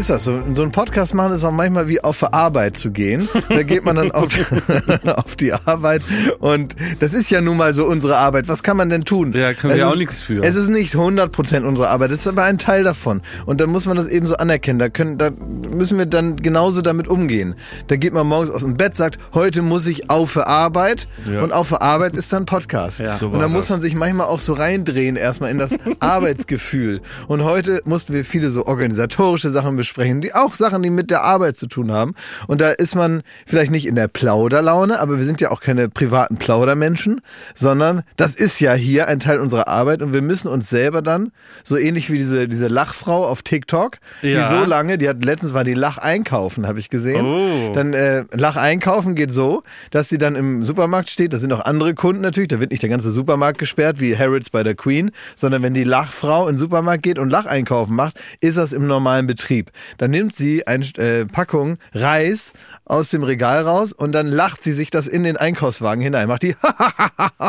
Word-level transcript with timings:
So 0.00 0.02
ist 0.02 0.08
das. 0.08 0.24
So, 0.24 0.42
so 0.54 0.62
ein 0.62 0.72
Podcast 0.72 1.12
machen 1.12 1.34
ist 1.34 1.44
auch 1.44 1.52
manchmal 1.52 1.86
wie 1.88 2.02
auf 2.02 2.32
Arbeit 2.32 2.78
zu 2.78 2.90
gehen. 2.90 3.28
Da 3.50 3.62
geht 3.62 3.84
man 3.84 3.96
dann 3.96 4.10
auf, 4.12 4.28
auf 5.04 5.36
die 5.36 5.52
Arbeit 5.52 6.00
und 6.38 6.74
das 7.00 7.12
ist 7.12 7.28
ja 7.28 7.42
nun 7.42 7.58
mal 7.58 7.74
so 7.74 7.84
unsere 7.84 8.16
Arbeit. 8.16 8.48
Was 8.48 8.62
kann 8.62 8.78
man 8.78 8.88
denn 8.88 9.04
tun? 9.04 9.32
Ja, 9.34 9.52
können 9.52 9.72
es 9.72 9.78
wir 9.78 9.86
ist, 9.86 9.92
auch 9.92 9.98
nichts 9.98 10.22
für. 10.22 10.42
Es 10.42 10.56
ist 10.56 10.70
nicht 10.70 10.94
100% 10.94 11.64
unsere 11.64 11.90
Arbeit, 11.90 12.12
es 12.12 12.20
ist 12.20 12.28
aber 12.28 12.44
ein 12.44 12.56
Teil 12.56 12.82
davon. 12.82 13.20
Und 13.44 13.60
dann 13.60 13.68
muss 13.68 13.84
man 13.84 13.98
das 13.98 14.08
eben 14.08 14.26
so 14.26 14.36
anerkennen. 14.36 14.78
Da, 14.78 14.88
können, 14.88 15.18
da 15.18 15.30
müssen 15.30 15.98
wir 15.98 16.06
dann 16.06 16.36
genauso 16.36 16.80
damit 16.80 17.06
umgehen. 17.06 17.54
Da 17.88 17.96
geht 17.96 18.14
man 18.14 18.26
morgens 18.26 18.50
aus 18.50 18.62
dem 18.62 18.74
Bett, 18.74 18.96
sagt, 18.96 19.18
heute 19.34 19.60
muss 19.60 19.86
ich 19.86 20.08
auf 20.08 20.38
Arbeit 20.38 21.08
Ja. 21.30 21.42
und 21.42 21.52
auf 21.52 21.78
Arbeit 21.82 22.14
ist 22.14 22.32
dann 22.32 22.46
Podcast. 22.46 23.00
Ja. 23.00 23.18
So 23.18 23.26
und 23.28 23.38
dann 23.38 23.52
muss 23.52 23.68
man 23.68 23.82
sich 23.82 23.94
manchmal 23.94 24.28
auch 24.28 24.40
so 24.40 24.54
reindrehen 24.54 25.16
erstmal 25.16 25.50
in 25.50 25.58
das 25.58 25.76
Arbeitsgefühl. 26.00 27.02
Und 27.28 27.44
heute 27.44 27.82
mussten 27.84 28.14
wir 28.14 28.24
viele 28.24 28.48
so 28.48 28.64
organisatorische 28.64 29.50
Sachen 29.50 29.76
besprechen, 29.76 29.89
die 30.20 30.34
auch 30.34 30.54
Sachen, 30.54 30.82
die 30.82 30.90
mit 30.90 31.10
der 31.10 31.22
Arbeit 31.22 31.56
zu 31.56 31.66
tun 31.66 31.92
haben. 31.92 32.14
Und 32.46 32.60
da 32.60 32.70
ist 32.70 32.94
man 32.94 33.22
vielleicht 33.46 33.70
nicht 33.70 33.86
in 33.86 33.94
der 33.94 34.08
Plauderlaune, 34.08 35.00
aber 35.00 35.18
wir 35.18 35.24
sind 35.24 35.40
ja 35.40 35.50
auch 35.50 35.60
keine 35.60 35.88
privaten 35.88 36.36
Plaudermenschen, 36.36 37.20
sondern 37.54 38.02
das 38.16 38.34
ist 38.34 38.60
ja 38.60 38.72
hier 38.74 39.08
ein 39.08 39.20
Teil 39.20 39.40
unserer 39.40 39.68
Arbeit 39.68 40.02
und 40.02 40.12
wir 40.12 40.22
müssen 40.22 40.48
uns 40.48 40.70
selber 40.70 41.02
dann, 41.02 41.32
so 41.64 41.76
ähnlich 41.76 42.10
wie 42.10 42.18
diese, 42.18 42.48
diese 42.48 42.68
Lachfrau 42.68 43.26
auf 43.26 43.42
TikTok, 43.42 43.98
die 44.22 44.28
Ja. 44.30 44.48
so 44.48 44.64
lange, 44.64 44.98
die 44.98 45.08
hat 45.08 45.24
letztens 45.24 45.54
war 45.54 45.64
die 45.64 45.74
Lach 45.74 45.98
einkaufen, 45.98 46.66
habe 46.66 46.78
ich 46.78 46.90
gesehen. 46.90 47.24
Oh. 47.24 47.72
Dann 47.72 47.94
äh, 47.94 48.24
Lach 48.32 48.56
einkaufen 48.56 49.14
geht 49.14 49.32
so, 49.32 49.62
dass 49.90 50.08
sie 50.08 50.18
dann 50.18 50.36
im 50.36 50.64
Supermarkt 50.64 51.10
steht, 51.10 51.32
da 51.32 51.38
sind 51.38 51.52
auch 51.52 51.64
andere 51.64 51.94
Kunden 51.94 52.22
natürlich, 52.22 52.48
da 52.48 52.60
wird 52.60 52.70
nicht 52.70 52.82
der 52.82 52.90
ganze 52.90 53.10
Supermarkt 53.10 53.58
gesperrt 53.58 54.00
wie 54.00 54.16
Harrods 54.16 54.50
bei 54.50 54.62
der 54.62 54.74
Queen, 54.74 55.10
sondern 55.36 55.62
wenn 55.62 55.74
die 55.74 55.84
Lachfrau 55.84 56.48
in 56.48 56.54
den 56.54 56.58
Supermarkt 56.58 57.02
geht 57.02 57.18
und 57.18 57.30
Lacheinkaufen 57.30 57.94
macht, 57.96 58.18
ist 58.40 58.56
das 58.58 58.72
im 58.72 58.86
normalen 58.86 59.26
Betrieb. 59.26 59.70
Dann 59.98 60.10
nimmt 60.10 60.34
sie 60.34 60.66
eine 60.66 60.84
äh, 60.96 61.26
Packung 61.26 61.78
Reis 61.92 62.52
aus 62.84 63.10
dem 63.10 63.22
Regal 63.22 63.62
raus 63.62 63.92
und 63.92 64.12
dann 64.12 64.26
lacht 64.26 64.64
sie 64.64 64.72
sich 64.72 64.90
das 64.90 65.06
in 65.06 65.22
den 65.22 65.36
Einkaufswagen 65.36 66.02
hinein, 66.02 66.28
macht 66.28 66.42
die 66.42 66.56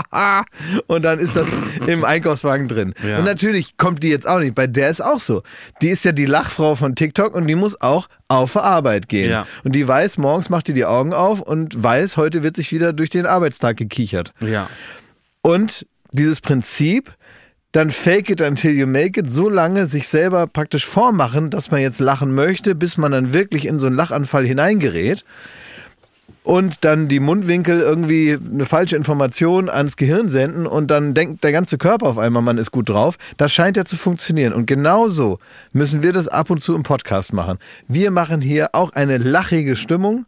und 0.88 1.04
dann 1.04 1.20
ist 1.20 1.36
das 1.36 1.48
im 1.88 2.04
Einkaufswagen 2.04 2.68
drin. 2.68 2.94
Ja. 3.08 3.18
Und 3.18 3.26
natürlich 3.26 3.78
kommt 3.78 4.04
die 4.04 4.10
jetzt 4.10 4.28
auch 4.28 4.40
nicht, 4.40 4.56
bei 4.56 4.68
der 4.68 4.90
ist 4.90 5.02
auch 5.02 5.20
so. 5.20 5.42
Die 5.82 5.90
ist 5.90 6.06
ja 6.06 6.12
die 6.12 6.26
Lachfrau 6.26 6.76
von 6.76 6.96
TikTok 6.96 7.36
und 7.36 7.48
die 7.48 7.56
muss 7.56 7.80
auch 7.82 8.08
auf 8.28 8.56
Arbeit 8.56 9.10
gehen. 9.10 9.30
Ja. 9.30 9.48
Und 9.64 9.74
die 9.74 9.88
weiß, 9.88 10.18
morgens 10.18 10.50
macht 10.50 10.68
die 10.68 10.74
die 10.74 10.86
Augen 10.86 11.14
auf 11.14 11.42
und 11.42 11.82
weiß, 11.82 12.18
heute 12.18 12.44
wird 12.44 12.56
sich 12.56 12.72
wieder 12.72 12.94
durch 12.94 13.10
den 13.10 13.26
Arbeitstag 13.26 13.78
gekichert. 13.78 14.34
Ja. 14.40 14.70
Und 15.42 15.86
dieses 16.12 16.42
Prinzip, 16.42 17.14
dann 17.72 17.90
fake 17.90 18.30
it 18.30 18.42
until 18.42 18.72
you 18.72 18.86
make 18.86 19.20
it, 19.20 19.30
so 19.30 19.50
lange 19.50 19.86
sich 19.86 20.08
selber 20.08 20.48
praktisch 20.48 20.86
vormachen, 20.86 21.50
dass 21.50 21.72
man 21.72 21.82
jetzt 21.82 22.00
lachen 22.00 22.34
möchte, 22.34 22.76
bis 22.76 22.98
man 22.98 23.12
dann 23.12 23.34
wirklich 23.34 23.66
in 23.66 23.80
so 23.80 23.88
einen 23.88 23.96
Lachanfall 23.96 24.46
hineingerät 24.46 25.24
und 26.44 26.84
dann 26.84 27.08
die 27.08 27.20
Mundwinkel 27.20 27.80
irgendwie 27.80 28.38
eine 28.52 28.66
falsche 28.66 28.96
Information 28.96 29.70
ans 29.70 29.96
Gehirn 29.96 30.28
senden 30.28 30.66
und 30.66 30.90
dann 30.90 31.14
denkt 31.14 31.44
der 31.44 31.52
ganze 31.52 31.78
Körper 31.78 32.08
auf 32.08 32.18
einmal, 32.18 32.42
man 32.42 32.58
ist 32.58 32.72
gut 32.72 32.90
drauf. 32.90 33.18
Das 33.38 33.54
scheint 33.54 33.78
ja 33.78 33.86
zu 33.86 33.96
funktionieren. 33.96 34.54
Und 34.54 34.66
genauso 34.66 35.40
müssen 35.72 36.04
wir 36.04 36.14
das 36.14 36.28
ab 36.28 36.50
und 36.50 36.62
zu 36.62 36.76
im 36.76 36.84
Podcast 36.84 37.34
machen. 37.34 37.58
Wir 37.88 38.12
machen 38.12 38.42
hier 38.42 38.70
auch 38.74 38.92
eine 38.94 39.18
lachige 39.18 39.76
Stimmung 39.76 40.26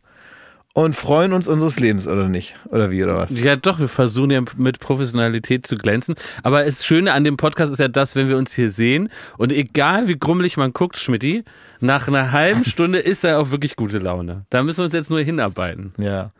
und 0.74 0.96
freuen 0.96 1.34
uns 1.34 1.48
unseres 1.48 1.80
Lebens, 1.80 2.08
oder 2.08 2.28
nicht? 2.28 2.56
Oder 2.70 2.90
wie, 2.90 3.04
oder 3.04 3.16
was? 3.16 3.30
Ja, 3.30 3.56
doch, 3.56 3.80
wir 3.80 3.88
versuchen 3.88 4.32
ja 4.32 4.42
mit 4.58 4.80
Professionalität 4.80 5.67
zu 5.67 5.78
glänzen. 5.78 6.16
Aber 6.42 6.66
das 6.66 6.84
Schöne 6.84 7.14
an 7.14 7.23
dem 7.23 7.38
Podcast 7.38 7.72
ist 7.72 7.80
ja 7.80 7.88
das, 7.88 8.16
wenn 8.16 8.28
wir 8.28 8.38
uns 8.38 8.54
hier 8.54 8.72
sehen 8.72 9.10
und 9.38 9.52
egal 9.52 10.08
wie 10.08 10.17
grummelig 10.17 10.58
man 10.58 10.73
guckt, 10.73 10.98
Schmidti, 10.98 11.44
nach 11.83 12.08
einer 12.08 12.32
halben 12.32 12.64
Stunde 12.64 12.99
ist 12.99 13.23
er 13.26 13.39
auch 13.39 13.52
wirklich 13.52 13.76
gute 13.76 13.98
Laune. 13.99 14.45
Da 14.49 14.64
müssen 14.64 14.77
wir 14.80 14.86
uns 14.86 14.94
jetzt 14.94 15.10
nur 15.10 15.20
hinarbeiten. 15.20 15.94
Ja. 15.98 16.32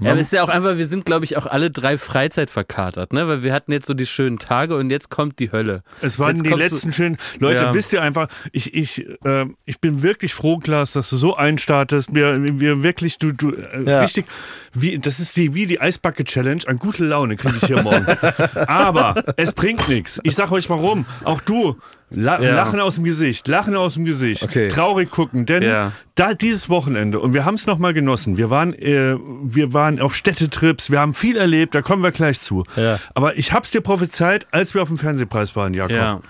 Ja, 0.00 0.10
aber 0.12 0.20
es 0.20 0.28
ist 0.28 0.32
ja 0.32 0.42
auch 0.42 0.48
einfach, 0.48 0.78
wir 0.78 0.86
sind, 0.86 1.04
glaube 1.04 1.24
ich, 1.24 1.36
auch 1.36 1.46
alle 1.46 1.70
drei 1.70 1.96
Freizeit 1.98 2.50
verkatert, 2.50 3.12
ne? 3.12 3.28
Weil 3.28 3.42
wir 3.42 3.52
hatten 3.52 3.72
jetzt 3.72 3.86
so 3.86 3.94
die 3.94 4.06
schönen 4.06 4.38
Tage 4.38 4.74
und 4.76 4.90
jetzt 4.90 5.10
kommt 5.10 5.38
die 5.38 5.52
Hölle. 5.52 5.82
Es 6.00 6.18
waren 6.18 6.34
Jetzt 6.34 6.46
die 6.46 6.50
letzten 6.50 6.92
schönen. 6.92 7.18
Leute, 7.38 7.62
Ja. 7.64 7.74
wisst 7.74 7.92
ihr 7.92 8.02
einfach, 8.02 8.28
ich, 8.52 8.74
ich, 8.74 9.06
äh, 9.24 9.46
ich 9.64 9.80
bin 9.80 10.02
wirklich 10.02 10.34
froh, 10.34 10.58
Klaas, 10.58 10.92
dass 10.92 11.10
du 11.10 11.16
so 11.16 11.36
einstartest. 11.36 12.14
Wir, 12.14 12.42
wir 12.58 12.82
wirklich, 12.82 13.18
du, 13.18 13.32
du, 13.32 13.52
äh, 13.52 13.82
Ja. 13.88 14.00
richtig, 14.00 14.24
wie, 14.72 14.98
das 14.98 15.20
ist 15.20 15.36
wie, 15.36 15.54
wie 15.54 15.66
die 15.66 15.80
Eisbacke-Challenge. 15.80 16.62
An 16.66 16.76
gute 16.76 17.04
Laune 17.04 17.36
kriege 17.36 17.56
ich 17.58 17.66
hier 17.66 17.82
morgen. 17.82 18.06
Aber 18.66 19.22
es 19.36 19.52
bringt 19.52 19.88
nichts. 19.88 20.20
Ich 20.24 20.34
sag 20.34 20.50
euch 20.52 20.68
warum. 20.68 21.06
Auch 21.24 21.40
du. 21.40 21.76
La 22.14 22.40
Ja. 22.40 22.54
Lachen 22.54 22.80
aus 22.80 22.96
dem 22.96 23.04
Gesicht, 23.04 23.48
Lachen 23.48 23.74
aus 23.76 23.94
dem 23.94 24.04
Gesicht, 24.04 24.42
Okay. 24.42 24.68
traurig 24.68 25.10
gucken, 25.10 25.46
denn 25.46 25.62
Ja. 25.62 25.92
da 26.14 26.34
dieses 26.34 26.68
Wochenende 26.68 27.20
und 27.20 27.32
wir 27.34 27.44
haben 27.44 27.54
es 27.54 27.66
noch 27.66 27.78
mal 27.78 27.94
genossen. 27.94 28.36
Wir 28.36 28.50
waren, 28.50 28.74
äh, 28.74 29.16
wir 29.44 29.72
waren 29.72 30.00
auf 30.00 30.14
Städtetrips, 30.14 30.90
wir 30.90 31.00
haben 31.00 31.14
viel 31.14 31.36
erlebt, 31.36 31.74
da 31.74 31.82
kommen 31.82 32.02
wir 32.02 32.12
gleich 32.12 32.40
zu. 32.40 32.64
Ja. 32.76 32.98
Aber 33.14 33.36
ich 33.36 33.52
hab's 33.52 33.70
dir 33.70 33.80
prophezeit, 33.80 34.46
als 34.50 34.74
wir 34.74 34.82
auf 34.82 34.88
dem 34.88 34.98
Fernsehpreis 34.98 35.56
waren, 35.56 35.74
Jakob. 35.74 36.22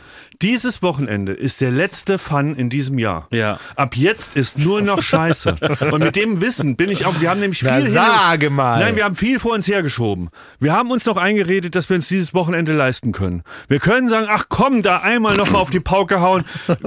Dieses 0.43 0.83
Wochenende 0.83 1.33
ist 1.33 1.61
der 1.61 1.71
letzte 1.71 2.19
Fun 2.19 2.57
in 2.57 2.69
diesem 2.69 2.99
Jahr. 2.99 3.29
Ja. 3.31 3.61
Ab 3.77 3.97
jetzt 3.97 4.35
ist 4.35 4.59
nur 4.59 4.83
noch 4.83 5.01
Scheiße. 5.01 5.55
Und 5.93 6.01
mit 6.01 6.17
dem 6.17 6.41
Wissen 6.41 6.75
bin 6.75 6.91
ich 6.91 7.07
auch, 7.07 7.21
wir 7.21 7.31
haben 7.31 7.39
nämlich 7.39 7.61
viel 7.61 7.71
Na, 7.71 7.87
sage 7.87 8.51
mal. 8.51 8.81
Nein, 8.81 8.97
wir 8.97 9.05
haben 9.05 9.15
viel 9.15 9.39
vor 9.39 9.55
uns 9.55 9.69
hergeschoben. 9.69 10.31
Wir 10.59 10.73
haben 10.73 10.91
uns 10.91 11.07
noch 11.07 11.17
eingeredet, 11.17 11.77
dass 11.77 11.89
wir 11.89 11.95
uns 11.95 12.09
dieses 12.09 12.35
Wochenende 12.35 12.73
leisten 12.73 13.13
können. 13.13 13.45
Wir 13.69 13.79
können 13.79 14.09
sagen, 14.09 14.27
ach 14.29 14.47
komm, 14.49 14.83
da 14.83 14.99
einmal 14.99 15.37
noch 15.37 15.51
mal 15.51 15.59
auf 15.59 15.71
die 15.71 15.81
Pauke 15.81 16.21
hauen. 16.21 16.43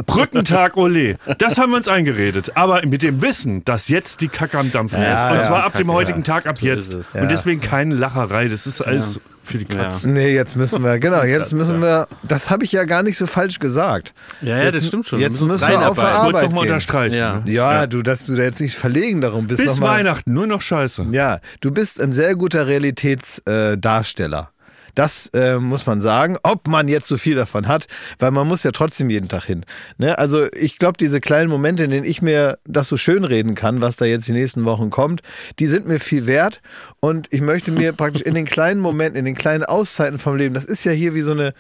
Brückentag, 0.05 0.75
ole. 0.75 1.15
Das 1.37 1.57
haben 1.57 1.71
wir 1.71 1.77
uns 1.77 1.87
eingeredet. 1.87 2.57
Aber 2.57 2.85
mit 2.85 3.03
dem 3.03 3.21
Wissen, 3.21 3.63
dass 3.63 3.87
jetzt 3.87 4.19
die 4.19 4.27
Kacke 4.27 4.59
am 4.59 4.69
Dampfen 4.71 5.01
Ja, 5.01 5.15
ist. 5.15 5.31
Und 5.31 5.37
ja, 5.37 5.43
zwar 5.43 5.59
ab 5.59 5.71
Kacke, 5.71 5.77
dem 5.85 5.93
heutigen 5.93 6.19
ja. 6.19 6.25
Tag, 6.25 6.45
ab 6.45 6.57
So 6.57 6.65
jetzt. 6.65 6.93
Und 6.93 7.31
deswegen 7.31 7.61
keine 7.61 7.95
Lacherei. 7.95 8.49
Das 8.49 8.67
ist 8.67 8.81
alles 8.81 9.21
für 9.45 9.57
die 9.57 9.65
Katze. 9.65 10.09
Nee, 10.09 10.33
jetzt 10.33 10.55
müssen 10.55 10.83
wir, 10.83 10.99
genau, 10.99 11.23
jetzt 11.23 11.53
müssen 11.53 11.81
wir, 11.81 12.07
das 12.23 12.49
habe 12.49 12.63
ich 12.63 12.71
ja 12.71 12.85
gar 12.85 13.03
nicht 13.03 13.17
so 13.17 13.27
falsch 13.27 13.59
gesagt. 13.59 14.13
Ja, 14.41 14.57
ja, 14.57 14.63
jetzt, 14.63 14.79
das 14.79 14.87
stimmt 14.87 15.05
schon. 15.07 15.19
Jetzt 15.19 15.41
müssen 15.41 15.67
wir 15.67 15.89
auf 15.89 15.97
der. 15.97 16.05
Ich 16.05 16.13
wollte 16.13 16.19
Arbeit 16.19 16.43
nochmal 16.43 16.63
gehen. 16.63 16.73
unterstreichen. 16.73 17.17
Ja. 17.17 17.39
ne? 17.39 17.51
Ja, 17.51 17.87
du, 17.87 18.01
dass 18.01 18.25
du 18.25 18.35
da 18.35 18.43
jetzt 18.43 18.61
nicht 18.61 18.75
verlegen 18.75 19.21
darum 19.21 19.47
bist. 19.47 19.61
Bis 19.61 19.75
noch 19.75 19.79
mal, 19.79 19.99
Weihnachten 19.99 20.33
nur 20.33 20.47
noch 20.47 20.61
Scheiße. 20.61 21.07
Ja, 21.11 21.39
du 21.61 21.71
bist 21.71 22.01
ein 22.01 22.11
sehr 22.11 22.35
guter 22.35 22.67
Realitätsdarsteller. 22.67 24.49
Äh. 24.51 24.54
Das 24.95 25.27
äh, 25.33 25.59
muss 25.59 25.85
man 25.85 26.01
sagen, 26.01 26.37
ob 26.43 26.67
man 26.67 26.87
jetzt 26.87 27.07
so 27.07 27.17
viel 27.17 27.35
davon 27.35 27.67
hat, 27.67 27.87
weil 28.19 28.31
man 28.31 28.47
muss 28.47 28.63
ja 28.63 28.71
trotzdem 28.71 29.09
jeden 29.09 29.29
Tag 29.29 29.43
hin. 29.43 29.65
Ne? 29.97 30.17
Also 30.17 30.47
ich 30.53 30.79
glaube, 30.79 30.97
diese 30.97 31.21
kleinen 31.21 31.49
Momente, 31.49 31.83
in 31.83 31.91
denen 31.91 32.05
ich 32.05 32.21
mir 32.21 32.57
das 32.65 32.87
so 32.87 32.97
schön 32.97 33.23
reden 33.23 33.55
kann, 33.55 33.81
was 33.81 33.97
da 33.97 34.05
jetzt 34.05 34.27
die 34.27 34.33
nächsten 34.33 34.65
Wochen 34.65 34.89
kommt, 34.89 35.21
die 35.59 35.67
sind 35.67 35.87
mir 35.87 35.99
viel 35.99 36.25
wert 36.25 36.61
und 36.99 37.27
ich 37.31 37.41
möchte 37.41 37.71
mir 37.71 37.93
praktisch 37.93 38.23
in 38.23 38.33
den 38.33 38.45
kleinen 38.45 38.79
Momenten, 38.79 39.19
in 39.19 39.25
den 39.25 39.35
kleinen 39.35 39.63
Auszeiten 39.63 40.17
vom 40.17 40.37
Leben, 40.37 40.55
das 40.55 40.65
ist 40.65 40.83
ja 40.83 40.91
hier 40.91 41.13
wie 41.13 41.21
so 41.21 41.31
eine, 41.31 41.53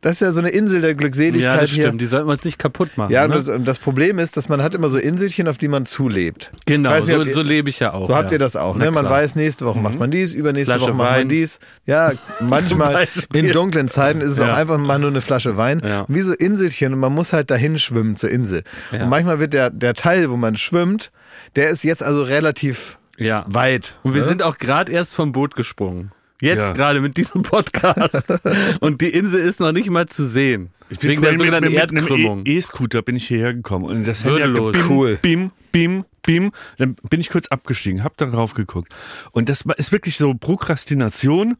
das 0.00 0.12
ist 0.12 0.20
ja 0.20 0.32
so 0.32 0.40
eine 0.40 0.50
Insel 0.50 0.80
der 0.82 0.94
Glückseligkeit 0.94 1.52
Ja, 1.52 1.60
das 1.60 1.70
hier. 1.70 1.84
stimmt. 1.84 2.00
Die 2.00 2.06
sollten 2.06 2.28
wir 2.28 2.32
uns 2.32 2.44
nicht 2.44 2.58
kaputt 2.58 2.90
machen. 2.96 3.12
Ja, 3.12 3.24
und 3.24 3.30
ne? 3.30 3.36
das, 3.36 3.50
das 3.64 3.78
Problem 3.78 4.18
ist, 4.18 4.36
dass 4.36 4.48
man 4.48 4.62
hat 4.62 4.74
immer 4.74 4.88
so 4.88 4.98
Inselchen, 4.98 5.48
auf 5.48 5.56
die 5.58 5.68
man 5.68 5.86
zulebt. 5.86 6.50
genau, 6.66 6.94
nicht, 6.94 7.06
so, 7.06 7.22
ihr- 7.22 7.32
so 7.34 7.40
lebe 7.42 7.70
ich 7.70 7.80
ja 7.80 7.94
auch. 7.94 8.06
So 8.06 8.14
habt 8.14 8.28
ja. 8.28 8.32
ihr 8.34 8.38
das 8.38 8.56
auch, 8.56 8.76
ne? 8.76 8.90
Man 8.90 9.08
weiß, 9.08 9.36
nächste 9.36 9.64
Woche 9.64 9.78
macht 9.78 9.98
man 9.98 10.10
dies, 10.10 10.32
übernächste 10.34 10.74
Flasche 10.74 10.92
Woche 10.92 10.98
macht 10.98 11.18
man 11.18 11.28
dies. 11.28 11.58
Ja, 11.86 12.12
manchmal 12.40 13.08
in 13.32 13.50
dunklen 13.52 13.88
Zeiten 13.88 14.20
ist 14.20 14.32
es 14.32 14.40
auch 14.40 14.48
Ja. 14.48 14.56
einfach 14.56 14.78
mal 14.78 14.98
nur 14.98 15.10
eine 15.10 15.20
Flasche 15.20 15.56
Wein. 15.56 15.80
Ja. 15.84 16.00
Und 16.02 16.14
wie 16.14 16.20
so 16.22 16.32
Inselchen 16.32 16.92
und 16.92 17.00
man 17.00 17.12
muss 17.14 17.32
halt 17.32 17.50
dahin 17.50 17.78
schwimmen 17.78 18.16
zur 18.16 18.30
Insel. 18.30 18.62
Und 18.92 19.08
manchmal 19.08 19.38
wird 19.40 19.54
der, 19.54 19.70
der 19.70 19.94
Teil, 19.94 20.30
wo 20.30 20.36
man 20.36 20.56
schwimmt, 20.56 21.10
der 21.56 21.70
ist 21.70 21.82
jetzt 21.84 22.02
also 22.02 22.22
relativ 22.22 22.98
weit. 23.18 23.96
Und 24.02 24.14
wir 24.14 24.22
ne? 24.22 24.28
sind 24.28 24.42
auch 24.42 24.58
gerade 24.58 24.92
erst 24.92 25.14
vom 25.14 25.32
Boot 25.32 25.54
gesprungen. 25.56 26.10
Jetzt 26.44 26.68
Ja. 26.68 26.72
gerade 26.72 27.00
mit 27.00 27.16
diesem 27.16 27.42
Podcast. 27.42 28.32
Und 28.80 29.00
die 29.00 29.08
Insel 29.08 29.40
ist 29.40 29.60
noch 29.60 29.72
nicht 29.72 29.90
mal 29.90 30.06
zu 30.06 30.24
sehen. 30.26 30.70
Wegen 31.00 31.22
der 31.22 31.36
sogenannten 31.38 31.72
mit, 31.72 31.92
mit, 31.92 31.92
Erdkrümmung. 32.00 32.44
E- 32.46 32.56
E-Scooter 32.58 33.02
bin 33.02 33.16
ich 33.16 33.26
hierher 33.26 33.54
gekommen 33.54 33.86
und 33.86 34.06
das 34.06 34.22
hat 34.22 34.30
Würdelos. 34.32 34.74
gebim, 34.74 34.88
Cool. 34.90 35.18
Bim, 35.22 35.50
bim, 35.72 36.04
bim. 36.22 36.52
Dann 36.76 36.94
bin 37.08 37.20
ich 37.20 37.30
kurz 37.30 37.48
abgestiegen, 37.48 38.04
hab 38.04 38.16
da 38.18 38.26
drauf 38.26 38.52
geguckt. 38.54 38.92
Und 39.32 39.48
das 39.48 39.64
ist 39.78 39.92
wirklich 39.92 40.16
so 40.18 40.34
Prokrastination 40.34 41.56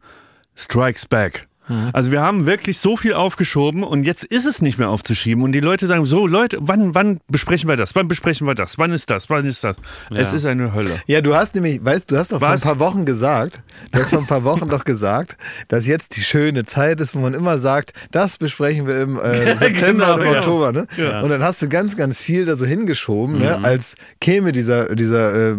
strikes 0.55 1.05
back. 1.07 1.47
Mhm. 1.67 1.89
Also 1.93 2.11
wir 2.11 2.21
haben 2.21 2.45
wirklich 2.45 2.79
so 2.79 2.97
viel 2.97 3.13
aufgeschoben 3.13 3.83
und 3.83 4.03
jetzt 4.03 4.23
ist 4.23 4.45
es 4.45 4.61
nicht 4.61 4.77
mehr 4.77 4.89
aufzuschieben 4.89 5.43
und 5.43 5.51
die 5.51 5.59
Leute 5.59 5.87
sagen 5.87 6.05
so 6.05 6.27
Leute, 6.27 6.57
wann 6.61 6.93
wann 6.95 7.19
besprechen 7.27 7.67
wir 7.69 7.75
das? 7.77 7.95
Wann 7.95 8.07
besprechen 8.07 8.47
wir 8.47 8.55
das? 8.55 8.77
Wann 8.77 8.91
ist 8.91 9.09
das? 9.09 9.29
Wann 9.29 9.45
ist 9.45 9.63
das? 9.63 9.77
Es 10.13 10.33
ist 10.33 10.45
eine 10.45 10.73
Hölle. 10.73 10.99
Ja, 11.07 11.21
du 11.21 11.35
hast 11.35 11.55
nämlich, 11.55 11.83
weißt 11.83 12.11
du, 12.11 12.17
hast 12.17 12.31
doch 12.31 12.41
Was? 12.41 12.61
vor 12.63 12.71
ein 12.73 12.77
paar 12.77 12.87
Wochen 12.87 13.05
gesagt, 13.05 13.63
du 13.91 13.99
hast 13.99 14.09
vor 14.11 14.19
ein 14.19 14.27
paar 14.27 14.43
Wochen 14.43 14.69
doch 14.69 14.83
gesagt, 14.85 15.37
dass 15.67 15.87
jetzt 15.87 16.15
die 16.17 16.21
schöne 16.21 16.65
Zeit 16.65 17.01
ist, 17.01 17.15
wo 17.15 17.19
man 17.19 17.33
immer 17.33 17.57
sagt, 17.57 17.93
das 18.11 18.37
besprechen 18.37 18.87
wir 18.87 19.01
im 19.01 19.19
äh, 19.19 19.55
September 19.57 20.05
genau, 20.05 20.13
und 20.15 20.21
im 20.21 20.31
ja. 20.31 20.37
Oktober, 20.39 20.71
ne? 20.71 20.87
Ja. 20.97 21.21
Und 21.21 21.29
dann 21.29 21.43
hast 21.43 21.61
du 21.61 21.69
ganz, 21.69 21.97
ganz 21.97 22.21
viel 22.21 22.45
da 22.45 22.55
so 22.55 22.65
hingeschoben, 22.65 23.39
ne? 23.39 23.63
Als 23.63 23.95
käme 24.19 24.51
dieser, 24.51 24.95
dieser 24.95 25.51
äh, 25.51 25.55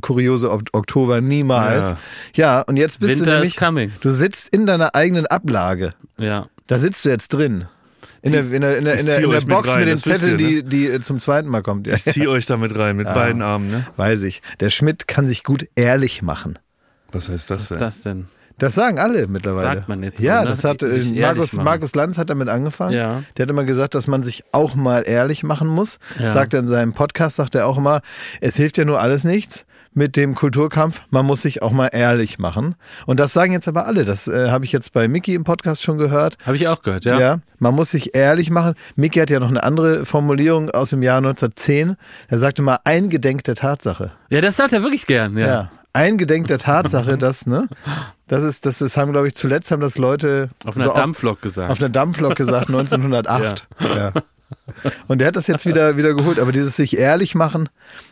kuriose 0.00 0.50
Ok- 0.50 0.68
Oktober 0.72 1.20
niemals. 1.20 1.90
Ja. 2.34 2.56
Ja. 2.56 2.60
und 2.62 2.76
jetzt 2.76 3.00
bist 3.00 3.20
Winter 3.20 3.24
du 3.24 3.30
is 3.30 3.34
nämlich, 3.36 3.56
coming. 3.56 3.92
du 4.00 4.10
sitzt 4.10 4.48
in 4.48 4.66
deiner 4.66 4.94
eigenen 4.94 5.26
Ablage. 5.42 5.94
Ja. 6.18 6.46
Da 6.66 6.78
sitzt 6.78 7.04
du 7.04 7.08
jetzt 7.10 7.28
drin. 7.28 7.66
In 8.22 8.32
der, 8.32 8.42
in 8.42 8.60
der, 8.60 8.78
in 8.78 8.84
der, 8.84 8.98
in 9.00 9.06
der, 9.06 9.16
in 9.16 9.22
der 9.22 9.28
euch 9.30 9.46
mit 9.46 9.48
Box 9.48 9.68
rein, 9.68 9.80
mit 9.80 9.88
den 9.88 9.96
Zetteln, 9.98 10.38
ihr, 10.38 10.46
ne? 10.46 10.62
die, 10.62 10.90
die 10.92 11.00
zum 11.00 11.18
zweiten 11.18 11.48
Mal 11.48 11.62
kommt. 11.62 11.88
Ja, 11.88 11.96
Ich 11.96 12.04
zieh 12.04 12.28
euch 12.28 12.46
damit 12.46 12.76
rein, 12.76 12.96
mit 12.96 13.06
beiden 13.06 13.42
Armen, 13.42 13.68
ne? 13.70 13.86
weiß 13.96 14.22
ich. 14.22 14.42
Der 14.60 14.70
Schmidt 14.70 15.08
kann 15.08 15.26
sich 15.26 15.42
gut 15.42 15.66
ehrlich 15.74 16.22
machen. 16.22 16.58
Was 17.10 17.28
heißt 17.28 17.50
das 17.50 17.62
Was 17.62 17.68
denn? 17.68 17.76
ist 17.76 17.80
das 17.82 18.02
denn? 18.02 18.26
Das 18.58 18.76
sagen 18.76 19.00
alle 19.00 19.26
mittlerweile. 19.26 19.76
Sagt 19.76 19.88
man 19.88 20.04
jetzt 20.04 20.18
so, 20.18 20.24
Ja, 20.24 20.42
ne? 20.44 20.50
das 20.50 20.62
hat 20.62 20.82
äh, 20.84 21.02
Markus. 21.20 21.54
Markus 21.54 21.94
Lanz 21.96 22.16
hat 22.16 22.30
damit 22.30 22.48
angefangen. 22.48 22.92
Ja. 22.92 23.24
Der 23.36 23.44
hat 23.44 23.50
immer 23.50 23.64
gesagt, 23.64 23.96
dass 23.96 24.06
man 24.06 24.22
sich 24.22 24.44
auch 24.52 24.76
mal 24.76 25.02
ehrlich 25.04 25.42
machen 25.42 25.66
muss. 25.66 25.98
Ja. 26.20 26.28
Sagt 26.32 26.54
er 26.54 26.60
in 26.60 26.68
seinem 26.68 26.92
Podcast, 26.92 27.36
sagt 27.36 27.56
er 27.56 27.66
auch 27.66 27.76
immer, 27.78 28.02
es 28.40 28.54
hilft 28.56 28.78
ja 28.78 28.84
nur 28.84 29.00
alles 29.00 29.24
nichts 29.24 29.66
mit 29.94 30.16
dem 30.16 30.34
Kulturkampf, 30.34 31.02
man 31.10 31.26
muss 31.26 31.42
sich 31.42 31.62
auch 31.62 31.72
mal 31.72 31.88
ehrlich 31.88 32.38
machen. 32.38 32.74
Und 33.06 33.20
das 33.20 33.32
sagen 33.32 33.52
jetzt 33.52 33.68
aber 33.68 33.86
alle. 33.86 34.04
Das 34.04 34.28
äh, 34.28 34.50
habe 34.50 34.64
ich 34.64 34.72
jetzt 34.72 34.92
bei 34.92 35.08
Mickey 35.08 35.34
im 35.34 35.44
Podcast 35.44 35.82
schon 35.82 35.98
gehört. 35.98 36.36
Habe 36.46 36.56
ich 36.56 36.68
auch 36.68 36.82
gehört, 36.82 37.04
ja. 37.04 37.18
Ja. 37.18 37.38
man 37.58 37.74
muss 37.74 37.90
sich 37.90 38.14
ehrlich 38.14 38.50
machen. 38.50 38.74
Mickey 38.96 39.18
hat 39.20 39.30
ja 39.30 39.40
noch 39.40 39.48
eine 39.50 39.62
andere 39.62 40.06
Formulierung 40.06 40.70
aus 40.70 40.90
dem 40.90 41.02
Jahr 41.02 41.18
1910. 41.18 41.96
Er 42.28 42.38
sagte 42.38 42.62
mal, 42.62 42.78
eingedenk 42.84 43.44
der 43.44 43.54
Tatsache. 43.54 44.12
Ja, 44.30 44.40
das 44.40 44.56
sagt 44.56 44.72
er 44.72 44.82
wirklich 44.82 45.06
gern, 45.06 45.36
ja. 45.36 45.46
Ja, 45.46 45.70
eingedenk 45.92 46.46
der 46.46 46.58
Tatsache, 46.58 47.18
dass, 47.18 47.46
ne, 47.46 47.68
das 48.26 48.42
ist, 48.42 48.64
das 48.64 48.80
ist, 48.80 48.96
haben, 48.96 49.12
glaube 49.12 49.28
ich, 49.28 49.34
zuletzt 49.34 49.70
haben 49.70 49.82
das 49.82 49.98
Leute 49.98 50.50
Auf 50.64 50.76
einer 50.76 50.86
so 50.86 50.94
Dampflok 50.94 51.42
gesagt. 51.42 51.70
auf 51.70 51.78
einer 51.80 51.90
Dampflok 51.90 52.34
gesagt, 52.34 52.68
1908. 52.68 53.66
ja. 53.80 54.12
Und 55.08 55.18
der 55.20 55.28
hat 55.28 55.36
das 55.36 55.46
jetzt 55.46 55.66
wieder, 55.66 55.96
wieder 55.96 56.14
geholt. 56.14 56.38
Aber 56.40 56.52
dieses 56.52 56.76
sich 56.76 56.96
ehrlich 56.98 57.34
machen, 57.34 57.68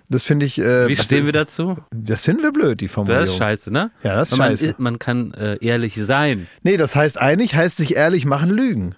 das 0.08 0.22
finde 0.22 0.46
ich. 0.46 0.58
Äh, 0.58 0.88
Wie 0.88 0.96
stehen 0.96 1.20
ist, 1.20 1.26
wir 1.26 1.32
dazu? 1.32 1.78
Das 1.92 2.25
finden 2.25 2.42
wir 2.42 2.52
blöd, 2.52 2.81
die 2.81 2.88
Formulierung. 2.88 3.25
Das 3.26 3.31
ist 3.32 3.38
scheiße, 3.38 3.72
ne? 3.72 3.90
Ja, 4.02 4.16
das 4.16 4.32
ist 4.32 4.38
man, 4.38 4.50
scheiße. 4.50 4.75
Man 4.78 4.98
kann 4.98 5.32
äh, 5.34 5.56
ehrlich 5.64 5.94
sein. 5.96 6.46
Nee, 6.62 6.76
das 6.76 6.94
heißt 6.96 7.20
eigentlich, 7.20 7.54
heißt 7.54 7.76
sich 7.76 7.96
ehrlich 7.96 8.25
machen, 8.26 8.50
lügen. 8.50 8.94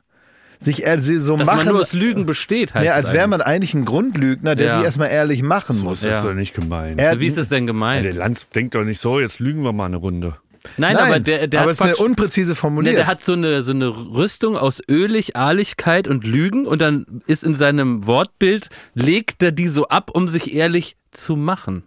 Sich 0.59 0.85
so 0.97 1.37
Dass 1.37 1.47
machen. 1.47 1.57
man 1.65 1.67
nur 1.75 1.81
aus 1.81 1.93
Lügen 1.93 2.25
besteht, 2.25 2.73
heißt 2.75 2.87
ja, 2.87 2.95
als 2.95 3.13
wäre 3.13 3.27
man 3.27 3.41
eigentlich 3.43 3.75
ein 3.75 3.85
Grundlügner, 3.85 4.55
der 4.55 4.67
Ja. 4.69 4.77
sich 4.77 4.85
erstmal 4.85 5.11
ehrlich 5.11 5.43
machen 5.43 5.75
So 5.75 5.83
muss. 5.85 6.03
ist 6.03 6.09
das 6.09 6.23
Ja. 6.23 6.29
doch 6.31 6.35
nicht 6.35 6.55
gemeint. 6.55 7.01
Er- 7.01 7.19
Wie 7.19 7.27
ist 7.27 7.37
es 7.37 7.49
denn 7.49 7.65
Ja, 7.65 7.73
gemeint? 7.73 8.05
der 8.05 8.15
Lanz 8.15 8.47
denkt 8.49 8.77
doch 8.77 8.85
nicht 8.85 9.01
so, 9.01 9.19
jetzt 9.19 9.41
lügen 9.41 9.63
wir 9.65 9.73
mal 9.73 9.87
eine 9.87 9.97
Runde. 9.97 10.35
Nein, 10.77 10.97
aber 10.97 11.21
der, 11.21 11.47
der 11.49 11.61
aber 11.61 11.71
hat 11.71 11.75
es 11.75 11.81
ist 11.81 11.87
eine 11.87 11.97
unpräzise 11.97 12.53
Ne, 12.53 12.57
formuliert. 12.57 12.97
der 12.97 13.07
hat 13.07 13.23
so 13.25 13.33
eine, 13.33 13.63
so 13.63 13.73
eine 13.73 13.89
Rüstung 13.89 14.57
aus 14.57 14.81
Ölig, 14.89 15.35
Ehrlichkeit 15.35 16.09
und 16.09 16.25
Lügen 16.25 16.67
und 16.67 16.81
dann 16.81 17.23
ist 17.27 17.45
in 17.45 17.55
seinem 17.55 18.07
Wortbild, 18.07 18.69
legt 18.95 19.43
er 19.43 19.53
die 19.53 19.69
so 19.69 19.89
ab, 19.89 20.11
um 20.15 20.29
sich 20.29 20.55
ehrlich 20.55 20.97
zu 21.11 21.37
machen. 21.37 21.85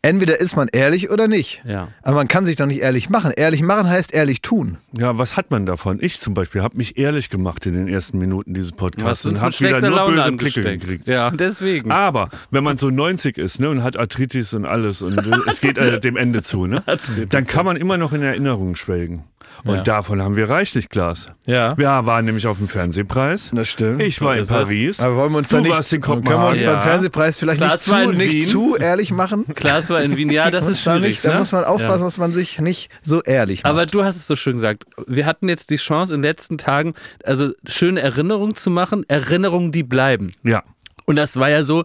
Entweder 0.00 0.40
ist 0.40 0.54
man 0.54 0.68
ehrlich 0.70 1.10
oder 1.10 1.26
nicht. 1.26 1.60
Ja. 1.66 1.88
Aber 2.02 2.16
man 2.16 2.28
kann 2.28 2.46
sich 2.46 2.54
doch 2.54 2.66
nicht 2.66 2.80
ehrlich 2.80 3.10
machen. 3.10 3.32
Ehrlich 3.34 3.62
machen 3.62 3.88
heißt 3.88 4.14
ehrlich 4.14 4.42
tun. 4.42 4.78
Ja, 4.96 5.18
was 5.18 5.36
hat 5.36 5.50
man 5.50 5.66
davon? 5.66 5.98
Ich 6.00 6.20
zum 6.20 6.34
Beispiel 6.34 6.62
habe 6.62 6.76
mich 6.76 6.98
ehrlich 6.98 7.30
gemacht 7.30 7.66
in 7.66 7.74
den 7.74 7.88
ersten 7.88 8.18
Minuten 8.18 8.54
dieses 8.54 8.72
Podcasts 8.72 9.26
und 9.26 9.40
habe 9.42 9.58
wieder 9.58 9.80
nur 9.80 9.90
Laune 9.90 10.16
böse 10.16 10.32
Blicke 10.32 10.62
gekriegt. 10.62 11.08
Ja, 11.08 11.30
deswegen. 11.38 11.90
Aber 11.90 12.30
wenn 12.52 12.62
man 12.62 12.78
so 12.78 12.90
90 12.90 13.38
ist 13.38 13.58
ne, 13.58 13.70
und 13.70 13.82
hat 13.82 13.96
Arthritis 13.96 14.54
und 14.54 14.66
alles 14.66 15.02
und 15.02 15.18
es 15.46 15.60
geht 15.60 15.78
äh, 15.78 15.98
dem 15.98 16.16
Ende 16.16 16.42
zu, 16.44 16.66
ne, 16.66 16.84
dann 17.28 17.46
kann 17.46 17.64
man 17.64 17.76
immer 17.76 17.98
noch 17.98 18.12
in 18.12 18.22
Erinnerungen 18.22 18.76
schwelgen. 18.76 19.24
Und 19.64 19.76
Ja. 19.76 19.82
davon 19.82 20.22
haben 20.22 20.36
wir 20.36 20.48
reichlich, 20.48 20.88
Klaas. 20.88 21.28
Ja. 21.46 21.76
Wir 21.76 21.86
waren 22.06 22.24
nämlich 22.24 22.46
auf 22.46 22.58
dem 22.58 22.68
Fernsehpreis. 22.68 23.50
Das 23.52 23.68
stimmt. 23.68 24.00
Ich 24.02 24.20
war 24.20 24.36
in. 24.36 24.46
Paris. 24.46 25.00
Aber 25.00 25.16
wollen 25.16 25.32
wir 25.32 25.38
uns 25.38 25.48
du 25.48 25.56
da 25.56 25.62
nicht, 25.62 25.72
warst 25.72 25.92
in 25.92 26.00
können 26.00 26.24
wir 26.24 26.30
uns 26.30 26.36
Kopenhagen. 26.36 26.62
Ja. 26.62 26.72
beim 26.74 26.82
Fernsehpreis 26.82 27.38
vielleicht 27.38 27.60
nicht, 27.60 27.78
zu, 27.80 27.94
nicht 28.12 28.32
Wien. 28.34 28.44
zu 28.46 28.76
ehrlich 28.76 29.10
machen? 29.12 29.44
Klar, 29.54 29.78
es 29.78 29.90
war 29.90 30.00
in 30.02 30.16
Wien. 30.16 30.30
Ja, 30.30 30.50
das 30.50 30.68
ist 30.68 30.86
da 30.86 30.92
schwierig. 30.96 31.10
nicht, 31.10 31.24
da 31.24 31.32
ne? 31.32 31.38
muss 31.40 31.52
man 31.52 31.64
aufpassen, 31.64 32.00
Ja. 32.00 32.04
dass 32.06 32.18
man 32.18 32.32
sich 32.32 32.60
nicht 32.60 32.90
so 33.02 33.20
ehrlich 33.22 33.62
macht. 33.64 33.70
Aber 33.72 33.86
du 33.86 34.04
hast 34.04 34.16
es 34.16 34.26
so 34.26 34.36
schön 34.36 34.54
gesagt. 34.54 34.84
Wir 35.06 35.26
hatten 35.26 35.48
jetzt 35.48 35.70
die 35.70 35.76
Chance 35.76 36.14
in 36.14 36.22
den 36.22 36.28
letzten 36.30 36.58
Tagen, 36.58 36.94
also 37.24 37.50
schöne 37.66 38.00
Erinnerungen 38.00 38.54
zu 38.54 38.70
machen, 38.70 39.04
Erinnerungen, 39.08 39.72
die 39.72 39.82
bleiben. 39.82 40.32
Ja. 40.44 40.62
Und 41.04 41.16
das 41.16 41.36
war 41.38 41.48
ja 41.50 41.62
so, 41.64 41.84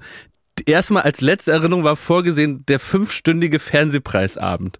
erstmal 0.66 1.04
als 1.04 1.22
letzte 1.22 1.52
Erinnerung 1.52 1.84
war 1.84 1.96
vorgesehen 1.96 2.66
der 2.68 2.80
fünfstündige 2.80 3.60
Fernsehpreisabend. 3.60 4.80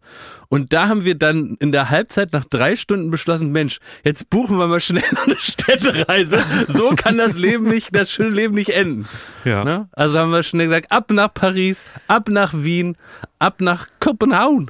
Und 0.50 0.72
da 0.72 0.88
haben 0.88 1.04
wir 1.04 1.16
dann 1.16 1.58
in 1.60 1.72
der 1.72 1.90
Halbzeit 1.90 2.32
nach 2.32 2.46
drei 2.46 2.76
Stunden 2.76 3.10
beschlossen, 3.10 3.52
Mensch, 3.52 3.80
jetzt 4.04 4.30
buchen 4.30 4.60
wir 4.60 4.68
mal 4.68 4.80
schnell 4.80 5.04
eine 5.26 5.38
Städtereise. 5.40 6.38
So 6.68 6.90
kann 6.90 7.18
das 7.18 7.36
Leben 7.38 7.68
nicht, 7.68 7.96
das 7.96 8.12
schöne 8.12 8.30
Leben 8.30 8.54
nicht 8.54 8.70
enden. 8.70 9.08
Ja. 9.46 9.64
Ne? 9.64 9.90
Also 9.94 10.20
haben 10.20 10.32
wir 10.32 10.44
schnell 10.44 10.68
gesagt, 10.68 10.92
ab 10.92 11.10
nach 11.12 11.34
Paris, 11.34 11.86
ab 12.08 12.30
nach 12.30 12.54
Wien, 12.56 12.96
ab 13.40 13.62
nach 13.62 13.88
Kopenhagen. 14.00 14.70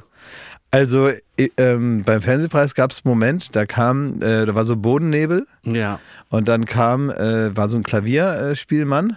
Also 0.70 1.08
äh, 1.36 1.50
ähm, 1.56 2.02
beim 2.02 2.22
Fernsehpreis 2.22 2.74
gab 2.74 2.90
es 2.90 3.02
einen 3.04 3.10
Moment, 3.10 3.54
da 3.54 3.66
kam, 3.66 4.20
äh, 4.22 4.46
da 4.46 4.54
war 4.54 4.64
so 4.64 4.76
Bodennebel 4.76 5.46
Ja. 5.62 6.00
und 6.30 6.48
dann 6.48 6.64
kam, 6.64 7.10
äh, 7.10 7.54
war 7.56 7.68
so 7.68 7.76
ein 7.76 7.82
Klavierspielmann 7.84 9.16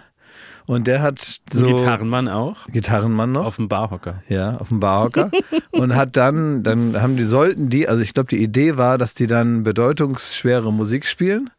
und 0.68 0.86
der 0.86 1.02
hat 1.02 1.40
so 1.50 1.64
Gitarrenmann 1.64 2.28
auch. 2.28 2.66
Gitarrenmann 2.66 3.32
noch. 3.32 3.46
Auf 3.46 3.56
dem 3.56 3.68
Barhocker. 3.68 4.22
Ja, 4.28 4.56
auf 4.58 4.68
dem 4.68 4.80
Barhocker. 4.80 5.30
und 5.72 5.96
hat 5.96 6.16
dann, 6.16 6.62
dann 6.62 7.00
haben 7.00 7.16
die, 7.16 7.24
sollten 7.24 7.70
die, 7.70 7.88
also 7.88 8.02
ich 8.02 8.14
glaube, 8.14 8.28
die 8.28 8.42
Idee 8.42 8.76
war, 8.76 8.98
dass 8.98 9.14
die 9.14 9.26
dann 9.26 9.64
bedeutungsschwere 9.64 10.72
Musik 10.72 11.06
spielen. 11.06 11.50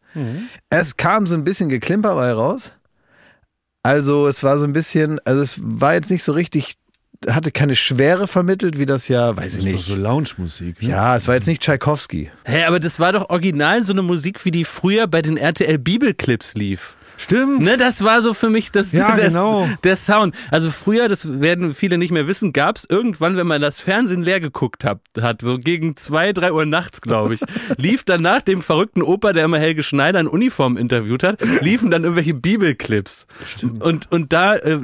Es 0.69 0.97
kam 0.97 1.27
so 1.27 1.35
ein 1.35 1.43
bisschen 1.43 1.69
Geklimper 1.69 2.15
bei 2.15 2.31
raus. 2.33 2.71
Also 3.83 4.27
es 4.27 4.43
war 4.43 4.57
so 4.57 4.65
ein 4.65 4.73
bisschen, 4.73 5.19
also 5.25 5.41
es 5.41 5.59
war 5.59 5.93
jetzt 5.93 6.11
nicht 6.11 6.23
so 6.23 6.33
richtig, 6.33 6.73
hatte 7.27 7.51
keine 7.51 7.75
Schwere 7.75 8.27
vermittelt, 8.27 8.77
wie 8.77 8.85
das 8.85 9.07
ja, 9.07 9.35
weiß 9.37 9.57
ich 9.57 9.63
Das 9.63 9.65
war 9.65 9.71
nicht. 9.71 9.85
so 9.85 9.95
Lounge-Musik. 9.95 10.81
Ne? 10.81 10.89
Ja, 10.89 11.15
es 11.15 11.27
war 11.27 11.35
jetzt 11.35 11.47
nicht 11.47 11.61
Tschaikowski. 11.61 12.31
Hä, 12.43 12.63
aber 12.65 12.79
das 12.79 12.99
war 12.99 13.11
doch 13.13 13.29
original 13.29 13.83
so 13.83 13.93
eine 13.93 14.01
Musik, 14.01 14.43
wie 14.45 14.51
die 14.51 14.65
früher 14.65 15.07
bei 15.07 15.21
den 15.21 15.37
RTL 15.37 15.77
Bibelclips 15.79 16.55
lief. 16.55 16.95
Stimmt. 17.19 17.59
Ne, 17.59 17.75
das 17.75 18.01
war 18.03 18.21
so 18.21 18.33
für 18.33 18.49
mich 18.49 18.71
das, 18.71 18.93
Ja, 18.93 19.09
das 19.15 19.33
genau. 19.33 19.67
der 19.83 19.97
Sound. 19.97 20.33
Also 20.51 20.71
früher, 20.71 21.09
das 21.09 21.41
werden 21.41 21.75
viele 21.75 21.97
nicht 21.97 22.11
mehr 22.11 22.27
wissen, 22.27 22.53
gab 22.53 22.77
es 22.77 22.85
irgendwann, 22.89 23.35
wenn 23.35 23.45
man 23.45 23.61
das 23.61 23.81
Fernsehen 23.81 24.23
leer 24.23 24.39
geguckt 24.39 24.85
hat, 24.85 25.01
hat 25.19 25.41
so 25.41 25.57
gegen 25.57 25.97
zwei, 25.97 26.31
drei 26.31 26.53
Uhr 26.53 26.65
nachts, 26.65 27.01
glaube 27.01 27.33
ich, 27.33 27.41
lief 27.77 28.05
dann 28.05 28.21
nach 28.21 28.41
dem 28.41 28.61
verrückten 28.61 29.01
Opa, 29.01 29.33
der 29.33 29.43
immer 29.45 29.59
Helge 29.59 29.83
Schneider 29.83 30.21
in 30.21 30.27
Uniform 30.27 30.77
interviewt 30.77 31.23
hat, 31.23 31.41
liefen 31.61 31.91
dann 31.91 32.03
irgendwelche 32.03 32.33
Bibelclips. 32.33 33.27
Und, 33.79 34.09
und 34.11 34.31
da 34.31 34.55
äh, 34.55 34.79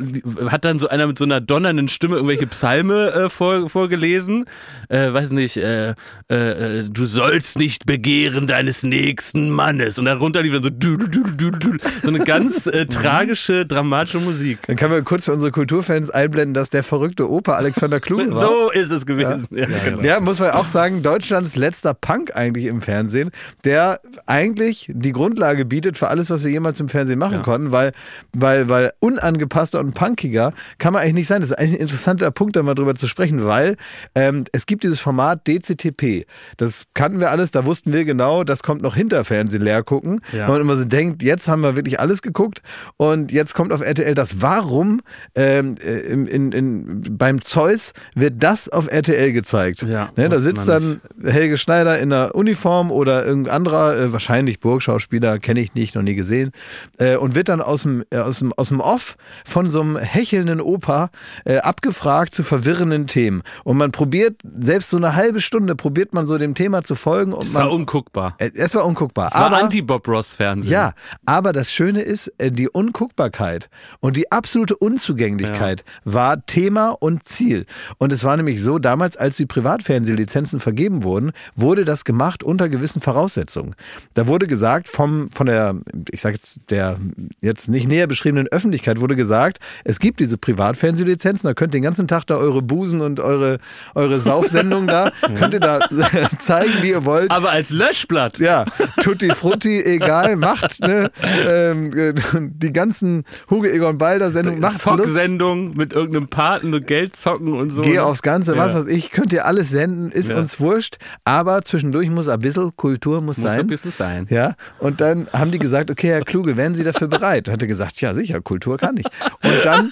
hat 0.47 0.65
dann 0.65 0.77
so 0.77 0.89
einer 0.89 1.07
mit 1.07 1.17
so 1.17 1.23
einer 1.23 1.39
donnernden 1.39 1.87
Stimme 1.87 2.15
irgendwelche 2.15 2.47
Psalme 2.47 3.13
äh, 3.13 3.30
vor, 3.30 3.69
vorgelesen. 3.69 4.44
Äh, 4.89 5.13
weiß 5.13 5.30
nicht, 5.31 5.56
äh, 5.56 5.94
äh, 6.30 6.80
äh, 6.80 6.83
du 6.89 7.06
sollst 7.06 7.57
nicht 7.57 7.85
begehren 7.85 8.45
deines 8.45 8.83
nächsten 8.83 9.51
Mannes. 9.51 9.97
Und 9.99 10.06
darunter 10.06 10.42
lief 10.42 10.54
dann 10.54 10.63
so, 10.63 10.69
dudel, 10.69 11.07
dudel, 11.07 11.51
dudel. 11.51 11.80
so 12.04 12.09
eine 12.09 12.24
ganz 12.25 12.67
äh, 12.67 12.85
tragische, 12.85 13.65
dramatische 13.65 14.19
Musik. 14.19 14.59
Dann 14.67 14.75
können 14.75 14.91
wir 14.94 15.01
kurz 15.03 15.25
für 15.25 15.33
unsere 15.33 15.51
Kulturfans 15.51 16.09
einblenden, 16.11 16.53
dass 16.53 16.69
der 16.69 16.83
verrückte 16.83 17.29
Opa 17.29 17.53
Alexander 17.53 17.99
Kluge 17.99 18.33
war. 18.33 18.41
So 18.41 18.71
ist 18.71 18.91
es 18.91 19.05
gewesen. 19.05 19.47
Ja, 19.51 19.65
genau. 19.65 20.01
Ja, 20.01 20.19
muss 20.19 20.39
man 20.39 20.51
auch 20.51 20.65
sagen, 20.65 21.03
Deutschlands 21.03 21.55
letzter 21.55 21.94
Punk 21.94 22.35
eigentlich 22.35 22.65
im 22.65 22.81
Fernsehen, 22.81 23.31
der 23.63 23.99
eigentlich 24.25 24.91
die 24.94 25.11
Grundlage 25.11 25.65
bietet 25.65 25.97
für 25.97 26.07
alles, 26.09 26.29
was 26.29 26.44
wir 26.44 26.51
jemals 26.51 26.79
im 26.79 26.89
Fernsehen 26.89 27.19
machen 27.19 27.35
Ja. 27.37 27.41
konnten, 27.41 27.71
weil, 27.71 27.91
weil, 28.33 28.67
weil 28.69 28.91
unangepasster 28.99 29.79
und 29.79 29.94
punkiger 29.94 30.53
kann 30.77 30.94
man 30.94 31.01
eigentlich 31.01 31.13
nicht 31.15 31.27
sein. 31.27 31.41
Das 31.41 31.51
ist 31.51 31.57
eigentlich 31.57 31.75
ein 31.75 31.81
interessanter 31.81 32.31
Punkt, 32.31 32.55
da 32.55 32.63
mal 32.63 32.75
drüber 32.75 32.95
zu 32.95 33.07
sprechen, 33.07 33.45
weil 33.45 33.75
ähm, 34.15 34.45
es 34.51 34.65
gibt 34.65 34.83
dieses 34.83 34.99
Format 34.99 35.47
DCTP. 35.47 36.25
Das 36.57 36.85
kannten 36.94 37.19
wir 37.19 37.31
alles, 37.31 37.51
da 37.51 37.65
wussten 37.65 37.94
wir 37.94 38.05
genau, 38.05 38.44
das 38.44 38.63
kommt 38.63 38.81
noch 38.81 38.95
hinter 38.95 39.23
Fernsehen 39.23 39.61
leer 39.61 39.83
gucken. 39.83 40.21
Ja. 40.31 40.39
Wenn 40.41 40.47
man 40.53 40.61
immer 40.61 40.75
so 40.75 40.85
denkt, 40.85 41.23
jetzt 41.23 41.47
haben 41.47 41.61
wir 41.61 41.75
wirklich 41.75 41.99
alles 41.99 42.15
geguckt 42.22 42.62
und 42.98 43.31
jetzt 43.31 43.54
kommt 43.54 43.72
auf 43.74 43.81
RTL 43.81 44.14
das 44.16 44.42
Warum 44.42 45.02
ähm, 45.36 45.76
äh, 45.84 46.00
in, 46.00 46.28
in, 46.28 46.52
in, 46.52 47.18
beim 47.18 47.42
Zeus 47.42 47.94
wird 48.16 48.36
das 48.44 48.69
auf 48.69 48.88
RTL 48.92 49.31
gezeigt. 49.34 49.81
Ja, 49.84 50.10
ne, 50.16 50.30
da 50.30 50.40
sitzt 50.40 50.68
dann 50.68 51.02
Helge 51.24 51.57
Schneider 51.57 52.00
in 52.00 52.12
einer 52.14 52.36
Uniform 52.36 52.92
oder 52.92 53.26
irgendein 53.26 53.54
anderer, 53.56 53.98
äh, 53.98 54.14
wahrscheinlich 54.14 54.60
Burgschauspieler, 54.60 55.40
kenne 55.40 55.60
ich 55.62 55.76
nicht, 55.76 55.95
noch 55.95 56.02
nie 56.04 56.16
gesehen, 56.16 56.52
äh, 56.98 57.16
und 57.18 57.36
wird 57.36 57.50
dann 57.50 57.62
aus 57.62 57.84
dem, 57.84 58.04
äh, 58.12 58.18
aus, 58.18 58.40
dem, 58.40 58.54
aus 58.54 58.69
dem 58.69 58.80
Off 58.80 59.16
von 59.45 59.68
so 59.69 59.81
einem 59.81 59.98
hechelnden 59.98 60.62
Opa 60.62 61.10
äh, 61.45 61.57
abgefragt 61.57 62.34
zu 62.34 62.44
verwirrenden 62.44 63.07
Themen. 63.07 63.42
Und 63.64 63.78
man 63.78 63.92
probiert, 63.92 64.42
selbst 64.60 64.90
so 64.90 64.98
eine 64.98 65.16
halbe 65.16 65.42
Stunde 65.42 65.76
probiert 65.76 66.14
man 66.14 66.28
so 66.28 66.38
dem 66.38 66.56
Thema 66.56 66.84
zu 66.84 66.95
folgen. 66.95 67.34
Und 67.34 67.48
Es 67.48 67.54
man, 67.54 67.64
war 67.66 67.72
unguckbar. 67.72 68.36
äh, 68.40 68.50
es 68.56 68.76
war 68.76 68.86
unguckbar. 68.86 69.28
Es 69.30 69.36
war 69.36 69.45
aber, 69.48 69.57
Anti-Bob 69.57 70.07
Ross 70.07 70.34
Fernsehen. 70.34 70.72
ja, 70.72 70.94
aber 71.26 71.54
das 71.54 71.72
Schöne 71.72 71.94
Schöne 71.95 72.02
ist, 72.02 72.33
äh, 72.37 72.52
die 72.52 72.69
Unguckbarkeit 72.69 73.69
und 73.99 74.18
die 74.18 74.31
absolute 74.31 74.75
Unzugänglichkeit 74.75 75.83
war 76.04 76.45
Thema 76.45 76.90
und 76.90 77.28
Ziel. 77.28 77.66
Und 77.97 78.11
es 78.11 78.23
war 78.23 78.35
nämlich 78.35 78.61
so, 78.61 78.80
damals, 78.80 79.16
als 79.16 79.37
die 79.37 79.45
Privatfernsehlizenzen 79.45 80.59
vergeben 80.59 81.04
wurden, 81.04 81.31
wurde 81.56 81.85
das 81.85 82.04
gemacht 82.04 82.44
unter 82.44 82.68
gewissen 82.68 83.02
Voraussetzungen. 83.02 83.75
Da 84.14 84.28
wurde 84.28 84.47
gesagt, 84.47 84.90
vom, 84.90 85.30
von 85.31 85.47
der, 85.47 85.75
ich 86.11 86.21
sage 86.21 86.35
jetzt, 86.35 86.59
der 86.69 86.97
jetzt 87.42 87.69
nicht 87.69 87.87
näher 87.87 88.07
beschriebenen 88.07 88.47
Öffentlichkeit 88.47 88.99
wurde 88.99 89.16
gesagt, 89.16 89.59
es 89.83 89.99
gibt 89.99 90.19
diese 90.19 90.37
Privatfernsehlizenzen, 90.37 91.47
da 91.47 91.54
könnt 91.54 91.73
ihr 91.73 91.80
den 91.80 91.83
ganzen 91.83 92.07
Tag 92.07 92.25
da 92.25 92.35
eure 92.35 92.61
Busen 92.61 93.02
und 93.02 93.19
eure, 93.19 93.59
eure 93.94 94.19
Saufsendungen 94.19 94.87
da, 94.87 95.11
könnt 95.37 95.54
ihr 95.54 95.59
da 95.59 95.80
zeigen, 96.40 96.73
wie 96.81 96.90
ihr 96.90 97.06
wollt. 97.06 97.31
Aber 97.31 97.52
als 97.52 97.69
Löschblatt. 97.69 98.40
Ja, 98.40 98.66
Tutti 99.02 99.30
Frutti, 99.33 99.81
egal, 99.81 100.35
macht 100.35 100.80
ne, 100.81 101.11
ähm, 101.47 101.84
äh, 101.94 102.13
die 102.39 102.71
ganzen 102.73 103.23
Hugo 103.49 103.65
Egon 103.65 103.97
Balder 103.97 104.31
Sendungen, 104.31 104.59
macht. 104.59 104.80
Zocksendung 104.80 105.75
mit 105.75 105.94
irgendeinem 105.94 106.27
Paten, 106.27 106.71
so 106.71 106.81
Geld 106.81 107.15
zocken 107.15 107.54
und 107.54 107.69
so. 107.69 107.81
Geh 107.81 107.94
ne? 107.95 108.04
aufs 108.04 108.21
Ganze, 108.21 108.57
was 108.57 108.73
Ja. 108.73 108.80
weiß 108.81 108.87
ich, 108.87 109.11
könnt 109.11 109.33
ihr 109.33 109.45
alles 109.45 109.69
senden, 109.69 110.11
ist 110.11 110.30
Ja. 110.30 110.37
uns 110.37 110.59
wurscht, 110.59 110.97
aber 111.25 111.61
zwischendurch 111.63 112.09
muss 112.09 112.27
ein 112.30 112.39
bisschen 112.39 112.75
Kultur 112.75 113.21
muss, 113.21 113.37
Muss 113.37 113.47
sein. 113.47 113.59
ein 113.61 113.68
bisschen 113.68 113.92
sein. 113.92 114.27
Ja, 114.30 114.54
und 114.80 115.01
dann 115.01 115.27
haben 115.33 115.51
die 115.51 115.59
gesagt, 115.59 115.89
okay, 115.92 116.07
Herr 116.09 116.21
Kluge, 116.21 116.57
wären 116.57 116.75
Sie 116.75 116.83
dafür 116.83 117.07
bereit? 117.07 117.47
Und 117.47 117.54
hat 117.54 117.61
er 117.61 117.68
gesagt, 117.68 118.01
ja, 118.01 118.13
sicher, 118.13 118.42
Kultur 118.42 118.77
kann 118.77 118.97
ich. 118.97 119.06
Und 119.06 119.65
dann 119.65 119.92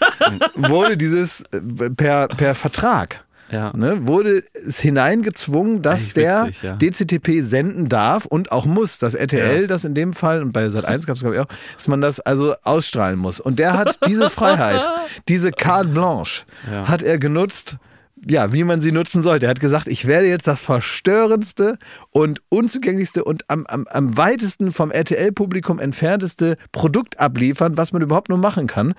wurde 0.70 0.98
dieses 0.98 1.42
äh, 1.52 1.90
per, 1.90 2.28
per 2.28 2.56
Vertrag. 2.56 3.24
Ja. 3.54 3.72
Ne, 3.76 4.08
wurde 4.08 4.44
es 4.68 4.80
hineingezwungen, 4.80 5.82
dass 5.82 5.94
Eigentlich 5.94 6.14
der 6.14 6.46
witzig, 6.48 6.64
ja. 6.64 6.76
DCTP 6.76 7.42
senden 7.44 7.88
darf 7.88 8.26
und 8.26 8.52
auch 8.52 8.66
muss. 8.66 8.98
Das 9.00 9.14
RTL, 9.14 9.62
Ja. 9.62 9.68
das 9.68 9.86
in 9.86 9.94
dem 9.94 10.14
Fall, 10.14 10.42
und 10.42 10.52
bei 10.54 10.68
Sat 10.70 10.86
1 10.86 11.06
gab 11.06 11.16
es 11.16 11.22
glaube 11.22 11.36
ich 11.36 11.42
auch, 11.42 11.48
dass 11.78 11.88
man 11.88 12.02
das 12.02 12.20
also 12.20 12.56
ausstrahlen 12.64 13.20
muss. 13.20 13.40
Und 13.40 13.60
der 13.60 13.78
hat 13.78 14.00
diese 14.08 14.30
Freiheit, 14.30 14.82
diese 15.28 15.52
Carte 15.52 15.90
Blanche, 15.90 16.44
hat 16.86 17.02
er 17.04 17.18
genutzt, 17.20 17.78
ja, 18.28 18.54
wie 18.54 18.64
man 18.64 18.82
sie 18.82 18.92
nutzen 18.92 19.24
sollte. 19.24 19.46
Er 19.46 19.50
hat 19.50 19.60
gesagt, 19.60 19.88
ich 19.88 20.08
werde 20.08 20.28
jetzt 20.28 20.48
das 20.48 20.62
verstörendste 20.62 21.78
und 22.12 22.42
unzugänglichste 22.50 23.24
und 23.24 23.50
am, 23.50 23.66
am, 23.68 23.88
am 23.90 24.18
weitesten 24.18 24.72
vom 24.72 24.92
RTL-Publikum 24.92 25.80
entfernteste 25.80 26.58
Produkt 26.72 27.20
abliefern, 27.20 27.78
was 27.78 27.92
man 27.92 28.02
überhaupt 28.02 28.30
nur 28.30 28.38
machen 28.38 28.68
kann. 28.68 28.94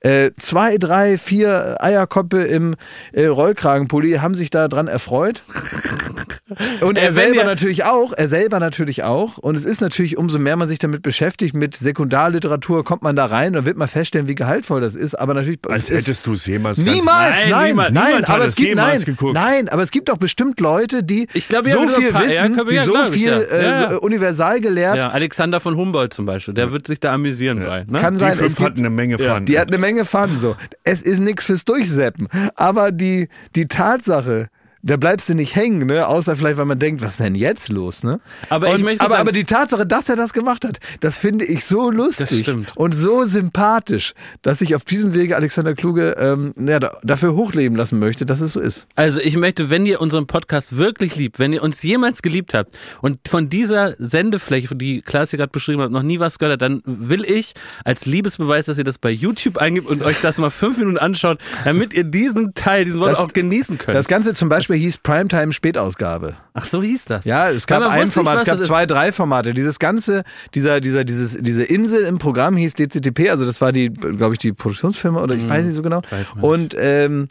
Äh, 0.00 0.30
zwei, 0.38 0.78
drei, 0.78 1.18
vier 1.18 1.76
Eierkoppe 1.80 2.42
im 2.42 2.74
äh, 3.12 3.26
Rollkragenpulli 3.26 4.12
haben 4.14 4.34
sich 4.34 4.50
da 4.50 4.68
dran 4.68 4.88
erfreut. 4.88 5.42
Und 6.80 6.98
er 6.98 7.12
selber 7.12 7.44
natürlich 7.44 7.84
auch, 7.84 8.12
er 8.12 8.26
selber 8.26 8.58
natürlich 8.58 9.04
auch. 9.04 9.38
Und 9.38 9.54
es 9.54 9.64
ist 9.64 9.80
natürlich, 9.80 10.18
umso 10.18 10.38
mehr 10.38 10.56
man 10.56 10.68
sich 10.68 10.80
damit 10.80 11.02
beschäftigt, 11.02 11.54
mit 11.54 11.76
Sekundarliteratur, 11.76 12.84
kommt 12.84 13.02
man 13.02 13.14
da 13.14 13.26
rein 13.26 13.56
und 13.56 13.66
wird 13.66 13.76
man 13.76 13.86
feststellen, 13.86 14.26
wie 14.26 14.34
gehaltvoll 14.34 14.80
das 14.80 14.96
ist. 14.96 15.14
Aber 15.14 15.34
natürlich. 15.34 15.60
Als 15.68 15.90
hättest 15.90 16.26
du 16.26 16.32
es 16.32 16.46
jemals 16.46 16.78
Niemals, 16.78 17.36
Nein, 17.42 17.50
nein, 17.50 17.66
niemand, 17.68 17.94
nein, 17.94 18.06
niemand 18.06 18.28
hat 18.28 18.36
aber 18.36 18.44
es 18.46 18.56
gibt, 18.56 18.69
jemals 18.70 19.06
nein, 19.06 19.14
geguckt. 19.16 19.34
nein, 19.34 19.68
aber 19.68 19.82
es 19.82 19.90
gibt 19.90 20.08
doch 20.08 20.16
bestimmt 20.16 20.58
Leute, 20.60 21.02
die 21.02 21.28
Ich 21.34 21.48
glaube, 21.48 21.68
ja, 21.68 21.74
so 21.74 21.80
ein 21.82 21.88
viel 21.90 22.10
paar 22.12 22.26
wissen, 22.26 22.42
Eierköpfe, 22.42 22.70
die 22.70 22.74
ja, 22.76 22.82
so 22.84 22.92
glaub 22.92 23.06
ich, 23.06 23.12
viel 23.12 23.28
ja. 23.28 23.38
äh, 23.40 23.62
Ja, 23.64 23.80
ja. 23.82 23.90
so 23.90 24.00
universal 24.00 24.60
gelehrt. 24.60 24.96
Ja, 24.96 25.08
Alexander 25.10 25.60
von 25.60 25.76
Humboldt 25.76 26.14
zum 26.14 26.26
Beispiel, 26.26 26.54
der 26.54 26.72
wird 26.72 26.86
sich 26.86 27.00
da 27.00 27.12
amüsieren 27.12 27.60
bei. 27.64 27.84
Ne? 27.86 27.98
Kann 27.98 28.14
Die 28.14 28.20
sein, 28.20 28.32
es 28.32 28.38
fünf 28.38 28.56
gibt, 28.56 28.66
hatten 28.70 28.78
eine 28.80 28.90
Menge 28.90 29.18
Fun. 29.18 29.44
die 29.46 29.58
hat 29.58 29.68
eine 29.68 29.78
Menge 29.78 30.04
Fun. 30.04 30.38
So. 30.38 30.56
Es 30.84 31.02
ist 31.02 31.20
nichts 31.20 31.44
fürs 31.44 31.64
Durchseppen. 31.64 32.28
Aber 32.54 32.90
die, 32.92 33.28
die 33.54 33.66
Tatsache, 33.68 34.48
da 34.82 34.96
bleibst 34.96 35.28
du 35.28 35.34
nicht 35.34 35.54
hängen, 35.56 35.86
ne? 35.86 36.06
Außer 36.06 36.36
vielleicht, 36.36 36.56
weil 36.56 36.64
man 36.64 36.78
denkt, 36.78 37.02
was 37.02 37.10
ist 37.12 37.20
denn 37.20 37.34
jetzt 37.34 37.68
los, 37.68 38.02
ne? 38.02 38.20
Aber 38.48 38.68
ich 38.68 38.74
Und, 38.76 38.82
möchte 38.82 39.00
aber, 39.04 39.14
sagen- 39.14 39.20
aber 39.22 39.32
die 39.32 39.44
Tatsache, 39.44 39.86
dass 39.86 40.08
er 40.08 40.16
das 40.16 40.32
gemacht 40.32 40.64
hat, 40.64 40.78
das 41.00 41.18
finde 41.18 41.44
ich 41.44 41.64
so 41.64 41.90
lustig 41.90 42.50
und 42.76 42.92
so 42.94 43.24
sympathisch, 43.24 44.14
dass 44.42 44.60
ich 44.60 44.74
auf 44.74 44.84
diesem 44.84 45.14
Wege 45.14 45.36
Alexander 45.36 45.74
Kluge 45.74 46.16
ähm, 46.18 46.54
ja, 46.58 46.78
da, 46.80 46.92
dafür 47.02 47.34
hochleben 47.34 47.76
lassen 47.76 47.98
möchte, 47.98 48.24
dass 48.26 48.40
es 48.40 48.52
so 48.52 48.60
ist. 48.60 48.86
Also 48.96 49.20
ich 49.20 49.36
möchte, 49.36 49.70
wenn 49.70 49.84
ihr 49.86 50.00
unseren 50.00 50.26
Podcast 50.26 50.76
wirklich 50.76 51.16
liebt, 51.16 51.38
wenn 51.38 51.52
ihr 51.52 51.62
uns 51.62 51.82
jemals 51.82 52.22
geliebt 52.22 52.54
habt 52.54 52.74
und 53.02 53.18
von 53.28 53.48
dieser 53.48 53.94
Sendefläche, 53.98 54.74
die 54.76 55.02
Klaas 55.02 55.30
hier 55.30 55.38
gerade 55.38 55.52
beschrieben 55.52 55.82
hat, 55.82 55.90
noch 55.90 56.02
nie 56.02 56.20
was 56.20 56.38
gehört 56.38 56.54
hat, 56.54 56.62
dann 56.62 56.82
will 56.84 57.24
ich 57.24 57.52
als 57.84 58.06
Liebesbeweis, 58.06 58.66
dass 58.66 58.78
ihr 58.78 58.84
das 58.84 58.98
bei 58.98 59.10
YouTube 59.10 59.58
eingibt 59.58 59.88
und 59.88 60.02
euch 60.02 60.16
das 60.22 60.38
mal 60.38 60.50
fünf 60.50 60.78
Minuten 60.78 60.98
anschaut, 60.98 61.38
damit 61.64 61.94
ihr 61.94 62.04
diesen 62.04 62.54
Teil, 62.54 62.84
diesen 62.84 63.00
Wort 63.00 63.12
Das- 63.12 63.18
auch 63.20 63.32
genießen 63.32 63.78
könnt. 63.78 63.96
Das 63.96 64.08
Ganze 64.08 64.32
zum 64.34 64.48
Beispiel 64.48 64.69
hieß 64.76 64.98
Primetime 64.98 65.52
Spätausgabe. 65.52 66.36
Ach, 66.54 66.66
so 66.66 66.82
hieß 66.82 67.06
das. 67.06 67.24
Ja, 67.24 67.50
es 67.50 67.66
gab 67.66 67.82
ein 67.82 68.06
Format, 68.08 68.34
nicht, 68.34 68.48
es 68.48 68.58
gab 68.58 68.66
zwei, 68.66 68.86
drei 68.86 69.12
Formate. 69.12 69.54
Dieses 69.54 69.78
ganze, 69.78 70.24
dieser, 70.54 70.80
dieser, 70.80 71.04
dieses, 71.04 71.38
diese 71.38 71.62
Insel 71.62 72.04
im 72.04 72.18
Programm 72.18 72.56
hieß 72.56 72.74
DCTP, 72.74 73.30
also 73.30 73.46
das 73.46 73.60
war 73.60 73.72
die, 73.72 73.90
glaube 73.90 74.34
ich, 74.34 74.38
die 74.38 74.52
Produktionsfirma 74.52 75.22
oder 75.22 75.34
ich 75.34 75.48
weiß 75.48 75.64
nicht 75.64 75.74
so 75.74 75.82
genau. 75.82 76.02
Mhm. 76.36 76.44
Und, 76.44 76.76
ähm, 76.78 77.28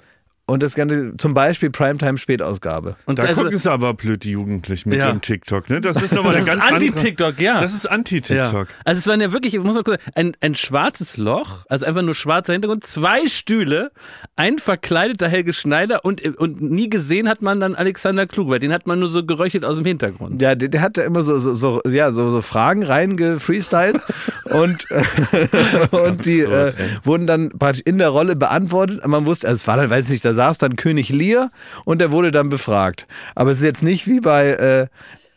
und 0.49 0.63
das 0.63 0.73
Ganze, 0.75 1.15
zum 1.17 1.33
Beispiel 1.33 1.69
Primetime 1.69 2.17
Spätausgabe. 2.17 2.95
Und 3.05 3.19
Da 3.19 3.23
also, 3.23 3.43
gucken 3.43 3.57
sie 3.57 3.71
aber 3.71 3.93
blöd, 3.93 4.23
die 4.23 4.31
Jugendlichen 4.31 4.89
mit 4.89 4.97
Ja. 4.99 5.09
ihrem 5.09 5.21
TikTok. 5.21 5.69
Ne? 5.69 5.81
Das 5.81 6.01
ist 6.01 6.13
nochmal 6.13 6.35
eine 6.35 6.45
das 6.45 6.55
ist 6.55 6.61
ganz. 6.61 6.73
Anti-TikTok, 6.73 7.39
ja. 7.39 7.61
Das 7.61 7.73
ist 7.73 7.83
Ja. 7.85 7.91
Anti-TikTok. 7.91 8.67
Also 8.85 8.99
es 8.99 9.07
waren 9.07 9.21
ja 9.21 9.31
wirklich, 9.31 9.53
ich 9.53 9.61
muss 9.61 9.75
mal 9.75 9.83
kurz 9.83 9.99
sagen, 9.99 10.11
ein, 10.15 10.31
ein 10.41 10.55
schwarzes 10.55 11.17
Loch, 11.17 11.65
also 11.69 11.85
einfach 11.85 12.01
nur 12.01 12.15
schwarzer 12.15 12.53
Hintergrund, 12.53 12.85
zwei 12.85 13.27
Stühle, 13.27 13.91
ein 14.35 14.59
verkleideter 14.59 15.27
Helge 15.27 15.53
Schneider 15.53 16.05
und, 16.05 16.21
und 16.37 16.61
nie 16.61 16.89
gesehen 16.89 17.29
hat 17.29 17.41
man 17.41 17.59
dann 17.59 17.75
Alexander 17.75 18.27
Klug, 18.27 18.49
weil 18.49 18.59
den 18.59 18.73
hat 18.73 18.87
man 18.87 18.99
nur 18.99 19.09
so 19.09 19.25
geröchelt 19.25 19.65
aus 19.65 19.77
dem 19.77 19.85
Hintergrund. 19.85 20.41
Ja, 20.41 20.55
der, 20.55 20.69
der 20.69 20.81
hat 20.81 20.97
da 20.97 21.03
immer 21.03 21.23
so, 21.23 21.37
so, 21.39 21.53
so, 21.55 21.81
ja, 21.89 22.11
so, 22.11 22.31
so 22.31 22.41
Fragen 22.41 22.83
reingefreestylt 22.83 23.99
und, 24.45 24.85
und 25.91 26.25
die 26.25 26.41
äh, 26.41 26.73
wurden 27.03 27.27
dann 27.27 27.49
praktisch 27.49 27.81
in 27.85 27.97
der 27.97 28.09
Rolle 28.09 28.35
beantwortet. 28.35 29.05
Man 29.05 29.25
wusste, 29.25 29.47
also 29.47 29.55
es 29.55 29.67
war 29.67 29.77
dann, 29.77 29.89
weiß 29.89 30.05
ich 30.05 30.11
nicht, 30.11 30.25
da 30.25 30.33
saß 30.39 30.57
dann 30.57 30.77
König 30.77 31.09
Lear 31.09 31.49
und 31.83 31.99
der 31.99 32.13
wurde 32.13 32.31
dann 32.31 32.49
befragt. 32.49 33.07
Aber 33.35 33.51
es 33.51 33.57
ist 33.57 33.63
jetzt 33.63 33.83
nicht 33.83 34.07
wie 34.07 34.21
bei 34.21 34.51
äh, 34.51 34.87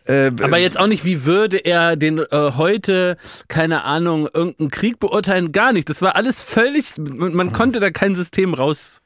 äh, 0.06 0.30
Aber 0.40 0.58
jetzt 0.58 0.78
auch 0.78 0.86
nicht, 0.86 1.04
wie 1.04 1.24
würde 1.24 1.56
er 1.58 1.96
den 1.96 2.18
äh, 2.18 2.52
heute, 2.56 3.16
keine 3.48 3.82
Ahnung, 3.82 4.28
irgendeinen 4.32 4.70
Krieg 4.70 5.00
beurteilen? 5.00 5.50
Gar 5.50 5.72
nicht. 5.72 5.88
Das 5.88 6.02
war 6.02 6.14
alles 6.14 6.40
völlig, 6.40 6.94
man, 6.98 7.34
man 7.34 7.52
konnte 7.52 7.80
da 7.80 7.90
kein 7.90 8.14
System 8.14 8.54
rausziehen. 8.54 9.02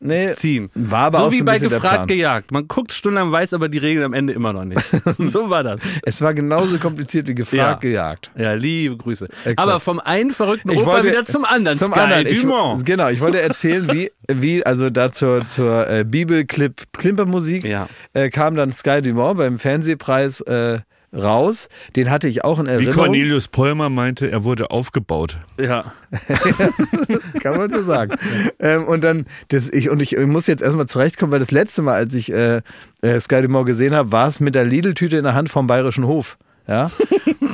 Nee, 0.00 0.34
war 0.74 1.06
aber 1.06 1.18
so 1.18 1.24
auch 1.26 1.32
wie 1.32 1.38
so 1.38 1.44
bei 1.44 1.58
gefragt 1.58 2.08
gejagt. 2.08 2.52
Man 2.52 2.68
guckt 2.68 2.92
stundenlang, 2.92 3.32
weiß 3.32 3.54
aber 3.54 3.68
die 3.68 3.78
Regeln 3.78 4.04
am 4.04 4.12
Ende 4.12 4.32
immer 4.32 4.52
noch 4.52 4.64
nicht. 4.64 4.80
so 5.18 5.50
war 5.50 5.62
das. 5.62 5.82
Es 6.04 6.20
war 6.20 6.34
genauso 6.34 6.78
kompliziert 6.78 7.28
wie 7.28 7.34
gefragt 7.34 7.84
Ja. 7.84 7.90
gejagt. 7.90 8.30
Ja, 8.36 8.52
liebe 8.54 8.96
Grüße. 8.96 9.26
Exakt. 9.26 9.58
Aber 9.58 9.80
vom 9.80 10.00
einen 10.00 10.30
verrückten 10.30 10.70
Ich 10.70 10.78
Opa 10.78 10.86
wollte- 10.92 11.08
wieder 11.08 11.24
zum 11.24 11.44
anderen. 11.44 11.76
Zum 11.78 11.92
Sky 11.92 12.00
anderen. 12.00 12.26
Ich, 12.26 12.42
Dumont. 12.42 12.84
genau, 12.84 13.08
ich 13.08 13.20
wollte 13.20 13.40
erzählen, 13.40 13.88
wie, 13.92 14.10
wie 14.28 14.64
also 14.66 14.90
da 14.90 15.12
zur, 15.12 15.44
zur 15.44 15.88
äh, 15.90 16.04
Bibelclip-Klimpermusik 16.04 17.64
Ja. 17.64 17.88
äh, 18.12 18.30
kam 18.30 18.56
dann 18.56 18.72
Sky 18.72 19.02
Dumont 19.02 19.38
beim 19.38 19.58
Fernsehpreis 19.58 20.40
äh, 20.42 20.78
raus. 21.16 21.68
Den 21.96 22.10
hatte 22.10 22.28
ich 22.28 22.44
auch 22.44 22.58
in 22.58 22.66
Wie 22.66 22.70
Erinnerung. 22.70 23.04
Cornelius 23.04 23.48
Polmer 23.48 23.88
meinte, 23.90 24.30
er 24.30 24.44
wurde 24.44 24.70
aufgebaut. 24.70 25.38
Ja. 25.58 25.92
Kann 27.42 27.56
man 27.56 27.70
so 27.70 27.82
sagen. 27.82 28.14
ähm, 28.60 28.84
und 28.84 29.02
dann, 29.02 29.26
das, 29.48 29.68
ich, 29.72 29.90
und 29.90 30.00
ich 30.00 30.16
muss 30.18 30.46
jetzt 30.46 30.62
erstmal 30.62 30.86
zurechtkommen, 30.86 31.32
weil 31.32 31.40
das 31.40 31.50
letzte 31.50 31.82
Mal, 31.82 31.94
als 31.94 32.14
ich 32.14 32.32
äh, 32.32 32.60
äh, 33.02 33.20
Sky 33.20 33.42
Dumont 33.42 33.66
gesehen 33.66 33.94
habe, 33.94 34.12
war 34.12 34.28
es 34.28 34.40
mit 34.40 34.54
der 34.54 34.64
Lidl-Tüte 34.64 35.16
in 35.16 35.24
der 35.24 35.34
Hand 35.34 35.50
vom 35.50 35.66
Bayerischen 35.66 36.06
Hof. 36.06 36.38
Ja, 36.68 36.90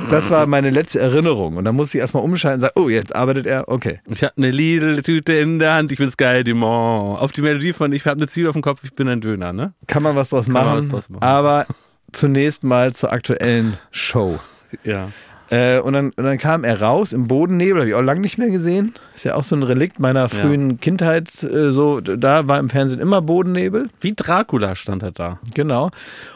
das 0.09 0.31
war 0.31 0.47
meine 0.47 0.71
letzte 0.71 0.99
Erinnerung. 0.99 1.57
Und 1.57 1.65
dann 1.65 1.75
musste 1.75 1.97
ich 1.97 2.01
erstmal 2.01 2.23
umschalten 2.23 2.55
und 2.55 2.61
sagen, 2.61 2.73
oh, 2.75 2.89
jetzt 2.89 3.15
arbeitet 3.15 3.45
er, 3.45 3.69
okay. 3.69 3.99
Ich 4.07 4.23
habe 4.23 4.33
eine 4.37 4.49
Lidl-Tüte 4.49 5.33
in 5.33 5.59
der 5.59 5.75
Hand, 5.75 5.91
ich 5.91 5.99
bin 5.99 6.09
Sky 6.09 6.43
Dumont. 6.43 7.19
Auf 7.19 7.31
die 7.31 7.43
Melodie 7.43 7.73
von 7.73 7.91
Ich 7.91 8.03
habe 8.07 8.17
eine 8.17 8.25
Zwiebel 8.25 8.49
auf 8.49 8.53
dem 8.53 8.63
Kopf, 8.63 8.83
ich 8.83 8.93
bin 8.95 9.07
ein 9.07 9.21
Döner, 9.21 9.53
ne? 9.53 9.73
Kann 9.85 10.01
man 10.01 10.15
was 10.15 10.29
draus 10.29 10.47
man 10.47 10.65
machen. 10.65 10.77
was 10.77 10.89
draus 10.89 11.09
machen. 11.09 11.21
Aber 11.21 11.67
zunächst 12.13 12.63
mal 12.63 12.93
zur 12.93 13.11
aktuellen 13.11 13.77
Show. 13.91 14.39
Ja. 14.83 15.09
Äh, 15.51 15.77
und, 15.81 15.93
dann, 15.93 16.09
und 16.15 16.23
dann 16.23 16.39
kam 16.39 16.63
er 16.63 16.81
raus 16.81 17.13
im 17.13 17.27
Bodennebel, 17.27 17.81
habe 17.81 17.89
ich 17.89 17.93
auch 17.93 18.01
lange 18.01 18.21
nicht 18.21 18.39
mehr 18.39 18.49
gesehen. 18.49 18.95
Ist 19.13 19.25
ja 19.25 19.35
auch 19.35 19.43
so 19.43 19.55
ein 19.55 19.61
Relikt 19.61 19.99
meiner 19.99 20.27
frühen 20.27 20.79
Kindheit. 20.79 21.29
Äh, 21.43 21.71
so, 21.71 22.01
da 22.01 22.47
war 22.47 22.57
im 22.57 22.71
Fernsehen 22.71 22.99
immer 22.99 23.21
Bodennebel. 23.21 23.87
Wie 24.01 24.15
Dracula 24.15 24.75
stand 24.75 25.03
er 25.03 25.11
da. 25.11 25.39
Genau. 25.53 25.91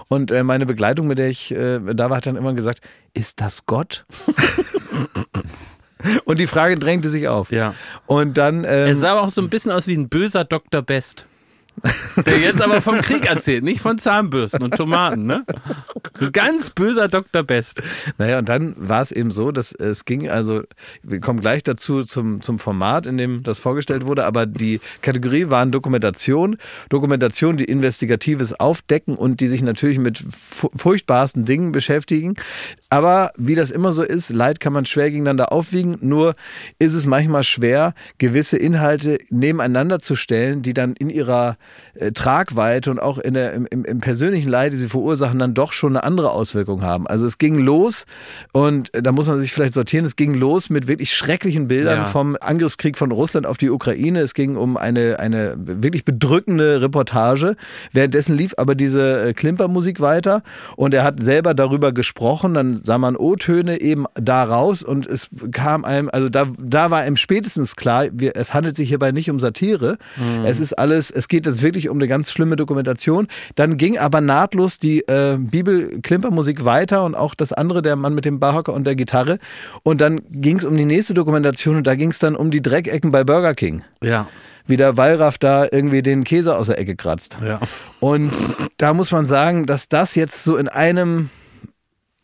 Und 0.08 0.30
äh, 0.30 0.44
meine 0.44 0.68
Begleitung, 0.68 1.08
mit 1.08 1.18
der 1.18 1.30
ich 1.30 1.52
äh, 1.52 1.80
da 1.80 2.12
war, 2.12 2.18
hat 2.18 2.28
dann 2.28 2.36
immer 2.36 2.54
gesagt, 2.54 2.82
ist 3.16 3.42
das 3.42 3.66
Gott? 3.66 4.06
Und 6.26 6.40
die 6.40 6.46
Frage 6.46 6.78
drängte 6.78 7.10
sich 7.10 7.28
auf. 7.28 7.52
Ja. 7.52 7.74
Und 8.06 8.38
dann, 8.38 8.66
Er 8.66 8.86
ähm, 8.88 8.96
sah 8.96 9.14
aber 9.14 9.24
auch 9.24 9.30
so 9.30 9.42
ein 9.42 9.50
bisschen 9.50 9.72
aus 9.72 9.88
wie 9.88 9.96
ein 9.96 10.10
böser 10.10 10.46
Dr. 10.46 10.84
Best. 10.84 11.26
Der 12.26 12.40
jetzt 12.40 12.62
aber 12.62 12.82
vom 12.82 13.02
Krieg 13.02 13.26
erzählt, 13.30 13.64
nicht 13.64 13.82
von 13.82 13.98
Zahnbürsten 13.98 14.64
und 14.64 14.76
Tomaten, 14.76 15.26
ne? 15.26 15.46
Ein 16.20 16.32
ganz 16.32 16.72
böser 16.72 17.08
Dr. 17.08 17.44
Best. 17.44 17.84
Naja, 18.18 18.40
und 18.40 18.50
dann 18.50 18.74
war 18.78 19.02
es 19.04 19.12
eben 19.12 19.32
so, 19.32 19.52
dass 19.52 19.72
es 19.74 20.06
ging, 20.06 20.28
also 20.30 20.64
wir 21.04 21.20
kommen 21.20 21.40
gleich 21.40 21.62
dazu 21.64 22.02
zum, 22.04 22.42
zum 22.42 22.58
Format, 22.58 23.06
in 23.06 23.18
dem 23.18 23.44
das 23.44 23.60
vorgestellt 23.60 24.08
wurde, 24.08 24.26
aber 24.26 24.46
die 24.48 24.82
Kategorie 25.02 25.50
waren 25.50 25.72
Dokumentation, 25.72 26.58
Dokumentation, 26.90 27.58
die 27.58 27.66
Investigatives 27.66 28.60
aufdecken 28.60 29.16
und 29.16 29.40
die 29.40 29.48
sich 29.48 29.62
natürlich 29.62 30.00
mit 30.00 30.18
fu- 30.18 30.72
furchtbarsten 30.76 31.46
Dingen 31.46 31.72
beschäftigen. 31.72 32.34
Aber 32.90 33.32
wie 33.38 33.56
das 33.56 33.70
immer 33.70 33.94
so 33.94 34.02
ist, 34.02 34.30
Leid 34.32 34.60
kann 34.60 34.74
man 34.74 34.86
schwer 34.86 35.12
gegeneinander 35.12 35.52
aufwiegen, 35.52 35.98
nur 36.02 36.36
ist 36.80 36.94
es 36.94 37.06
manchmal 37.06 37.44
schwer, 37.44 37.94
gewisse 38.18 38.58
Inhalte 38.58 39.20
nebeneinander 39.30 40.00
zu 40.00 40.16
stellen, 40.16 40.64
die 40.64 40.74
dann 40.74 40.94
in 40.94 41.10
ihrer 41.10 41.58
äh, 41.96 42.12
Tragweite 42.12 42.92
und 42.92 43.00
auch 43.00 43.18
in 43.18 43.34
der, 43.34 43.54
im, 43.54 43.66
im, 43.66 44.00
persönlichen 44.00 44.50
Leid, 44.50 44.74
die 44.74 44.78
sie 44.78 44.90
verursachen, 44.90 45.40
dann 45.40 45.54
doch 45.54 45.72
schon 45.72 45.96
eine 45.96 46.04
andere 46.04 46.32
Auswirkung 46.32 46.82
haben. 46.82 47.08
Also 47.08 47.26
es 47.26 47.38
ging 47.38 47.58
los 47.58 48.06
und 48.52 48.94
äh, 48.94 49.02
da 49.02 49.12
muss 49.12 49.28
man 49.28 49.40
sich 49.40 49.52
vielleicht 49.54 49.74
sortieren, 49.74 50.06
es 50.06 50.16
ging 50.16 50.34
los 50.34 50.70
mit 50.70 50.88
wirklich 50.88 51.14
schrecklichen 51.16 51.68
Bildern 51.68 52.00
Ja. 52.00 52.06
vom 52.06 52.38
Angriffskrieg 52.40 52.98
von 52.98 53.12
Russland 53.12 53.46
auf 53.46 53.58
die 53.58 53.70
Ukraine. 53.70 54.20
Es 54.20 54.34
ging 54.34 54.56
um 54.56 54.78
eine, 54.78 55.20
eine 55.20 55.56
wirklich 55.58 56.06
bedrückende 56.06 56.82
Reportage. 56.82 57.56
Währenddessen 57.92 58.36
lief 58.38 58.54
aber 58.58 58.76
diese 58.76 59.30
äh, 59.30 59.34
Klimpermusik 59.34 60.00
weiter 60.00 60.44
und 60.76 60.94
er 60.94 61.04
hat 61.04 61.22
selber 61.22 61.54
darüber 61.54 61.92
gesprochen. 61.92 62.54
Dann 62.54 62.74
sah 62.74 62.98
man 62.98 63.16
O-Töne 63.16 63.82
eben 63.82 64.06
da 64.16 64.44
raus 64.44 64.84
und 64.84 65.06
es 65.06 65.30
kam 65.52 65.86
einem, 65.86 66.10
also 66.12 66.30
da, 66.30 66.46
da 66.60 66.92
war 66.92 67.06
ihm 67.08 67.18
spätestens 67.18 67.76
klar, 67.76 68.06
wir, 68.12 68.36
es 68.36 68.54
handelt 68.54 68.76
sich 68.76 68.90
hierbei 68.90 69.12
nicht 69.12 69.30
um 69.30 69.40
Satire. 69.40 69.98
Es 70.46 70.60
ist 70.60 70.74
alles, 70.74 71.12
es 71.12 71.28
geht 71.28 71.46
jetzt 71.58 71.64
wirklich 71.64 71.90
um 71.90 71.98
eine 71.98 72.08
ganz 72.08 72.32
schlimme 72.32 72.56
Dokumentation. 72.56 73.28
Dann 73.56 73.78
ging 73.78 73.98
aber 73.98 74.22
nahtlos 74.22 74.78
die 74.80 75.02
äh, 75.08 75.38
Bibel-Klimpermusik 75.38 76.66
weiter 76.66 77.04
und 77.04 77.16
auch 77.16 77.36
das 77.36 77.52
andere, 77.52 77.82
der 77.82 77.96
Mann 77.96 78.14
mit 78.14 78.26
dem 78.26 78.40
Barhocker 78.40 78.74
und 78.74 78.86
der 78.86 78.96
Gitarre. 78.96 79.40
Und 79.84 80.02
dann 80.02 80.22
ging 80.32 80.60
es 80.60 80.66
um 80.66 80.78
die 80.78 80.86
nächste 80.86 81.14
Dokumentation 81.14 81.78
und 81.78 81.88
da 81.88 81.96
ging 81.96 82.12
es 82.12 82.20
dann 82.20 82.36
um 82.36 82.52
die 82.52 82.62
Dreckecken 82.62 83.12
bei 83.12 83.24
Burger 83.24 83.54
King 83.54 83.84
Ja, 84.02 84.28
wie 84.66 84.78
der 84.78 84.98
Wallraff 84.98 85.38
da 85.38 85.66
irgendwie 85.72 86.02
den 86.02 86.24
Käse 86.24 86.56
aus 86.56 86.68
der 86.68 86.78
Ecke 86.78 86.96
kratzt. 86.96 87.38
ja. 87.44 87.60
Und 88.00 88.32
da 88.78 88.94
muss 88.94 89.12
man 89.12 89.26
sagen, 89.26 89.66
dass 89.66 89.90
das 89.90 90.16
jetzt 90.16 90.44
so 90.44 90.58
in 90.58 90.68
einem 90.68 91.30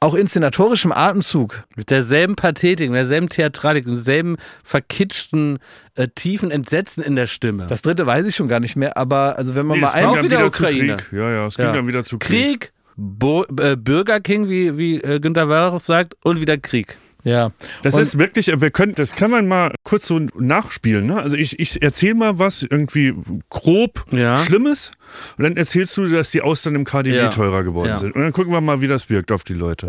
auch 0.04 0.14
inszenatorischem 0.16 0.92
Atemzug, 0.92 1.64
Mit 1.76 1.90
derselben 1.90 2.36
Pathetik, 2.36 2.90
mit 2.90 2.98
derselben 2.98 3.30
Theatralik, 3.30 3.86
mit 3.86 3.96
demselben 3.96 4.38
verkitschten, 4.64 5.60
äh, 5.96 6.08
tiefen 6.14 6.52
Entsetzen 6.52 7.04
in 7.04 7.16
der 7.16 7.28
Stimme. 7.28 7.66
das 7.68 7.82
dritte 7.82 8.06
weiß 8.06 8.26
ich 8.28 8.36
schon 8.36 8.48
gar 8.48 8.60
nicht 8.60 8.76
mehr, 8.76 8.98
aber 8.98 9.38
also 9.38 9.56
wenn 9.56 9.66
man 9.66 9.78
Nee, 9.78 9.82
mal 9.82 9.88
es 9.90 9.94
ging 9.96 10.04
auch 10.06 10.10
ein, 10.10 10.16
dann 10.16 10.26
wieder 10.26 10.38
wieder 10.40 10.48
Ukraine. 10.48 10.98
zu 10.98 11.04
Krieg. 11.04 11.18
Ja, 11.20 11.32
ja, 11.32 11.46
es 11.48 11.56
ging 11.56 11.66
Ja. 11.66 11.72
dann 11.74 11.88
wieder 11.88 12.04
zu 12.04 12.18
Krieg. 12.20 12.60
Krieg, 12.60 12.74
Bo 12.96 13.44
äh, 13.60 13.76
Bürger 13.76 14.20
King, 14.20 14.50
wie, 14.50 14.78
wie 14.78 15.02
äh, 15.02 15.20
Günter 15.20 15.50
Wallraff 15.50 15.82
sagt, 15.84 16.16
und 16.24 16.40
wieder 16.42 16.58
Krieg. 16.58 16.98
Ja, 17.24 17.52
Das 17.84 17.96
Und- 17.96 18.02
ist 18.02 18.18
wirklich, 18.18 18.48
wir 18.48 18.70
können, 18.72 18.96
das 18.96 19.16
kann 19.16 19.32
man 19.32 19.48
mal 19.48 19.72
kurz 19.84 20.08
so 20.08 20.20
nachspielen. 20.38 21.06
Ne? 21.08 21.22
Also 21.22 21.36
ich, 21.38 21.60
ich 21.60 21.82
erzähle 21.82 22.16
mal 22.16 22.40
was 22.40 22.64
irgendwie 22.64 23.14
grob 23.50 24.06
Ja. 24.12 24.38
Schlimmes 24.38 24.92
und 25.38 25.44
dann 25.44 25.58
erzählst 25.58 25.96
du, 25.98 26.08
dass 26.08 26.32
die 26.32 26.42
Austern 26.42 26.76
im 26.76 26.84
KDW 26.86 27.16
Ja. 27.16 27.30
teurer 27.30 27.64
geworden 27.64 27.90
Ja. 27.90 27.98
sind. 27.98 28.16
Und 28.16 28.22
dann 28.24 28.34
gucken 28.34 28.52
wir 28.52 28.62
mal, 28.62 28.82
wie 28.82 28.88
das 28.88 29.10
wirkt 29.10 29.32
auf 29.32 29.44
die 29.44 29.54
Leute. 29.54 29.88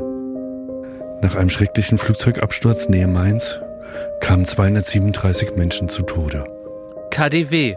Nach 1.23 1.37
einem 1.37 1.51
schrecklichen 1.51 1.99
Flugzeugabsturz 1.99 2.89
nähe 2.89 3.07
Mainz 3.09 3.59
kamen 4.21 4.45
237 4.45 5.57
Menschen 5.57 5.89
zu 5.89 6.03
Tode. 6.03 6.45
KDW. 7.11 7.77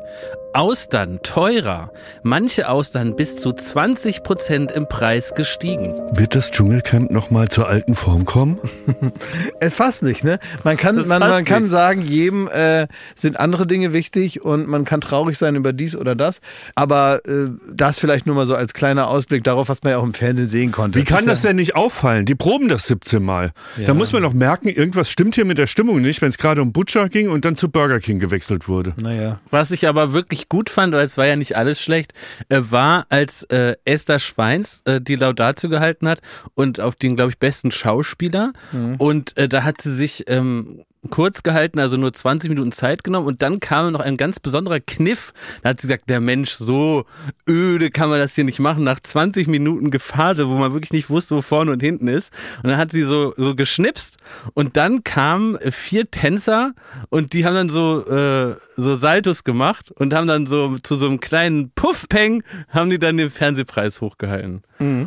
Austern 0.58 1.20
teurer. 1.22 1.92
Manche 2.24 2.68
Austern 2.68 3.16
bis 3.16 3.36
zu 3.36 3.54
20 3.54 4.24
Prozent 4.24 4.72
im 4.72 4.88
Preis 4.88 5.36
gestiegen. 5.36 5.94
Wird 6.12 6.34
das 6.34 6.50
Dschungelcamp 6.50 7.12
nochmal 7.12 7.50
zur 7.50 7.68
alten 7.68 7.94
Form 7.94 8.26
kommen? 8.26 8.58
es 9.60 9.76
passt 9.76 10.02
nicht, 10.02 10.24
ne? 10.24 10.40
Man 10.64 10.76
kann, 10.76 10.96
Das 10.96 11.06
man, 11.06 11.20
man 11.20 11.46
kann 11.46 11.62
nicht. 11.62 11.72
sagen, 11.72 12.02
jedem 12.02 12.48
äh, 12.48 12.88
sind 13.14 13.40
andere 13.40 13.68
Dinge 13.68 13.94
wichtig 13.94 14.44
und 14.46 14.68
man 14.68 14.84
kann 14.84 15.00
traurig 15.00 15.38
sein 15.38 15.56
über 15.56 15.74
dies 15.74 15.96
oder 15.96 16.16
das, 16.16 16.42
aber 16.74 17.20
äh, 17.28 17.50
das 17.72 18.00
vielleicht 18.00 18.26
nur 18.26 18.36
mal 18.36 18.48
so 18.48 18.56
als 18.56 18.74
kleiner 18.74 19.10
Ausblick 19.10 19.44
darauf, 19.44 19.70
was 19.70 19.84
man 19.84 19.92
ja 19.92 20.00
auch 20.00 20.04
im 20.04 20.14
Fernsehen 20.16 20.48
sehen 20.48 20.72
konnte. 20.72 20.98
Wie 20.98 21.04
kann 21.04 21.20
ist 21.20 21.28
das 21.28 21.44
ja, 21.44 21.50
denn 21.52 21.58
nicht 21.58 21.76
auffallen? 21.76 22.26
Die 22.26 22.34
proben 22.34 22.68
das 22.68 22.88
17 22.88 23.22
Mal. 23.22 23.52
Ja. 23.78 23.86
Da 23.86 23.94
muss 23.94 24.12
man 24.12 24.24
doch 24.24 24.34
merken, 24.34 24.70
irgendwas 24.70 25.12
stimmt 25.12 25.36
hier 25.36 25.46
mit 25.46 25.60
der 25.60 25.68
Stimmung 25.68 26.02
nicht, 26.02 26.24
wenn 26.24 26.30
es 26.30 26.40
gerade 26.40 26.64
um 26.64 26.72
Butcher 26.72 27.10
ging 27.10 27.30
und 27.30 27.46
dann 27.46 27.56
zu 27.56 27.70
Burger 27.70 28.00
King 28.00 28.18
gewechselt 28.18 28.68
wurde. 28.68 28.96
Naja. 28.98 29.40
Was 29.52 29.70
ich 29.70 29.88
aber 29.88 30.14
wirklich 30.14 30.47
gut 30.50 30.70
fand, 30.70 30.94
weil 30.94 31.06
es 31.06 31.18
war 31.18 31.28
ja 31.28 31.36
nicht 31.36 31.56
alles 31.56 31.82
schlecht, 31.82 32.14
äh, 32.50 32.62
war, 32.70 33.06
als 33.10 33.44
äh, 33.44 33.76
Esther 33.86 34.20
Schweins 34.20 34.82
äh, 34.86 35.02
die 35.02 35.16
Laudatio 35.16 35.70
gehalten 35.70 36.08
hat 36.08 36.20
und 36.56 36.80
auf 36.80 36.96
den, 36.96 37.16
glaube 37.16 37.32
ich, 37.32 37.40
besten 37.40 37.72
Schauspieler. 37.72 38.52
Und 38.98 39.38
äh, 39.38 39.48
da 39.48 39.64
hat 39.64 39.82
sie 39.82 39.94
sich 39.94 40.26
ähm, 40.28 40.84
kurz 41.10 41.44
gehalten, 41.44 41.80
also 41.80 41.98
nur 41.98 42.14
20 42.14 42.50
Minuten 42.50 42.72
Zeit 42.72 43.04
genommen 43.04 43.28
und 43.28 43.42
dann 43.42 43.60
kam 43.60 43.92
noch 43.92 44.00
ein 44.00 44.18
ganz 44.18 44.40
besonderer 44.40 44.80
Kniff. 44.80 45.34
Da 45.64 45.70
hat 45.70 45.82
sie 45.82 45.88
gesagt, 45.88 46.10
der 46.10 46.22
Mensch, 46.22 46.52
so 46.52 47.06
öde 47.48 47.90
kann 47.92 48.10
man 48.10 48.20
das 48.20 48.36
hier 48.36 48.44
nicht 48.44 48.60
machen, 48.60 48.84
nach 48.84 49.00
20 49.00 49.48
Minuten 49.48 49.92
Gefahre, 49.92 50.48
wo 50.50 50.56
man 50.56 50.74
wirklich 50.74 50.94
nicht 50.94 51.10
wusste, 51.10 51.36
wo 51.36 51.42
vorne 51.42 51.72
und 51.72 51.82
hinten 51.82 52.08
ist. 52.08 52.32
Und 52.64 52.70
dann 52.70 52.78
hat 52.78 52.92
sie 52.92 53.04
so, 53.04 53.34
so 53.38 53.56
geschnipst 53.56 54.18
und 54.54 54.78
dann 54.78 55.04
kamen 55.04 55.58
vier 55.72 56.10
Tänzer 56.10 56.74
und 57.10 57.34
die 57.34 57.46
haben 57.46 57.56
dann 57.56 57.70
so, 57.70 58.06
äh, 58.08 58.56
so 58.76 58.96
Saltos 58.96 59.44
gemacht 59.44 59.92
und 59.92 60.14
haben 60.14 60.28
dann 60.28 60.46
so 60.46 60.78
zu 60.80 60.96
so 60.96 61.08
einem 61.08 61.20
kleinen 61.20 61.72
Puffpeng 61.72 62.44
haben 62.70 62.90
die 62.90 63.00
dann 63.00 63.18
den 63.18 63.30
Fernsehpreis 63.30 64.02
hochgehalten. 64.02 64.62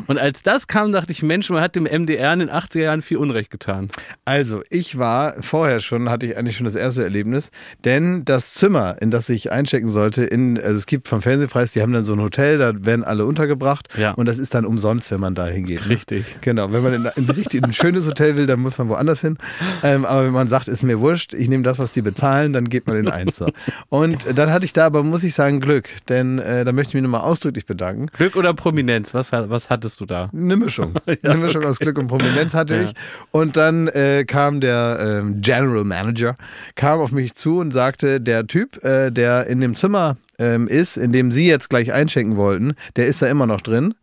Und 0.07 0.19
als 0.19 0.43
das 0.43 0.67
kam, 0.67 0.93
dachte 0.93 1.13
ich, 1.13 1.23
Mensch, 1.23 1.49
man 1.51 1.63
hat 1.63 1.77
dem 1.77 1.85
MDR 1.85 2.33
in 2.33 2.41
den 2.41 2.51
80er 2.51 2.81
Jahren 2.81 3.03
viel 3.03 3.19
Unrecht 3.19 3.51
getan. 3.51 3.89
Also, 4.25 4.63
ich 4.69 4.99
war 4.99 5.35
vorher 5.43 5.81
schon, 5.81 5.90
hatte 6.09 6.27
ich 6.27 6.37
eigentlich 6.37 6.57
schon 6.57 6.65
das 6.65 6.75
erste 6.75 7.03
Erlebnis, 7.03 7.51
denn 7.85 8.25
das 8.25 8.55
Zimmer, 8.55 8.97
in 9.01 9.11
das 9.11 9.29
ich 9.29 9.53
einchecken 9.53 9.89
sollte, 9.89 10.23
in, 10.25 10.59
also 10.59 10.75
es 10.77 10.87
gibt 10.87 11.09
vom 11.09 11.23
Fernsehpreis, 11.23 11.73
die 11.73 11.83
haben 11.83 11.93
dann 11.93 12.05
so 12.05 12.13
ein 12.13 12.21
Hotel, 12.21 12.59
da 12.59 12.73
werden 12.85 13.05
alle 13.05 13.25
untergebracht 13.25 13.89
Ja. 13.97 14.13
und 14.13 14.27
das 14.27 14.39
ist 14.39 14.55
dann 14.55 14.65
umsonst, 14.65 15.11
wenn 15.11 15.21
man 15.21 15.35
da 15.35 15.47
hingeht. 15.47 15.81
ne? 15.85 15.91
Richtig. 15.91 16.39
Genau, 16.41 16.73
wenn 16.73 16.83
man 16.83 16.95
in, 16.95 17.09
in, 17.17 17.31
richtig, 17.31 17.59
in 17.59 17.65
ein 17.65 17.73
schönes 17.73 18.07
Hotel 18.07 18.37
will, 18.37 18.47
dann 18.47 18.61
muss 18.61 18.79
man 18.79 18.89
woanders 18.89 19.21
hin. 19.21 19.37
Ähm, 19.83 20.05
aber 20.05 20.25
wenn 20.25 20.33
man 20.33 20.49
sagt, 20.49 20.69
ist 20.69 20.83
mir 20.83 21.01
wurscht, 21.01 21.35
ich 21.35 21.49
nehme 21.49 21.63
das, 21.63 21.79
was 21.79 21.93
die 21.93 22.03
bezahlen, 22.03 22.53
dann 22.53 22.69
geht 22.69 22.87
man 22.87 22.97
in 22.97 23.09
eins. 23.09 23.37
So. 23.37 23.49
Und 23.89 24.27
dann 24.39 24.51
hatte 24.51 24.65
ich 24.65 24.73
da 24.73 24.87
aber, 24.87 25.03
muss 25.03 25.25
ich 25.25 25.35
sagen, 25.35 25.61
Glück, 25.61 25.89
denn 26.09 26.39
äh, 26.39 26.65
da 26.65 26.73
möchte 26.73 26.91
ich 26.91 26.95
mich 26.95 27.03
nochmal 27.03 27.23
ausdrücklich 27.23 27.67
bedanken. 27.67 28.07
Glück 28.17 28.37
oder 28.37 28.55
Prominenz, 28.55 29.15
was, 29.15 29.33
was 29.33 29.71
hattest 29.71 30.01
du 30.01 30.07
da? 30.07 30.31
Eine 30.33 30.57
Mischung. 30.57 30.95
Eine 31.23 31.37
Mischung 31.39 31.65
aus 31.65 31.79
Glück 31.79 31.99
und 31.99 32.07
Prominenz 32.09 32.55
hatte 32.55 32.75
ich. 32.85 32.93
Und 33.31 33.57
dann 33.57 33.89
äh, 33.89 34.25
kam 34.27 34.61
der 34.61 34.99
ähm, 35.21 35.41
General 35.41 35.80
Manager, 35.85 36.35
kam 36.75 37.01
auf 37.01 37.13
mich 37.13 37.35
zu 37.35 37.59
und 37.59 37.73
sagte, 37.73 38.21
der 38.21 38.47
Typ, 38.47 38.83
äh, 38.85 39.11
der 39.11 39.47
in 39.47 39.61
dem 39.61 39.75
Zimmer 39.77 40.17
ähm, 40.39 40.69
ist, 40.69 40.97
in 40.97 41.13
dem 41.13 41.33
Sie 41.33 41.47
jetzt 41.47 41.71
gleich 41.71 41.93
einchecken 41.93 42.37
wollten, 42.37 42.75
der 42.97 43.07
ist 43.07 43.23
da 43.23 43.27
immer 43.27 43.47
noch 43.47 43.61
drin. 43.61 43.95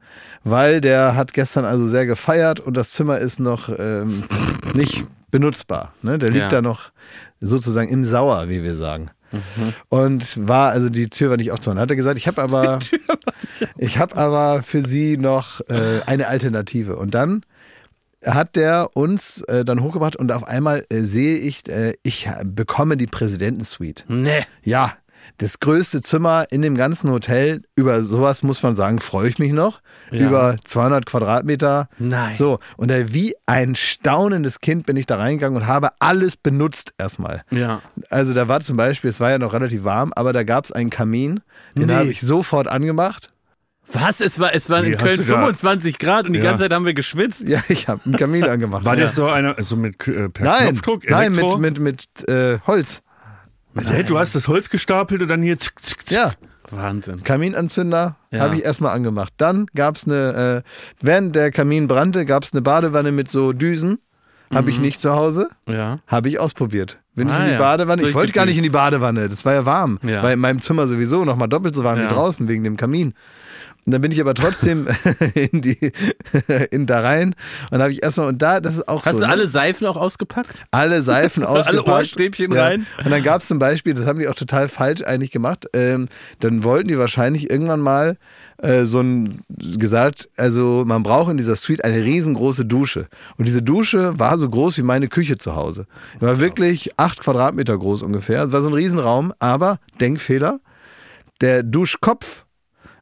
Weil 0.44 0.80
der 0.82 1.16
hat 1.16 1.34
gestern 1.34 1.66
also 1.66 1.88
sehr 1.88 2.06
gefeiert 2.06 2.60
und 2.60 2.78
das 2.78 2.92
Zimmer 2.92 3.18
ist 3.18 3.40
noch 3.40 3.70
ähm, 3.78 4.24
nicht 4.74 5.04
benutzbar. 5.32 5.94
Ne? 6.02 6.18
Der 6.20 6.30
liegt 6.30 6.44
Ja. 6.44 6.50
da 6.50 6.62
noch 6.62 6.92
sozusagen 7.42 7.90
im 7.90 8.04
Sauer, 8.06 8.48
wie 8.48 8.64
wir 8.64 8.76
sagen. 8.76 9.10
Und 9.90 10.48
war, 10.48 10.72
also 10.72 10.88
die 10.90 11.10
Tür 11.10 11.32
war 11.32 11.38
nicht 11.38 11.52
aufzumachen. 11.52 11.82
Hat 11.82 11.90
er 11.90 11.98
gesagt, 11.98 12.18
ich 12.18 12.28
habe 12.28 12.42
aber, 12.42 12.80
ich 13.78 13.98
habe 13.98 14.16
aber 14.16 14.64
für 14.64 14.82
sie 14.86 15.18
noch 15.18 15.60
äh, 15.68 16.02
eine 16.06 16.28
Alternative. 16.28 16.96
Und 16.96 17.14
dann 17.14 17.44
hat 18.26 18.56
der 18.56 18.90
uns 18.96 19.42
äh, 19.44 19.64
dann 19.64 19.82
hochgebracht 19.84 20.16
und 20.16 20.32
auf 20.32 20.48
einmal 20.48 20.84
äh, 20.90 21.02
sehe 21.02 21.38
ich, 21.38 21.68
äh, 21.70 21.94
ich 22.04 22.28
bekomme 22.44 22.98
die 22.98 23.08
Präsidentensuite. 23.08 24.04
Nee. 24.08 24.44
Ja, 24.64 24.94
das 25.40 25.60
größte 25.60 26.02
Zimmer 26.02 26.46
in 26.52 26.62
dem 26.62 26.76
ganzen 26.76 27.12
Hotel. 27.12 27.62
Über 27.76 28.02
sowas 28.02 28.44
muss 28.44 28.64
man 28.64 28.76
sagen, 28.78 29.00
freue 29.00 29.28
ich 29.30 29.40
mich 29.40 29.52
noch. 29.52 29.82
Ja. 30.12 30.26
Über 30.28 30.56
200 30.64 31.06
Quadratmeter. 31.06 31.90
Nein. 32.00 32.36
So, 32.36 32.60
und 32.78 32.92
äh, 32.92 33.14
wie 33.14 33.36
ein 33.46 33.76
staunendes 33.76 34.62
Kind 34.62 34.86
bin 34.86 34.96
ich 34.96 35.06
da 35.06 35.18
reingegangen 35.18 35.62
und 35.62 35.68
habe 35.68 35.90
alles 36.00 36.38
benutzt 36.38 36.94
erstmal. 36.98 37.42
Ja. 37.52 37.82
Also 38.10 38.34
da 38.34 38.48
war 38.48 38.62
zum 38.62 38.78
Beispiel, 38.78 39.10
es 39.10 39.20
war 39.20 39.32
ja 39.32 39.38
noch 39.38 39.54
relativ 39.54 39.84
warm, 39.84 40.14
aber 40.16 40.32
da 40.34 40.44
gab 40.44 40.64
es 40.66 40.72
einen 40.72 40.90
Kamin, 40.90 41.42
den 41.76 41.88
Nee. 41.88 41.94
habe 41.94 42.08
ich 42.08 42.22
sofort 42.22 42.68
angemacht. 42.68 43.28
Was? 43.94 44.20
Es 44.22 44.40
war, 44.40 44.54
es 44.54 44.70
waren 44.70 44.86
Wie 44.86 44.92
in 44.92 44.98
Köln 44.98 45.18
du 45.18 45.24
da- 45.24 45.36
25 45.36 45.98
Grad 46.00 46.28
und 46.28 46.34
die 46.34 46.40
Ja. 46.40 46.46
ganze 46.46 46.64
Zeit 46.64 46.74
haben 46.74 46.86
wir 46.86 46.94
geschwitzt. 46.94 47.48
Ja, 47.48 47.60
ich 47.70 47.88
habe 47.88 48.02
einen 48.06 48.16
Kamin 48.18 48.44
angemacht. 48.50 48.84
War 48.86 48.96
ja. 48.98 49.04
das 49.04 49.16
so 49.16 49.28
einer, 49.28 49.58
also 49.58 49.76
mit 49.78 50.06
äh, 50.08 50.30
per 50.30 50.46
Nein, 50.46 50.64
Knopfdruck? 50.70 51.10
nein, 51.10 51.34
Elektro? 51.34 51.58
mit, 51.58 51.80
mit, 51.80 52.08
mit 52.20 52.30
äh, 52.30 52.60
Holz. 52.68 53.02
Hey, 53.86 54.04
du 54.04 54.18
hast 54.18 54.36
das 54.36 54.48
Holz 54.48 54.70
gestapelt 54.70 55.22
und 55.22 55.28
dann 55.28 55.42
hier 55.44 55.58
zick, 55.58 55.80
zick, 55.80 56.08
zick. 56.08 56.18
Ja, 56.18 56.34
Wahnsinn. 56.72 57.24
Kaminanzünder 57.24 58.18
Ja. 58.32 58.40
habe 58.42 58.56
ich 58.56 58.64
erstmal 58.66 58.94
angemacht. 58.94 59.32
Dann 59.38 59.68
gab 59.76 59.96
es 59.96 60.06
eine, 60.06 60.64
äh, 60.66 60.70
während 61.06 61.36
der 61.36 61.52
Kamin 61.52 61.88
brannte, 61.88 62.26
gab 62.26 62.44
es 62.44 62.54
eine 62.54 62.62
Badewanne 62.62 63.12
mit 63.12 63.30
so 63.30 63.54
Düsen. 63.54 64.00
Habe 64.54 64.70
ich 64.70 64.80
nicht 64.80 65.02
zu 65.02 65.12
Hause. 65.14 65.50
Ja. 65.68 65.98
Habe 66.08 66.30
ich 66.30 66.40
ausprobiert. 66.40 67.00
Bin 67.16 67.28
ich 67.28 67.34
Ah, 67.34 67.40
in 67.40 67.46
die 67.48 67.52
ja. 67.52 67.60
Badewanne. 67.60 68.02
Ich 68.04 68.14
wollte 68.14 68.32
gar 68.32 68.46
nicht 68.46 68.56
in 68.56 68.64
die. 68.64 68.70
Badewanne. 68.70 69.28
Das 69.28 69.44
war 69.44 69.54
ja 69.54 69.66
warm. 69.66 70.00
Ja. 70.04 70.24
War 70.24 70.32
in 70.32 70.40
meinem 70.40 70.62
Zimmer 70.62 70.88
sowieso 70.88 71.26
noch 71.26 71.36
mal 71.36 71.48
doppelt 71.48 71.76
so 71.76 71.84
warm 71.84 72.00
Ja. 72.00 72.06
wie 72.06 72.14
draußen 72.14 72.48
wegen 72.48 72.64
dem 72.64 72.78
Kamin. 72.78 73.14
Und 73.86 73.94
dann 73.94 74.02
bin 74.02 74.12
ich 74.12 74.20
aber 74.20 74.34
trotzdem 74.34 74.88
in 75.34 75.62
die 75.62 75.92
in 76.72 76.86
da 76.86 77.02
rein 77.02 77.36
und 77.72 77.82
habe 77.82 77.92
ich 77.92 78.04
erstmal 78.04 78.28
und 78.28 78.42
da 78.42 78.60
das 78.60 78.76
ist 78.76 78.88
auch 78.88 79.06
Hast 79.06 79.14
so 79.14 79.20
du 79.22 79.26
ne? 79.26 79.32
alle 79.32 79.48
Seifen 79.48 79.88
auch 79.88 79.96
ausgepackt? 79.96 80.66
alle 80.72 81.02
Seifen 81.02 81.44
ausgepackt. 81.46 81.88
Ohrstäbchen 81.88 82.52
rein. 82.52 82.86
Und 83.04 83.12
dann 83.12 83.24
gab 83.24 83.42
es 83.42 83.48
zum 83.48 83.60
Beispiel, 83.60 83.94
das 83.94 84.06
haben 84.06 84.20
die 84.20 84.28
auch 84.28 84.36
total 84.36 84.68
falsch 84.68 85.04
eigentlich 85.04 85.32
gemacht, 85.32 85.68
ähm, 85.74 86.10
dann 86.40 86.64
wollten 86.64 86.90
die 86.90 86.98
wahrscheinlich 86.98 87.50
irgendwann 87.50 87.80
mal 87.80 88.18
äh, 88.58 88.84
so 88.84 89.00
ein 89.00 89.42
gesagt, 89.50 90.30
also 90.36 90.84
man 90.86 91.04
braucht 91.04 91.32
in 91.32 91.38
dieser 91.38 91.56
Suite 91.56 91.84
eine 91.84 92.04
riesengroße 92.04 92.66
Dusche. 92.66 93.08
Und 93.38 93.48
diese 93.48 93.62
Dusche 93.62 94.18
war 94.20 94.38
so 94.38 94.50
groß 94.50 94.78
wie 94.78 94.84
meine 94.84 95.08
Küche 95.08 95.38
zu 95.38 95.56
Hause. 95.56 95.86
Die 96.18 96.22
war 96.22 96.40
wirklich 96.40 96.92
acht 96.98 97.22
Quadratmeter 97.22 97.78
groß 97.78 98.02
ungefähr. 98.02 98.44
Es 98.44 98.52
war 98.52 98.62
so 98.62 98.70
ein 98.70 98.74
Riesenraum, 98.74 99.34
aber 99.40 99.78
Denkfehler, 100.02 100.60
der 101.42 101.64
Duschkopf, 101.64 102.46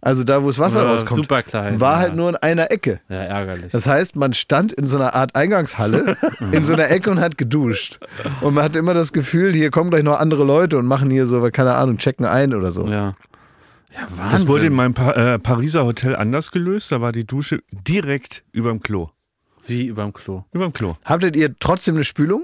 also 0.05 0.23
da, 0.23 0.41
wo 0.43 0.47
das 0.47 0.59
Wasser 0.59 0.83
Ja, 0.83 0.91
rauskommt, 0.91 1.15
super 1.15 1.43
klein, 1.43 1.81
war 1.81 1.93
ja. 1.93 1.99
halt 1.99 2.15
nur 2.15 2.29
in 2.29 2.35
einer 2.37 2.71
Ecke. 2.71 3.01
Ja, 3.09 3.17
ärgerlich. 3.17 3.71
Das 3.71 3.87
heißt, 3.87 4.15
man 4.15 4.33
stand 4.33 4.71
in 4.71 4.85
so 4.87 4.97
einer 4.97 5.13
Art 5.15 5.35
Eingangshalle 5.35 6.15
in 6.51 6.63
so 6.63 6.73
einer 6.73 6.89
Ecke 6.89 7.09
und 7.11 7.19
hat 7.19 7.37
geduscht. 7.37 7.99
Und 8.41 8.53
man 8.53 8.63
hatte 8.63 8.79
immer 8.79 8.93
das 8.93 9.11
Gefühl, 9.11 9.51
hier 9.53 9.71
kommen 9.71 9.89
gleich 9.89 10.03
noch 10.03 10.19
andere 10.19 10.43
Leute 10.43 10.77
und 10.77 10.85
machen 10.85 11.09
hier 11.09 11.25
so, 11.27 11.41
keine 11.51 11.73
Ahnung, 11.73 11.97
checken 11.97 12.25
ein 12.25 12.53
oder 12.53 12.71
so. 12.71 12.87
ja. 12.87 13.11
Ja, 13.93 14.01
Wahnsinn. 14.09 14.31
Das 14.31 14.47
wurde 14.47 14.65
in 14.65 14.73
meinem 14.73 14.93
pa 14.93 15.11
äh, 15.13 15.39
Pariser 15.39 15.85
Hotel 15.85 16.17
anders 16.17 16.51
gelöst. 16.51 16.91
Da 16.91 16.99
war 16.99 17.13
die 17.13 17.25
Dusche 17.25 17.59
direkt 17.71 18.43
überm 18.51 18.81
Klo. 18.81 19.09
Wie 19.65 19.85
überm 19.87 20.11
Klo. 20.11 20.43
Überm 20.51 20.73
Klo. 20.73 20.97
Habtet 21.05 21.37
ihr 21.37 21.55
trotzdem 21.57 21.95
eine 21.95 22.03
Spülung? 22.03 22.43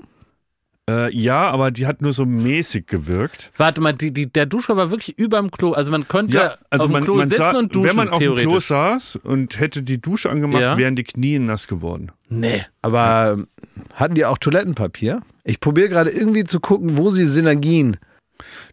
Äh, 0.91 1.15
ja, 1.15 1.49
aber 1.49 1.71
die 1.71 1.87
hat 1.87 2.01
nur 2.01 2.11
so 2.11 2.25
mäßig 2.25 2.85
gewirkt. 2.87 3.51
Warte 3.55 3.79
mal, 3.81 3.93
die, 3.93 4.11
die, 4.11 4.31
der 4.31 4.45
Duscher 4.45 4.75
war 4.75 4.91
wirklich 4.91 5.17
überm 5.17 5.49
Klo. 5.51 5.71
Also 5.71 5.91
man 5.91 6.07
konnte 6.07 6.53
auf 6.69 6.91
dem 6.91 7.03
Klo 7.03 7.19
sitzen 7.19 7.35
sah, 7.37 7.57
und 7.57 7.73
duschen, 7.73 7.89
wenn 7.89 7.95
man 7.95 8.09
auf 8.09 8.19
dem 8.19 8.35
Klo 8.35 8.59
saß 8.59 9.17
und 9.23 9.59
hätte 9.59 9.83
die 9.83 10.01
Dusche 10.01 10.29
angemacht, 10.29 10.61
Ja. 10.61 10.77
wären 10.77 10.95
die 10.95 11.03
Knie 11.03 11.39
nass 11.39 11.67
geworden. 11.67 12.11
Nee. 12.29 12.65
Aber 12.81 13.31
ähm, 13.33 13.47
hatten 13.95 14.15
die 14.15 14.25
auch 14.25 14.37
Toilettenpapier? 14.37 15.21
Ich 15.43 15.59
probiere 15.59 15.89
gerade 15.89 16.09
irgendwie 16.09 16.43
zu 16.43 16.59
gucken, 16.59 16.97
wo 16.97 17.09
sie 17.09 17.25
Synergien. 17.25 17.97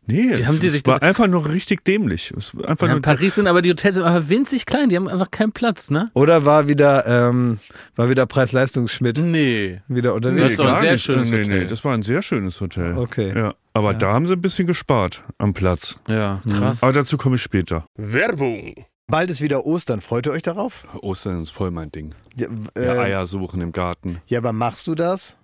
Nee, 0.07 0.31
es, 0.33 0.47
haben 0.47 0.61
die 0.61 0.67
es 0.69 0.73
sich 0.75 0.87
war 0.87 0.99
das- 0.99 1.09
einfach 1.09 1.27
nur 1.27 1.49
richtig 1.49 1.85
dämlich. 1.85 2.33
Es 2.37 2.55
war 2.57 2.69
einfach 2.69 2.87
Ja, 2.87 2.93
nur 2.93 2.97
in 2.99 3.03
Paris 3.03 3.35
sind 3.35 3.47
aber 3.47 3.63
die 3.63 3.71
Hotels 3.71 3.97
sind 3.97 4.05
aber 4.05 4.29
winzig 4.29 4.67
klein, 4.67 4.89
die 4.89 4.97
haben 4.97 5.09
einfach 5.09 5.31
keinen 5.31 5.53
Platz, 5.53 5.91
ne? 5.91 6.11
Oder 6.15 6.45
war 6.45 6.69
wieder, 6.69 7.07
ähm, 7.07 7.59
war 7.97 8.09
wieder 8.11 8.27
Preis-Leistungsschmidt 8.27 9.19
Nee. 9.19 9.81
wieder 9.89 10.11
Nee, 10.11 10.17
unterwegs? 10.17 10.43
Das 10.43 10.51
ist 10.53 10.59
doch 10.61 10.67
ein 10.75 10.83
sehr 10.83 10.93
nicht. 10.93 11.03
schönes 11.05 11.31
nee, 11.31 11.39
Hotel. 11.41 11.59
Nee, 11.61 11.67
das 11.67 11.85
war 11.85 11.95
ein 11.95 12.03
sehr 12.03 12.23
schönes 12.23 12.61
Hotel. 12.61 12.97
Okay. 12.97 13.33
Ja, 13.37 13.55
aber 13.75 13.95
da 13.95 14.13
haben 14.13 14.27
sie 14.27 14.35
ein 14.35 14.41
bisschen 14.43 14.67
gespart 14.67 15.23
am 15.39 15.53
Platz. 15.55 15.99
Ja, 16.09 16.41
krass. 16.49 16.83
Aber 16.83 16.93
dazu 16.93 17.17
komme 17.17 17.37
ich 17.37 17.43
später. 17.43 17.87
Werbung. 17.97 18.75
Bald 19.11 19.31
ist 19.31 19.41
wieder 19.41 19.65
Ostern. 19.65 20.03
Freut 20.03 20.27
ihr 20.27 20.33
euch 20.33 20.43
darauf? 20.43 20.85
Ostern 21.01 21.41
ist 21.43 21.51
voll 21.51 21.71
mein 21.71 21.91
Ding. 21.91 22.15
Ja, 22.37 22.49
Ja, 22.77 22.83
äh, 22.95 22.99
Eier 22.99 23.27
suchen 23.27 23.61
im 23.63 23.73
Garten. 23.73 24.21
ja 24.27 24.39
aber 24.39 24.53
machst 24.53 24.87
du 24.87 24.95
das 24.95 25.37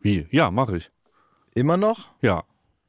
Wie? 0.00 0.26
Ja, 0.30 0.50
mache 0.50 0.78
ich. 0.78 0.90
immer 1.54 1.76
noch? 1.76 2.08
Ja. 2.20 2.42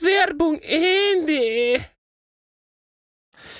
Werbung 0.00 0.60
Ende. 0.62 1.80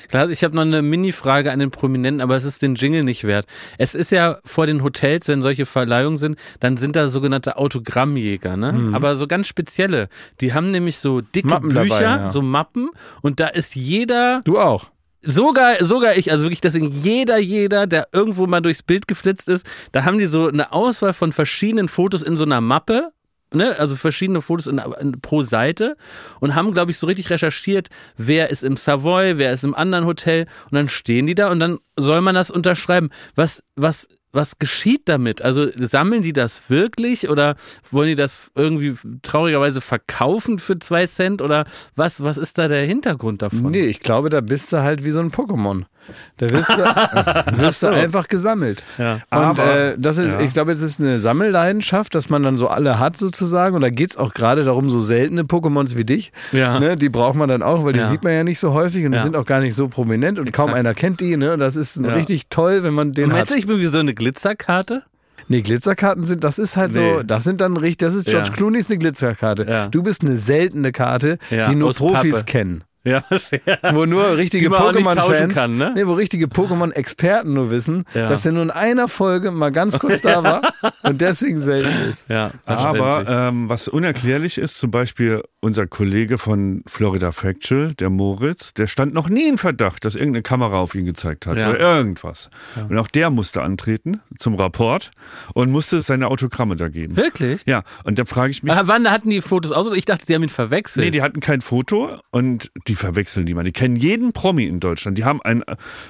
Klar, 0.08 0.30
ich 0.30 0.44
habe 0.44 0.54
noch 0.54 0.62
eine 0.62 0.82
Mini-Frage 0.82 1.50
an 1.50 1.58
den 1.58 1.70
Prominenten, 1.70 2.20
aber 2.22 2.36
es 2.36 2.44
ist 2.44 2.62
den 2.62 2.76
Jingle 2.76 3.02
nicht 3.02 3.24
wert. 3.24 3.46
Es 3.76 3.94
ist 3.94 4.12
ja 4.12 4.38
vor 4.44 4.66
den 4.66 4.82
Hotels, 4.82 5.26
wenn 5.28 5.42
solche 5.42 5.66
Verleihungen 5.66 6.16
sind, 6.16 6.38
dann 6.60 6.76
sind 6.76 6.94
da 6.96 7.08
sogenannte 7.08 7.56
Autogrammjäger, 7.56 8.56
ne? 8.56 8.90
Aber 8.92 9.16
so 9.16 9.26
ganz 9.26 9.48
spezielle. 9.48 10.08
Die 10.40 10.54
haben 10.54 10.70
nämlich 10.70 10.98
so 10.98 11.20
dicke 11.20 11.48
Mappen 11.48 11.70
Bücher, 11.70 11.88
dabei, 11.88 12.02
ja. 12.02 12.30
so 12.32 12.40
Mappen 12.40 12.90
und 13.20 13.40
da 13.40 13.48
ist 13.48 13.74
jeder, 13.74 14.40
Du 14.44 14.58
auch. 14.58 14.90
sogar, 15.22 15.84
sogar 15.84 16.16
ich, 16.16 16.30
also 16.30 16.44
wirklich 16.44 16.60
deswegen 16.60 16.90
jeder, 16.90 17.38
jeder, 17.38 17.86
der 17.88 18.08
irgendwo 18.12 18.46
mal 18.46 18.60
durchs 18.62 18.82
Bild 18.84 19.08
geflitzt 19.08 19.48
ist, 19.48 19.66
da 19.92 20.04
haben 20.04 20.18
die 20.18 20.26
so 20.26 20.46
eine 20.46 20.72
Auswahl 20.72 21.12
von 21.14 21.32
verschiedenen 21.32 21.88
Fotos 21.88 22.22
in 22.22 22.36
so 22.36 22.44
einer 22.44 22.60
Mappe. 22.60 23.10
Ne, 23.52 23.78
also 23.78 23.96
verschiedene 23.96 24.42
Fotos 24.42 24.66
in, 24.66 24.80
in, 25.00 25.20
pro 25.20 25.42
Seite 25.42 25.96
und 26.40 26.54
haben, 26.54 26.72
glaube 26.72 26.90
ich, 26.90 26.98
so 26.98 27.06
richtig 27.06 27.30
recherchiert, 27.30 27.88
wer 28.16 28.50
ist 28.50 28.64
im 28.64 28.76
Savoy, 28.76 29.38
wer 29.38 29.52
ist 29.52 29.64
im 29.64 29.74
anderen 29.74 30.06
Hotel 30.06 30.46
und 30.64 30.74
dann 30.74 30.88
stehen 30.88 31.26
die 31.26 31.34
da 31.34 31.50
und 31.50 31.60
dann 31.60 31.78
soll 31.96 32.20
man 32.20 32.34
das 32.34 32.50
unterschreiben. 32.50 33.10
Was, 33.34 33.62
was 33.74 34.08
was 34.36 34.58
geschieht 34.58 35.08
damit? 35.08 35.42
Also 35.42 35.66
sammeln 35.74 36.22
die 36.22 36.34
das 36.34 36.68
wirklich 36.68 37.28
oder 37.28 37.56
wollen 37.90 38.08
die 38.08 38.14
das 38.14 38.50
irgendwie 38.54 38.94
traurigerweise 39.22 39.80
verkaufen 39.80 40.58
für 40.60 40.78
zwei 40.78 41.06
Cent 41.06 41.42
oder 41.42 41.64
was, 41.96 42.22
was 42.22 42.36
ist 42.36 42.58
da 42.58 42.68
der 42.68 42.86
Hintergrund 42.86 43.42
davon? 43.42 43.70
Nee, 43.72 43.86
ich 43.86 44.00
glaube, 44.00 44.28
da 44.28 44.42
bist 44.42 44.72
du 44.72 44.82
halt 44.82 45.02
wie 45.04 45.10
so 45.10 45.20
ein 45.20 45.32
Pokémon. 45.32 45.84
Da 46.38 46.50
wirst 46.50 46.70
du, 46.70 46.76
wirst 47.58 47.82
du 47.82 47.86
einfach 47.88 48.28
gesammelt. 48.28 48.82
Ja. 48.98 49.20
Und 49.30 49.58
äh, 49.58 49.96
das 49.98 50.18
ist, 50.18 50.34
ja. 50.34 50.40
ich 50.40 50.52
glaube, 50.52 50.72
es 50.72 50.82
ist 50.82 51.00
eine 51.00 51.18
Sammelleidenschaft, 51.18 52.14
dass 52.14 52.28
man 52.30 52.42
dann 52.42 52.56
so 52.56 52.68
alle 52.68 52.98
hat 52.98 53.16
sozusagen. 53.18 53.74
Und 53.74 53.82
da 53.82 53.90
geht 53.90 54.10
es 54.10 54.16
auch 54.16 54.34
gerade 54.34 54.64
darum, 54.64 54.90
so 54.90 55.00
seltene 55.00 55.42
Pokémons 55.42 55.96
wie 55.96 56.04
dich. 56.04 56.32
Ja. 56.52 56.78
Ne, 56.80 56.96
die 56.96 57.08
braucht 57.08 57.36
man 57.36 57.48
dann 57.48 57.62
auch, 57.62 57.84
weil 57.84 57.92
die 57.92 58.02
sieht 58.04 58.22
man 58.24 58.32
ja 58.32 58.44
nicht 58.44 58.58
so 58.58 58.72
häufig 58.72 59.04
und 59.06 59.12
die 59.12 59.18
sind 59.18 59.36
auch 59.36 59.44
gar 59.44 59.60
nicht 59.60 59.74
so 59.74 59.88
prominent 59.88 60.38
und 60.38 60.52
kaum 60.52 60.68
Exakt. 60.70 60.80
einer 60.86 60.94
kennt 60.94 61.20
die. 61.20 61.36
Ne? 61.36 61.52
Und 61.54 61.60
das 61.60 61.76
ist 61.76 61.98
richtig 62.02 62.48
toll, 62.50 62.82
wenn 62.82 62.94
man 62.94 63.12
den 63.12 63.30
Meinst 63.30 63.50
du, 63.50 63.54
ich 63.54 63.66
bin 63.66 63.78
wie 63.80 63.86
so 63.86 63.98
eine 63.98 64.14
Glitzerkarte? 64.14 65.02
Nee, 65.48 65.62
Glitzerkarten 65.62 66.26
sind, 66.26 66.42
das 66.42 66.58
ist 66.58 66.76
halt 66.76 66.92
so, 66.92 66.98
Nee. 67.00 67.22
das 67.24 67.44
sind 67.44 67.60
dann 67.60 67.76
richtig, 67.76 67.98
das 68.08 68.14
ist 68.14 68.26
George 68.26 68.48
Ja. 68.48 68.54
Clooney 68.54 68.78
ist 68.78 68.90
eine 68.90 68.98
Glitzerkarte. 68.98 69.64
Ja. 69.68 69.86
Du 69.86 70.02
bist 70.02 70.22
eine 70.22 70.36
seltene 70.38 70.90
Karte, 70.90 71.38
Ja, 71.50 71.68
die 71.68 71.76
nur 71.76 71.92
Profis 71.94 72.32
Pappe. 72.32 72.44
kennen. 72.46 72.84
Ja, 73.12 73.22
Wo 73.94 74.04
nur 74.04 74.36
richtige 74.36 74.68
Pokémon-Fans, 74.68 75.68
ne? 75.68 75.92
nee, 75.94 76.06
wo 76.06 76.14
richtige 76.14 76.46
Pokémon-Experten 76.46 77.52
nur 77.54 77.70
wissen, 77.70 78.04
Ja. 78.14 78.26
dass 78.28 78.44
er 78.44 78.50
nur 78.52 78.62
in 78.64 78.70
einer 78.72 79.06
Folge 79.06 79.52
mal 79.52 79.70
ganz 79.70 79.98
kurz 79.98 80.22
da 80.22 80.42
war 80.42 80.60
und 81.04 81.20
deswegen 81.20 81.60
selten 81.60 82.10
ist. 82.10 82.28
ja. 82.28 82.50
Aber 82.64 83.24
ähm, 83.28 83.68
was 83.68 83.86
unerklärlich 83.86 84.58
ist, 84.58 84.78
zum 84.80 84.90
Beispiel 84.90 85.42
unser 85.60 85.86
Kollege 85.86 86.36
von 86.38 86.82
Florida 86.86 87.30
Factual, 87.32 87.94
der 87.94 88.10
Moritz, 88.10 88.74
der 88.74 88.86
stand 88.88 89.14
noch 89.14 89.28
nie 89.28 89.48
in 89.48 89.58
Verdacht, 89.58 90.04
dass 90.04 90.14
irgendeine 90.16 90.42
Kamera 90.42 90.78
auf 90.78 90.94
ihn 90.96 91.04
gezeigt 91.06 91.46
hat 91.46 91.56
Ja. 91.56 91.70
oder 91.70 91.78
irgendwas. 91.78 92.50
Und 92.88 92.98
auch 92.98 93.08
der 93.08 93.30
musste 93.30 93.62
antreten 93.62 94.20
zum 94.38 94.54
Rapport 94.56 95.12
und 95.54 95.70
musste 95.70 96.00
seine 96.02 96.28
Autogramme 96.28 96.74
da 96.76 96.88
geben. 96.88 97.16
Wirklich? 97.16 97.62
Ja, 97.66 97.82
und 98.04 98.18
da 98.18 98.24
frage 98.24 98.50
ich 98.50 98.62
mich, 98.64 98.72
Ah, 98.72 98.82
wann 98.86 99.08
hatten 99.10 99.30
die 99.30 99.40
Fotos 99.40 99.70
aus? 99.72 99.90
Ich 99.94 100.04
dachte, 100.06 100.24
sie 100.26 100.34
haben 100.34 100.42
ihn 100.42 100.48
verwechselt. 100.48 101.04
Nee, 101.04 101.10
die 101.12 101.22
hatten 101.22 101.38
kein 101.40 101.60
Foto 101.60 102.18
und 102.32 102.70
die 102.88 102.95
verwechseln 102.96 103.46
die 103.46 103.54
mal. 103.54 103.64
Die 103.64 103.72
kennen 103.72 103.96
jeden 103.96 104.32
Promi 104.32 104.64
in 104.64 104.80
Deutschland. 104.80 105.18
Die 105.18 105.24
haben 105.24 105.40
ein, 105.42 105.62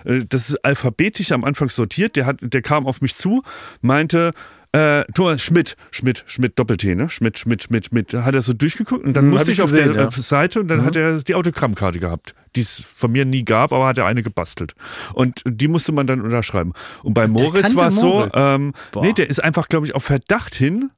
äh, 0.05 0.25
das 0.29 0.49
ist 0.49 0.65
alphabetisch 0.65 1.33
am 1.33 1.45
Anfang 1.45 1.71
sortiert. 1.71 2.17
Der 2.17 2.27
hat, 2.27 2.39
der 2.41 2.63
kam 2.63 2.87
auf 2.87 3.01
mich 3.01 3.17
zu, 3.17 3.43
meinte, 3.81 4.33
äh, 4.73 5.05
Thomas 5.15 5.41
Schmidt, 5.43 5.77
Schmidt, 5.91 6.25
Schmidt, 6.27 6.59
Doppel-T, 6.59 6.95
ne? 6.95 7.09
Schmidt, 7.09 7.39
Schmidt, 7.39 7.63
Schmidt, 7.63 7.87
Schmidt. 7.87 8.13
Da 8.13 8.25
hat 8.25 8.35
er 8.35 8.43
so 8.43 8.53
durchgeguckt 8.53 9.05
und 9.05 9.15
dann 9.15 9.25
Hm, 9.25 9.31
musste 9.31 9.53
ich 9.53 9.63
auf 9.63 9.71
gesehen, 9.71 9.95
der 9.95 10.03
ja. 10.03 10.09
äh, 10.09 10.21
Seite 10.21 10.61
und 10.61 10.69
dann 10.69 10.85
hat 10.85 10.97
er 10.97 11.19
die 11.19 11.35
Autogrammkarte 11.35 11.99
gehabt, 11.99 12.35
die 12.55 12.61
es 12.61 12.85
von 12.95 13.11
mir 13.11 13.25
nie 13.25 13.45
gab, 13.45 13.73
aber 13.73 13.87
hat 13.87 13.97
er 13.97 14.07
eine 14.07 14.23
gebastelt. 14.23 14.75
Und 15.15 15.43
die 15.47 15.69
musste 15.69 15.93
man 15.93 16.07
dann 16.07 16.21
unterschreiben. 16.21 16.73
Und 17.03 17.15
bei 17.15 17.27
Moritz 17.27 17.75
war 17.75 17.89
es 17.89 17.97
so, 17.97 18.29
ähm, 18.35 18.75
Boah. 18.93 19.03
nee, 19.03 19.13
der 19.15 19.31
ist 19.31 19.43
einfach, 19.43 19.69
glaube 19.69 19.87
ich, 19.87 19.95
auf 19.95 20.05
Verdacht 20.05 20.55
hin, 20.55 20.91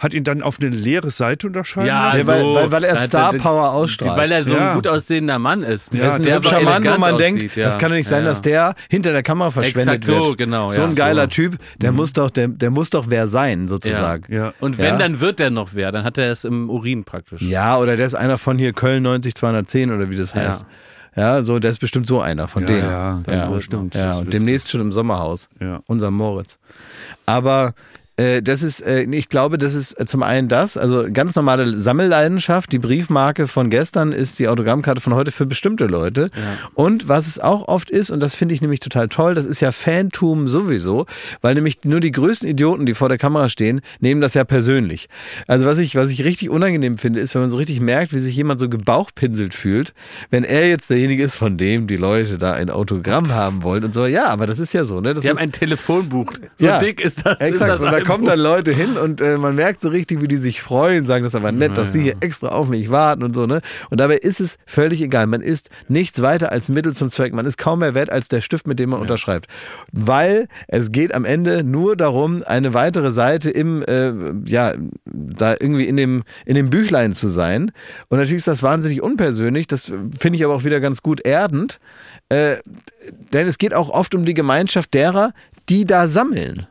hat 0.00 0.14
ihn 0.14 0.24
dann 0.24 0.42
auf 0.42 0.58
eine 0.60 0.70
leere 0.70 1.10
Seite 1.12 1.46
unterschreiben 1.46 1.86
Ja, 1.86 2.06
lassen. 2.08 2.18
Ja, 2.20 2.26
weil- 2.26 2.54
weil- 2.54 2.70
weil 2.72 2.84
er 2.84 2.96
Star 2.98 3.32
Power 3.34 3.70
ausstrahlt. 3.72 4.18
Weil 4.18 4.32
er 4.32 4.44
so 4.44 4.54
Ja. 4.56 4.70
ein 4.70 4.74
gut 4.74 4.88
aussehender 4.88 5.38
Mann 5.38 5.62
ist. 5.62 5.94
Ja, 5.94 6.06
Das 6.06 6.14
ist 6.14 6.20
ein 6.20 6.22
der 6.24 6.40
Mann, 6.64 6.82
wo 6.84 6.88
man 6.98 7.14
aussieht, 7.14 7.20
denkt, 7.42 7.56
ja. 7.56 7.66
das 7.66 7.78
kann 7.78 7.90
doch 7.90 7.96
nicht 7.96 8.08
sein, 8.08 8.24
Ja. 8.24 8.30
dass 8.30 8.42
der 8.42 8.74
hinter 8.88 9.12
der 9.12 9.22
Kamera 9.22 9.50
verschwendet 9.50 9.94
Exakt 10.00 10.04
so, 10.06 10.28
wird. 10.30 10.38
genau, 10.38 10.68
So 10.68 10.80
ja. 10.80 10.88
ein 10.88 10.94
geiler 10.96 11.22
So. 11.24 11.28
Typ, 11.28 11.58
der 11.76 11.92
muss 11.92 12.12
doch, 12.12 12.30
der, 12.30 12.48
der 12.48 12.70
muss 12.70 12.90
doch 12.90 13.04
wer 13.08 13.28
sein, 13.28 13.68
sozusagen. 13.68 14.24
Ja. 14.34 14.52
Und 14.58 14.78
wenn, 14.78 14.86
Ja. 14.94 14.96
dann 14.98 15.20
wird 15.20 15.38
er 15.38 15.50
noch 15.50 15.70
wer. 15.74 15.92
Dann 15.92 16.04
hat 16.04 16.18
er 16.18 16.30
es 16.32 16.44
im 16.44 16.70
Urin 16.70 17.04
praktisch. 17.04 17.42
Ja, 17.42 17.76
oder 17.76 17.96
der 17.96 18.06
ist 18.06 18.14
einer 18.14 18.38
von 18.38 18.58
hier 18.58 18.72
Köln 18.72 19.02
90 19.02 19.34
210 19.34 19.92
oder 19.94 20.10
wie 20.10 20.16
das 20.16 20.32
Ja. 20.34 20.40
heißt. 20.48 20.64
Ja, 21.16 21.42
so, 21.42 21.58
der 21.58 21.72
ist 21.72 21.78
bestimmt 21.80 22.06
so 22.06 22.20
einer 22.20 22.46
von 22.48 22.62
Ja, 22.62 22.68
denen. 22.68 22.82
ja, 22.90 23.20
das 23.26 23.34
ja, 23.40 23.60
stimmt. 23.60 23.94
Ja, 23.96 24.14
und 24.16 24.32
demnächst 24.32 24.70
schon 24.70 24.80
im 24.80 24.92
Sommerhaus. 24.92 25.48
Ja. 25.60 25.80
Unser 25.86 26.10
Moritz. 26.12 26.56
Aber 27.26 27.72
äh, 28.20 28.42
das 28.42 28.62
ist, 28.62 28.80
äh, 28.80 29.02
ich 29.02 29.28
glaube, 29.28 29.56
das 29.56 29.74
ist 29.74 29.98
äh, 29.98 30.04
zum 30.04 30.22
einen 30.22 30.48
das, 30.48 30.76
also 30.76 31.06
ganz 31.10 31.34
normale 31.36 31.78
Sammelleidenschaft. 31.78 32.70
Die 32.72 32.78
Briefmarke 32.78 33.46
von 33.46 33.70
gestern 33.70 34.12
ist 34.12 34.38
die 34.38 34.48
Autogrammkarte 34.48 35.00
von 35.00 35.14
heute 35.14 35.30
für 35.30 35.46
bestimmte 35.46 35.86
Leute. 35.86 36.28
Und 36.74 37.08
was 37.08 37.26
es 37.26 37.38
auch 37.38 37.68
oft 37.68 37.90
ist, 37.90 38.10
und 38.10 38.20
das 38.20 38.34
finde 38.34 38.54
ich 38.54 38.60
nämlich 38.60 38.80
total 38.80 39.08
toll, 39.08 39.34
das 39.34 39.46
ist 39.46 39.60
ja 39.60 39.72
Fantum 39.72 40.48
sowieso, 40.48 41.06
weil 41.40 41.54
nämlich 41.54 41.78
nur 41.84 42.00
die 42.00 42.10
größten 42.10 42.48
Idioten, 42.48 42.84
die 42.84 42.94
vor 42.94 43.08
der 43.08 43.18
Kamera 43.18 43.48
stehen, 43.48 43.80
nehmen 44.00 44.20
das 44.20 44.34
ja 44.34 44.44
persönlich. 44.44 45.08
Also 45.46 45.64
was 45.66 45.78
ich, 45.78 45.94
was 45.94 46.10
ich 46.10 46.24
richtig 46.24 46.50
unangenehm 46.50 46.98
finde, 46.98 47.20
ist, 47.20 47.34
wenn 47.34 47.42
man 47.42 47.50
so 47.50 47.56
richtig 47.56 47.80
merkt, 47.80 48.12
wie 48.12 48.18
sich 48.18 48.36
jemand 48.36 48.60
so 48.60 48.68
gebauchpinselt 48.68 49.54
fühlt, 49.54 49.94
wenn 50.30 50.44
er 50.44 50.68
jetzt 50.68 50.90
derjenige 50.90 51.22
ist, 51.22 51.36
von 51.36 51.56
dem 51.56 51.86
die 51.86 51.96
Leute 51.96 52.36
da 52.36 52.52
ein 52.52 52.68
Autogramm 52.68 53.32
haben 53.32 53.62
wollen 53.62 53.84
und 53.84 53.94
so. 53.94 54.04
Ja, 54.06 54.26
aber 54.26 54.46
das 54.46 54.58
ist 54.58 54.74
ja 54.74 54.84
so, 54.84 55.00
ne? 55.00 55.14
Das 55.14 55.22
Die 55.22 55.28
haben 55.30 55.36
ist, 55.36 55.42
ein 55.42 55.52
Telefonbuch. 55.52 56.32
So 56.56 56.66
Ja, 56.66 56.78
dick 56.78 57.00
ist 57.00 57.24
das. 57.24 57.40
Exakt, 57.40 57.74
ist 57.74 57.82
das. 57.82 57.92
Kommen 58.10 58.26
dann 58.26 58.38
Leute 58.38 58.72
hin 58.72 58.96
und 58.96 59.20
äh, 59.20 59.38
man 59.38 59.54
merkt 59.54 59.80
so 59.80 59.88
richtig, 59.88 60.20
wie 60.20 60.28
die 60.28 60.36
sich 60.36 60.62
freuen, 60.62 61.06
sagen 61.06 61.24
das 61.24 61.34
ist 61.34 61.38
aber 61.38 61.52
nett, 61.52 61.76
dass 61.76 61.92
sie 61.92 62.02
hier 62.02 62.16
extra 62.20 62.48
auf 62.48 62.68
mich 62.68 62.90
warten 62.90 63.22
und 63.22 63.34
so, 63.34 63.46
ne? 63.46 63.60
Und 63.90 64.00
dabei 64.00 64.16
ist 64.16 64.40
es 64.40 64.56
völlig 64.66 65.00
egal. 65.00 65.26
Man 65.26 65.40
ist 65.40 65.70
nichts 65.88 66.20
weiter 66.22 66.52
als 66.52 66.68
Mittel 66.68 66.94
zum 66.94 67.10
Zweck. 67.10 67.34
Man 67.34 67.46
ist 67.46 67.58
kaum 67.58 67.80
mehr 67.80 67.94
wert 67.94 68.10
als 68.10 68.28
der 68.28 68.40
Stift, 68.40 68.66
mit 68.66 68.78
dem 68.78 68.90
man 68.90 69.00
unterschreibt. 69.00 69.46
Weil 69.92 70.48
es 70.68 70.92
geht 70.92 71.14
am 71.14 71.24
Ende 71.24 71.62
nur 71.64 71.96
darum, 71.96 72.42
eine 72.44 72.74
weitere 72.74 73.10
Seite 73.10 73.50
im, 73.50 73.82
äh, 73.84 74.12
ja, 74.44 74.74
da 75.04 75.52
irgendwie 75.52 75.84
in 75.84 75.96
dem, 75.96 76.22
in 76.46 76.54
dem 76.54 76.70
Büchlein 76.70 77.12
zu 77.12 77.28
sein. 77.28 77.72
Und 78.08 78.18
natürlich 78.18 78.38
ist 78.40 78.48
das 78.48 78.62
wahnsinnig 78.62 79.02
unpersönlich. 79.02 79.66
Das 79.66 79.92
finde 80.18 80.36
ich 80.36 80.44
aber 80.44 80.54
auch 80.54 80.64
wieder 80.64 80.80
ganz 80.80 81.02
gut 81.02 81.20
erdend. 81.20 81.78
Äh, 82.28 82.56
denn 83.32 83.46
es 83.46 83.58
geht 83.58 83.74
auch 83.74 83.88
oft 83.88 84.14
um 84.14 84.24
die 84.24 84.34
Gemeinschaft 84.34 84.94
derer, 84.94 85.32
die 85.68 85.84
da 85.84 86.08
sammeln. 86.08 86.66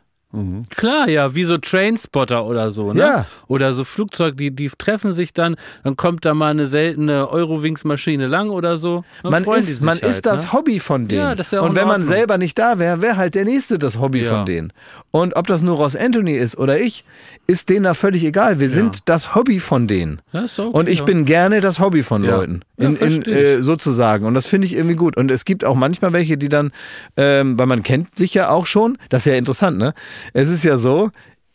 Klar, 0.70 1.10
ja, 1.10 1.34
wie 1.34 1.44
so 1.44 1.58
Trainspotter 1.58 2.46
oder 2.46 2.70
so, 2.70 2.94
ne? 2.94 3.00
Ja. 3.00 3.26
Oder 3.48 3.74
so 3.74 3.84
Flugzeug, 3.84 4.38
die, 4.38 4.52
die 4.56 4.70
treffen 4.78 5.12
sich 5.12 5.34
dann, 5.34 5.56
dann 5.84 5.96
kommt 5.98 6.24
da 6.24 6.36
mal 6.36 6.52
eine 6.52 6.68
seltene 6.68 7.28
Eurowings-Maschine 7.32 8.28
lang 8.28 8.52
oder 8.52 8.78
so. 8.78 9.04
Dann 9.24 9.32
Man 9.32 9.44
ist, 9.58 9.82
man 9.82 10.00
halt, 10.00 10.04
ist 10.04 10.28
das 10.28 10.44
ne? 10.44 10.54
Hobby 10.54 10.80
von 10.80 11.08
denen. 11.08 11.22
Ja, 11.22 11.34
das 11.36 11.48
ist 11.48 11.54
ja 11.54 11.62
und 11.62 11.74
wenn 11.76 11.88
man 11.88 12.06
selber 12.06 12.38
nicht 12.38 12.60
da 12.60 12.78
wäre, 12.78 13.02
wäre 13.02 13.18
halt 13.18 13.34
der 13.34 13.46
Nächste 13.46 13.80
das 13.80 14.00
Hobby 14.00 14.22
Ja. 14.24 14.36
von 14.38 14.46
denen. 14.46 14.72
Und 15.10 15.36
ob 15.36 15.48
das 15.48 15.64
nur 15.64 15.78
Ross 15.78 15.96
Anthony 15.96 16.36
ist 16.36 16.58
oder 16.60 16.80
ich, 16.80 17.04
ist 17.50 17.70
denen 17.70 17.84
da 17.86 17.96
völlig 17.96 18.24
egal. 18.24 18.60
Wir 18.60 18.70
sind 18.70 19.10
das 19.10 19.34
Hobby 19.34 19.60
von 19.60 19.88
denen. 19.88 20.22
Ja, 20.34 20.42
ist 20.42 20.60
okay, 20.60 20.70
und 20.72 20.88
ich 20.88 21.00
ja. 21.00 21.06
bin 21.06 21.26
gerne 21.26 21.62
das 21.62 21.80
Hobby 21.80 22.04
von 22.04 22.24
Ja. 22.24 22.38
Leuten. 22.38 22.62
Ja, 22.78 22.90
In, 22.90 22.96
in, 22.98 23.24
äh, 23.24 23.58
sozusagen. 23.64 24.26
Und 24.26 24.36
das 24.36 24.46
finde 24.46 24.68
ich 24.68 24.74
irgendwie 24.74 24.96
gut. 24.96 25.18
Und 25.18 25.32
es 25.32 25.46
gibt 25.46 25.66
auch 25.66 25.74
manchmal 25.74 26.14
welche, 26.14 26.38
die 26.38 26.48
dann, 26.48 26.72
ähm, 27.18 27.58
weil 27.58 27.66
man 27.66 27.82
kennt 27.82 28.16
sich 28.16 28.36
ja 28.36 28.50
auch 28.50 28.68
schon, 28.68 29.00
das 29.10 29.22
ist 29.22 29.32
ja 29.32 29.34
interessant, 29.34 29.80
ne? 29.80 29.94
Es 30.34 30.48
ist 30.48 30.64
ja 30.64 30.78
so, 30.78 31.10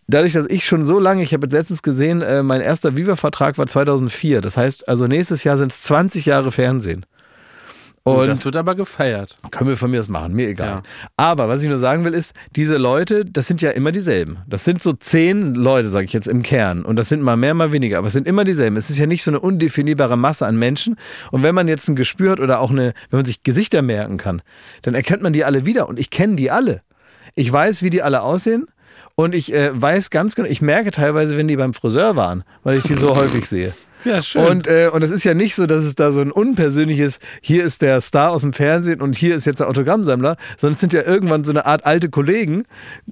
dadurch, 0.08 0.32
dass 0.32 0.50
ich 0.50 0.64
schon 0.64 0.82
so 0.82 0.98
lange, 0.98 1.22
ich 1.22 1.32
habe 1.32 1.46
jetzt 1.46 1.52
letztens 1.52 1.84
gesehen, 1.84 2.22
äh, 2.22 2.42
mein 2.42 2.60
erster 2.60 2.96
Viva-Vertrag 2.96 3.56
war 3.56 3.68
2004. 3.68 4.40
Das 4.40 4.56
heißt, 4.56 4.88
also 4.88 5.06
nächstes 5.06 5.44
Jahr 5.44 5.58
sind 5.58 5.70
es 5.70 5.82
20 5.82 6.26
Jahre 6.26 6.50
Fernsehen. 6.50 7.06
Und 8.06 8.26
das 8.26 8.44
wird 8.44 8.56
aber 8.56 8.74
gefeiert. 8.74 9.36
können 9.50 9.70
wir 9.70 9.78
von 9.78 9.90
mir 9.90 9.96
das 9.96 10.08
machen, 10.08 10.34
mir 10.34 10.48
egal. 10.48 10.68
Ja. 10.68 10.82
Aber 11.16 11.48
was 11.48 11.62
ich 11.62 11.70
nur 11.70 11.78
sagen 11.78 12.04
will, 12.04 12.12
ist, 12.12 12.34
diese 12.54 12.76
Leute, 12.76 13.24
das 13.24 13.46
sind 13.46 13.62
ja 13.62 13.70
immer 13.70 13.92
dieselben. 13.92 14.38
Das 14.46 14.64
sind 14.64 14.82
so 14.82 14.92
zehn 14.92 15.54
Leute, 15.54 15.88
sage 15.88 16.04
ich 16.04 16.12
jetzt 16.12 16.28
im 16.28 16.42
Kern. 16.42 16.84
Und 16.84 16.96
das 16.96 17.08
sind 17.08 17.22
mal 17.22 17.38
mehr, 17.38 17.54
mal 17.54 17.72
weniger, 17.72 17.96
aber 17.96 18.08
es 18.08 18.12
sind 18.12 18.28
immer 18.28 18.44
dieselben. 18.44 18.76
Es 18.76 18.90
ist 18.90 18.98
ja 18.98 19.06
nicht 19.06 19.24
so 19.24 19.30
eine 19.30 19.40
undefinierbare 19.40 20.18
Masse 20.18 20.44
an 20.44 20.58
Menschen. 20.58 20.96
Und 21.30 21.42
wenn 21.42 21.54
man 21.54 21.66
jetzt 21.66 21.88
ein 21.88 21.96
Gespür 21.96 22.32
hat 22.32 22.40
oder 22.40 22.60
auch 22.60 22.70
eine, 22.70 22.92
wenn 23.08 23.20
man 23.20 23.24
sich 23.24 23.42
Gesichter 23.42 23.80
merken 23.80 24.18
kann, 24.18 24.42
dann 24.82 24.94
erkennt 24.94 25.22
man 25.22 25.32
die 25.32 25.46
alle 25.46 25.64
wieder. 25.64 25.88
Und 25.88 25.98
ich 25.98 26.10
kenne 26.10 26.36
die 26.36 26.50
alle. 26.50 26.82
Ich 27.34 27.50
weiß, 27.50 27.80
wie 27.82 27.88
die 27.88 28.02
alle 28.02 28.20
aussehen. 28.20 28.66
Und 29.16 29.34
ich 29.34 29.54
äh, 29.54 29.70
weiß 29.72 30.10
ganz 30.10 30.34
genau, 30.34 30.48
ich 30.48 30.60
merke 30.60 30.90
teilweise, 30.90 31.38
wenn 31.38 31.48
die 31.48 31.56
beim 31.56 31.72
Friseur 31.72 32.16
waren, 32.16 32.44
weil 32.64 32.76
ich 32.76 32.84
die 32.84 32.94
so 32.94 33.16
häufig 33.16 33.48
sehe. 33.48 33.72
Ja, 34.04 34.22
schön. 34.22 34.46
Und, 34.46 34.66
äh, 34.66 34.90
und 34.92 35.02
es 35.02 35.10
ist 35.10 35.24
ja 35.24 35.34
nicht 35.34 35.54
so, 35.54 35.66
dass 35.66 35.84
es 35.84 35.94
da 35.94 36.12
so 36.12 36.20
ein 36.20 36.30
unpersönliches, 36.30 37.18
hier 37.40 37.64
ist 37.64 37.82
der 37.82 38.00
Star 38.00 38.30
aus 38.30 38.42
dem 38.42 38.52
Fernsehen 38.52 39.00
und 39.00 39.16
hier 39.16 39.34
ist 39.34 39.44
jetzt 39.44 39.60
der 39.60 39.68
Autogrammsammler, 39.68 40.36
sondern 40.56 40.72
es 40.72 40.80
sind 40.80 40.92
ja 40.92 41.02
irgendwann 41.02 41.44
so 41.44 41.50
eine 41.50 41.66
Art 41.66 41.86
alte 41.86 42.08
Kollegen, 42.08 42.64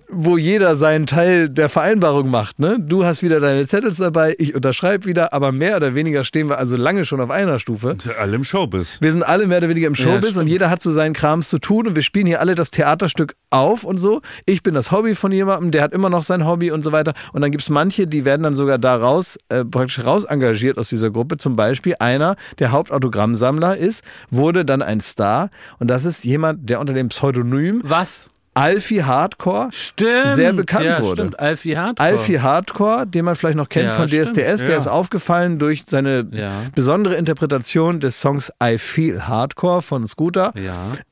wo 0.08 0.36
jeder 0.36 0.76
seinen 0.76 1.06
Teil 1.06 1.48
der 1.48 1.68
Vereinbarung 1.68 2.30
macht. 2.30 2.58
Ne? 2.58 2.78
Du 2.80 3.04
hast 3.04 3.22
wieder 3.22 3.40
deine 3.40 3.66
Zettels 3.66 3.96
dabei, 3.96 4.34
ich 4.38 4.54
unterschreibe 4.54 5.06
wieder, 5.06 5.32
aber 5.32 5.52
mehr 5.52 5.76
oder 5.76 5.94
weniger 5.94 6.24
stehen 6.24 6.48
wir 6.48 6.58
also 6.58 6.76
lange 6.76 7.04
schon 7.04 7.20
auf 7.20 7.30
einer 7.30 7.58
Stufe. 7.58 7.96
Sind 7.98 8.16
alle 8.18 8.36
im 8.36 8.44
Showbiz. 8.44 8.98
Wir 9.00 9.12
sind 9.12 9.22
alle 9.22 9.46
mehr 9.46 9.58
oder 9.58 9.68
weniger 9.68 9.86
im 9.86 9.94
Showbiz 9.94 10.30
stimmt. 10.30 10.36
und 10.36 10.46
jeder 10.48 10.70
hat 10.70 10.82
so 10.82 10.90
seinen 10.92 11.14
Krams 11.14 11.48
zu 11.48 11.58
tun 11.58 11.86
und 11.86 11.96
wir 11.96 12.02
spielen 12.02 12.26
hier 12.26 12.40
alle 12.40 12.54
das 12.54 12.70
Theaterstück 12.70 13.34
auf 13.50 13.84
und 13.84 13.98
so. 13.98 14.20
Ich 14.46 14.62
bin 14.62 14.74
das 14.74 14.90
Hobby 14.90 15.14
von 15.14 15.32
jemandem, 15.32 15.70
der 15.70 15.82
hat 15.82 15.92
immer 15.92 16.10
noch 16.10 16.22
sein 16.22 16.46
Hobby 16.46 16.70
und 16.70 16.82
so 16.82 16.92
weiter. 16.92 17.14
Und 17.32 17.42
dann 17.42 17.50
gibt 17.50 17.62
es 17.62 17.70
manche, 17.70 18.06
die 18.06 18.24
werden 18.24 18.42
dann 18.42 18.54
sogar 18.54 18.78
da 18.78 18.96
raus, 18.96 19.38
äh, 19.48 19.64
praktisch 19.64 20.04
raus 20.04 20.24
engagiert 20.24 20.78
aus 20.82 20.88
dieser 20.88 21.10
Gruppe. 21.10 21.36
Zum 21.36 21.56
Beispiel 21.56 21.94
einer, 22.00 22.36
der 22.58 22.72
Hauptautogrammsammler 22.72 23.76
ist, 23.76 24.04
wurde 24.30 24.64
dann 24.64 24.82
ein 24.82 25.00
Star 25.00 25.48
und 25.78 25.88
das 25.88 26.04
ist 26.04 26.24
jemand, 26.24 26.68
der 26.68 26.80
unter 26.80 26.92
dem 26.92 27.08
Pseudonym 27.08 27.80
Was? 27.84 28.28
Alfie 28.54 29.02
Hardcore 29.02 29.68
Stimmt. 29.72 30.32
sehr 30.34 30.52
bekannt 30.52 30.84
ja, 30.84 31.02
wurde. 31.02 31.22
Stimmt, 31.22 31.40
Alfie 31.40 31.76
Hardcore. 31.76 32.08
Alfie 32.08 32.40
Hardcore, 32.40 33.06
den 33.06 33.24
man 33.24 33.34
vielleicht 33.34 33.56
noch 33.56 33.68
kennt 33.68 33.88
Ja, 33.88 33.96
von 33.96 34.08
stimmt, 34.08 34.26
DSDS, 34.28 34.64
der 34.64 34.72
ja. 34.72 34.76
ist 34.76 34.88
aufgefallen 34.88 35.58
durch 35.58 35.84
seine 35.86 36.26
besondere 36.74 37.14
Interpretation 37.14 38.00
des 38.00 38.20
Songs 38.20 38.52
I 38.62 38.76
Feel 38.76 39.22
Hardcore 39.22 39.80
von 39.80 40.06
Scooter 40.06 40.52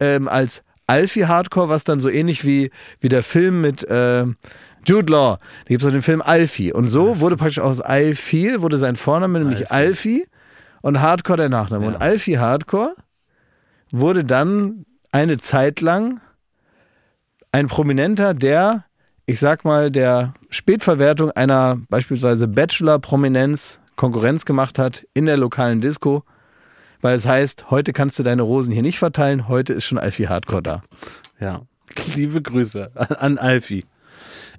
ähm, 0.00 0.28
als 0.28 0.62
Alfie 0.86 1.26
Hardcore, 1.26 1.68
was 1.68 1.84
dann 1.84 2.00
so 2.00 2.08
ähnlich 2.08 2.44
wie, 2.44 2.70
wie 3.00 3.08
der 3.08 3.22
Film 3.22 3.60
mit 3.60 3.88
äh, 3.88 4.24
Jude 4.86 5.12
Law. 5.12 5.38
Da 5.64 5.68
gibt 5.68 5.82
es 5.82 5.88
auch 5.88 5.92
den 5.92 6.02
Film 6.02 6.22
Alfie. 6.22 6.72
Und 6.72 6.88
so 6.88 7.20
wurde 7.20 7.36
praktisch 7.36 7.58
aus 7.58 7.80
Feel, 8.14 8.62
wurde 8.62 8.78
sein 8.78 8.96
Vorname 8.96 9.38
nämlich 9.38 9.70
Alfie, 9.70 10.24
und 10.82 11.00
Hardcore 11.00 11.36
der 11.36 11.48
Nachname. 11.48 11.86
Und 11.86 12.00
Alfie 12.00 12.38
Hardcore 12.38 12.94
wurde 13.90 14.24
dann 14.24 14.84
eine 15.12 15.38
Zeit 15.38 15.80
lang 15.80 16.20
ein 17.52 17.66
Prominenter, 17.66 18.34
der, 18.34 18.84
ich 19.26 19.40
sag 19.40 19.64
mal, 19.64 19.90
der 19.90 20.34
Spätverwertung 20.50 21.30
einer 21.32 21.78
beispielsweise 21.88 22.48
Bachelor-Prominenz 22.48 23.80
Konkurrenz 23.96 24.44
gemacht 24.44 24.78
hat 24.78 25.06
in 25.12 25.26
der 25.26 25.36
lokalen 25.36 25.80
Disco, 25.80 26.22
weil 27.02 27.16
es 27.16 27.26
heißt, 27.26 27.70
heute 27.70 27.92
kannst 27.92 28.18
du 28.18 28.22
deine 28.22 28.42
Rosen 28.42 28.72
hier 28.72 28.82
nicht 28.82 28.98
verteilen, 28.98 29.48
heute 29.48 29.74
ist 29.74 29.84
schon 29.84 29.98
Alfie 29.98 30.28
Hardcore 30.28 30.62
da. 30.62 30.82
Ja. 31.38 31.62
Liebe 32.14 32.40
Grüße 32.40 32.92
an 33.18 33.36
Alfie. 33.36 33.84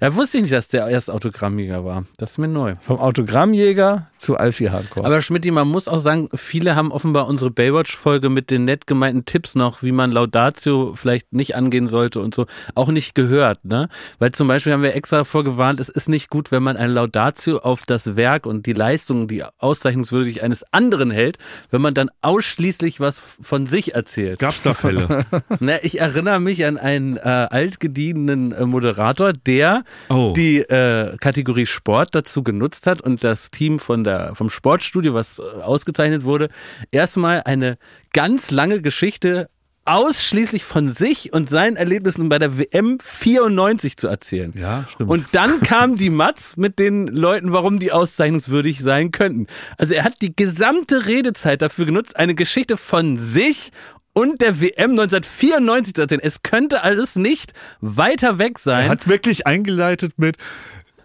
Ja, 0.02 0.16
wusste 0.16 0.38
ich 0.38 0.42
nicht, 0.42 0.52
dass 0.52 0.66
der 0.66 0.88
erst 0.88 1.12
Autogrammjäger 1.12 1.84
war. 1.84 2.06
Das 2.16 2.32
ist 2.32 2.38
mir 2.38 2.48
neu. 2.48 2.74
Vom 2.80 2.98
Autogrammjäger 2.98 4.10
zu 4.18 4.36
Alfie 4.36 4.70
Hardcore. 4.70 5.06
Aber 5.06 5.22
Schmidt, 5.22 5.48
man 5.52 5.68
muss 5.68 5.86
auch 5.86 5.98
sagen, 5.98 6.28
viele 6.34 6.74
haben 6.74 6.90
offenbar 6.90 7.28
unsere 7.28 7.52
Baywatch-Folge 7.52 8.28
mit 8.28 8.50
den 8.50 8.64
nett 8.64 8.88
gemeinten 8.88 9.26
Tipps 9.26 9.54
noch, 9.54 9.84
wie 9.84 9.92
man 9.92 10.10
Laudatio 10.10 10.94
vielleicht 10.96 11.32
nicht 11.32 11.54
angehen 11.54 11.86
sollte 11.86 12.18
und 12.18 12.34
so, 12.34 12.46
auch 12.74 12.88
nicht 12.88 13.14
gehört, 13.14 13.64
ne? 13.64 13.88
Weil 14.18 14.32
zum 14.32 14.48
Beispiel 14.48 14.72
haben 14.72 14.82
wir 14.82 14.96
extra 14.96 15.22
vorgewarnt, 15.22 15.78
es 15.78 15.88
ist 15.88 16.08
nicht 16.08 16.30
gut, 16.30 16.50
wenn 16.50 16.64
man 16.64 16.76
ein 16.76 16.90
Laudatio 16.90 17.58
auf 17.58 17.84
das 17.86 18.16
Werk 18.16 18.46
und 18.46 18.66
die 18.66 18.72
Leistung, 18.72 19.28
die 19.28 19.44
auszeichnungswürdig 19.58 20.42
eines 20.42 20.64
anderen 20.72 21.12
hält, 21.12 21.38
wenn 21.70 21.80
man 21.80 21.94
dann 21.94 22.10
ausschließlich 22.22 22.98
was 22.98 23.22
von 23.40 23.66
sich 23.66 23.94
erzählt. 23.94 24.40
Gab's 24.40 24.64
da 24.64 24.74
Fälle? 24.74 25.24
Na, 25.60 25.74
ich 25.84 26.00
erinnere 26.00 26.40
mich 26.40 26.64
an 26.64 26.76
einen 26.76 27.18
äh, 27.18 27.20
altgedienten 27.20 28.50
äh, 28.50 28.66
Moderator, 28.66 29.32
der 29.32 29.84
Oh. 30.08 30.32
die 30.36 30.58
äh, 30.58 31.16
Kategorie 31.18 31.66
Sport 31.66 32.14
dazu 32.14 32.42
genutzt 32.42 32.86
hat 32.86 33.00
und 33.00 33.24
das 33.24 33.50
Team 33.50 33.78
von 33.78 34.04
der, 34.04 34.34
vom 34.34 34.50
Sportstudio, 34.50 35.14
was 35.14 35.38
äh, 35.38 35.42
ausgezeichnet 35.62 36.24
wurde, 36.24 36.48
erstmal 36.90 37.42
eine 37.44 37.78
ganz 38.12 38.50
lange 38.50 38.82
Geschichte 38.82 39.48
ausschließlich 39.84 40.64
von 40.64 40.88
sich 40.88 41.32
und 41.32 41.48
seinen 41.48 41.76
Erlebnissen 41.76 42.28
bei 42.28 42.38
der 42.38 42.56
WM 42.56 42.98
94 43.02 43.96
zu 43.96 44.06
erzählen. 44.06 44.52
Ja, 44.56 44.86
stimmt. 44.88 45.10
Und 45.10 45.26
dann 45.32 45.60
kam 45.60 45.96
die 45.96 46.10
Matz 46.10 46.56
mit 46.56 46.78
den 46.78 47.08
Leuten, 47.08 47.52
warum 47.52 47.78
die 47.78 47.90
auszeichnungswürdig 47.90 48.80
sein 48.80 49.10
könnten. 49.10 49.46
Also 49.78 49.94
er 49.94 50.04
hat 50.04 50.22
die 50.22 50.36
gesamte 50.36 51.06
Redezeit 51.06 51.62
dafür 51.62 51.86
genutzt, 51.86 52.16
eine 52.16 52.34
Geschichte 52.34 52.76
von 52.76 53.16
sich 53.18 53.70
und 54.12 54.40
der 54.40 54.60
WM 54.60 54.90
1994 54.90 55.94
zu 55.94 56.02
erzählen. 56.02 56.20
Es 56.22 56.42
könnte 56.42 56.82
alles 56.82 57.16
nicht 57.16 57.52
weiter 57.80 58.38
weg 58.38 58.58
sein. 58.58 58.84
Er 58.84 58.90
hat 58.90 59.08
wirklich 59.08 59.46
eingeleitet 59.46 60.14
mit, 60.16 60.36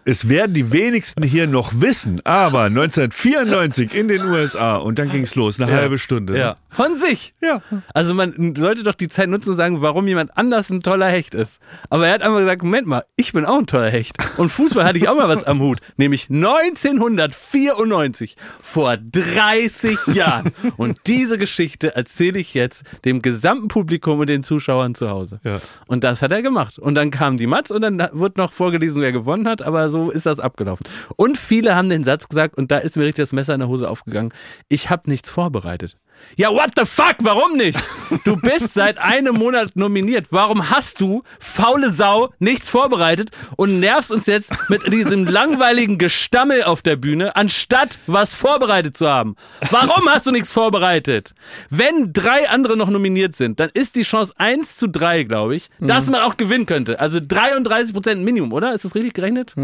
es 0.08 0.28
werden 0.30 0.54
die 0.54 0.72
wenigsten 0.72 1.22
hier 1.22 1.46
noch 1.46 1.82
wissen, 1.82 2.22
aber 2.24 2.62
1994 2.62 3.92
in 3.92 4.08
den 4.08 4.22
USA 4.22 4.76
und 4.76 4.98
dann 4.98 5.10
ging's 5.10 5.34
los, 5.34 5.60
eine 5.60 5.70
halbe 5.70 5.98
Stunde. 5.98 6.38
Ja. 6.38 6.54
Von 6.70 6.96
sich. 6.96 7.34
Ja. 7.42 7.60
Also 7.92 8.14
man 8.14 8.54
sollte 8.56 8.84
doch 8.84 8.94
die 8.94 9.10
Zeit 9.10 9.28
nutzen 9.28 9.50
und 9.50 9.56
sagen, 9.56 9.82
warum 9.82 10.06
jemand 10.06 10.38
anders 10.38 10.70
ein 10.70 10.80
toller 10.80 11.08
Hecht 11.08 11.34
ist. 11.34 11.60
Aber 11.90 12.06
er 12.06 12.14
hat 12.14 12.22
einfach 12.22 12.38
gesagt, 12.38 12.62
Moment 12.62 12.86
mal, 12.86 13.04
ich 13.16 13.34
bin 13.34 13.44
auch 13.44 13.58
ein 13.58 13.66
toller 13.66 13.90
Hecht. 13.90 14.16
Und 14.38 14.48
Fußball 14.48 14.86
hatte 14.86 14.98
ich 14.98 15.10
auch 15.10 15.16
mal 15.16 15.28
was 15.28 15.44
am 15.44 15.60
Hut. 15.60 15.80
Nämlich 15.98 16.30
1994, 16.30 18.36
vor 18.62 18.96
30 18.96 19.98
Jahren. 20.14 20.52
Und 20.78 20.96
diese 21.06 21.36
Geschichte 21.36 21.96
erzähle 21.96 22.38
ich 22.38 22.54
jetzt 22.54 22.84
dem 23.04 23.20
gesamten 23.20 23.68
Publikum 23.68 24.20
und 24.20 24.30
den 24.30 24.42
Zuschauern 24.42 24.94
zu 24.94 25.10
Hause. 25.10 25.38
Ja. 25.44 25.60
Und 25.86 26.02
das 26.02 26.22
hat 26.22 26.32
er 26.32 26.40
gemacht. 26.40 26.78
Und 26.78 26.94
dann 26.94 27.10
kam 27.10 27.36
die 27.36 27.46
Matz 27.46 27.70
und 27.70 27.82
dann 27.82 27.98
wird 28.12 28.38
noch 28.38 28.52
vorgelesen, 28.52 29.02
wer 29.02 29.12
gewonnen 29.12 29.46
hat, 29.46 29.60
aber 29.60 29.90
so 29.90 29.97
ist 30.10 30.26
das 30.26 30.40
abgelaufen. 30.40 30.86
Und 31.16 31.38
viele 31.38 31.74
haben 31.74 31.88
den 31.88 32.04
Satz 32.04 32.28
gesagt, 32.28 32.56
und 32.56 32.70
da 32.70 32.78
ist 32.78 32.96
mir 32.96 33.04
richtig 33.04 33.22
das 33.22 33.32
Messer 33.32 33.54
in 33.54 33.60
der 33.60 33.68
Hose 33.68 33.88
aufgegangen, 33.88 34.32
ich 34.68 34.90
habe 34.90 35.10
nichts 35.10 35.30
vorbereitet. 35.30 35.96
Ja, 36.36 36.50
what 36.52 36.70
the 36.76 36.84
fuck? 36.84 37.16
Warum 37.20 37.56
nicht? 37.56 37.78
Du 38.24 38.36
bist 38.36 38.74
seit 38.74 38.98
einem 38.98 39.36
Monat 39.36 39.74
nominiert. 39.74 40.26
Warum 40.30 40.70
hast 40.70 41.00
du, 41.00 41.22
faule 41.40 41.92
Sau, 41.92 42.32
nichts 42.38 42.68
vorbereitet 42.68 43.30
und 43.56 43.80
nervst 43.80 44.10
uns 44.12 44.26
jetzt 44.26 44.52
mit 44.68 44.92
diesem 44.92 45.26
langweiligen 45.26 45.98
Gestammel 45.98 46.62
auf 46.62 46.82
der 46.82 46.96
Bühne, 46.96 47.34
anstatt 47.36 47.98
was 48.06 48.34
vorbereitet 48.34 48.96
zu 48.96 49.08
haben? 49.08 49.36
Warum 49.70 50.08
hast 50.08 50.26
du 50.26 50.30
nichts 50.30 50.52
vorbereitet? 50.52 51.34
Wenn 51.70 52.12
drei 52.12 52.48
andere 52.48 52.76
noch 52.76 52.88
nominiert 52.90 53.34
sind, 53.34 53.58
dann 53.60 53.70
ist 53.74 53.96
die 53.96 54.02
Chance 54.02 54.32
1 54.36 54.76
zu 54.76 54.88
3, 54.88 55.24
glaube 55.24 55.56
ich, 55.56 55.68
dass 55.80 56.08
man 56.10 56.20
auch 56.20 56.36
gewinnen 56.36 56.66
könnte. 56.66 57.00
Also 57.00 57.18
33 57.20 57.92
Prozent 57.94 58.24
Minimum, 58.24 58.52
oder? 58.52 58.72
Ist 58.74 58.84
das 58.84 58.94
richtig 58.94 59.14
gerechnet? 59.14 59.54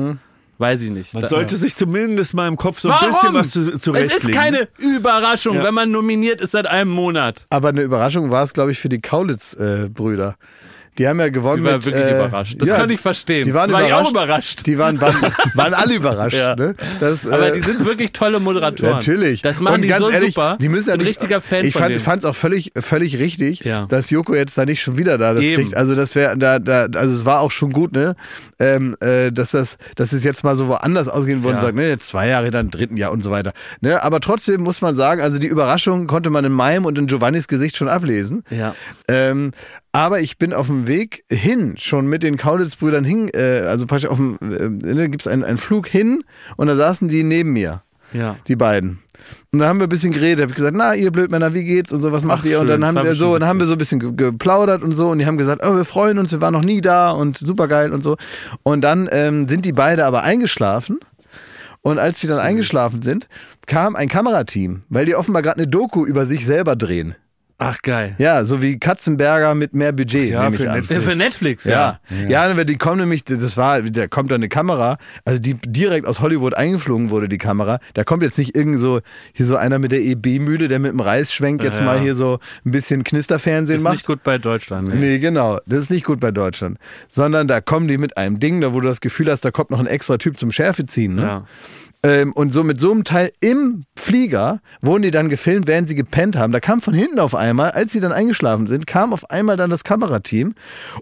Weiß 0.59 0.83
ich 0.83 0.91
nicht. 0.91 1.13
Man 1.15 1.23
Da- 1.23 1.29
sollte 1.29 1.57
sich 1.57 1.75
zumindest 1.75 2.35
mal 2.35 2.47
im 2.47 2.57
Kopf 2.57 2.79
so 2.81 2.89
ein 2.89 2.95
Warum? 2.95 3.09
bisschen 3.11 3.35
was 3.35 3.51
zu, 3.51 3.73
es 3.73 3.81
zurechtlegen. 3.81 4.29
ist 4.29 4.33
keine 4.33 4.69
Überraschung, 4.79 5.57
Ja. 5.57 5.65
wenn 5.65 5.75
man 5.75 5.91
nominiert 5.91 6.41
ist 6.41 6.53
seit 6.53 6.67
einem 6.67 6.91
Monat. 6.91 7.47
Aber 7.51 7.71
eine 7.71 7.83
Überraschung 7.83 8.31
war 8.31 8.45
es, 8.45 8.55
glaube 8.55 8.71
ich, 8.73 8.79
für 8.79 8.89
die 8.89 9.01
Kaulitz-Brüder. 9.01 10.37
Die 10.99 11.09
haben 11.09 11.19
ja 11.21 11.29
gewonnen 11.29 11.63
Die 11.63 11.65
waren 11.65 11.77
mit, 11.77 11.87
wirklich 11.87 12.05
äh, 12.05 12.15
überrascht. 12.15 12.57
Das 12.61 12.69
ja, 12.69 12.77
kann 12.77 12.91
ich 12.91 13.01
verstehen. 13.01 13.45
Die 13.45 13.55
waren 13.55 13.71
War 13.73 13.83
ich 13.83 13.89
überrascht. 13.89 14.07
auch 14.07 14.11
überrascht. 14.11 14.67
Die 14.67 14.79
waren, 14.79 15.01
waren, 15.01 15.17
waren 15.55 15.75
alle 15.75 15.95
überrascht. 15.95 16.37
Ja. 16.45 16.57
Ne? 16.57 16.75
Das, 17.01 17.27
Aber 17.27 17.49
äh, 17.49 17.53
die 17.53 17.61
sind 17.61 17.85
wirklich 17.85 18.13
tolle 18.13 18.41
Moderatoren. 18.41 18.95
Natürlich. 18.95 19.43
Das 19.43 19.61
machen 19.61 19.77
Und 19.77 19.83
die 19.83 19.89
ganz 19.89 20.05
so 20.05 20.11
ehrlich, 20.11 20.35
super. 20.35 20.57
Die 20.61 20.69
müssen 20.69 20.89
ja 20.89 20.95
Ich 20.95 20.99
nicht, 21.01 21.09
richtiger 21.09 21.41
Fan 21.41 21.65
ich 21.65 21.75
fand, 21.75 22.19
es 22.19 22.25
auch 22.25 22.35
völlig, 22.35 22.73
völlig 22.77 23.19
richtig, 23.19 23.61
Ja. 23.65 23.87
dass 23.87 24.11
Joko 24.11 24.35
jetzt 24.35 24.57
da 24.59 24.65
nicht 24.65 24.83
schon 24.83 24.97
wieder 24.99 25.17
da 25.19 25.33
das 25.35 25.45
Eben. 25.45 25.63
kriegt. 25.63 25.77
Also 25.77 25.95
das 25.95 26.15
wäre, 26.15 26.37
da, 26.37 26.59
da, 26.59 26.87
also 26.95 27.15
es 27.15 27.25
war 27.25 27.41
auch 27.41 27.51
schon 27.51 27.71
gut, 27.73 27.93
ne, 27.93 28.15
ähm, 28.59 28.97
äh, 29.01 29.31
dass 29.31 29.53
das, 29.53 29.79
dass 29.97 30.13
es 30.13 30.25
jetzt 30.25 30.45
mal 30.45 30.57
so 30.57 30.69
woanders 30.69 31.09
ausgehen 31.09 31.43
wurde 31.45 31.55
Ja. 31.55 31.61
und 31.61 31.65
sagt, 31.67 31.77
ne, 31.77 31.89
jetzt 31.89 32.07
zwei 32.09 32.29
Jahre, 32.29 32.51
dann 32.51 32.71
dritten 32.71 32.97
Jahr 32.97 33.13
und 33.13 33.21
so 33.23 33.31
weiter. 33.31 33.53
Ne, 33.81 34.03
aber 34.03 34.21
trotzdem 34.21 34.61
muss 34.63 34.81
man 34.81 34.95
sagen, 34.97 35.21
also 35.21 35.39
die 35.39 35.47
Überraschung 35.49 36.07
konnte 36.07 36.31
man 36.31 36.45
in 36.45 36.53
meinem 36.53 36.85
und 36.85 36.99
in 36.99 37.07
Giovannis 37.07 37.49
Gesicht 37.49 37.77
schon 37.77 37.89
ablesen. 37.89 38.43
Ja. 38.51 38.75
Ähm, 39.09 39.53
aber 39.95 40.19
ich 40.21 40.39
bin 40.39 40.53
auf 40.53 40.67
dem 40.67 40.89
Weg 40.89 41.23
hin, 41.31 41.77
schon 41.79 42.09
mit 42.09 42.25
den 42.25 42.37
Kaulitz-Brüdern 42.37 43.05
hin, 43.05 43.31
äh, 43.33 43.61
also 43.61 43.87
praktisch 43.87 44.11
auf 44.11 44.17
dem, 44.19 44.37
äh, 44.43 44.69
ne, 44.93 45.09
gibt 45.09 45.23
es 45.23 45.29
einen, 45.29 45.45
einen 45.45 45.57
Flug 45.57 45.87
hin 45.87 46.25
und 46.57 46.67
da 46.67 46.75
saßen 46.75 47.07
die 47.07 47.23
neben 47.23 47.53
mir 47.53 47.83
Ja. 48.13 48.37
die 48.49 48.57
beiden. 48.57 48.99
Und 49.53 49.61
da 49.61 49.69
haben 49.69 49.79
wir 49.79 49.87
ein 49.87 49.89
bisschen 49.89 50.13
geredet. 50.13 50.43
Hab 50.43 50.51
ich 50.51 50.57
gesagt, 50.57 50.77
na, 50.77 50.95
ihr 50.97 51.13
Blödmänner, 51.13 51.55
wie 51.55 51.63
geht's 51.63 51.93
und 51.93 52.03
so, 52.03 52.11
was 52.11 52.25
macht 52.25 52.41
Ach, 52.43 52.47
ihr? 52.47 52.61
Und 52.61 52.67
dann 52.67 52.85
haben 52.85 52.97
wir 53.03 53.15
so, 53.15 53.35
und 53.35 53.41
dann 53.41 53.49
haben 53.49 53.61
wir 53.61 53.67
so 53.67 53.73
ein 53.73 53.79
bisschen 53.79 54.01
ge- 54.01 54.13
geplaudert 54.15 54.83
und 54.83 54.93
so 54.95 55.09
und 55.11 55.21
die 55.21 55.27
haben 55.27 55.39
gesagt, 55.39 55.63
oh, 55.65 55.77
wir 55.77 55.85
freuen 55.85 56.19
uns, 56.19 56.33
wir 56.33 56.41
waren 56.41 56.53
noch 56.53 56.65
nie 56.65 56.81
da 56.81 57.11
und 57.11 57.39
super 57.39 57.69
geil 57.69 57.93
und 57.93 58.03
so. 58.03 58.17
Und 58.65 58.81
dann 58.83 59.09
ähm, 59.13 59.47
sind 59.47 59.65
die 59.65 59.73
beide 59.73 60.05
aber 60.07 60.25
eingeschlafen. 60.25 60.99
Und 61.83 61.99
als 61.99 62.21
sie 62.21 62.27
dann 62.27 62.39
eingeschlafen 62.41 63.03
sind, 63.03 63.29
kam 63.67 63.95
ein 63.95 64.09
Kamerateam, 64.09 64.83
weil 64.89 65.07
die 65.07 65.15
offenbar 65.15 65.43
gerade 65.43 65.59
eine 65.59 65.69
Doku 65.69 66.05
über 66.05 66.27
sich 66.27 66.45
selber 66.47 66.75
drehen. 66.77 67.15
Ach, 67.57 67.81
geil. 67.83 68.17
Ja, 68.19 68.45
so 68.45 68.61
wie 68.63 68.79
Katzenberger 68.81 69.55
mit 69.55 69.75
mehr 69.75 69.93
Budget, 69.93 70.29
Ja, 70.31 70.51
für. 70.51 70.65
Netflix. 70.65 71.05
Für 71.05 71.15
Netflix, 71.17 71.65
Ja. 71.65 72.01
ja. 72.29 72.49
ja, 72.53 72.65
die 72.65 72.77
kommen 72.77 72.99
nämlich, 72.99 73.23
das 73.25 73.57
war, 73.57 73.81
da 73.81 74.09
kommt 74.09 74.33
da 74.33 74.35
eine 74.35 74.49
Kamera, 74.49 74.97
also 75.25 75.39
die 75.39 75.55
direkt 75.55 76.07
aus 76.09 76.19
Hollywood 76.21 76.55
eingeflogen 76.55 77.11
wurde, 77.11 77.29
die 77.29 77.39
Kamera. 77.39 77.79
Da 77.95 78.03
kommt 78.03 78.25
jetzt 78.25 78.39
nicht 78.39 78.57
irgend 78.57 78.81
so, 78.81 79.01
hier 79.33 79.47
so 79.47 79.55
einer 79.57 79.79
mit 79.79 79.93
der 79.93 80.01
EB-Mühle, 80.01 80.67
der 80.67 80.81
mit 80.81 80.91
dem 80.93 81.01
Reis 81.01 81.33
schwenkt, 81.33 81.63
jetzt 81.63 81.79
Ja. 81.79 81.85
mal 81.85 82.01
hier 82.01 82.15
so 82.15 82.41
ein 82.67 82.73
bisschen 82.73 83.05
Knisterfernsehen 83.05 83.79
Ist 83.79 83.85
macht. 83.85 83.95
nicht 83.95 84.07
gut 84.07 84.25
bei 84.25 84.39
Deutschland. 84.39 84.89
Ne? 84.89 84.97
Nee, 84.97 85.19
genau. 85.21 85.59
Das 85.67 85.79
ist 85.79 85.91
nicht 85.91 86.05
gut 86.05 86.19
bei 86.19 86.33
Deutschland. 86.33 86.79
Sondern 87.09 87.47
da 87.47 87.61
kommen 87.61 87.87
die 87.87 87.99
mit 87.99 88.17
einem 88.17 88.41
Ding, 88.41 88.61
da 88.61 88.73
wo 88.75 88.81
du 88.81 88.89
das 88.89 89.01
Gefühl 89.01 89.31
hast, 89.31 89.45
da 89.45 89.53
kommt 89.53 89.71
noch 89.71 89.79
ein 89.81 89.87
extra 89.87 90.17
Typ 90.19 90.39
zum 90.39 90.51
Schärfe 90.51 90.87
ziehen. 90.87 91.15
Ne? 91.15 91.23
Ja. 91.23 91.45
Ähm, 92.05 92.33
und 92.35 92.53
so 92.53 92.63
mit 92.63 92.79
so 92.79 92.93
einem 92.93 93.05
Teil 93.05 93.33
im 93.41 93.83
Flieger 93.97 94.61
wurden 94.83 95.03
die 95.03 95.11
dann 95.11 95.29
gefilmt, 95.31 95.67
während 95.67 95.89
sie 95.89 95.95
gepennt 95.95 96.37
haben. 96.37 96.53
Da 96.53 96.61
kam 96.61 96.81
von 96.81 96.93
hinten 96.93 97.19
auf 97.19 97.35
einmal, 97.35 97.71
als 97.71 97.93
sie 97.93 98.01
dann 98.01 98.13
eingeschlafen 98.13 98.67
sind, 98.67 98.87
kam 98.87 99.13
auf 99.15 99.31
einmal 99.31 99.57
dann 99.57 99.71
das 99.71 99.85
Kamerateam. 99.85 100.55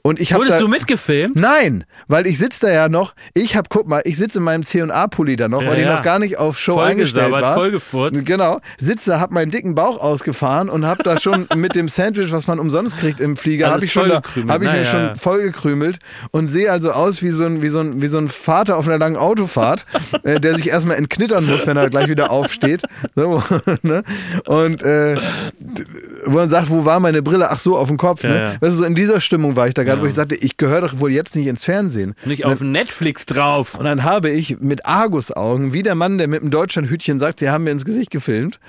Und 0.02 0.20
ich 0.20 0.32
habe 0.32 0.42
Wurdest 0.42 0.60
da, 0.60 0.62
du 0.64 0.68
mitgefilmt? 0.68 1.34
Nein, 1.34 1.84
weil 2.06 2.26
ich 2.26 2.38
sitze 2.38 2.66
da 2.66 2.72
ja 2.72 2.88
noch. 2.88 3.14
Ich 3.34 3.56
habe, 3.56 3.68
guck 3.68 3.88
mal, 3.88 4.02
ich 4.04 4.16
sitze 4.16 4.38
in 4.38 4.44
meinem 4.44 4.64
C&A-Pulli 4.64 5.34
da 5.36 5.48
noch, 5.48 5.62
Ja, 5.62 5.70
weil 5.70 5.78
ich 5.80 5.84
ja. 5.86 5.96
noch 5.96 6.02
gar 6.02 6.20
nicht 6.20 6.38
auf 6.38 6.58
Show 6.58 6.74
Voll 6.74 6.84
eingestellt 6.84 7.26
gesabbert, 7.26 7.42
war. 7.42 7.54
voll 7.54 7.70
gefurzt. 7.72 8.24
Genau, 8.24 8.60
sitze, 8.78 9.20
hab 9.20 9.32
meinen 9.32 9.50
dicken 9.50 9.74
Bauch 9.74 10.00
ausgefahren 10.00 10.68
und 10.68 10.86
hab 10.86 11.02
da 11.02 11.18
schon 11.18 11.48
mit 11.56 11.74
dem 11.74 11.88
Sandwich, 11.88 12.30
was 12.30 12.46
man 12.46 12.60
umsonst 12.60 12.96
kriegt 12.98 13.18
im 13.18 13.36
Flieger, 13.36 13.70
habe 13.70 13.84
ich 13.84 13.92
schon, 13.92 14.08
da, 14.08 14.16
hab 14.16 14.36
ich 14.36 14.44
Na, 14.46 14.56
mir 14.58 14.76
ja, 14.78 14.84
schon 14.84 15.16
vollgekrümelt 15.16 15.98
und 16.30 16.46
sehe 16.48 16.70
also 16.70 16.92
aus 16.92 17.22
wie 17.22 17.30
so 17.30 17.44
ein, 17.44 17.62
wie 17.62 17.68
so 17.68 17.80
ein, 17.80 18.00
wie 18.00 18.06
so 18.06 18.18
ein 18.18 18.28
Vater 18.28 18.76
auf 18.76 18.86
einer 18.86 18.98
langen 18.98 19.16
Autofahrt, 19.16 19.86
äh, 20.22 20.38
der 20.38 20.54
sich 20.56 20.68
erstmal 20.68 20.91
entknittern 20.96 21.46
muss, 21.46 21.66
wenn 21.66 21.76
er 21.76 21.90
gleich 21.90 22.08
wieder 22.08 22.30
aufsteht. 22.30 22.82
So, 23.14 23.42
ne? 23.82 24.02
Und 24.46 24.82
äh, 24.82 25.16
wo 26.24 26.32
man 26.38 26.48
sagt, 26.48 26.70
wo 26.70 26.84
war 26.84 26.98
meine 27.00 27.20
Brille? 27.20 27.50
Ach 27.50 27.58
so, 27.58 27.76
auf 27.76 27.88
dem 27.88 27.98
Kopf. 27.98 28.22
Ne? 28.22 28.30
Ja, 28.30 28.42
ja. 28.52 28.52
Weißt 28.52 28.62
du, 28.62 28.70
so 28.70 28.84
in 28.84 28.94
dieser 28.94 29.20
Stimmung 29.20 29.54
war 29.54 29.68
ich 29.68 29.74
da 29.74 29.84
gerade, 29.84 30.00
wo 30.00 30.06
ich 30.06 30.14
sagte, 30.14 30.34
ich 30.34 30.56
gehöre 30.56 30.82
doch 30.82 30.98
wohl 30.98 31.12
jetzt 31.12 31.36
nicht 31.36 31.46
ins 31.46 31.64
Fernsehen. 31.64 32.14
Nicht 32.24 32.46
auf 32.46 32.60
Netflix 32.60 33.26
drauf. 33.26 33.74
Und 33.74 33.84
dann 33.84 34.04
habe 34.04 34.30
ich 34.30 34.60
mit 34.60 34.86
Argusaugen, 34.86 35.72
wie 35.72 35.82
der 35.82 35.94
Mann, 35.94 36.16
der 36.16 36.28
mit 36.28 36.42
dem 36.42 36.50
Deutschlandhütchen 36.50 37.18
sagt, 37.18 37.40
sie 37.40 37.50
haben 37.50 37.64
mir 37.64 37.70
ins 37.70 37.84
Gesicht 37.84 38.10
gefilmt, 38.10 38.60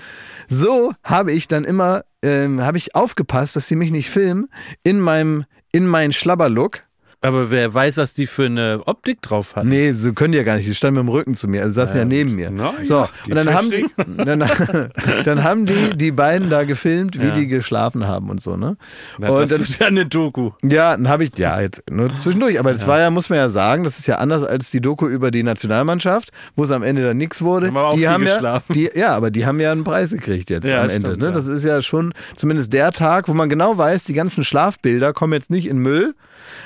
so 0.47 0.93
habe 1.03 1.31
ich 1.31 1.47
dann 1.47 1.63
immer, 1.63 2.03
ähm, 2.21 2.61
habe 2.61 2.77
ich 2.77 2.95
aufgepasst, 2.95 3.55
dass 3.55 3.67
sie 3.67 3.75
mich 3.75 3.91
nicht 3.91 4.09
filmen, 4.09 4.49
in 4.83 4.99
meinem, 4.99 5.45
in 5.71 5.87
meinen 5.87 6.13
Schlabberlook. 6.13 6.81
Aber 7.23 7.49
wer 7.51 7.73
weiß, 7.73 7.97
was 7.97 8.13
die 8.13 8.27
für 8.27 8.45
eine 8.45 8.81
Optik 8.85 9.21
drauf 9.21 9.55
hat. 9.55 9.65
Nee, 9.65 9.91
so 9.93 10.13
können 10.13 10.33
die 10.33 10.37
ja 10.37 10.43
gar 10.43 10.57
nicht. 10.57 10.67
Die 10.67 10.75
standen 10.75 10.99
mit 10.99 11.07
dem 11.07 11.09
Rücken 11.09 11.35
zu 11.35 11.47
mir, 11.47 11.61
also 11.63 11.73
saßen 11.73 11.97
ja, 11.97 12.05
neben 12.05 12.35
mir. 12.35 12.51
Na 12.51 12.73
so, 12.83 12.95
ja, 12.95 13.09
und 13.27 13.35
dann 13.35 13.53
haben, 13.53 13.71
die, 13.71 13.85
dann, 14.25 14.43
dann 15.25 15.43
haben 15.43 15.65
die 15.65 15.95
die 15.95 16.11
beiden 16.11 16.49
da 16.49 16.63
gefilmt, 16.63 17.19
wie 17.19 17.27
Ja. 17.27 17.31
die 17.31 17.47
geschlafen 17.47 18.07
haben 18.07 18.29
und 18.29 18.41
so, 18.41 18.57
ne? 18.57 18.77
Na, 19.17 19.29
und 19.29 19.41
das 19.41 19.49
dann, 19.51 19.61
ist 19.61 19.79
ja 19.79 19.87
eine 19.87 20.05
Doku. 20.05 20.51
ja, 20.63 20.91
dann 20.95 21.07
habe 21.09 21.23
ich, 21.23 21.31
ja, 21.37 21.61
jetzt 21.61 21.83
nur 21.89 22.13
zwischendurch, 22.15 22.59
aber 22.59 22.73
das 22.73 22.85
war 22.87 22.99
ja, 22.99 23.09
muss 23.09 23.29
man 23.29 23.37
ja 23.39 23.49
sagen, 23.49 23.83
das 23.83 23.99
ist 23.99 24.07
ja 24.07 24.17
anders 24.17 24.43
als 24.43 24.69
die 24.71 24.81
Doku 24.81 25.07
über 25.07 25.31
die 25.31 25.43
Nationalmannschaft, 25.43 26.29
wo 26.55 26.63
es 26.65 26.71
am 26.71 26.83
Ende 26.83 27.03
dann 27.03 27.17
nichts 27.17 27.41
wurde. 27.41 27.73
Haben 27.73 27.97
die 27.97 28.07
haben 28.07 28.25
ja, 28.25 28.33
geschlafen. 28.33 28.73
die, 28.73 28.89
ja, 28.95 29.15
aber 29.15 29.31
die 29.31 29.45
haben 29.45 29.59
ja 29.59 29.71
einen 29.71 29.83
Preis 29.83 30.11
gekriegt 30.11 30.49
jetzt 30.49 30.67
Ja, 30.67 30.81
am 30.81 30.89
Ende. 30.89 31.07
stimmt, 31.09 31.21
ne? 31.21 31.25
ja. 31.27 31.31
Das 31.31 31.47
ist 31.47 31.63
ja 31.63 31.81
schon 31.81 32.13
zumindest 32.35 32.73
der 32.73 32.91
Tag, 32.91 33.27
wo 33.29 33.33
man 33.33 33.49
genau 33.49 33.77
weiß, 33.77 34.03
die 34.03 34.13
ganzen 34.13 34.43
Schlafbilder 34.43 35.13
kommen 35.13 35.33
jetzt 35.33 35.49
nicht 35.49 35.67
in 35.67 35.77
Müll, 35.77 36.13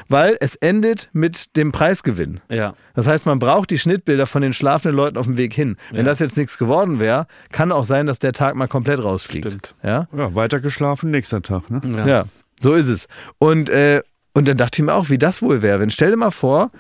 weil 0.08 0.36
es 0.40 0.56
endet 0.56 1.10
mit 1.14 1.56
dem 1.56 1.72
Preisgewinn. 1.72 2.40
Ja. 2.50 2.74
Das 2.94 3.08
heißt, 3.08 3.26
man 3.26 3.40
braucht 3.40 3.70
die 3.70 3.78
Schnittbilder 3.80 4.28
von 4.28 4.42
den 4.42 4.54
schlafenden 4.54 4.96
Leuten 4.96 5.18
auf 5.18 5.26
dem 5.28 5.38
Weg 5.38 5.54
hin. 5.54 5.78
Wenn 5.92 6.06
das 6.06 6.20
jetzt 6.20 6.38
nichts 6.38 6.58
geworden 6.58 7.00
wäre, 7.00 7.28
kann 7.52 7.72
auch 7.72 7.86
sein, 7.86 8.08
dass 8.08 8.20
der 8.20 8.34
Tag 8.34 8.56
mal 8.56 8.68
komplett 8.68 9.04
rausfliegt. 9.04 9.48
Stimmt. 9.48 9.76
Ja? 9.84 10.08
Ja, 10.16 10.34
weiter 10.36 10.60
geschlafen, 10.60 11.12
nächster 11.12 11.42
Tag. 11.42 11.70
Ne? 11.70 11.82
Ja. 12.08 12.26
so 12.62 12.74
ist 12.74 12.88
es. 12.90 13.08
Und, 13.38 13.70
äh, 13.70 14.02
und 14.34 14.48
dann 14.48 14.58
dachte 14.58 14.82
ich 14.82 14.86
mir 14.86 14.94
auch, 14.94 15.10
wie 15.10 15.18
das 15.18 15.42
wohl 15.42 15.62
wäre. 15.62 15.80
Wenn 15.80 15.92
stell 15.92 16.12
dir 16.12 16.18
mal 16.18 16.32
vor, 16.32 16.72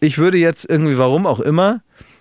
ich 0.00 0.18
würde 0.18 0.38
jetzt 0.38 0.68
irgendwie, 0.68 0.96
warum 0.98 1.26
auch 1.26 1.40
immer, 1.40 1.80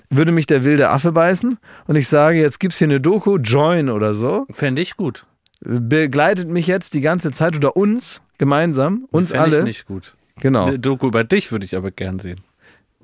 würde 0.09 0.31
mich 0.31 0.47
der 0.47 0.63
wilde 0.63 0.89
Affe 0.89 1.11
beißen 1.11 1.57
und 1.85 1.95
ich 1.95 2.07
sage, 2.07 2.39
jetzt 2.39 2.59
gibt's 2.59 2.77
hier 2.79 2.87
eine 2.87 2.99
Doku, 2.99 3.37
Join 3.37 3.89
oder 3.89 4.13
so, 4.15 4.45
Fände 4.51 4.81
ich 4.81 4.97
gut. 4.97 5.25
begleitet 5.61 6.49
mich 6.49 6.67
jetzt 6.67 6.93
die 6.93 7.01
ganze 7.01 7.31
Zeit 7.31 7.55
oder 7.55 7.75
uns 7.75 8.21
gemeinsam, 8.39 9.05
uns 9.11 9.29
Fände 9.31 9.43
alle. 9.43 9.57
ich 9.59 9.63
nicht 9.65 9.85
gut. 9.85 10.15
Genau. 10.39 10.65
Eine 10.65 10.79
Doku 10.79 11.07
über 11.07 11.23
dich 11.23 11.51
würde 11.51 11.65
ich 11.65 11.75
aber 11.75 11.91
gern 11.91 12.19
sehen. 12.19 12.41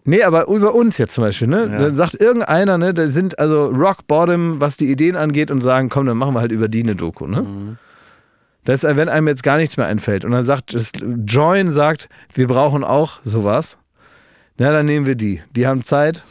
Nee, 0.07 0.21
aber 0.21 0.47
über 0.47 0.75
uns 0.75 0.99
jetzt 0.99 1.15
zum 1.15 1.23
Beispiel, 1.23 1.47
ne? 1.47 1.67
Ja. 1.71 1.77
Dann 1.79 1.95
sagt 1.95 2.13
irgendeiner, 2.21 2.77
ne, 2.77 2.93
da 2.93 3.07
sind 3.07 3.39
also 3.39 3.65
Rock 3.69 4.05
Bottom, 4.07 4.59
was 4.59 4.77
die 4.77 4.91
Ideen 4.91 5.15
angeht 5.15 5.49
und 5.49 5.61
sagen, 5.61 5.89
komm, 5.89 6.05
dann 6.05 6.17
machen 6.17 6.35
wir 6.35 6.41
halt 6.41 6.51
über 6.51 6.67
die 6.67 6.83
eine 6.83 6.95
Doku, 6.95 7.25
ne? 7.25 7.41
Mhm. 7.41 7.77
Das 8.65 8.83
ist, 8.83 8.97
wenn 8.97 9.09
einem 9.09 9.27
jetzt 9.27 9.43
gar 9.43 9.57
nichts 9.57 9.77
mehr 9.77 9.85
einfällt 9.85 10.25
und 10.25 10.31
dann 10.31 10.43
sagt, 10.43 10.73
das 10.73 10.91
Join 11.25 11.71
sagt, 11.71 12.09
wir 12.33 12.47
brauchen 12.47 12.83
auch 12.83 13.19
sowas. 13.23 13.77
Na, 14.57 14.71
dann 14.71 14.85
nehmen 14.85 15.05
wir 15.05 15.15
die. 15.15 15.41
Die 15.55 15.67
haben 15.67 15.83
Zeit. 15.83 16.23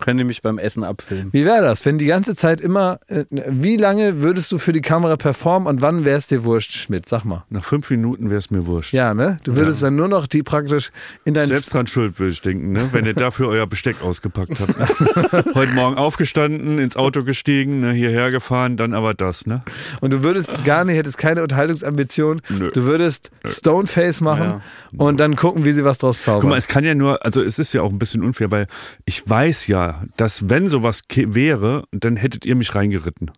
Können 0.00 0.18
die 0.18 0.24
mich 0.24 0.42
beim 0.42 0.58
Essen 0.58 0.82
abfilmen? 0.82 1.28
Wie 1.32 1.44
wäre 1.44 1.62
das, 1.62 1.84
wenn 1.84 1.98
die 1.98 2.06
ganze 2.06 2.34
Zeit 2.34 2.60
immer, 2.60 2.98
äh, 3.08 3.24
wie 3.30 3.76
lange 3.76 4.22
würdest 4.22 4.50
du 4.50 4.58
für 4.58 4.72
die 4.72 4.80
Kamera 4.80 5.16
performen 5.16 5.68
und 5.68 5.82
wann 5.82 6.04
wär's 6.04 6.26
dir 6.26 6.44
wurscht, 6.44 6.72
Schmidt? 6.72 7.08
Sag 7.08 7.24
mal. 7.24 7.44
Nach 7.50 7.64
fünf 7.64 7.90
Minuten 7.90 8.30
wäre 8.30 8.38
es 8.38 8.50
mir 8.50 8.66
wurscht. 8.66 8.92
Ja, 8.92 9.14
ne? 9.14 9.38
Du 9.44 9.56
würdest 9.56 9.82
dann 9.82 9.96
nur 9.96 10.08
noch 10.08 10.26
die 10.26 10.42
praktisch 10.42 10.90
in 11.24 11.34
dein 11.34 11.48
Selbst 11.48 11.74
dran 11.74 11.86
schuld, 11.86 12.18
würde 12.18 12.32
ich 12.32 12.40
denken, 12.40 12.72
ne? 12.72 12.88
wenn 12.92 13.04
ihr 13.04 13.14
dafür 13.14 13.48
euer 13.48 13.66
Besteck 13.66 14.02
ausgepackt 14.02 14.58
habt. 14.58 15.54
Heute 15.54 15.72
Morgen 15.72 15.96
aufgestanden, 15.96 16.78
ins 16.78 16.96
Auto 16.96 17.22
gestiegen, 17.22 17.80
ne? 17.80 17.92
hierher 17.92 18.30
gefahren, 18.30 18.76
dann 18.76 18.94
aber 18.94 19.14
das. 19.14 19.46
Ne? 19.46 19.62
Und 20.00 20.12
du 20.12 20.22
würdest 20.22 20.64
gar 20.64 20.84
nicht, 20.84 20.96
hättest 20.96 21.18
keine 21.18 21.42
Unterhaltungsambition. 21.42 22.40
Nö. 22.48 22.70
Du 22.72 22.84
würdest 22.84 23.30
Stoneface 23.44 24.20
machen 24.20 24.62
und 24.96 25.20
dann 25.20 25.36
gucken, 25.36 25.64
wie 25.64 25.72
sie 25.72 25.84
was 25.84 25.98
draus 25.98 26.22
zaubern. 26.22 26.40
Guck 26.40 26.50
mal, 26.50 26.56
es 26.56 26.68
kann 26.68 26.84
ja 26.84 26.94
nur, 26.94 27.24
also 27.24 27.42
es 27.42 27.58
ist 27.58 27.72
ja 27.72 27.82
auch 27.82 27.90
ein 27.90 27.98
bisschen 27.98 28.22
unfair, 28.22 28.50
weil 28.50 28.66
ich 29.04 29.28
weiß 29.28 29.66
ja, 29.66 29.89
dass 30.16 30.48
wenn 30.48 30.66
sowas 30.68 31.02
wäre, 31.14 31.84
dann 31.92 32.16
hättet 32.16 32.46
ihr 32.46 32.54
mich 32.56 32.74
reingeritten. 32.74 33.30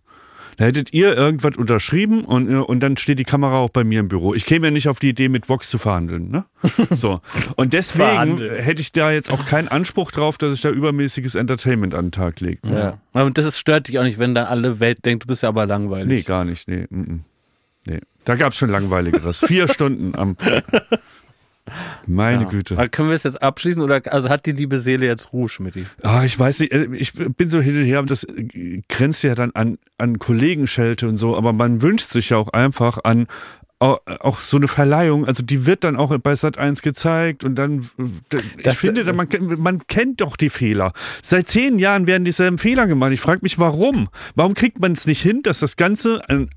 Da 0.58 0.66
hättet 0.66 0.92
ihr 0.92 1.16
irgendwas 1.16 1.56
unterschrieben 1.56 2.24
und, 2.24 2.50
äh, 2.50 2.56
und 2.56 2.80
dann 2.80 2.98
steht 2.98 3.18
die 3.18 3.24
Kamera 3.24 3.56
auch 3.56 3.70
bei 3.70 3.84
mir 3.84 4.00
im 4.00 4.08
Büro. 4.08 4.34
Ich 4.34 4.44
käme 4.44 4.66
ja 4.66 4.70
nicht 4.70 4.86
auf 4.86 4.98
die 4.98 5.08
Idee, 5.08 5.30
mit 5.30 5.48
Vox 5.48 5.70
zu 5.70 5.78
verhandeln. 5.78 6.30
Ne? 6.30 6.44
So. 6.94 7.20
Und 7.56 7.72
deswegen 7.72 8.04
Verhandeln. 8.10 8.62
hätte 8.62 8.82
ich 8.82 8.92
da 8.92 9.10
jetzt 9.12 9.30
auch 9.30 9.46
keinen 9.46 9.68
Anspruch 9.68 10.10
drauf, 10.12 10.36
dass 10.36 10.52
ich 10.52 10.60
da 10.60 10.68
übermäßiges 10.70 11.36
Entertainment 11.36 11.94
an 11.94 12.06
den 12.06 12.12
Tag 12.12 12.40
lege. 12.40 12.60
ja. 12.68 12.98
Aber 13.14 13.30
das 13.30 13.46
ist- 13.46 13.58
stört 13.58 13.88
dich 13.88 13.98
auch 13.98 14.02
nicht, 14.04 14.18
wenn 14.18 14.34
dann 14.34 14.44
alle 14.46 14.78
Welt 14.78 15.04
denkt, 15.06 15.24
du 15.24 15.28
bist 15.28 15.42
ja 15.42 15.48
aber 15.48 15.64
langweilig. 15.66 16.08
Nee, 16.08 16.22
gar 16.22 16.44
nicht. 16.44 16.68
Nee, 16.68 16.86
mm, 16.90 17.00
mm. 17.00 17.24
nee. 17.86 18.00
Da 18.26 18.36
gab 18.36 18.52
es 18.52 18.58
schon 18.58 18.70
langweiligeres. 18.70 19.40
Vier 19.40 19.68
Stunden 19.72 20.14
am. 20.14 20.36
Meine 22.06 22.46
Güte. 22.46 22.74
Aber 22.74 22.88
können 22.88 23.08
wir 23.08 23.14
es 23.14 23.22
jetzt 23.22 23.40
abschließen 23.40 23.80
oder 23.82 24.00
also 24.12 24.28
hat 24.28 24.46
die 24.46 24.52
liebe 24.52 24.78
Seele 24.80 25.06
jetzt 25.06 25.32
Ruhe, 25.32 25.48
Schmidti? 25.48 25.86
Ah, 26.02 26.24
ich 26.24 26.38
weiß 26.38 26.60
nicht, 26.60 26.72
äh, 26.72 26.88
ich 26.92 27.12
bin 27.14 27.48
so 27.48 27.60
hin 27.60 27.76
und 27.76 27.84
her 27.84 28.02
das 28.02 28.24
äh, 28.24 28.82
grenzt 28.88 29.22
ja 29.22 29.34
dann 29.34 29.52
an, 29.52 29.78
an 29.96 30.18
Kollegenschelte 30.18 31.08
und 31.08 31.16
so, 31.18 31.36
aber 31.36 31.52
man 31.52 31.80
wünscht 31.80 32.10
sich 32.10 32.30
ja 32.30 32.36
auch 32.36 32.48
einfach 32.48 32.98
an 33.04 33.26
au- 33.78 34.00
auch 34.20 34.40
so 34.40 34.56
eine 34.56 34.66
Verleihung, 34.68 35.24
also 35.24 35.44
die 35.44 35.64
wird 35.64 35.84
dann 35.84 35.96
auch 35.96 36.16
bei 36.18 36.34
Sat 36.34 36.58
1 36.58 36.82
gezeigt 36.82 37.44
und 37.44 37.54
dann, 37.54 37.88
äh, 37.98 38.36
ich 38.56 38.62
Das- 38.64 38.76
finde, 38.78 39.10
man, 39.12 39.28
kennt- 39.28 39.58
man 39.58 39.86
kennt 39.86 40.20
doch 40.20 40.36
die 40.36 40.50
Fehler. 40.50 40.92
Seit 41.22 41.46
zehn 41.48 41.78
Jahren 41.78 42.06
werden 42.08 42.24
dieselben 42.24 42.58
Fehler 42.58 42.86
gemacht. 42.88 43.12
Ich 43.12 43.20
frage 43.20 43.40
mich, 43.42 43.58
warum? 43.60 44.08
Warum 44.34 44.54
kriegt 44.54 44.80
man 44.80 44.92
es 44.92 45.06
nicht 45.06 45.22
hin, 45.22 45.42
dass 45.42 45.60
das 45.60 45.76
Ganze 45.76 46.22
ein, 46.28 46.50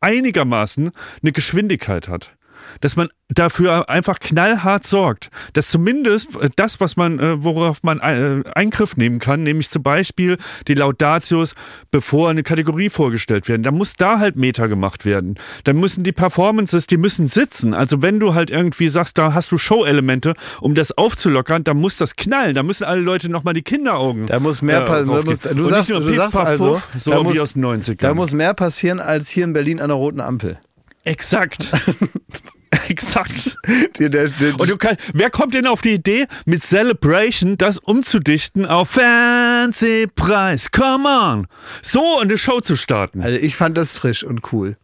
einigermaßen 0.00 0.90
eine 1.22 1.32
Geschwindigkeit 1.32 2.08
hat? 2.08 2.32
Dass 2.80 2.96
man 2.96 3.08
dafür 3.28 3.88
einfach 3.88 4.18
knallhart 4.18 4.84
sorgt, 4.86 5.30
dass 5.52 5.68
zumindest 5.68 6.34
äh, 6.40 6.50
das, 6.56 6.80
was 6.80 6.96
man, 6.96 7.18
äh, 7.20 7.42
worauf 7.44 7.82
man 7.82 8.00
äh, 8.00 8.42
Eingriff 8.54 8.96
nehmen 8.96 9.18
kann, 9.20 9.42
nämlich 9.42 9.70
zum 9.70 9.82
Beispiel 9.82 10.36
die 10.66 10.74
Laudatios, 10.74 11.54
bevor 11.90 12.30
eine 12.30 12.42
Kategorie 12.42 12.90
vorgestellt 12.90 13.48
werden, 13.48 13.62
da 13.62 13.70
muss 13.70 13.94
da 13.94 14.18
halt 14.18 14.36
Meta 14.36 14.66
gemacht 14.66 15.04
werden. 15.04 15.38
Dann 15.64 15.76
müssen 15.78 16.02
die 16.02 16.12
Performances, 16.12 16.86
die 16.86 16.96
müssen 16.96 17.28
sitzen. 17.28 17.72
Also 17.74 18.02
wenn 18.02 18.18
du 18.18 18.34
halt 18.34 18.50
irgendwie 18.50 18.88
sagst, 18.88 19.16
da 19.18 19.32
hast 19.34 19.52
du 19.52 19.58
Show-Elemente, 19.58 20.34
um 20.60 20.74
das 20.74 20.90
aufzulockern, 20.96 21.62
dann 21.64 21.76
muss 21.76 21.96
das 21.96 22.16
knallen. 22.16 22.54
Da 22.54 22.62
müssen 22.62 22.84
alle 22.84 23.00
Leute 23.00 23.28
nochmal 23.30 23.54
die 23.54 23.62
Kinderaugen. 23.62 24.26
Da 24.26 24.40
muss 24.40 24.60
mehr 24.62 24.82
äh, 24.82 24.86
passieren. 24.86 25.56
Du 25.56 25.66
sagst- 25.66 25.90
du 25.90 26.00
Piff, 26.00 26.16
sagst 26.16 26.38
also, 26.38 26.72
Puff, 26.72 26.88
so 26.98 27.10
da 27.12 27.22
muss- 27.22 27.38
aus 27.38 27.52
den 27.54 27.64
90ern. 27.64 27.96
Da 27.98 28.14
muss 28.14 28.32
mehr 28.32 28.54
passieren 28.54 28.98
als 29.00 29.28
hier 29.28 29.44
in 29.44 29.52
Berlin 29.52 29.80
an 29.80 29.88
der 29.88 29.96
roten 29.96 30.20
Ampel. 30.20 30.58
Exakt. 31.04 31.68
Exakt. 32.88 33.56
Der, 33.98 34.08
der, 34.08 34.28
der, 34.28 34.60
Und 34.60 34.70
du 34.70 34.76
kann, 34.76 34.96
wer 35.12 35.30
kommt 35.30 35.54
denn 35.54 35.66
auf 35.66 35.80
die 35.80 35.94
Idee, 35.94 36.26
mit 36.44 36.62
Celebration 36.62 37.58
das 37.58 37.78
umzudichten 37.78 38.64
auf 38.64 38.90
Fernsehpreis? 38.90 40.70
Come 40.70 41.08
on! 41.08 41.46
So 41.82 42.20
eine 42.20 42.38
Show 42.38 42.60
zu 42.60 42.76
starten. 42.76 43.22
also 43.22 43.38
ich 43.38 43.56
fand 43.56 43.76
das 43.76 43.96
frisch 43.96 44.22
und 44.22 44.52
cool. 44.52 44.76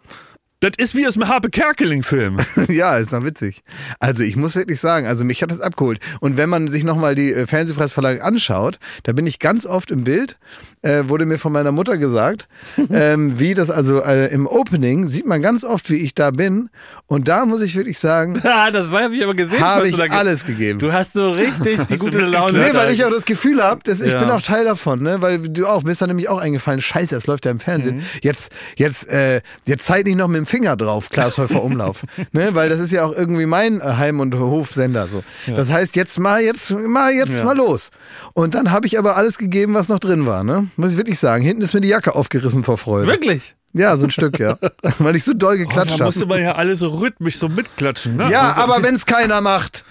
Das 0.61 0.73
ist 0.79 0.95
wie 0.95 1.07
aus 1.07 1.17
einem 1.17 1.29
Harpe 1.29 1.51
Kerkeling-Film. 1.51 2.39
ja, 2.69 2.97
ist 2.97 3.13
noch 3.13 3.23
witzig. 3.23 3.63
Also 4.01 4.23
ich 4.23 4.37
muss 4.37 4.57
wirklich 4.57 4.81
sagen, 4.81 5.07
also 5.07 5.23
mich 5.23 5.43
hat 5.43 5.51
das 5.51 5.61
abgeholt. 5.61 6.01
Und 6.21 6.39
wenn 6.39 6.49
man 6.49 6.69
sich 6.69 6.83
nochmal 6.83 7.15
die 7.15 7.31
äh, 7.31 7.47
Fernsehpreisverleihung 7.47 8.23
anschaut, 8.23 8.79
da 9.03 9.13
bin 9.13 9.27
ich 9.27 9.39
ganz 9.39 9.67
oft 9.67 9.91
im 9.91 10.05
Bild, 10.05 10.39
äh, 10.81 11.03
wurde 11.09 11.27
mir 11.27 11.37
von 11.39 11.53
meiner 11.53 11.73
Mutter 11.73 11.99
gesagt, 11.99 12.49
ähm, 12.91 13.39
wie 13.39 13.53
das 13.53 13.69
also 13.71 14.03
äh, 14.03 14.33
im 14.33 14.47
Opening 14.47 15.07
sieht 15.07 15.27
man 15.27 15.43
ganz 15.43 15.63
oft, 15.63 15.91
wie 15.91 15.97
ich 15.97 16.15
da 16.15 16.31
bin. 16.31 16.71
Und 17.07 17.29
da 17.29 17.45
muss 17.45 17.61
ich 17.61 17.77
wirklich 17.77 17.99
sagen, 17.99 18.41
Ja, 18.43 18.71
das 18.71 18.91
habe 18.91 19.15
ich 19.15 19.23
aber 19.23 19.35
gesehen. 19.35 19.61
habe 19.61 19.83
du 19.83 19.89
ich 19.89 19.97
da 19.97 20.07
ge- 20.07 20.17
alles 20.17 20.47
gegeben. 20.47 20.79
Du 20.79 20.91
hast 20.91 21.13
so 21.13 21.33
richtig 21.33 21.85
die 21.87 21.99
gute? 21.99 22.21
Laune. 22.21 22.59
Nee, 22.59 22.71
weil 22.73 22.95
ich 22.95 23.05
auch 23.05 23.11
das 23.11 23.27
Gefühl 23.27 23.63
habe, 23.63 23.81
dass 23.85 24.01
ich 24.01 24.11
Ja. 24.13 24.21
bin 24.21 24.31
auch 24.31 24.41
Teil 24.41 24.65
davon, 24.65 25.03
ne? 25.03 25.21
Weil 25.21 25.39
du 25.39 25.67
auch, 25.67 25.83
mir 25.83 25.91
ist 25.91 26.01
dann 26.01 26.09
nämlich 26.09 26.31
auch 26.31 26.39
eingefallen, 26.41 26.81
scheiße, 26.81 27.15
das 27.15 27.27
läuft 27.27 27.45
ja 27.45 27.51
im 27.51 27.61
Fernsehen. 27.61 28.03
Jetzt, 28.23 28.51
jetzt, 28.77 29.07
äh, 29.11 29.43
jetzt 29.67 29.85
zeig 29.85 30.07
nicht 30.07 30.17
noch 30.17 30.29
mit 30.29 30.39
dem 30.39 30.46
Finger 30.47 30.77
drauf, 30.77 31.11
Klaas 31.11 31.39
Häufer 31.39 31.63
Umlauf. 31.63 32.05
ne? 32.33 32.55
Weil 32.55 32.69
das 32.69 32.81
ist 32.81 32.93
ja 32.93 33.05
auch 33.05 33.13
irgendwie 33.15 33.47
mein 33.47 33.81
äh, 33.81 33.85
Heim- 33.85 34.21
und 34.21 34.35
Hofsender 34.39 35.07
so. 35.07 35.23
Das 35.47 35.71
heißt, 35.71 35.97
jetzt 35.97 36.19
mal, 36.19 36.43
jetzt 36.43 36.71
mal, 36.71 37.13
jetzt 37.13 37.39
Ja. 37.39 37.45
mal 37.45 37.57
los. 37.57 37.91
Und 38.35 38.55
dann 38.55 38.71
habe 38.73 38.87
ich 38.87 38.99
aber 38.99 39.17
alles 39.17 39.39
gegeben, 39.39 39.75
was 39.75 39.89
noch 39.89 39.99
drin 39.99 40.27
war, 40.27 40.45
ne? 40.45 40.69
Muss 40.77 40.93
ich 40.93 40.97
wirklich 40.97 41.19
sagen. 41.19 41.43
Hinten 41.43 41.63
ist 41.63 41.75
mir 41.75 41.81
die 41.81 41.89
Jacke 41.89 42.15
aufgerissen 42.15 42.65
vor 42.65 42.79
Freude. 42.79 43.07
Wirklich? 43.07 43.55
Ja, 43.79 43.97
so 43.97 44.05
ein 44.05 44.11
Stück, 44.11 44.39
ja. 44.39 44.59
Weil 44.99 45.17
ich 45.17 45.25
so 45.25 45.35
doll 45.35 45.55
Oh, 45.57 45.59
geklatscht 45.59 45.91
da 45.91 45.95
habe. 45.95 46.05
musste 46.05 46.27
man 46.27 46.41
ja 46.41 46.55
alle 46.55 46.77
so 46.77 46.89
rhythmisch 46.89 47.37
so 47.39 47.49
mitklatschen. 47.49 48.17
Ne? 48.17 48.31
Ja, 48.31 48.49
Also, 48.51 48.61
aber 48.63 48.83
wenn's 48.83 49.05
keiner 49.07 49.41
macht. 49.41 49.85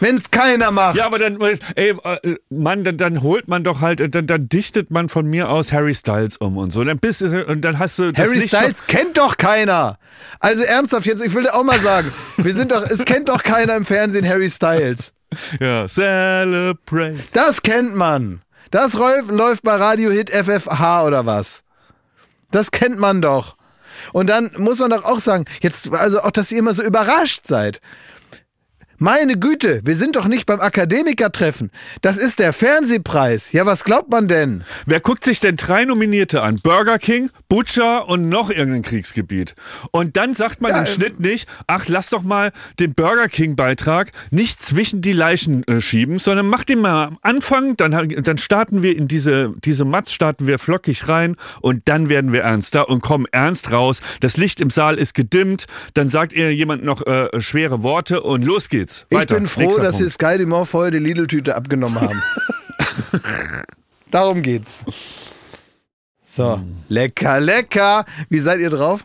Wenn's 0.00 0.30
keiner 0.30 0.70
macht. 0.72 0.96
Ja, 0.96 1.06
aber 1.06 1.18
dann, 1.18 1.40
ey, 1.40 1.94
äh, 2.02 2.36
Mann, 2.50 2.82
dann, 2.84 2.96
dann 2.96 3.22
holt 3.22 3.46
man 3.48 3.62
doch 3.62 3.80
halt, 3.80 4.14
dann, 4.14 4.26
dann 4.26 4.48
dichtet 4.48 4.90
man 4.90 5.08
von 5.08 5.26
mir 5.26 5.48
aus 5.48 5.72
Harry 5.72 5.94
Styles 5.94 6.36
um 6.38 6.56
und 6.56 6.72
so. 6.72 6.82
Dann 6.84 6.98
bist 6.98 7.22
und 7.22 7.60
dann 7.62 7.78
hast 7.78 7.98
du 8.00 8.12
Harry 8.16 8.40
Styles 8.40 8.86
kennt 8.86 9.16
doch 9.16 9.36
keiner. 9.36 9.96
Also 10.40 10.64
ernsthaft 10.64 11.06
jetzt, 11.06 11.24
ich 11.24 11.32
will 11.34 11.44
dir 11.44 11.54
auch 11.54 11.62
mal 11.64 11.78
sagen, 11.80 12.12
wir 12.36 12.52
sind 12.52 12.72
doch, 12.72 12.82
es 12.82 13.04
kennt 13.04 13.28
doch 13.28 13.42
keiner 13.44 13.76
im 13.76 13.84
Fernsehen 13.84 14.28
Harry 14.28 14.50
Styles. 14.50 15.12
Ja, 15.60 15.86
celebrate. 15.88 17.16
Das 17.32 17.62
kennt 17.62 17.94
man. 17.96 18.42
Das 18.70 18.94
läuft 18.94 19.62
bei 19.62 19.76
Radio 19.76 20.10
Hit 20.10 20.30
FFH 20.30 21.04
oder 21.06 21.26
was? 21.26 21.62
Das 22.52 22.70
kennt 22.70 22.98
man 22.98 23.20
doch. 23.20 23.56
Und 24.12 24.28
dann 24.28 24.50
muss 24.56 24.78
man 24.78 24.90
doch 24.90 25.04
auch 25.04 25.20
sagen, 25.20 25.44
jetzt, 25.60 25.92
also 25.92 26.20
auch, 26.20 26.30
dass 26.30 26.52
ihr 26.52 26.58
immer 26.58 26.74
so 26.74 26.82
überrascht 26.82 27.46
seid. 27.46 27.80
Meine 29.02 29.36
Güte, 29.36 29.80
wir 29.82 29.96
sind 29.96 30.14
doch 30.14 30.28
nicht 30.28 30.46
beim 30.46 30.60
Akademikertreffen. 30.60 31.72
Das 32.02 32.18
ist 32.18 32.38
der 32.38 32.52
Fernsehpreis. 32.52 33.50
Ja, 33.50 33.66
was 33.66 33.82
glaubt 33.82 34.12
man 34.12 34.28
denn? 34.28 34.62
Wer 34.86 35.00
guckt 35.00 35.24
sich 35.24 35.40
denn 35.40 35.56
drei 35.56 35.84
Nominierte 35.84 36.40
an? 36.40 36.60
Burger 36.62 37.00
King, 37.00 37.28
Butcher 37.48 38.08
und 38.08 38.28
noch 38.28 38.48
irgendein 38.48 38.82
Kriegsgebiet. 38.82 39.56
Und 39.90 40.16
dann 40.16 40.34
sagt 40.34 40.60
man 40.60 40.70
im 40.70 40.86
Schnitt 40.86 41.18
nicht, 41.18 41.48
ach, 41.66 41.86
lass 41.88 42.10
doch 42.10 42.22
mal 42.22 42.52
den 42.78 42.94
Burger 42.94 43.26
King-Beitrag 43.26 44.12
nicht 44.30 44.62
zwischen 44.62 45.02
die 45.02 45.14
Leichen 45.14 45.64
äh, 45.64 45.80
schieben, 45.80 46.20
sondern 46.20 46.46
mach 46.46 46.62
den 46.62 46.78
mal 46.78 47.08
am 47.08 47.18
Anfang, 47.22 47.76
dann, 47.76 48.08
dann 48.22 48.38
starten 48.38 48.84
wir 48.84 48.96
in 48.96 49.08
diese, 49.08 49.52
diese 49.64 49.84
Matz, 49.84 50.12
starten 50.12 50.46
wir 50.46 50.60
flockig 50.60 51.08
rein 51.08 51.34
und 51.60 51.82
dann 51.86 52.08
werden 52.08 52.32
wir 52.32 52.42
ernster 52.42 52.88
und 52.88 53.02
kommen 53.02 53.26
ernst 53.32 53.72
raus. 53.72 54.00
Das 54.20 54.36
Licht 54.36 54.60
im 54.60 54.70
Saal 54.70 54.96
ist 54.96 55.14
gedimmt, 55.14 55.66
dann 55.94 56.08
sagt 56.08 56.32
ihr 56.32 56.54
jemand 56.54 56.84
noch 56.84 57.04
äh, 57.04 57.40
schwere 57.40 57.82
Worte 57.82 58.20
und 58.20 58.44
los 58.44 58.68
geht's. 58.68 58.91
Weiter. 59.10 59.34
Ich 59.34 59.40
bin 59.40 59.48
froh, 59.48 59.60
Nächster 59.62 59.82
dass 59.82 59.96
sie 59.96 60.04
Punkt. 60.04 60.14
Sky 60.14 60.38
Dumont 60.38 60.68
vorher 60.68 60.90
die 60.90 60.98
Lidl-Tüte 60.98 61.54
abgenommen 61.54 62.00
haben. 62.00 62.22
Darum 64.10 64.42
geht's. 64.42 64.84
So, 66.24 66.60
lecker, 66.88 67.40
lecker. 67.40 68.04
Wie 68.28 68.38
seid 68.38 68.60
ihr 68.60 68.70
drauf? 68.70 69.04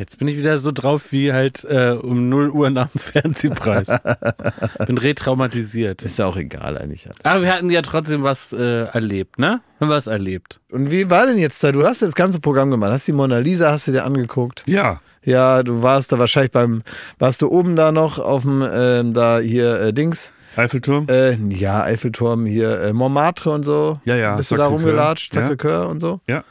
Jetzt 0.00 0.18
bin 0.18 0.28
ich 0.28 0.38
wieder 0.38 0.56
so 0.56 0.72
drauf 0.72 1.12
wie 1.12 1.30
halt 1.30 1.64
äh, 1.64 1.90
um 1.90 2.30
0 2.30 2.50
Uhr 2.50 2.70
nach 2.70 2.88
dem 2.88 3.00
Fernsehpreis. 3.00 3.88
bin 4.86 4.96
retraumatisiert. 4.96 6.00
Ist 6.00 6.18
ja 6.18 6.24
auch 6.24 6.38
egal 6.38 6.78
eigentlich. 6.78 7.06
Aber 7.22 7.42
wir 7.42 7.52
hatten 7.52 7.68
ja 7.68 7.82
trotzdem 7.82 8.22
was 8.22 8.54
äh, 8.54 8.84
erlebt, 8.84 9.38
ne? 9.38 9.60
Haben 9.78 9.88
wir 9.90 9.96
was 9.96 10.06
erlebt. 10.06 10.60
Und 10.70 10.90
wie 10.90 11.10
war 11.10 11.26
denn 11.26 11.36
jetzt 11.36 11.62
da? 11.62 11.70
Du 11.70 11.84
hast 11.84 12.00
das 12.00 12.14
ganze 12.14 12.40
Programm 12.40 12.70
gemacht. 12.70 12.92
Hast 12.92 13.08
die 13.08 13.12
Mona 13.12 13.38
Lisa, 13.38 13.70
hast 13.70 13.88
du 13.88 13.92
dir 13.92 14.04
angeguckt? 14.04 14.62
Ja, 14.66 15.00
Ja, 15.24 15.62
du 15.62 15.82
warst 15.82 16.12
da 16.12 16.18
wahrscheinlich 16.18 16.52
beim, 16.52 16.82
warst 17.18 17.42
du 17.42 17.48
oben 17.50 17.76
da 17.76 17.92
noch 17.92 18.18
auf 18.18 18.42
dem, 18.42 18.66
ähm, 18.72 19.12
da 19.14 19.38
hier, 19.38 19.80
äh, 19.80 19.92
Dings, 19.92 20.32
Eiffelturm. 20.56 21.06
äh, 21.08 21.34
ja, 21.54 21.82
Eiffelturm 21.82 22.46
hier, 22.46 22.80
äh, 22.80 22.92
Montmartre 22.92 23.50
und 23.50 23.64
so. 23.64 24.00
Ja, 24.04 24.16
ja, 24.16 24.36
Bist 24.36 24.50
du 24.50 24.56
da 24.56 24.64
Sacré-Cœur. 24.66 24.68
rumgelatscht, 24.70 25.34
Ja. 25.34 25.48
Sacré-Cœur 25.48 25.86
und 25.88 26.00
so? 26.00 26.20
ja, 26.26 26.44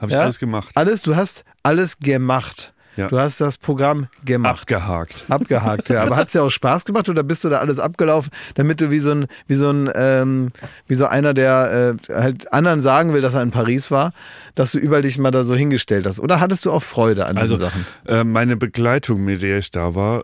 habe 0.00 0.10
ich 0.10 0.12
Ja? 0.12 0.22
alles 0.22 0.38
gemacht. 0.38 0.70
Alles, 0.74 1.02
du 1.02 1.16
hast 1.16 1.44
alles 1.62 1.98
gemacht. 1.98 2.72
Ja. 2.96 3.08
Du 3.08 3.18
hast 3.18 3.40
das 3.40 3.58
Programm 3.58 4.06
gemacht. 4.24 4.62
Abgehakt. 4.62 5.24
Abgehakt, 5.28 5.88
ja. 5.88 6.02
Aber 6.02 6.16
hat 6.16 6.28
es 6.28 6.34
ja 6.34 6.42
auch 6.42 6.50
Spaß 6.50 6.84
gemacht 6.84 7.08
oder 7.08 7.22
bist 7.22 7.44
du 7.44 7.48
da 7.48 7.58
alles 7.58 7.78
abgelaufen, 7.78 8.30
damit 8.54 8.80
du 8.80 8.90
wie 8.90 9.00
so 9.00 9.10
ein, 9.10 9.26
wie 9.46 9.54
so 9.54 9.70
ein, 9.70 9.90
ähm, 9.94 10.50
wie 10.86 10.94
so 10.94 11.06
einer, 11.06 11.34
der 11.34 11.96
äh, 12.08 12.12
halt 12.12 12.52
anderen 12.52 12.80
sagen 12.82 13.12
will, 13.12 13.20
dass 13.20 13.34
er 13.34 13.42
in 13.42 13.50
Paris 13.50 13.90
war, 13.90 14.12
dass 14.54 14.72
du 14.72 14.78
überall 14.78 15.02
dich 15.02 15.18
mal 15.18 15.30
da 15.30 15.42
so 15.44 15.54
hingestellt 15.54 16.06
hast? 16.06 16.20
Oder 16.20 16.40
hattest 16.40 16.64
du 16.64 16.70
auch 16.70 16.82
Freude 16.82 17.26
an 17.26 17.36
Also 17.36 17.56
diesen 17.56 17.70
Sachen? 17.70 17.86
äh, 18.06 18.24
meine 18.24 18.56
Begleitung, 18.56 19.24
mit 19.24 19.42
der 19.42 19.58
ich 19.58 19.70
da 19.70 19.94
war, 19.94 20.22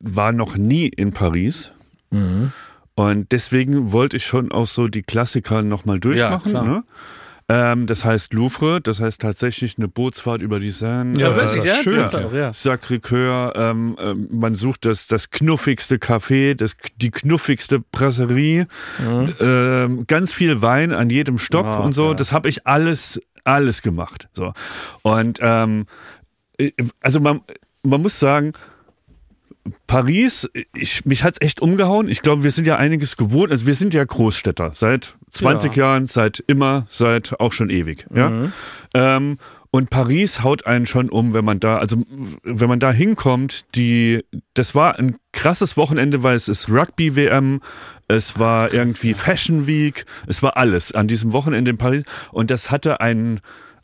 war 0.00 0.32
noch 0.32 0.56
nie 0.56 0.86
in 0.86 1.12
Paris. 1.12 1.72
Mhm. 2.10 2.52
Und 2.94 3.30
deswegen 3.32 3.92
wollte 3.92 4.16
ich 4.16 4.26
schon 4.26 4.50
auch 4.50 4.66
so 4.66 4.88
die 4.88 5.02
Klassiker 5.02 5.62
nochmal 5.62 6.00
durchmachen. 6.00 6.50
klar. 6.52 6.64
ne? 6.64 6.84
Ähm, 7.50 7.86
das 7.86 8.04
heißt 8.04 8.34
Louvre, 8.34 8.80
das 8.82 9.00
heißt 9.00 9.20
tatsächlich 9.22 9.78
eine 9.78 9.88
Bootsfahrt 9.88 10.42
über 10.42 10.60
die 10.60 10.70
Seine. 10.70 11.18
Ja, 11.18 11.34
wirklich, 11.34 11.64
ja? 11.64 11.76
Schön. 11.82 12.04
Auch, 12.04 12.32
ja. 12.32 12.50
Sacré-Cœur, 12.52 13.54
ähm, 13.56 13.96
ähm, 14.00 14.28
man 14.30 14.54
sucht 14.54 14.84
das, 14.84 15.06
das 15.06 15.30
knuffigste 15.30 15.96
Café, 15.96 16.54
das, 16.54 16.76
die 16.96 17.10
knuffigste 17.10 17.80
Brasserie, 17.80 18.66
ähm, 19.40 20.04
ganz 20.06 20.32
viel 20.34 20.60
Wein 20.62 20.92
an 20.92 21.08
jedem 21.10 21.38
Stopp 21.38 21.66
Ah, 21.66 21.78
und 21.78 21.92
so. 21.92 22.08
ja. 22.08 22.14
Das 22.14 22.32
habe 22.32 22.48
ich 22.48 22.66
alles, 22.66 23.20
alles 23.44 23.82
gemacht. 23.82 24.28
So. 24.34 24.52
Und 25.02 25.38
ähm, 25.40 25.86
äh, 26.58 26.72
also 27.00 27.20
man, 27.20 27.40
man 27.82 28.02
muss 28.02 28.18
sagen, 28.18 28.52
Paris, 29.86 30.48
ich, 30.74 31.04
mich 31.04 31.24
hat's 31.24 31.40
echt 31.40 31.60
umgehauen. 31.60 32.08
Ich 32.08 32.22
glaube, 32.22 32.42
wir 32.42 32.50
sind 32.52 32.66
ja 32.66 32.76
einiges 32.76 33.16
gewohnt. 33.16 33.50
Also 33.52 33.66
wir 33.66 33.74
sind 33.74 33.92
ja 33.92 34.02
Großstädter 34.04 34.72
seit 34.74 35.17
20 35.30 35.76
Jahren, 35.76 36.06
seit 36.06 36.42
immer, 36.46 36.86
seit 36.88 37.38
auch 37.40 37.52
schon 37.52 37.70
ewig. 37.70 38.06
Ja. 38.14 38.50
Ähm, 38.94 39.38
und 39.70 39.90
Paris 39.90 40.42
haut 40.42 40.66
einen 40.66 40.86
schon 40.86 41.10
um, 41.10 41.34
wenn 41.34 41.44
man 41.44 41.60
da, 41.60 41.76
also 41.76 42.02
wenn 42.42 42.68
man 42.68 42.80
da 42.80 42.90
hinkommt, 42.90 43.66
die, 43.74 44.24
das 44.54 44.74
war 44.74 44.98
ein 44.98 45.16
krasses 45.32 45.76
Wochenende, 45.76 46.22
weil 46.22 46.36
es 46.36 46.48
ist 46.48 46.70
Rugby-WM, 46.70 47.60
es 48.08 48.38
war 48.38 48.72
irgendwie 48.72 49.12
Fashion 49.12 49.66
Week, 49.66 50.06
es 50.26 50.42
war 50.42 50.56
alles 50.56 50.92
an 50.92 51.06
diesem 51.06 51.32
Wochenende 51.32 51.70
in 51.70 51.76
Paris 51.76 52.04
und 52.32 52.50
das 52.50 52.70
hatte 52.70 53.02
einen, 53.02 53.40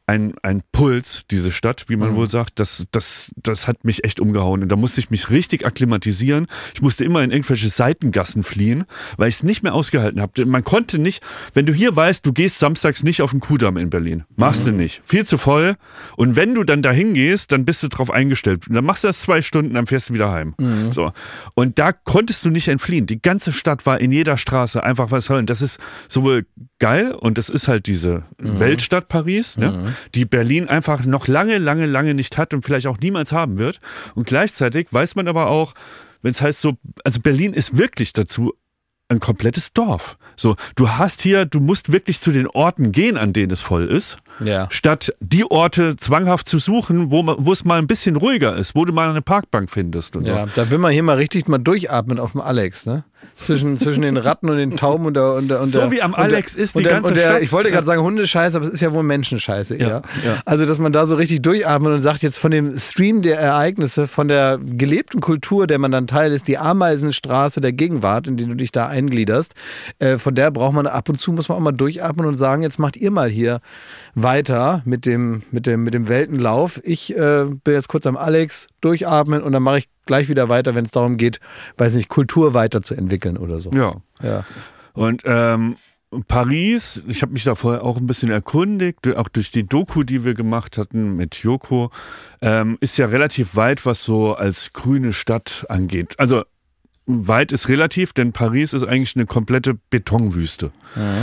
ein, 0.07 0.35
ein 0.43 0.63
Puls, 0.71 1.23
diese 1.31 1.51
Stadt, 1.51 1.87
wie 1.89 1.97
man 1.97 2.15
wohl 2.15 2.29
sagt, 2.29 2.61
das, 2.61 2.87
das, 2.91 3.33
das 3.37 3.67
hat 3.67 3.85
mich 3.85 4.05
echt 4.05 4.21
umgehauen. 4.21 4.63
Und 4.63 4.69
da 4.69 4.77
musste 4.77 5.01
ich 5.01 5.11
mich 5.11 5.31
richtig 5.31 5.65
akklimatisieren. 5.65 6.47
Ich 6.75 6.83
musste 6.83 7.05
immer 7.05 7.23
in 7.23 7.31
irgendwelche 7.31 7.71
Seitengassen 7.71 8.43
fliehen, 8.43 8.85
weil 9.17 9.29
ich 9.31 9.37
es 9.37 9.43
nicht 9.43 9.63
mehr 9.63 9.75
ausgehalten 9.75 10.21
habe. 10.21 10.45
Man 10.45 10.63
konnte 10.63 10.99
nicht, 10.99 11.23
wenn 11.55 11.65
du 11.65 11.73
hier 11.73 11.97
weißt, 11.97 12.27
du 12.27 12.35
gehst 12.35 12.59
samstags 12.59 13.03
nicht 13.03 13.23
auf 13.23 13.31
den 13.31 13.41
Kudamm 13.41 13.79
in 13.79 13.89
Berlin. 13.89 14.25
Machst 14.37 14.67
du 14.67 14.73
nicht. 14.73 15.01
Viel 15.07 15.25
zu 15.25 15.39
voll. 15.39 15.75
Und 16.17 16.37
wenn 16.37 16.55
du 16.55 16.65
dann 16.65 16.83
dahin 16.83 17.15
gehst, 17.15 17.53
dann 17.53 17.65
bist 17.65 17.83
du 17.83 17.89
drauf 17.89 18.11
eingestellt. 18.11 18.69
Und 18.69 18.75
dann 18.75 18.85
machst 18.85 19.05
du 19.05 19.09
das 19.09 19.21
zwei 19.21 19.41
Stunden, 19.41 19.73
dann 19.73 19.87
fährst 19.87 20.11
du 20.11 20.15
wieder 20.15 20.31
heim. 20.31 20.55
So. 20.91 21.13
Und 21.55 21.79
da 21.79 21.93
konntest 21.93 22.45
du 22.45 22.51
nicht 22.51 22.69
entfliehen. 22.69 23.07
Die 23.07 23.23
ganze 23.23 23.55
Stadt 23.55 23.87
war 23.87 24.01
in 24.01 24.13
jeder 24.13 24.37
Straße 24.37 24.83
einfach 24.85 25.11
was. 25.11 25.31
Und 25.31 25.49
das 25.49 25.63
ist 25.63 25.79
sowohl 26.09 26.45
geil 26.79 27.13
und 27.13 27.39
das 27.39 27.49
ist 27.49 27.69
halt 27.69 27.87
diese 27.87 28.25
Weltstadt 28.39 29.09
Paris, 29.09 29.57
ne? 29.57 29.94
Die 30.15 30.25
Berlin 30.25 30.69
einfach 30.69 31.05
noch 31.05 31.29
lange, 31.29 31.59
lange, 31.59 31.87
lange 31.87 32.15
nicht 32.15 32.39
hat 32.39 32.55
und 32.55 32.65
vielleicht 32.65 32.87
auch 32.87 32.99
niemals 32.99 33.33
haben 33.33 33.59
wird. 33.59 33.79
Und 34.15 34.27
gleichzeitig 34.27 34.89
weiß 34.91 35.15
man 35.15 35.29
aber 35.29 35.49
auch, 35.49 35.75
wenn 36.23 36.33
es 36.33 36.41
heißt 36.41 36.61
so, 36.61 36.75
also 37.05 37.21
Berlin 37.21 37.53
ist 37.53 37.77
wirklich 37.77 38.13
dazu 38.13 38.55
ein 39.09 39.21
komplettes 39.21 39.73
Dorf. 39.73 40.17
So, 40.37 40.57
du 40.75 40.89
hast 40.91 41.23
hier, 41.23 41.45
du 41.45 41.61
musst 41.61 41.93
wirklich 41.93 42.21
zu 42.21 42.33
den 42.33 42.47
Orten 42.47 42.93
gehen, 42.93 43.17
an 43.17 43.33
denen 43.33 43.53
es 43.53 43.61
voll 43.61 43.87
ist, 43.87 44.17
Ja. 44.41 44.67
statt 44.71 45.15
die 45.21 45.45
Orte 45.51 45.97
zwanghaft 45.97 46.49
zu 46.49 46.59
suchen, 46.59 47.11
wo, 47.11 47.53
es 47.53 47.65
mal 47.65 47.79
ein 47.79 47.87
bisschen 47.87 48.17
ruhiger 48.17 48.57
ist, 48.57 48.75
wo 48.75 48.85
du 48.85 48.93
mal 48.93 49.09
eine 49.11 49.23
Parkbank 49.23 49.71
findest 49.71 50.17
und 50.17 50.27
Ja, 50.27 50.47
da 50.55 50.71
will 50.71 50.79
man 50.79 50.93
hier 50.93 51.03
mal 51.05 51.17
richtig 51.17 51.47
mal 51.49 51.59
durchatmen 51.59 52.19
auf 52.19 52.33
dem 52.33 52.41
Alex, 52.41 52.87
ne? 52.87 53.05
Zwischen, 53.37 53.79
zwischen 53.79 54.03
den 54.03 54.17
Ratten 54.19 54.51
und 54.51 54.59
den 54.59 54.77
Tauben 54.77 55.07
und 55.07 55.15
der. 55.15 55.33
Und 55.35 55.49
der, 55.49 55.61
und 55.61 55.69
So 55.69 55.81
der, 55.81 55.91
wie 55.91 56.03
am 56.03 56.11
und 56.13 56.19
der- 56.19 56.25
Alex 56.27 56.55
ist 56.55 56.79
die 56.79 56.83
der, 56.83 56.93
ganze 56.93 57.15
der, 57.15 57.23
Stadt. 57.23 57.43
Ich 57.43 57.53
wollte 57.53 57.71
gerade 57.71 57.87
sagen 57.87 58.03
Hundescheiße, 58.03 58.57
aber 58.57 58.67
es 58.67 58.73
ist 58.73 58.81
ja 58.81 58.93
wohl 58.93 59.03
Menschenscheiße 59.03 59.77
eher. 59.77 60.03
ja. 60.25 60.37
Also, 60.45 60.67
dass 60.67 60.79
man 60.79 60.93
da 60.93 61.07
so 61.07 61.15
richtig 61.17 61.41
durchatmet 61.43 61.93
und 61.93 62.01
sagt, 62.01 62.23
jetzt 62.23 62.39
von 62.39 62.51
dem 62.51 62.77
Stream 62.79 63.23
der 63.23 63.39
Ereignisse, 63.39 64.07
von 64.07 64.29
der 64.29 64.59
gelebten 64.63 65.21
Kultur, 65.21 65.67
der 65.67 65.79
man 65.79 65.91
dann 65.91 66.07
Teil 66.07 66.33
ist, 66.33 66.49
die 66.49 66.59
Ameisenstraße 66.59 67.61
der 67.63 67.73
Gegenwart, 67.73 68.27
in 68.29 68.37
die 68.37 68.47
du 68.47 68.55
dich 68.55 68.73
da 68.73 68.87
eingliederst, 68.89 69.55
äh, 70.01 70.19
von 70.19 70.35
der 70.35 70.51
braucht 70.51 70.75
man 70.75 70.87
ab 70.87 71.09
und 71.09 71.17
zu, 71.17 71.33
muss 71.33 71.49
man 71.49 71.57
auch 71.59 71.63
mal 71.63 71.73
durchatmen 71.73 72.27
und 72.27 72.35
sagen, 72.35 72.63
jetzt 72.63 72.79
macht 72.79 72.97
ihr 72.97 73.11
mal 73.11 73.31
hier 73.31 73.61
weiter 74.25 74.83
mit 74.85 75.07
dem, 75.07 75.43
mit 75.53 75.67
dem, 75.67 75.85
mit 75.85 75.95
dem 75.95 76.09
Weltenlauf. 76.09 76.81
Ich 76.83 77.17
äh, 77.17 77.45
bin 77.45 77.75
jetzt 77.75 77.89
kurz 77.89 78.07
am 78.07 78.17
Alex, 78.17 78.67
durchatmen 78.81 79.41
und 79.43 79.53
dann 79.53 79.63
mache 79.63 79.79
ich 79.79 79.89
gleich 80.07 80.29
wieder 80.29 80.49
weiter, 80.49 80.75
wenn 80.75 80.85
es 80.85 80.91
darum 80.91 81.17
geht, 81.17 81.39
weiß 81.79 81.95
nicht, 81.95 82.09
Kultur 82.09 82.55
weiterzuentwickeln 82.55 83.37
oder 83.37 83.61
so. 83.61 83.71
Ja. 83.71 83.95
Ja. 84.23 84.45
Und 84.93 85.23
ähm, 85.25 85.77
Paris, 86.29 87.05
ich 87.07 87.23
habe 87.23 87.33
mich 87.33 87.45
da 87.45 87.55
vorher 87.55 87.85
auch 87.85 87.97
ein 87.97 88.07
bisschen 88.07 88.31
erkundigt, 88.31 89.07
auch 89.17 89.29
durch 89.29 89.51
die 89.51 89.67
Doku, 89.67 90.03
die 90.03 90.25
wir 90.25 90.35
gemacht 90.35 90.79
hatten 90.79 91.17
mit 91.17 91.37
Joko, 91.37 91.91
ähm, 92.41 92.79
ist 92.81 92.97
ja 92.97 93.07
relativ 93.07 93.57
weit, 93.57 93.87
was 93.87 94.05
so 94.05 94.35
als 94.35 94.73
grüne 94.73 95.13
Stadt 95.13 95.67
angeht. 95.69 96.15
Also 96.19 96.43
weit 97.07 97.53
ist 97.53 97.69
relativ, 97.69 98.13
denn 98.13 98.33
Paris 98.33 98.73
ist 98.73 98.85
eigentlich 98.85 99.17
eine 99.17 99.27
komplette 99.27 99.75
Betonwüste. 99.91 100.73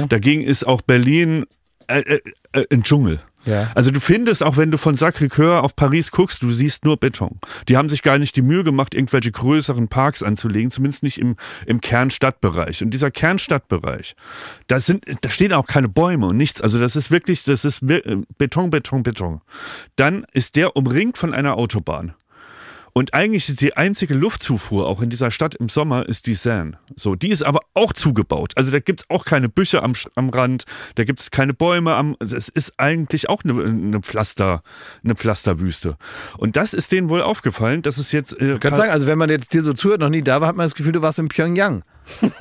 Dagegen 0.10 0.42
ist 0.42 0.68
auch 0.68 0.82
Berlin 0.82 1.46
äh, 1.92 2.16
äh, 2.16 2.22
äh, 2.54 2.66
ein 2.72 2.84
Dschungel. 2.84 3.22
Ja. 3.46 3.72
Also 3.74 3.92
du 3.92 4.00
findest, 4.00 4.44
auch 4.44 4.58
wenn 4.58 4.72
du 4.72 4.78
von 4.78 4.96
Sacré-Cœur 4.96 5.62
auf 5.62 5.76
Paris 5.76 6.12
guckst, 6.12 6.44
du 6.44 6.52
siehst 6.52 6.86
nur 6.86 6.98
Beton. 6.98 7.40
Die 7.68 7.78
haben 7.78 7.90
sich 7.90 8.04
gar 8.04 8.20
nicht 8.20 8.36
die 8.36 8.42
Mühe 8.42 8.64
gemacht, 8.64 8.94
irgendwelche 8.94 9.32
größeren 9.32 9.88
Parks 9.88 10.22
anzulegen, 10.22 10.70
zumindest 10.70 11.04
nicht 11.04 11.18
im, 11.18 11.36
im 11.66 11.82
Kernstadtbereich. 11.82 12.84
Und 12.84 12.92
dieser 12.92 13.10
Kernstadtbereich, 13.10 14.16
da 14.68 14.80
sind, 14.80 15.06
da 15.22 15.30
stehen 15.30 15.54
auch 15.54 15.66
keine 15.66 15.90
Bäume 15.90 16.28
und 16.28 16.38
nichts. 16.38 16.62
Also 16.62 16.80
das 16.80 16.96
ist 16.96 17.10
wirklich, 17.10 17.44
das 17.44 17.66
ist 17.66 17.82
äh, 17.82 18.18
Beton, 18.38 18.70
Beton, 18.70 19.04
Beton. 19.04 19.42
Dann 19.96 20.26
ist 20.34 20.56
der 20.56 20.76
umringt 20.76 21.18
von 21.18 21.34
einer 21.34 21.58
Autobahn. 21.58 22.14
Und 22.94 23.14
eigentlich 23.14 23.48
ist 23.48 23.62
die 23.62 23.78
einzige 23.78 24.14
Luftzufuhr 24.14 24.88
auch 24.88 25.02
in 25.02 25.10
dieser 25.10 25.32
Stadt 25.32 25.56
im 25.56 25.70
Sommer 25.70 26.08
ist 26.08 26.26
die 26.28 26.34
Seine. 26.34 26.78
So, 26.96 27.16
die 27.16 27.30
ist 27.30 27.44
aber 27.44 27.62
auch 27.74 27.94
zugebaut. 27.94 28.54
Also 28.56 28.72
da 28.72 28.80
gibt's 28.80 29.06
auch 29.10 29.26
keine 29.26 29.50
Büsche 29.50 29.84
am, 29.84 29.94
am 30.16 30.30
Rand, 30.30 30.66
da 30.96 31.04
gibt's 31.04 31.32
keine 31.32 31.54
Bäume 31.54 31.96
am. 31.96 32.16
Es 32.20 32.50
ist 32.50 32.74
eigentlich 32.78 33.30
auch 33.30 33.44
eine, 33.44 33.64
eine 33.64 34.00
Pflaster, 34.02 34.62
eine 35.04 35.16
Pflasterwüste. 35.16 35.98
Und 36.38 36.58
das 36.58 36.74
ist 36.74 36.92
denen 36.92 37.10
wohl 37.10 37.22
aufgefallen, 37.22 37.82
dass 37.82 37.98
es 37.98 38.12
jetzt. 38.12 38.40
Äh, 38.42 38.54
Ich 38.56 38.60
kann 38.60 38.76
sagen, 38.76 38.92
also 38.92 39.08
wenn 39.08 39.18
man 39.18 39.30
jetzt 39.30 39.54
dir 39.54 39.62
so 39.64 39.74
zuhört, 39.74 40.02
noch 40.02 40.10
nie 40.10 40.22
da 40.22 40.42
war, 40.42 40.48
hat 40.50 40.56
man 40.56 40.66
das 40.66 40.76
Gefühl, 40.76 40.92
du 40.92 41.02
warst 41.02 41.20
in 41.20 41.28
Pyongyang. 41.30 41.84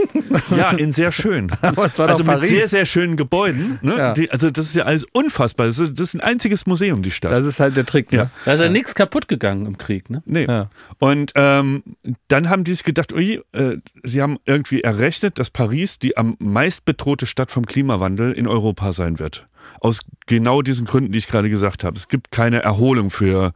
Ja, 0.57 0.71
in 0.71 0.93
sehr 0.93 1.13
schön. 1.13 1.51
Aber 1.63 1.87
es 1.87 1.99
war 1.99 2.07
doch 2.07 2.13
also 2.15 2.25
mit 2.25 2.35
Paris. 2.35 2.51
sehr, 2.51 2.69
sehr 2.69 2.87
schönen 2.87 3.17
Gebäuden. 3.17 3.79
Ne? 3.83 3.97
Ja. 3.97 4.15
Die, 4.15 4.31
also 4.31 4.51
das 4.51 4.67
ist 4.67 4.75
ja 4.75 4.85
alles 4.85 5.05
unfassbar. 5.13 5.67
Das 5.67 5.79
ist, 5.79 5.99
das 5.99 6.09
ist 6.09 6.15
ein 6.15 6.21
einziges 6.21 6.67
Museum, 6.67 7.03
die 7.03 7.11
Stadt. 7.11 7.33
Das 7.33 7.45
ist 7.45 7.61
halt 7.61 7.77
der 7.77 7.87
Trick. 7.87 8.13
Ne? 8.13 8.19
Ja. 8.19 8.31
Da 8.45 8.55
ist 8.55 8.61
ja 8.61 8.69
nichts 8.69 8.95
kaputt 8.95 9.29
gegangen 9.29 9.67
im 9.67 9.79
Krieg, 9.79 10.11
ne? 10.11 10.23
Nee. 10.27 10.47
Ja. 10.47 10.71
Und 10.99 11.33
ähm, 11.35 11.83
dann 12.29 12.49
haben 12.49 12.65
die 12.65 12.73
sich 12.73 12.85
gedacht, 12.85 13.13
ui, 13.13 13.41
äh, 13.53 13.77
sie 14.03 14.23
haben 14.23 14.39
irgendwie 14.47 14.83
errechnet, 14.83 15.39
dass 15.39 15.51
Paris 15.51 15.99
die 15.99 16.17
am 16.17 16.37
meist 16.39 16.85
bedrohte 16.85 17.27
Stadt 17.27 17.51
vom 17.51 17.67
Klimawandel 17.67 18.33
in 18.33 18.47
Europa 18.47 18.93
sein 18.93 19.19
wird. 19.19 19.47
Aus 19.81 20.01
genau 20.27 20.63
diesen 20.63 20.87
Gründen, 20.87 21.13
die 21.13 21.19
ich 21.19 21.27
gerade 21.27 21.49
gesagt 21.49 21.85
habe. 21.85 21.97
Es 21.97 22.09
gibt 22.09 22.31
keine 22.31 22.63
Erholung 22.63 23.11
für 23.11 23.53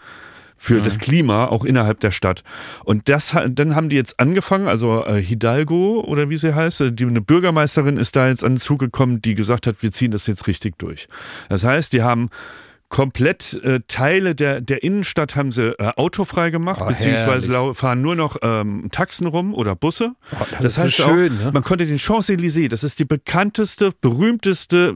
für 0.57 0.81
das 0.81 0.99
Klima, 0.99 1.47
auch 1.47 1.65
innerhalb 1.65 2.01
der 2.01 2.11
Stadt. 2.11 2.43
Und 2.85 3.09
das, 3.09 3.37
dann 3.51 3.77
haben 3.77 3.89
die 3.89 3.97
jetzt 3.97 4.19
angefangen, 4.19 4.69
also 4.69 5.05
äh, 5.05 5.21
Hidalgo 5.21 6.01
oder 6.01 6.31
wie 6.31 6.37
sie 6.37 6.55
heißt, 6.55 6.81
äh, 6.81 6.93
die, 6.93 7.05
eine 7.05 7.21
Bürgermeisterin 7.21 7.97
ist 7.97 8.17
da 8.17 8.29
jetzt 8.29 8.45
an 8.45 8.55
den 8.55 8.61
Zug 8.61 8.79
gekommen, 8.79 9.21
die 9.21 9.35
gesagt 9.35 9.67
hat, 9.67 9.83
wir 9.83 9.93
ziehen 9.93 10.11
das 10.11 10.27
jetzt 10.27 10.47
richtig 10.47 10.79
durch. 10.79 11.09
Das 11.49 11.65
heißt, 11.65 11.93
die 11.93 12.03
haben 12.03 12.29
komplett 12.95 13.55
äh, 13.65 13.81
Teile 13.89 14.37
der, 14.37 14.61
der 14.61 14.85
Innenstadt 14.85 15.35
haben 15.35 15.51
sie 15.51 15.71
äh, 15.81 15.91
autofrei 15.97 16.51
gemacht, 16.51 16.81
Oh, 16.81 16.87
beziehungsweise 16.87 17.51
herrlich. 17.53 17.77
fahren 17.77 18.01
nur 18.03 18.15
noch 18.15 18.37
ähm, 18.43 18.89
Taxen 18.93 19.27
rum 19.27 19.53
oder 19.53 19.75
Busse. 19.75 20.13
das 20.61 20.79
ist 20.79 20.97
so 20.97 21.03
schön, 21.05 21.37
auch, 21.41 21.45
ne? 21.47 21.51
man 21.53 21.65
konnte 21.65 21.87
den 21.87 21.99
Champs-Élysées, 21.99 22.69
das 22.69 22.85
ist 22.85 23.01
die 23.01 23.05
bekannteste, 23.05 23.91
berühmteste 24.01 24.95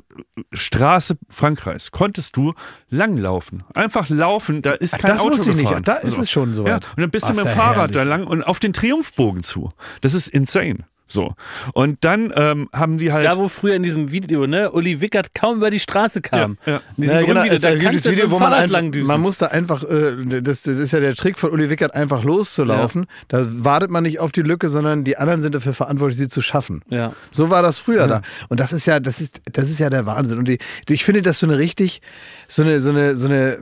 Straße 0.53 1.17
Frankreichs, 1.29 1.91
konntest 1.91 2.37
du 2.37 2.55
langlaufen. 2.89 3.65
Einfach 3.75 4.09
laufen, 4.09 4.63
da 4.63 4.73
ist 4.75 4.97
kein 5.01 5.11
das 5.15 5.21
Auto 5.21 5.33
wusste 5.33 5.51
ich 5.51 5.57
nicht. 5.57 5.65
gefahren. 5.67 5.83
Da 5.83 5.95
ist 5.97 6.19
es 6.19 6.31
schon 6.31 6.55
soweit. 6.55 6.85
Ja, 6.85 6.91
und 6.97 7.01
dann 7.03 7.11
bist 7.11 7.25
Ah, 7.27 7.33
du 7.33 7.37
mit 7.39 7.47
dem 7.47 7.53
Fahrrad 7.57 7.91
da 7.97 7.99
herrlich. 8.01 8.11
lang 8.11 8.27
und 8.29 8.43
auf 8.45 8.61
den 8.61 8.73
Triumphbogen 8.73 9.43
zu. 9.43 9.73
Das 10.03 10.15
ist 10.15 10.29
insane. 10.29 10.87
So. 11.09 11.35
Und 11.73 12.05
dann 12.05 12.33
ähm, 12.37 12.69
haben 12.73 12.99
die 12.99 13.13
halt. 13.13 13.25
Da, 13.25 13.37
wo 13.37 13.49
früher 13.49 13.75
in 13.75 13.83
diesem 13.83 14.11
Video, 14.13 14.47
ne, 14.47 14.71
Uli 14.71 15.01
Wickert 15.01 15.35
kaum 15.35 15.57
über 15.57 15.71
die 15.71 15.81
Straße 15.81 16.21
kam. 16.21 16.59
Ja, 16.67 16.73
ja. 16.73 16.81
In 16.97 17.03
diesem 17.03 17.17
Ja, 17.17 17.27
genau, 17.27 17.43
es 17.45 17.63
da 17.63 17.77
kannst 17.77 18.07
du 18.07 18.11
Video, 18.11 18.31
wo 18.31 18.39
man 18.39 18.53
einfach, 18.53 18.83
man 18.83 19.21
muss 19.21 19.39
da 19.39 19.47
einfach, 19.47 19.83
äh, 19.85 20.43
das, 20.43 20.63
das 20.63 20.79
ist 20.79 20.93
ja 20.93 21.01
der 21.01 21.15
Trick 21.15 21.39
von 21.39 21.51
Uli 21.51 21.71
Wickert, 21.71 21.95
einfach 21.95 22.23
loszulaufen. 22.25 23.07
Da 23.29 23.47
wartet 23.65 23.91
man 23.91 24.03
nicht 24.03 24.21
auf 24.21 24.33
die 24.33 24.43
Lücke, 24.43 24.69
sondern 24.69 25.05
die 25.05 25.17
anderen 25.17 25.43
sind 25.43 25.55
dafür 25.55 25.73
verantwortlich, 25.73 26.19
sie 26.19 26.29
zu 26.29 26.43
schaffen. 26.43 26.83
Ja. 26.89 27.15
So 27.31 27.51
war 27.51 27.63
das 27.63 27.79
früher 27.79 28.07
da. 28.07 28.21
Und 28.49 28.61
das 28.61 28.73
ist 28.73 28.87
ja, 28.87 29.01
das 29.01 29.21
ist, 29.21 29.41
das 29.51 29.71
ist 29.71 29.79
ja 29.79 29.91
der 29.91 30.07
Wahnsinn. 30.07 30.39
Und 30.39 30.49
die, 30.49 30.59
ich 30.89 31.05
finde 31.05 31.23
das 31.23 31.39
so 31.39 31.47
eine 31.47 31.59
richtig, 31.59 32.03
so 32.47 32.63
eine, 32.63 32.81
so 32.81 32.91
eine, 32.91 33.15
so 33.15 33.27
eine 33.27 33.59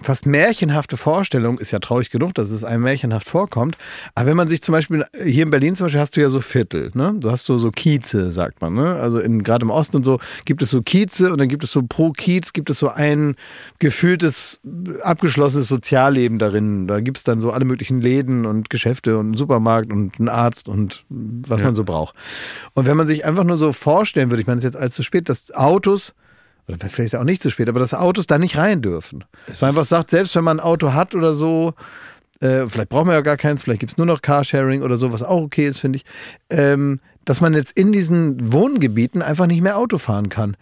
fast 0.00 0.26
märchenhafte 0.26 0.96
Vorstellung, 0.96 1.58
ist 1.58 1.72
ja 1.72 1.78
traurig 1.78 2.10
genug, 2.10 2.34
dass 2.34 2.50
es 2.50 2.64
einem 2.64 2.82
märchenhaft 2.84 3.28
vorkommt. 3.28 3.76
Aber 4.14 4.26
wenn 4.26 4.36
man 4.36 4.48
sich 4.48 4.62
zum 4.62 4.72
Beispiel, 4.72 5.04
hier 5.22 5.42
in 5.42 5.50
Berlin 5.50 5.74
zum 5.74 5.86
Beispiel 5.86 6.00
hast 6.00 6.16
du 6.16 6.20
ja 6.20 6.30
so 6.30 6.40
Viertel, 6.40 6.85
ne? 6.94 7.14
Du 7.18 7.30
hast 7.30 7.46
so, 7.46 7.58
so 7.58 7.70
Kieze, 7.70 8.32
sagt 8.32 8.60
man, 8.60 8.74
ne? 8.74 8.94
Also 8.96 9.20
gerade 9.42 9.64
im 9.64 9.70
Osten 9.70 9.96
und 9.96 10.04
so 10.04 10.18
gibt 10.44 10.62
es 10.62 10.70
so 10.70 10.82
Kieze 10.82 11.32
und 11.32 11.38
dann 11.38 11.48
gibt 11.48 11.64
es 11.64 11.72
so 11.72 11.82
pro 11.82 12.12
Kiez 12.12 12.52
gibt 12.52 12.70
es 12.70 12.78
so 12.78 12.88
ein 12.88 13.36
gefühltes, 13.78 14.60
abgeschlossenes 15.02 15.68
Sozialleben 15.68 16.38
darin. 16.38 16.86
Da 16.86 17.00
gibt 17.00 17.18
es 17.18 17.24
dann 17.24 17.40
so 17.40 17.50
alle 17.50 17.64
möglichen 17.64 18.00
Läden 18.00 18.46
und 18.46 18.70
Geschäfte 18.70 19.18
und 19.18 19.26
einen 19.26 19.36
Supermarkt 19.36 19.92
und 19.92 20.18
einen 20.18 20.28
Arzt 20.28 20.68
und 20.68 21.04
was 21.08 21.62
man 21.62 21.74
so 21.74 21.84
braucht. 21.84 22.14
Und 22.74 22.86
wenn 22.86 22.96
man 22.96 23.06
sich 23.06 23.24
einfach 23.24 23.44
nur 23.44 23.56
so 23.56 23.72
vorstellen 23.72 24.30
würde, 24.30 24.40
ich 24.40 24.46
meine, 24.46 24.58
es 24.58 24.64
ist 24.64 24.74
jetzt 24.74 24.80
alles 24.80 24.94
zu 24.94 25.02
spät, 25.02 25.28
dass 25.28 25.52
Autos, 25.54 26.14
oder 26.68 26.78
vielleicht 26.78 26.98
ist 26.98 27.12
ja 27.12 27.20
auch 27.20 27.24
nicht 27.24 27.42
zu 27.42 27.50
spät, 27.50 27.68
aber 27.68 27.80
dass 27.80 27.94
Autos 27.94 28.26
da 28.26 28.38
nicht 28.38 28.56
rein 28.56 28.82
dürfen. 28.82 29.24
Man 29.60 29.70
einfach 29.70 29.84
sagt, 29.84 30.10
selbst 30.10 30.34
wenn 30.34 30.44
man 30.44 30.58
ein 30.58 30.64
Auto 30.64 30.92
hat 30.92 31.14
oder 31.14 31.34
so, 31.34 31.74
äh, 32.40 32.68
vielleicht 32.68 32.88
braucht 32.88 33.06
man 33.06 33.14
ja 33.14 33.20
gar 33.20 33.36
keins, 33.36 33.62
vielleicht 33.62 33.80
gibt 33.80 33.92
es 33.92 33.98
nur 33.98 34.06
noch 34.06 34.22
Carsharing 34.22 34.82
oder 34.82 34.96
so, 34.96 35.12
was 35.12 35.22
auch 35.22 35.42
okay 35.42 35.66
ist, 35.66 35.78
finde 35.78 35.98
ich, 35.98 36.04
ähm, 36.50 37.00
dass 37.24 37.40
man 37.40 37.54
jetzt 37.54 37.72
in 37.72 37.92
diesen 37.92 38.52
Wohngebieten 38.52 39.22
einfach 39.22 39.46
nicht 39.46 39.62
mehr 39.62 39.76
Auto 39.78 39.98
fahren 39.98 40.28
kann. 40.28 40.56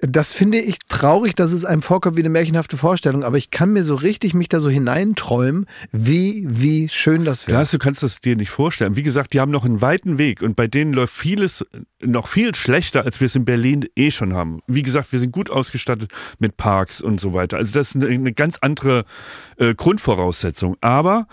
Das 0.00 0.32
finde 0.32 0.58
ich 0.58 0.78
traurig, 0.88 1.34
dass 1.34 1.52
es 1.52 1.64
einem 1.64 1.80
vorkommt 1.80 2.16
wie 2.16 2.20
eine 2.20 2.28
märchenhafte 2.28 2.76
Vorstellung, 2.76 3.24
aber 3.24 3.38
ich 3.38 3.50
kann 3.50 3.72
mir 3.72 3.82
so 3.82 3.94
richtig 3.94 4.34
mich 4.34 4.48
da 4.48 4.60
so 4.60 4.68
hineinträumen, 4.68 5.66
wie, 5.90 6.44
wie 6.46 6.88
schön 6.90 7.24
das 7.24 7.48
wäre. 7.48 7.64
Du 7.64 7.78
kannst 7.78 8.02
es 8.02 8.20
dir 8.20 8.36
nicht 8.36 8.50
vorstellen. 8.50 8.96
Wie 8.96 9.02
gesagt, 9.02 9.32
die 9.32 9.40
haben 9.40 9.50
noch 9.50 9.64
einen 9.64 9.80
weiten 9.80 10.18
Weg 10.18 10.42
und 10.42 10.54
bei 10.54 10.66
denen 10.66 10.92
läuft 10.92 11.16
vieles 11.16 11.64
noch 12.02 12.28
viel 12.28 12.54
schlechter, 12.54 13.04
als 13.06 13.20
wir 13.20 13.26
es 13.26 13.34
in 13.34 13.46
Berlin 13.46 13.86
eh 13.96 14.10
schon 14.10 14.34
haben. 14.34 14.60
Wie 14.66 14.82
gesagt, 14.82 15.12
wir 15.12 15.18
sind 15.18 15.32
gut 15.32 15.48
ausgestattet 15.48 16.12
mit 16.38 16.58
Parks 16.58 17.00
und 17.00 17.18
so 17.18 17.32
weiter. 17.32 17.56
Also 17.56 17.72
das 17.72 17.88
ist 17.88 17.96
eine, 17.96 18.08
eine 18.08 18.32
ganz 18.34 18.58
andere 18.60 19.04
äh, 19.56 19.74
Grundvoraussetzung. 19.74 20.76
Aber 20.82 21.26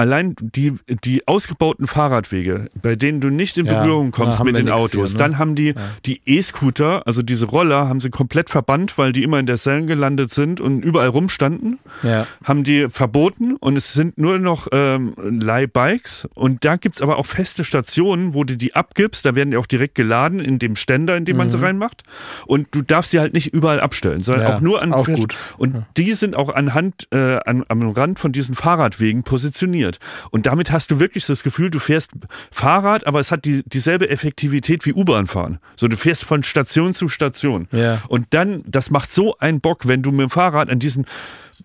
allein 0.00 0.34
die, 0.40 0.74
die 1.04 1.26
ausgebauten 1.28 1.86
Fahrradwege, 1.86 2.68
bei 2.82 2.96
denen 2.96 3.20
du 3.20 3.30
nicht 3.30 3.58
in 3.58 3.66
Ja, 3.66 3.80
Berührung 3.82 4.10
kommst 4.10 4.34
da 4.34 4.38
haben 4.40 4.46
mit 4.46 4.56
den 4.56 4.70
Autos, 4.70 4.92
hier, 5.10 5.18
ne? 5.18 5.18
dann 5.18 5.38
haben 5.38 5.54
die 5.54 5.74
die 6.06 6.20
E-Scooter, 6.26 7.06
also 7.06 7.22
diese 7.22 7.46
Roller, 7.46 7.88
haben 7.88 8.00
sie 8.00 8.10
komplett 8.10 8.50
verbannt, 8.50 8.98
weil 8.98 9.12
die 9.12 9.22
immer 9.22 9.38
in 9.38 9.46
der 9.46 9.56
Seine 9.56 9.86
gelandet 9.86 10.32
sind 10.32 10.60
und 10.60 10.82
überall 10.84 11.08
rumstanden 11.08 11.78
Ja. 12.02 12.26
haben 12.44 12.64
die 12.64 12.88
verboten 12.90 13.56
und 13.56 13.76
es 13.76 13.92
sind 13.92 14.18
nur 14.18 14.38
noch 14.38 14.68
ähm, 14.72 15.14
Leihbikes 15.16 16.28
und 16.34 16.64
da 16.64 16.76
gibt's 16.76 17.02
aber 17.02 17.18
auch 17.18 17.26
feste 17.26 17.64
Stationen, 17.64 18.34
wo 18.34 18.44
du 18.44 18.56
die 18.56 18.74
abgibst, 18.74 19.26
da 19.26 19.34
werden 19.34 19.50
die 19.50 19.56
auch 19.56 19.66
direkt 19.66 19.94
geladen 19.94 20.40
in 20.40 20.58
dem 20.58 20.76
Ständer, 20.76 21.16
in 21.16 21.24
dem 21.24 21.36
man 21.36 21.50
sie 21.50 21.60
reinmacht 21.60 22.02
und 22.46 22.68
du 22.72 22.82
darfst 22.82 23.10
sie 23.10 23.20
halt 23.20 23.34
nicht 23.34 23.48
überall 23.48 23.80
abstellen, 23.80 24.20
sondern 24.22 24.40
Mhm. 24.40 24.48
Ja, 24.48 24.56
auch 24.56 24.60
nur 24.62 24.80
an 24.82 24.92
auch 24.94 25.06
gut. 25.06 25.36
und 25.58 25.84
die 25.98 26.12
sind 26.14 26.34
auch 26.36 26.48
anhand 26.54 27.08
äh, 27.12 27.38
an, 27.44 27.64
am 27.68 27.82
Rand 27.90 28.18
von 28.18 28.32
diesen 28.32 28.54
Fahrradwegen 28.54 29.22
positioniert 29.22 29.89
und 30.30 30.46
damit 30.46 30.70
hast 30.70 30.90
du 30.90 31.00
wirklich 31.00 31.26
das 31.26 31.42
Gefühl, 31.42 31.70
du 31.70 31.78
fährst 31.78 32.12
Fahrrad, 32.50 33.06
aber 33.06 33.20
es 33.20 33.30
hat 33.30 33.44
die, 33.44 33.62
dieselbe 33.66 34.08
Effektivität 34.10 34.84
wie 34.86 34.92
U-Bahn 34.92 35.26
fahren. 35.26 35.58
So 35.76 35.88
du 35.88 35.96
fährst 35.96 36.24
von 36.24 36.42
Station 36.42 36.92
zu 36.94 37.08
Station 37.08 37.66
Ja. 37.72 38.02
und 38.08 38.26
dann, 38.30 38.62
das 38.66 38.90
macht 38.90 39.10
so 39.10 39.36
einen 39.38 39.60
Bock, 39.60 39.86
wenn 39.88 40.02
du 40.02 40.10
mit 40.12 40.20
dem 40.20 40.30
Fahrrad 40.30 40.70
an 40.70 40.78
diesen, 40.78 41.06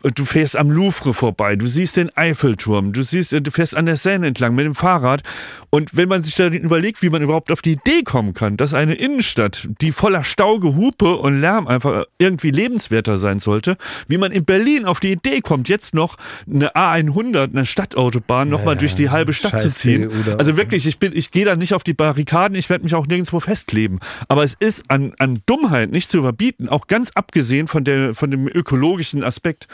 du 0.04 0.26
fährst 0.26 0.58
am 0.58 0.70
Louvre 0.70 1.14
vorbei, 1.14 1.56
du 1.56 1.68
siehst 1.68 1.98
den 1.98 2.16
Eiffelturm, 2.18 2.94
du 2.94 3.02
siehst, 3.02 3.32
du 3.32 3.52
fährst 3.52 3.76
an 3.76 3.86
der 3.86 3.98
Seine 3.98 4.28
entlang 4.28 4.56
mit 4.56 4.66
dem 4.66 4.76
Fahrrad. 4.76 5.24
Und 5.76 5.96
wenn 5.98 6.08
man 6.08 6.22
sich 6.24 6.36
dann 6.36 6.54
überlegt, 6.54 7.02
wie 7.02 7.10
man 7.10 7.22
überhaupt 7.22 7.52
auf 7.52 7.62
die 7.62 7.74
Idee 7.74 8.04
kommen 8.04 8.34
kann, 8.34 8.56
dass 8.56 8.74
eine 8.74 8.94
Innenstadt, 8.94 9.68
die 9.82 9.92
voller 9.92 10.24
Stauge, 10.24 10.76
Hupe 10.76 11.18
und 11.18 11.42
Lärm 11.42 11.68
einfach 11.68 12.06
irgendwie 12.18 12.52
lebenswerter 12.52 13.18
sein 13.18 13.40
sollte, 13.40 13.76
wie 14.08 14.18
man 14.18 14.32
in 14.32 14.46
Berlin 14.46 14.86
auf 14.86 15.00
die 15.00 15.12
Idee 15.12 15.42
kommt, 15.42 15.68
jetzt 15.68 15.94
noch 15.94 16.16
eine 16.50 16.76
A100, 16.76 17.52
eine 17.52 17.66
Stadtautobahn, 17.66 18.48
nochmal 18.50 18.76
Ja, 18.76 18.80
durch 18.80 18.96
die 18.96 19.10
halbe 19.10 19.34
Stadt 19.34 19.52
scheiß 19.52 19.64
zu 19.64 19.70
ziehen. 19.74 20.10
Also 20.38 20.56
wirklich, 20.56 20.86
ich 20.88 20.98
bin, 21.00 21.12
ich 21.16 21.32
gehe 21.32 21.46
da 21.46 21.56
nicht 21.56 21.74
auf 21.74 21.84
die 21.84 21.94
Barrikaden, 21.94 22.56
ich 22.58 22.70
werde 22.70 22.84
mich 22.84 22.96
auch 22.96 23.08
nirgendwo 23.08 23.40
festkleben. 23.40 24.00
Aber 24.28 24.44
es 24.44 24.54
ist 24.54 24.84
an, 24.90 25.14
an 25.20 25.40
Dummheit 25.46 25.92
nicht 25.92 26.10
zu 26.10 26.18
überbieten, 26.20 26.70
auch 26.70 26.88
ganz 26.88 27.12
abgesehen 27.16 27.68
von, 27.68 27.84
der, 27.84 28.14
von 28.14 28.32
dem 28.32 28.48
ökologischen 28.48 29.24
Aspekt, 29.24 29.68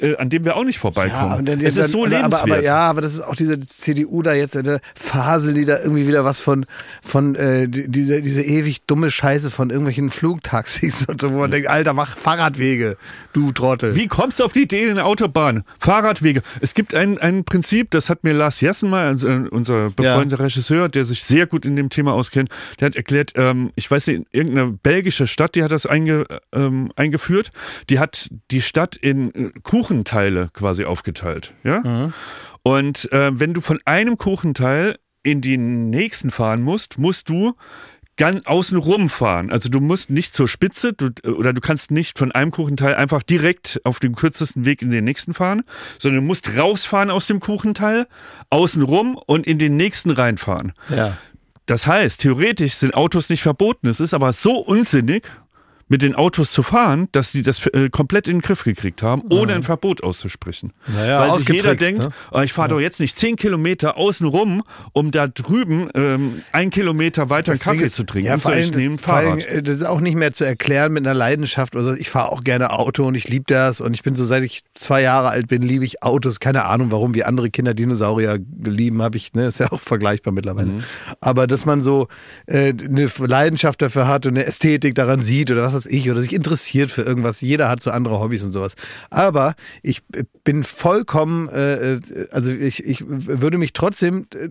äh, 0.00 0.16
an 0.16 0.30
dem 0.30 0.44
wir 0.44 0.56
auch 0.56 0.64
nicht 0.64 0.78
vorbeikommen. 0.78 1.44
dann- 1.46 1.60
es 1.60 1.76
ist 1.76 1.90
so 1.92 2.04
lebenswert. 2.06 2.42
aber, 2.42 2.52
aber 2.54 2.62
ja, 2.62 2.78
aber 2.90 3.00
das 3.02 3.12
ist 3.14 3.20
auch 3.20 3.36
diese 3.36 3.60
CDU 3.60 4.22
da 4.22 4.32
jetzt, 4.34 4.56
äh, 4.56 4.78
Fasel, 4.94 5.43
die 5.43 5.43
da 5.66 5.78
irgendwie 5.80 6.06
wieder 6.08 6.24
was 6.24 6.40
von, 6.40 6.64
von 7.02 7.34
äh, 7.34 7.68
die- 7.68 7.90
diese, 7.90 8.22
diese 8.22 8.42
ewig 8.42 8.86
dumme 8.86 9.10
Scheiße 9.10 9.50
von 9.50 9.70
irgendwelchen 9.70 10.10
Flugtaxis 10.10 11.04
und 11.08 11.20
so, 11.20 11.32
wo 11.32 11.38
man 11.38 11.50
denkt, 11.50 11.68
Alter, 11.68 11.92
mach 11.92 12.16
Fahrradwege, 12.16 12.96
du 13.32 13.52
Trottel. 13.52 13.94
Wie 13.94 14.06
kommst 14.06 14.40
du 14.40 14.44
auf 14.44 14.52
die 14.52 14.62
Idee 14.62 14.84
in 14.88 14.94
der 14.94 15.06
Autobahn? 15.06 15.64
Fahrradwege. 15.78 16.42
Es 16.60 16.74
gibt 16.74 16.94
ein, 16.94 17.18
ein 17.18 17.44
Prinzip, 17.44 17.90
das 17.90 18.08
hat 18.08 18.24
mir 18.24 18.32
Lars 18.32 18.60
Jessen 18.60 18.88
mal, 18.88 19.06
also, 19.06 19.28
äh, 19.28 19.48
unser 19.50 19.90
befreundeter 19.90 20.42
Regisseur, 20.44 20.88
der 20.88 21.04
sich 21.04 21.24
sehr 21.24 21.46
gut 21.46 21.66
in 21.66 21.76
dem 21.76 21.90
Thema 21.90 22.12
auskennt, 22.12 22.48
der 22.80 22.86
hat 22.86 22.96
erklärt, 22.96 23.32
ähm, 23.36 23.72
ich 23.74 23.90
weiß 23.90 24.06
nicht, 24.06 24.22
irgendeine 24.32 24.70
belgische 24.72 25.26
Stadt, 25.26 25.54
die 25.54 25.62
hat 25.62 25.72
das 25.72 25.86
einge, 25.86 26.26
ähm, 26.54 26.92
eingeführt, 26.96 27.50
die 27.90 27.98
hat 27.98 28.28
die 28.50 28.62
Stadt 28.62 28.96
in 28.96 29.34
äh, 29.34 29.50
Kuchenteile 29.62 30.48
quasi 30.52 30.84
aufgeteilt. 30.84 31.54
Ja? 31.64 32.10
Und 32.62 33.12
äh, 33.12 33.38
wenn 33.38 33.52
du 33.54 33.60
von 33.60 33.78
einem 33.84 34.16
Kuchenteil 34.16 34.96
in 35.24 35.40
den 35.40 35.90
nächsten 35.90 36.30
fahren 36.30 36.62
musst, 36.62 36.98
musst 36.98 37.28
du 37.28 37.54
ganz 38.16 38.46
außen 38.46 38.78
rum 38.78 39.08
fahren. 39.08 39.50
Also 39.50 39.68
du 39.68 39.80
musst 39.80 40.10
nicht 40.10 40.34
zur 40.34 40.46
Spitze 40.46 40.92
du, 40.92 41.10
oder 41.28 41.52
du 41.52 41.60
kannst 41.60 41.90
nicht 41.90 42.16
von 42.16 42.30
einem 42.30 42.52
Kuchenteil 42.52 42.94
einfach 42.94 43.22
direkt 43.22 43.80
auf 43.84 43.98
dem 43.98 44.14
kürzesten 44.14 44.64
Weg 44.64 44.82
in 44.82 44.90
den 44.90 45.04
nächsten 45.04 45.34
fahren, 45.34 45.64
sondern 45.98 46.20
du 46.20 46.26
musst 46.26 46.56
rausfahren 46.56 47.10
aus 47.10 47.26
dem 47.26 47.40
Kuchenteil, 47.40 48.06
außen 48.50 48.82
rum 48.82 49.18
und 49.26 49.46
in 49.46 49.58
den 49.58 49.76
nächsten 49.76 50.10
reinfahren. 50.10 50.72
Ja. 50.94 51.16
Das 51.66 51.86
heißt, 51.86 52.20
theoretisch 52.20 52.74
sind 52.74 52.94
Autos 52.94 53.30
nicht 53.30 53.42
verboten. 53.42 53.88
Es 53.88 53.98
ist 53.98 54.14
aber 54.14 54.32
so 54.32 54.58
unsinnig, 54.58 55.30
mit 55.94 56.02
den 56.02 56.16
Autos 56.16 56.50
zu 56.50 56.64
fahren, 56.64 57.06
dass 57.12 57.30
die 57.30 57.42
das 57.42 57.64
äh, 57.68 57.88
komplett 57.88 58.26
in 58.26 58.38
den 58.38 58.42
Griff 58.42 58.64
gekriegt 58.64 59.00
haben, 59.04 59.22
ohne 59.30 59.54
ein 59.54 59.62
Verbot 59.62 60.02
auszusprechen. 60.02 60.72
Naja, 60.92 61.20
Weil 61.20 61.38
sich 61.38 61.48
jeder 61.48 61.70
ausgetrickst, 61.70 61.86
denkt, 61.86 62.00
ne? 62.00 62.10
oh, 62.32 62.40
ich 62.40 62.52
fahre 62.52 62.70
doch 62.70 62.80
jetzt 62.80 62.98
nicht 62.98 63.16
zehn 63.16 63.36
Kilometer 63.36 63.96
außen 63.96 64.26
rum, 64.26 64.64
um 64.92 65.12
da 65.12 65.28
drüben 65.28 65.88
ähm, 65.94 66.42
ein 66.50 66.70
Kilometer 66.70 67.30
weiter 67.30 67.52
einen 67.52 67.60
Das 67.60 67.64
Kaffee 67.64 67.84
ist- 67.84 67.94
zu 67.94 68.02
trinken. 68.02 68.26
Ja, 68.26 68.38
vor 68.38 68.50
so, 68.50 68.56
allem, 68.56 68.64
ich 68.64 68.74
nehme 68.74 68.94
ein 68.94 68.96
das, 68.96 69.04
vor 69.06 69.14
allem, 69.14 69.38
Fahrrad. 69.40 69.54
äh, 69.54 69.62
das 69.62 69.76
ist 69.76 69.84
auch 69.86 70.00
nicht 70.00 70.16
mehr 70.16 70.32
zu 70.32 70.42
erklären 70.44 70.92
mit 70.92 71.06
einer 71.06 71.14
Leidenschaft 71.14 71.76
oder 71.76 71.84
so. 71.84 71.92
Ich 71.94 72.10
fahre 72.10 72.32
auch 72.32 72.42
gerne 72.42 72.70
Auto 72.70 73.04
und 73.06 73.14
ich 73.14 73.28
liebe 73.28 73.44
das 73.46 73.80
und 73.80 73.94
ich 73.94 74.02
bin 74.02 74.16
so, 74.16 74.24
seit 74.24 74.42
ich 74.42 74.62
zwei 74.74 75.00
Jahre 75.00 75.28
alt 75.28 75.46
bin, 75.46 75.62
liebe 75.62 75.84
ich 75.84 76.02
Autos. 76.02 76.40
Keine 76.40 76.64
Ahnung, 76.64 76.90
warum, 76.90 77.14
wie 77.14 77.22
andere 77.22 77.50
Kinder 77.50 77.72
Dinosaurier 77.72 78.40
lieben, 78.64 79.00
habe 79.00 79.16
ich, 79.16 79.32
ne, 79.34 79.46
ist 79.46 79.60
ja 79.60 79.70
auch 79.70 79.80
vergleichbar 79.80 80.32
mittlerweile. 80.34 80.72
Mhm. 80.72 80.84
Aber 81.20 81.46
dass 81.46 81.64
man 81.66 81.82
so 81.82 82.08
äh, 82.46 82.72
eine 82.84 83.08
Leidenschaft 83.18 83.80
dafür 83.80 84.08
hat 84.08 84.26
und 84.26 84.32
eine 84.32 84.44
Ästhetik 84.44 84.96
daran 84.96 85.22
sieht 85.22 85.52
oder 85.52 85.62
was 85.62 85.74
weiß 85.74 85.83
ich 85.86 86.10
oder 86.10 86.20
sich 86.20 86.32
interessiert 86.32 86.90
für 86.90 87.02
irgendwas. 87.02 87.40
Jeder 87.40 87.68
hat 87.68 87.82
so 87.82 87.90
andere 87.90 88.20
Hobbys 88.20 88.44
und 88.44 88.52
sowas. 88.52 88.74
Aber 89.10 89.54
ich 89.82 90.02
bin 90.44 90.64
vollkommen, 90.64 91.48
äh, 91.48 91.94
äh, 91.94 92.00
also 92.30 92.50
ich, 92.50 92.84
ich 92.84 93.04
würde 93.06 93.58
mich 93.58 93.72
trotzdem 93.72 94.26
äh, 94.34 94.48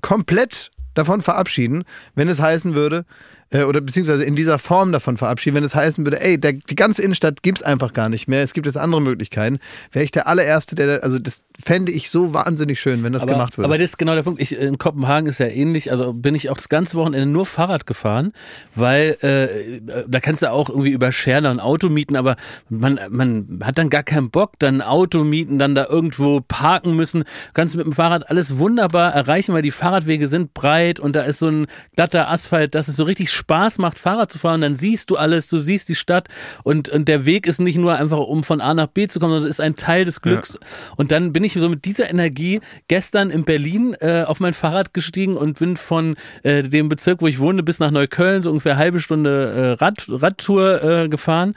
komplett 0.00 0.70
davon 0.94 1.22
verabschieden, 1.22 1.84
wenn 2.14 2.28
es 2.28 2.40
heißen 2.40 2.74
würde, 2.74 3.04
äh, 3.52 3.64
oder 3.64 3.80
beziehungsweise 3.80 4.24
in 4.24 4.34
dieser 4.34 4.58
Form 4.58 4.92
davon 4.92 5.16
verabschieden, 5.16 5.56
wenn 5.56 5.64
es 5.64 5.74
heißen 5.74 6.04
würde, 6.04 6.20
ey, 6.20 6.38
der, 6.38 6.54
die 6.54 6.74
ganze 6.74 7.02
Innenstadt 7.02 7.42
gibt's 7.42 7.62
einfach 7.62 7.92
gar 7.92 8.08
nicht 8.08 8.28
mehr, 8.28 8.42
es 8.42 8.54
gibt 8.54 8.66
jetzt 8.66 8.76
andere 8.76 9.00
Möglichkeiten, 9.00 9.58
wäre 9.92 10.04
ich 10.04 10.10
der 10.10 10.26
allererste, 10.26 10.74
der, 10.74 11.02
also 11.02 11.18
das 11.18 11.44
fände 11.62 11.92
ich 11.92 12.10
so 12.10 12.34
wahnsinnig 12.34 12.80
schön, 12.80 13.04
wenn 13.04 13.12
das 13.12 13.22
aber, 13.22 13.32
gemacht 13.32 13.56
würde. 13.56 13.66
Aber 13.66 13.78
das 13.78 13.90
ist 13.90 13.98
genau 13.98 14.14
der 14.14 14.22
Punkt. 14.22 14.40
Ich, 14.40 14.56
in 14.56 14.78
Kopenhagen 14.78 15.28
ist 15.28 15.38
ja 15.38 15.46
ähnlich. 15.46 15.90
Also 15.90 16.12
bin 16.12 16.34
ich 16.34 16.50
auch 16.50 16.56
das 16.56 16.68
ganze 16.68 16.96
Wochenende 16.96 17.26
nur 17.26 17.46
Fahrrad 17.46 17.86
gefahren, 17.86 18.32
weil 18.74 19.16
äh, 19.20 19.80
da 20.08 20.20
kannst 20.20 20.42
du 20.42 20.50
auch 20.50 20.68
irgendwie 20.68 20.90
über 20.90 21.12
Scherner 21.12 21.50
ein 21.50 21.60
Auto 21.60 21.88
mieten, 21.88 22.16
aber 22.16 22.36
man, 22.68 22.98
man 23.10 23.60
hat 23.62 23.78
dann 23.78 23.90
gar 23.90 24.02
keinen 24.02 24.30
Bock, 24.30 24.52
dann 24.58 24.76
ein 24.76 24.82
Auto 24.82 25.24
mieten, 25.24 25.58
dann 25.58 25.74
da 25.74 25.86
irgendwo 25.86 26.40
parken 26.40 26.96
müssen. 26.96 27.20
Du 27.22 27.52
kannst 27.54 27.76
mit 27.76 27.84
dem 27.84 27.92
Fahrrad 27.92 28.30
alles 28.30 28.58
wunderbar 28.58 29.12
erreichen, 29.12 29.54
weil 29.54 29.62
die 29.62 29.70
Fahrradwege 29.70 30.28
sind 30.28 30.54
breit 30.54 31.00
und 31.00 31.14
da 31.14 31.22
ist 31.22 31.38
so 31.38 31.48
ein 31.48 31.66
glatter 31.94 32.30
Asphalt, 32.30 32.74
dass 32.74 32.88
es 32.88 32.96
so 32.96 33.04
richtig 33.04 33.30
Spaß 33.42 33.78
macht, 33.78 33.98
Fahrrad 33.98 34.30
zu 34.30 34.38
fahren. 34.38 34.60
Dann 34.60 34.76
siehst 34.76 35.10
du 35.10 35.16
alles, 35.16 35.48
du 35.48 35.58
siehst 35.58 35.88
die 35.88 35.96
Stadt 35.96 36.28
und, 36.62 36.88
und 36.88 37.08
der 37.08 37.24
Weg 37.24 37.46
ist 37.46 37.60
nicht 37.60 37.76
nur 37.76 37.96
einfach, 37.96 38.18
um 38.18 38.44
von 38.44 38.60
A 38.60 38.72
nach 38.72 38.86
B 38.86 39.08
zu 39.08 39.18
kommen, 39.18 39.32
sondern 39.32 39.48
es 39.48 39.56
ist 39.56 39.60
ein 39.60 39.74
Teil 39.76 40.04
des 40.04 40.20
Glücks. 40.20 40.56
Und 40.96 41.10
dann 41.10 41.32
bin 41.32 41.42
ich 41.42 41.54
so 41.54 41.68
mit 41.68 41.84
dieser 41.84 42.08
Energie 42.08 42.60
gestern 42.86 43.30
in 43.30 43.44
Berlin 43.44 43.94
äh, 44.00 44.22
auf 44.22 44.38
mein 44.38 44.54
Fahrrad 44.54 44.94
gestiegen 44.94 45.36
und 45.36 45.58
bin 45.58 45.76
von 45.76 46.14
äh, 46.44 46.62
dem 46.62 46.88
Bezirk, 46.88 47.20
wo 47.20 47.26
ich 47.26 47.40
wohne, 47.40 47.62
bis 47.62 47.80
nach 47.80 47.90
Neukölln, 47.90 48.42
so 48.42 48.50
ungefähr 48.50 48.72
eine 48.72 48.80
halbe 48.80 49.00
Stunde 49.00 49.76
äh, 49.80 49.84
Rad, 49.84 50.06
Radtour 50.08 50.82
äh, 50.84 51.08
gefahren 51.08 51.54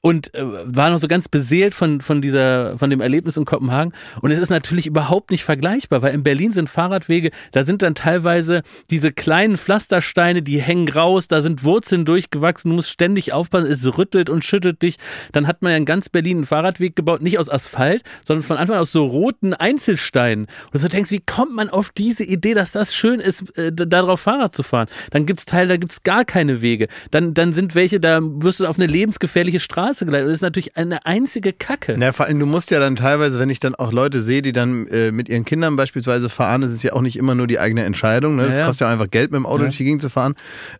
und 0.00 0.34
äh, 0.34 0.42
war 0.44 0.90
noch 0.90 0.98
so 0.98 1.08
ganz 1.08 1.28
beseelt 1.28 1.74
von, 1.74 2.00
von 2.00 2.20
dieser, 2.20 2.78
von 2.78 2.90
dem 2.90 3.00
Erlebnis 3.00 3.36
in 3.36 3.44
Kopenhagen. 3.44 3.92
Und 4.20 4.32
es 4.32 4.40
ist 4.40 4.50
natürlich 4.50 4.86
überhaupt 4.86 5.30
nicht 5.30 5.44
vergleichbar, 5.44 6.02
weil 6.02 6.14
in 6.14 6.24
Berlin 6.24 6.50
sind 6.50 6.68
Fahrradwege, 6.68 7.30
da 7.52 7.62
sind 7.62 7.82
dann 7.82 7.94
teilweise 7.94 8.62
diese 8.90 9.12
kleinen 9.12 9.56
Pflastersteine, 9.56 10.42
die 10.42 10.60
hängen 10.60 10.88
raus, 10.88 11.11
da 11.20 11.42
sind 11.42 11.64
Wurzeln 11.64 12.04
durchgewachsen, 12.04 12.70
du 12.70 12.76
musst 12.76 12.90
ständig 12.90 13.32
aufpassen, 13.32 13.66
es 13.66 13.98
rüttelt 13.98 14.30
und 14.30 14.44
schüttelt 14.44 14.82
dich. 14.82 14.96
Dann 15.32 15.46
hat 15.46 15.62
man 15.62 15.72
ja 15.72 15.78
in 15.78 15.84
ganz 15.84 16.08
Berlin 16.08 16.38
einen 16.38 16.46
Fahrradweg 16.46 16.96
gebaut, 16.96 17.22
nicht 17.22 17.38
aus 17.38 17.48
Asphalt, 17.48 18.02
sondern 18.24 18.42
von 18.42 18.56
Anfang 18.56 18.76
an 18.76 18.82
aus 18.82 18.92
so 18.92 19.04
roten 19.04 19.54
Einzelsteinen. 19.54 20.46
Und 20.46 20.74
du 20.74 20.78
so 20.78 20.88
denkst, 20.88 21.10
wie 21.10 21.20
kommt 21.20 21.54
man 21.54 21.68
auf 21.68 21.90
diese 21.90 22.24
Idee, 22.24 22.54
dass 22.54 22.72
das 22.72 22.94
schön 22.94 23.20
ist, 23.20 23.56
äh, 23.58 23.72
da 23.72 24.02
drauf 24.02 24.20
Fahrrad 24.20 24.54
zu 24.54 24.62
fahren? 24.62 24.88
Dann 25.10 25.26
gibt's 25.26 25.44
Teile, 25.44 25.68
da 25.68 25.76
gibt's 25.76 26.02
gar 26.02 26.24
keine 26.24 26.62
Wege. 26.62 26.88
Dann, 27.10 27.34
dann 27.34 27.52
sind 27.52 27.74
welche, 27.74 28.00
da 28.00 28.20
wirst 28.22 28.60
du 28.60 28.66
auf 28.66 28.78
eine 28.78 28.86
lebensgefährliche 28.86 29.60
Straße 29.60 30.04
geleitet. 30.04 30.26
Und 30.26 30.30
das 30.30 30.38
ist 30.38 30.42
natürlich 30.42 30.76
eine 30.76 31.04
einzige 31.06 31.52
Kacke. 31.52 31.96
Ja, 31.98 32.12
vor 32.12 32.26
allem, 32.26 32.38
du 32.38 32.46
musst 32.46 32.70
ja 32.70 32.80
dann 32.80 32.96
teilweise, 32.96 33.38
wenn 33.38 33.50
ich 33.50 33.60
dann 33.60 33.74
auch 33.74 33.92
Leute 33.92 34.20
sehe, 34.20 34.42
die 34.42 34.52
dann 34.52 34.86
äh, 34.88 35.12
mit 35.12 35.28
ihren 35.28 35.44
Kindern 35.44 35.76
beispielsweise 35.76 36.28
fahren, 36.28 36.62
ist 36.62 36.72
es 36.72 36.82
ja 36.82 36.92
auch 36.92 37.00
nicht 37.02 37.16
immer 37.16 37.34
nur 37.34 37.46
die 37.46 37.58
eigene 37.58 37.84
Entscheidung. 37.84 38.36
Ne? 38.36 38.44
Das 38.46 38.54
Ja, 38.54 38.60
ja. 38.60 38.66
kostet 38.66 38.86
ja 38.86 38.92
einfach 38.92 39.10
Geld, 39.10 39.30
mit 39.32 39.38
dem 39.38 39.46
Auto 39.46 39.64
durch 39.64 39.76
die 39.76 39.84
Gegend 39.84 40.02
zu 40.02 40.08
fahren. 40.08 40.34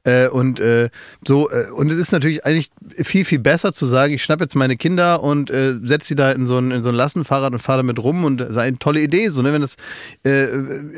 Äh, 0.05 0.22
und 0.29 0.61
äh, 0.61 0.89
so, 1.27 1.51
äh, 1.51 1.71
und 1.71 1.91
es 1.91 1.99
ist 1.99 2.13
natürlich 2.13 2.45
eigentlich 2.45 2.71
viel, 2.97 3.25
viel 3.25 3.39
besser 3.39 3.73
zu 3.73 3.87
sagen, 3.87 4.15
ich 4.15 4.23
schnapp 4.23 4.41
jetzt 4.41 4.55
meine 4.55 4.77
Kinder 4.77 5.23
und 5.23 5.51
äh, 5.51 5.75
setze 5.83 6.09
sie 6.09 6.15
da 6.15 6.33
in 6.33 6.47
so 6.47 6.59
ein, 6.59 6.71
in 6.71 6.83
so 6.83 6.89
ein 6.89 6.95
Lastenfahrrad 6.95 7.53
und 7.53 7.59
fahre 7.59 7.79
damit 7.79 7.99
rum 7.99 8.25
und 8.25 8.45
sei 8.51 8.63
eine 8.63 8.79
tolle 8.79 9.01
Idee. 9.01 9.29
So, 9.29 9.43
ne? 9.43 9.53
Wenn 9.53 9.63
das 9.63 9.77
äh, 10.25 10.47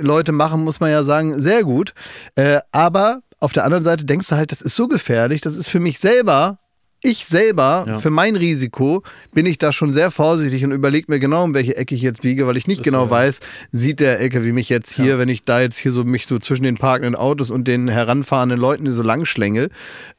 Leute 0.01 0.33
machen, 0.33 0.64
muss 0.64 0.81
man 0.81 0.91
ja 0.91 1.03
sagen, 1.03 1.41
sehr 1.41 1.62
gut. 1.62 1.95
Äh, 2.35 2.61
aber 2.72 3.20
auf 3.41 3.53
der 3.53 3.64
anderen 3.64 3.85
Seite 3.85 4.05
denkst 4.05 4.29
du 4.29 4.37
halt, 4.37 4.53
das 4.53 4.62
ist 4.62 4.77
so 4.77 4.89
gefährlich, 4.89 5.41
das 5.41 5.57
ist 5.57 5.68
für 5.68 5.81
mich 5.81 5.99
selber 5.99 6.59
ich 7.05 7.26
selber, 7.26 7.84
Ja. 7.86 7.98
für 7.98 8.11
mein 8.11 8.34
Risiko, 8.34 9.02
bin 9.32 9.46
ich 9.46 9.59
da 9.59 9.70
schon 9.72 9.92
sehr 9.92 10.11
vorsichtig 10.11 10.64
und 10.64 10.72
überlege 10.72 11.07
mir 11.09 11.18
genau, 11.20 11.44
um 11.44 11.55
welche 11.55 11.76
Ecke 11.76 11.94
ich 11.94 12.02
jetzt 12.02 12.22
biege, 12.22 12.46
weil 12.46 12.57
ich 12.57 12.66
nicht 12.66 12.82
genau 12.82 13.09
weiß, 13.11 13.40
sieht 13.70 14.00
der 14.00 14.20
Ecke 14.20 14.44
wie 14.44 14.52
mich 14.52 14.68
jetzt 14.68 14.92
hier, 14.92 15.18
wenn 15.18 15.28
ich 15.28 15.44
da 15.44 15.61
jetzt 15.61 15.76
hier 15.78 15.92
so 15.92 16.02
mich 16.05 16.26
so 16.26 16.38
zwischen 16.38 16.64
den 16.64 16.76
parkenden 16.76 17.14
Autos 17.14 17.50
und 17.50 17.68
den 17.68 17.88
heranfahrenden 17.88 18.59
Leuten 18.59 18.90
so 18.90 19.02
lang 19.02 19.24
schlängel, 19.26 19.70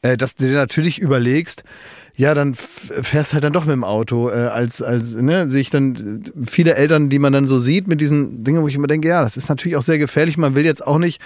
äh, 0.02 0.16
dass 0.16 0.36
du 0.36 0.46
dir 0.46 0.54
natürlich 0.54 1.00
überlegst, 1.00 1.64
ja, 2.18 2.34
dann 2.34 2.56
fährst 2.56 3.34
halt 3.34 3.44
dann 3.44 3.52
doch 3.52 3.66
mit 3.66 3.74
dem 3.74 3.84
Auto, 3.84 4.30
äh, 4.30 4.34
als, 4.34 4.82
als, 4.82 5.16
ne, 5.16 5.52
sehe 5.52 5.60
ich 5.60 5.70
dann 5.70 5.96
äh, 6.24 6.46
viele 6.46 6.76
Eltern, 6.76 7.10
die 7.10 7.20
man 7.20 7.34
dann 7.34 7.46
so 7.46 7.60
sieht 7.60 7.88
mit 7.88 8.00
diesen 8.00 8.44
Dingen, 8.46 8.62
wo 8.62 8.68
ich 8.70 8.76
immer 8.76 8.88
denke, 8.88 9.10
ja, 9.10 9.22
das 9.22 9.36
ist 9.36 9.50
natürlich 9.50 9.76
auch 9.76 9.82
sehr 9.82 9.98
gefährlich. 9.98 10.38
Man 10.38 10.56
will 10.56 10.64
jetzt 10.64 10.86
auch 10.88 10.98
nicht 10.98 11.20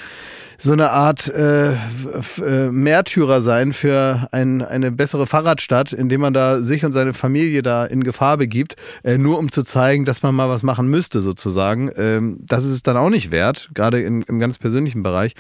so 0.62 0.74
eine 0.74 0.92
Art 0.92 1.28
äh, 1.30 1.72
äh, 1.72 2.70
Märtyrer 2.70 3.40
sein 3.42 3.72
für 3.74 4.28
ein, 4.32 4.62
eine 4.62 4.92
bessere 4.92 5.26
Fahrradstadt, 5.26 5.94
indem 5.94 6.22
man 6.22 6.34
da 6.34 6.62
sich 6.62 6.84
und 6.84 6.92
seine 6.92 7.14
Familie 7.14 7.62
da 7.62 7.86
in 7.86 8.04
Gefahr 8.04 8.38
begibt, 8.38 8.76
äh, 9.04 9.18
nur 9.18 9.40
um 9.40 9.52
zu 9.52 9.64
zeigen, 9.64 10.04
dass 10.06 10.22
man 10.22 10.36
mal 10.36 10.50
was 10.50 10.62
machen 10.64 10.88
müsste, 10.90 11.22
sozusagen. 11.22 11.90
Ähm, 11.98 12.40
das 12.46 12.66
ist 12.66 12.72
es 12.72 12.84
dann 12.84 12.98
auch 12.98 13.10
nicht 13.10 13.32
wert, 13.32 13.70
gerade 13.74 14.02
im, 14.02 14.24
im 14.28 14.40
ganz 14.40 14.58
persönlichen 14.58 15.02
Bereich. 15.02 15.34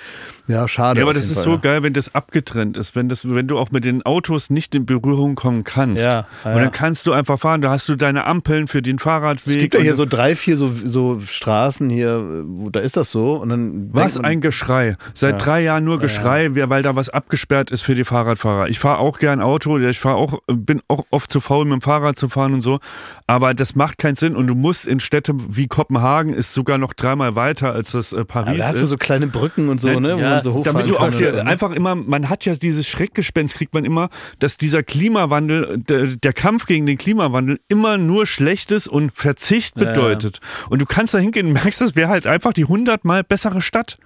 Ja, 0.47 0.67
schade. 0.67 0.99
Ja, 1.01 1.05
aber 1.05 1.13
das 1.13 1.25
ist 1.25 1.35
Fall, 1.35 1.43
so 1.43 1.59
geil, 1.59 1.83
wenn 1.83 1.93
das 1.93 2.15
abgetrennt 2.15 2.77
ist, 2.77 2.95
wenn 2.95 3.09
das, 3.09 3.29
wenn 3.29 3.47
du 3.47 3.57
auch 3.59 3.71
mit 3.71 3.83
den 3.85 4.03
Autos 4.03 4.49
nicht 4.49 4.73
in 4.73 4.85
Berührung 4.85 5.35
kommen 5.35 5.63
kannst. 5.65 6.03
Ja, 6.03 6.09
ja, 6.11 6.51
Und 6.51 6.57
ja. 6.57 6.59
dann 6.63 6.71
kannst 6.71 7.07
du 7.07 7.11
einfach 7.13 7.37
fahren, 7.37 7.61
da 7.61 7.71
hast 7.71 7.89
du 7.89 7.95
deine 7.95 8.25
Ampeln 8.25 8.67
für 8.69 8.81
den 8.81 8.99
Fahrradweg. 8.99 9.55
Es 9.55 9.61
gibt 9.61 9.73
ja 9.73 9.81
hier 9.81 9.95
so 9.95 10.05
drei, 10.05 10.35
vier 10.35 10.55
so, 10.55 10.69
so 10.69 11.19
Straßen 11.19 11.89
hier, 11.89 12.43
wo 12.47 12.69
da 12.69 12.79
ist 12.79 12.95
das 12.95 13.11
so. 13.11 13.35
Und 13.35 13.49
dann 13.49 13.89
Was 13.91 14.15
man- 14.15 14.25
ein 14.25 14.41
Geschrei. 14.41 14.95
Seit 15.13 15.43
drei 15.45 15.61
Jahren 15.61 15.83
nur 15.83 15.99
Geschrei, 15.99 16.49
wer- 16.53 16.69
weil 16.69 16.83
da 16.83 16.95
was 16.95 17.09
abgesperrt 17.09 17.71
ist 17.71 17.81
für 17.81 17.95
die 17.95 18.03
Fahrradfahrer. 18.03 18.67
Ich 18.69 18.79
fahre 18.79 18.99
auch 18.99 19.19
gern 19.19 19.41
Auto, 19.41 19.77
ich 19.77 19.99
fahr 19.99 20.15
auch, 20.15 20.39
bin 20.47 20.81
auch 20.87 21.05
oft 21.11 21.31
zu 21.31 21.39
faul, 21.41 21.65
mit 21.65 21.73
dem 21.73 21.81
Fahrrad 21.81 22.17
zu 22.17 22.29
fahren 22.29 22.53
und 22.53 22.61
so. 22.61 22.79
Aber 23.27 23.53
das 23.53 23.75
macht 23.75 23.97
keinen 23.97 24.15
Sinn 24.15 24.35
und 24.35 24.47
du 24.47 24.55
musst 24.55 24.85
in 24.87 24.99
Städte 24.99 25.33
wie 25.37 25.67
Kopenhagen 25.67 26.33
ist 26.33 26.53
sogar 26.53 26.77
noch 26.77 26.93
dreimal 26.93 27.35
weiter 27.35 27.73
als 27.73 27.91
das 27.91 28.13
äh, 28.13 28.25
Paris 28.25 28.57
da 28.59 28.65
hast 28.67 28.75
ist. 28.75 28.81
du 28.81 28.87
so 28.87 28.97
kleine 28.97 29.27
Brücken 29.27 29.69
und 29.69 29.79
so, 29.81 29.87
Nein, 29.87 30.01
ne, 30.01 30.15
wo 30.15 30.19
ja, 30.19 30.29
man 30.29 30.43
so 30.43 30.53
hochfahren 30.53 30.77
damit 30.77 30.91
du 30.91 30.97
auch 30.97 31.09
dir 31.11 31.29
so, 31.29 31.35
ne? 31.35 31.45
einfach 31.47 31.71
immer, 31.71 31.95
man 31.95 32.29
hat 32.29 32.45
ja 32.45 32.55
dieses 32.55 32.87
Schreckgespenst, 32.87 33.55
kriegt 33.55 33.73
man 33.73 33.85
immer, 33.85 34.09
dass 34.39 34.57
dieser 34.57 34.83
Klimawandel, 34.83 35.77
der, 35.87 36.07
der 36.07 36.33
Kampf 36.33 36.65
gegen 36.65 36.85
den 36.85 36.97
Klimawandel 36.97 37.59
immer 37.67 37.97
nur 37.97 38.25
Schlechtes 38.27 38.87
und 38.87 39.11
Verzicht 39.15 39.75
Ja, 39.77 39.83
ja. 39.83 39.89
bedeutet. 39.91 40.39
Und 40.69 40.81
du 40.81 40.85
kannst 40.85 41.13
da 41.13 41.17
hingehen 41.17 41.47
und 41.47 41.53
merkst, 41.53 41.81
das 41.81 41.95
wäre 41.95 42.09
halt 42.09 42.27
einfach 42.27 42.53
die 42.53 42.65
hundertmal 42.65 43.23
bessere 43.23 43.61
Stadt. 43.61 43.97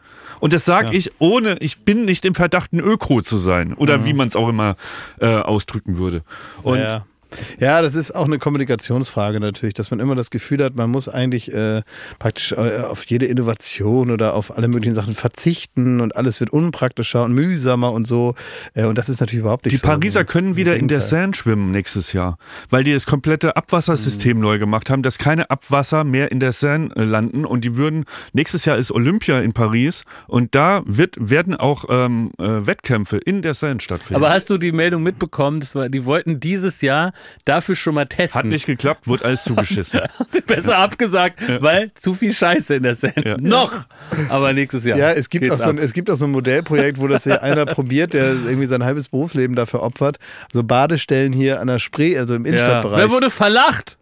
Und 0.44 0.52
das 0.52 0.66
sage 0.66 0.94
ich 0.94 1.10
ohne, 1.20 1.56
ich 1.62 1.86
bin 1.86 2.04
nicht 2.04 2.26
im 2.26 2.36
Verdacht, 2.36 2.74
ein 2.74 2.82
Öko 2.82 3.22
zu 3.22 3.38
sein. 3.38 3.74
Oder 3.76 4.04
wie 4.04 4.12
man 4.12 4.28
es 4.28 4.36
auch 4.36 4.50
immer 4.50 4.76
äh, 5.22 5.38
ausdrücken 5.38 5.98
würde. 5.98 6.22
Und 6.64 6.80
ja. 6.80 7.06
Ja, 7.60 7.82
das 7.82 7.96
ist 7.96 8.12
auch 8.16 8.26
eine 8.26 8.40
Kommunikationsfrage 8.40 9.40
natürlich, 9.40 9.74
dass 9.74 9.92
man 9.92 10.00
immer 10.00 10.16
das 10.16 10.30
Gefühl 10.30 10.64
hat, 10.64 10.76
man 10.76 10.90
muss 10.90 11.08
eigentlich 11.08 11.54
äh, 11.54 11.82
praktisch 12.20 12.52
äh, 12.52 12.80
auf 12.82 13.06
jede 13.06 13.26
Innovation 13.26 14.12
oder 14.12 14.34
auf 14.34 14.56
alle 14.58 14.68
möglichen 14.68 14.96
Sachen 14.96 15.14
verzichten 15.14 16.02
und 16.02 16.16
alles 16.16 16.40
wird 16.40 16.52
unpraktischer 16.52 17.24
und 17.24 17.34
mühsamer 17.34 17.92
und 17.92 18.06
so. 18.08 18.36
Äh, 18.74 18.86
und 18.86 18.98
das 18.98 19.10
ist 19.10 19.20
natürlich 19.20 19.42
überhaupt 19.42 19.66
nicht 19.66 19.74
Die 19.74 19.78
so. 19.78 19.88
Pariser 19.88 20.26
können 20.26 20.56
wieder 20.56 20.76
in 20.76 20.88
der. 20.88 21.02
Seine 21.02 21.34
schwimmen 21.34 21.72
nächstes 21.72 22.14
Jahr, 22.14 22.38
weil 22.70 22.84
die 22.86 22.94
das 22.94 23.06
komplette 23.06 23.58
Abwassersystem 23.58 24.38
Mhm. 24.38 24.44
neu 24.44 24.58
gemacht 24.58 24.90
haben, 24.90 25.04
dass 25.04 25.18
keine 25.18 25.50
Abwasser 25.50 26.04
mehr 26.06 26.32
in 26.32 26.40
der 26.40 26.54
Seine 26.54 26.96
äh, 26.96 27.04
landen 27.04 27.46
und 27.46 27.66
die 27.66 27.76
würden, 27.76 28.06
nächstes 28.32 28.64
Jahr 28.66 28.78
ist 28.78 28.92
Olympia 28.92 29.40
in 29.42 29.52
Paris 29.54 30.04
und 30.28 30.56
da 30.56 30.82
wird, 30.86 31.16
werden 31.20 31.56
auch 31.56 31.86
ähm, 31.90 32.32
äh, 32.40 32.66
Wettkämpfe 32.66 33.18
in 33.18 33.42
der 33.42 33.54
Seine 33.54 33.82
stattfinden. 33.82 34.16
Aber 34.24 34.34
hast 34.34 34.50
du 34.50 34.58
die 34.58 34.72
Meldung 34.72 35.04
mitbekommen? 35.04 35.60
Das 35.60 35.76
war, 35.76 35.90
die 35.90 36.06
wollten 36.06 36.40
dieses 36.40 36.82
Jahr 36.82 37.12
dafür 37.45 37.76
schon 37.76 37.95
mal 37.95 38.05
testen. 38.05 38.39
Hat 38.39 38.45
nicht 38.45 38.65
geklappt, 38.65 39.07
wurde 39.07 39.26
alles 39.26 39.43
zugeschissen. 39.43 40.01
Besser 40.47 40.78
abgesagt, 40.78 41.41
weil 41.61 41.91
zu 41.93 42.13
viel 42.13 42.34
Scheiße 42.34 42.76
in 42.76 42.84
der 42.84 42.95
Sendung. 42.95 43.24
Ja. 43.26 43.38
Noch! 43.39 43.74
Aber 44.30 44.53
nächstes 44.53 44.86
Jahr. 44.86 44.97
Ja, 44.97 45.11
es 45.11 45.30
gibt, 45.30 45.43
geht's 45.43 45.55
auch 45.55 45.65
so 45.65 45.69
ein, 45.69 45.78
ab. 45.78 45.84
es 45.84 45.93
gibt 45.93 46.09
auch 46.09 46.15
so 46.15 46.26
ein 46.26 46.32
Modellprojekt, 46.32 46.99
wo 46.99 47.07
das 47.07 47.24
hier 47.24 47.41
einer 47.43 47.65
probiert, 47.65 48.13
der 48.13 48.34
irgendwie 48.34 48.65
sein 48.65 48.84
halbes 48.84 49.09
Berufsleben 49.09 49.55
dafür 49.55 49.82
opfert. 49.82 50.17
So 50.51 50.63
Badestellen 50.63 51.34
hier 51.34 51.59
an 51.59 51.67
der 51.67 51.80
Spree, 51.80 52.17
also 52.17 52.36
im 52.36 52.45
ja. 52.45 52.49
Innenstadtbereich. 52.51 52.97
Wer 52.97 53.09
wurde 53.09 53.30
verlacht? 53.30 53.97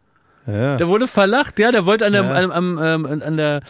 ja. 0.47 0.77
Der 0.77 0.87
wurde 0.87 1.07
verlacht, 1.07 1.59
ja, 1.59 1.71
der 1.71 1.85
wollte 1.85 2.05
an 2.05 2.13
der, 2.13 2.23
am, 2.23 2.51
am, 2.51 2.79
ähm, 2.81 3.21
an 3.21 3.37
der 3.37 3.61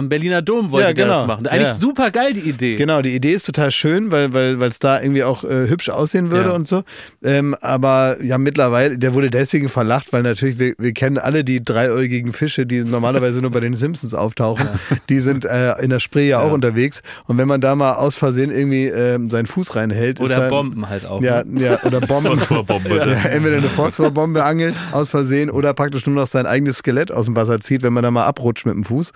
am 0.00 0.08
Berliner 0.08 0.42
Dom 0.42 0.70
wollte 0.72 0.88
Ja, 0.88 0.92
der 0.94 1.04
genau. 1.04 1.18
das 1.20 1.26
machen. 1.28 1.46
Eigentlich 1.46 1.68
Ja. 1.68 1.74
super 1.74 2.10
geil, 2.10 2.32
die 2.32 2.40
Idee. 2.40 2.74
Genau, 2.74 3.00
die 3.02 3.14
Idee 3.14 3.32
ist 3.32 3.46
total 3.46 3.70
schön, 3.70 4.10
weil 4.10 4.34
weil 4.34 4.58
weil 4.60 4.68
es 4.70 4.80
da 4.80 5.00
irgendwie 5.00 5.22
auch 5.22 5.44
äh, 5.44 5.68
hübsch 5.68 5.88
aussehen 5.90 6.30
würde 6.30 6.48
Ja. 6.50 6.54
und 6.56 6.66
so. 6.66 6.82
Ähm, 7.22 7.54
aber 7.60 8.16
ja, 8.22 8.38
mittlerweile, 8.38 8.98
der 8.98 9.14
wurde 9.14 9.30
deswegen 9.30 9.68
verlacht, 9.68 10.12
weil 10.12 10.22
natürlich 10.22 10.58
wir, 10.58 10.74
wir 10.78 10.92
kennen 10.92 11.18
alle 11.18 11.44
die 11.44 11.64
dreiäugigen 11.64 12.32
Fische, 12.32 12.66
die 12.66 12.82
normalerweise 12.82 13.40
nur 13.40 13.50
bei 13.52 13.60
den 13.60 13.74
Simpsons 13.76 14.14
auftauchen. 14.14 14.68
Die 15.08 15.20
sind 15.20 15.44
äh, 15.44 15.74
in 15.82 15.90
der 15.90 16.00
Spree 16.00 16.28
ja 16.28 16.40
auch 16.40 16.52
unterwegs. 16.52 17.02
Und 17.26 17.38
wenn 17.38 17.46
man 17.46 17.60
da 17.60 17.74
mal 17.76 17.94
aus 17.94 18.16
Versehen 18.16 18.50
irgendwie 18.50 18.86
ähm, 18.86 19.30
seinen 19.30 19.46
Fuß 19.46 19.76
reinhält, 19.76 20.18
ist 20.18 20.24
Oder 20.24 20.36
halt, 20.36 20.50
Bomben 20.50 20.88
halt 20.88 21.04
auch. 21.06 21.22
Ja, 21.22 21.44
ne? 21.44 21.62
ja, 21.62 21.78
oder 21.84 22.00
Bomben. 22.00 22.36
Phosphorbombe, 22.36 22.96
Ja, 22.96 23.06
ne? 23.06 23.16
entweder 23.30 23.58
eine 23.58 23.68
Phosphorbombe 23.68 24.42
angelt 24.44 24.74
aus 24.92 25.10
Versehen 25.10 25.50
oder 25.50 25.74
praktisch 25.74 26.06
nur 26.06 26.16
noch 26.16 26.26
sein 26.26 26.46
eigenes 26.46 26.78
Skelett 26.78 27.12
aus 27.12 27.26
dem 27.26 27.36
Wasser 27.36 27.60
zieht, 27.60 27.82
wenn 27.82 27.92
man 27.92 28.02
da 28.02 28.10
mal 28.10 28.24
abrutscht 28.24 28.64
mit 28.66 28.74
dem 28.74 28.84
Fuß. 28.84 29.12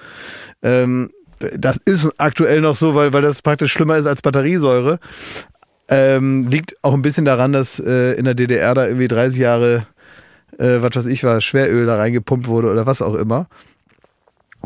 Ähm, 0.64 1.10
das 1.56 1.76
ist 1.84 2.10
aktuell 2.18 2.60
noch 2.60 2.74
so, 2.74 2.94
weil, 2.94 3.12
weil 3.12 3.22
das 3.22 3.42
praktisch 3.42 3.72
schlimmer 3.72 3.96
ist 3.96 4.06
als 4.06 4.22
Batteriesäure. 4.22 4.98
Ähm, 5.88 6.48
liegt 6.48 6.76
auch 6.82 6.94
ein 6.94 7.02
bisschen 7.02 7.26
daran, 7.26 7.52
dass 7.52 7.78
äh, 7.78 8.12
in 8.14 8.24
der 8.24 8.34
DDR 8.34 8.74
da 8.74 8.86
irgendwie 8.86 9.08
30 9.08 9.38
Jahre, 9.38 9.86
äh, 10.58 10.78
was 10.80 10.96
weiß 10.96 11.06
ich 11.06 11.22
war, 11.24 11.40
Schweröl 11.40 11.86
da 11.86 11.96
reingepumpt 11.96 12.48
wurde 12.48 12.70
oder 12.70 12.86
was 12.86 13.02
auch 13.02 13.14
immer. 13.14 13.46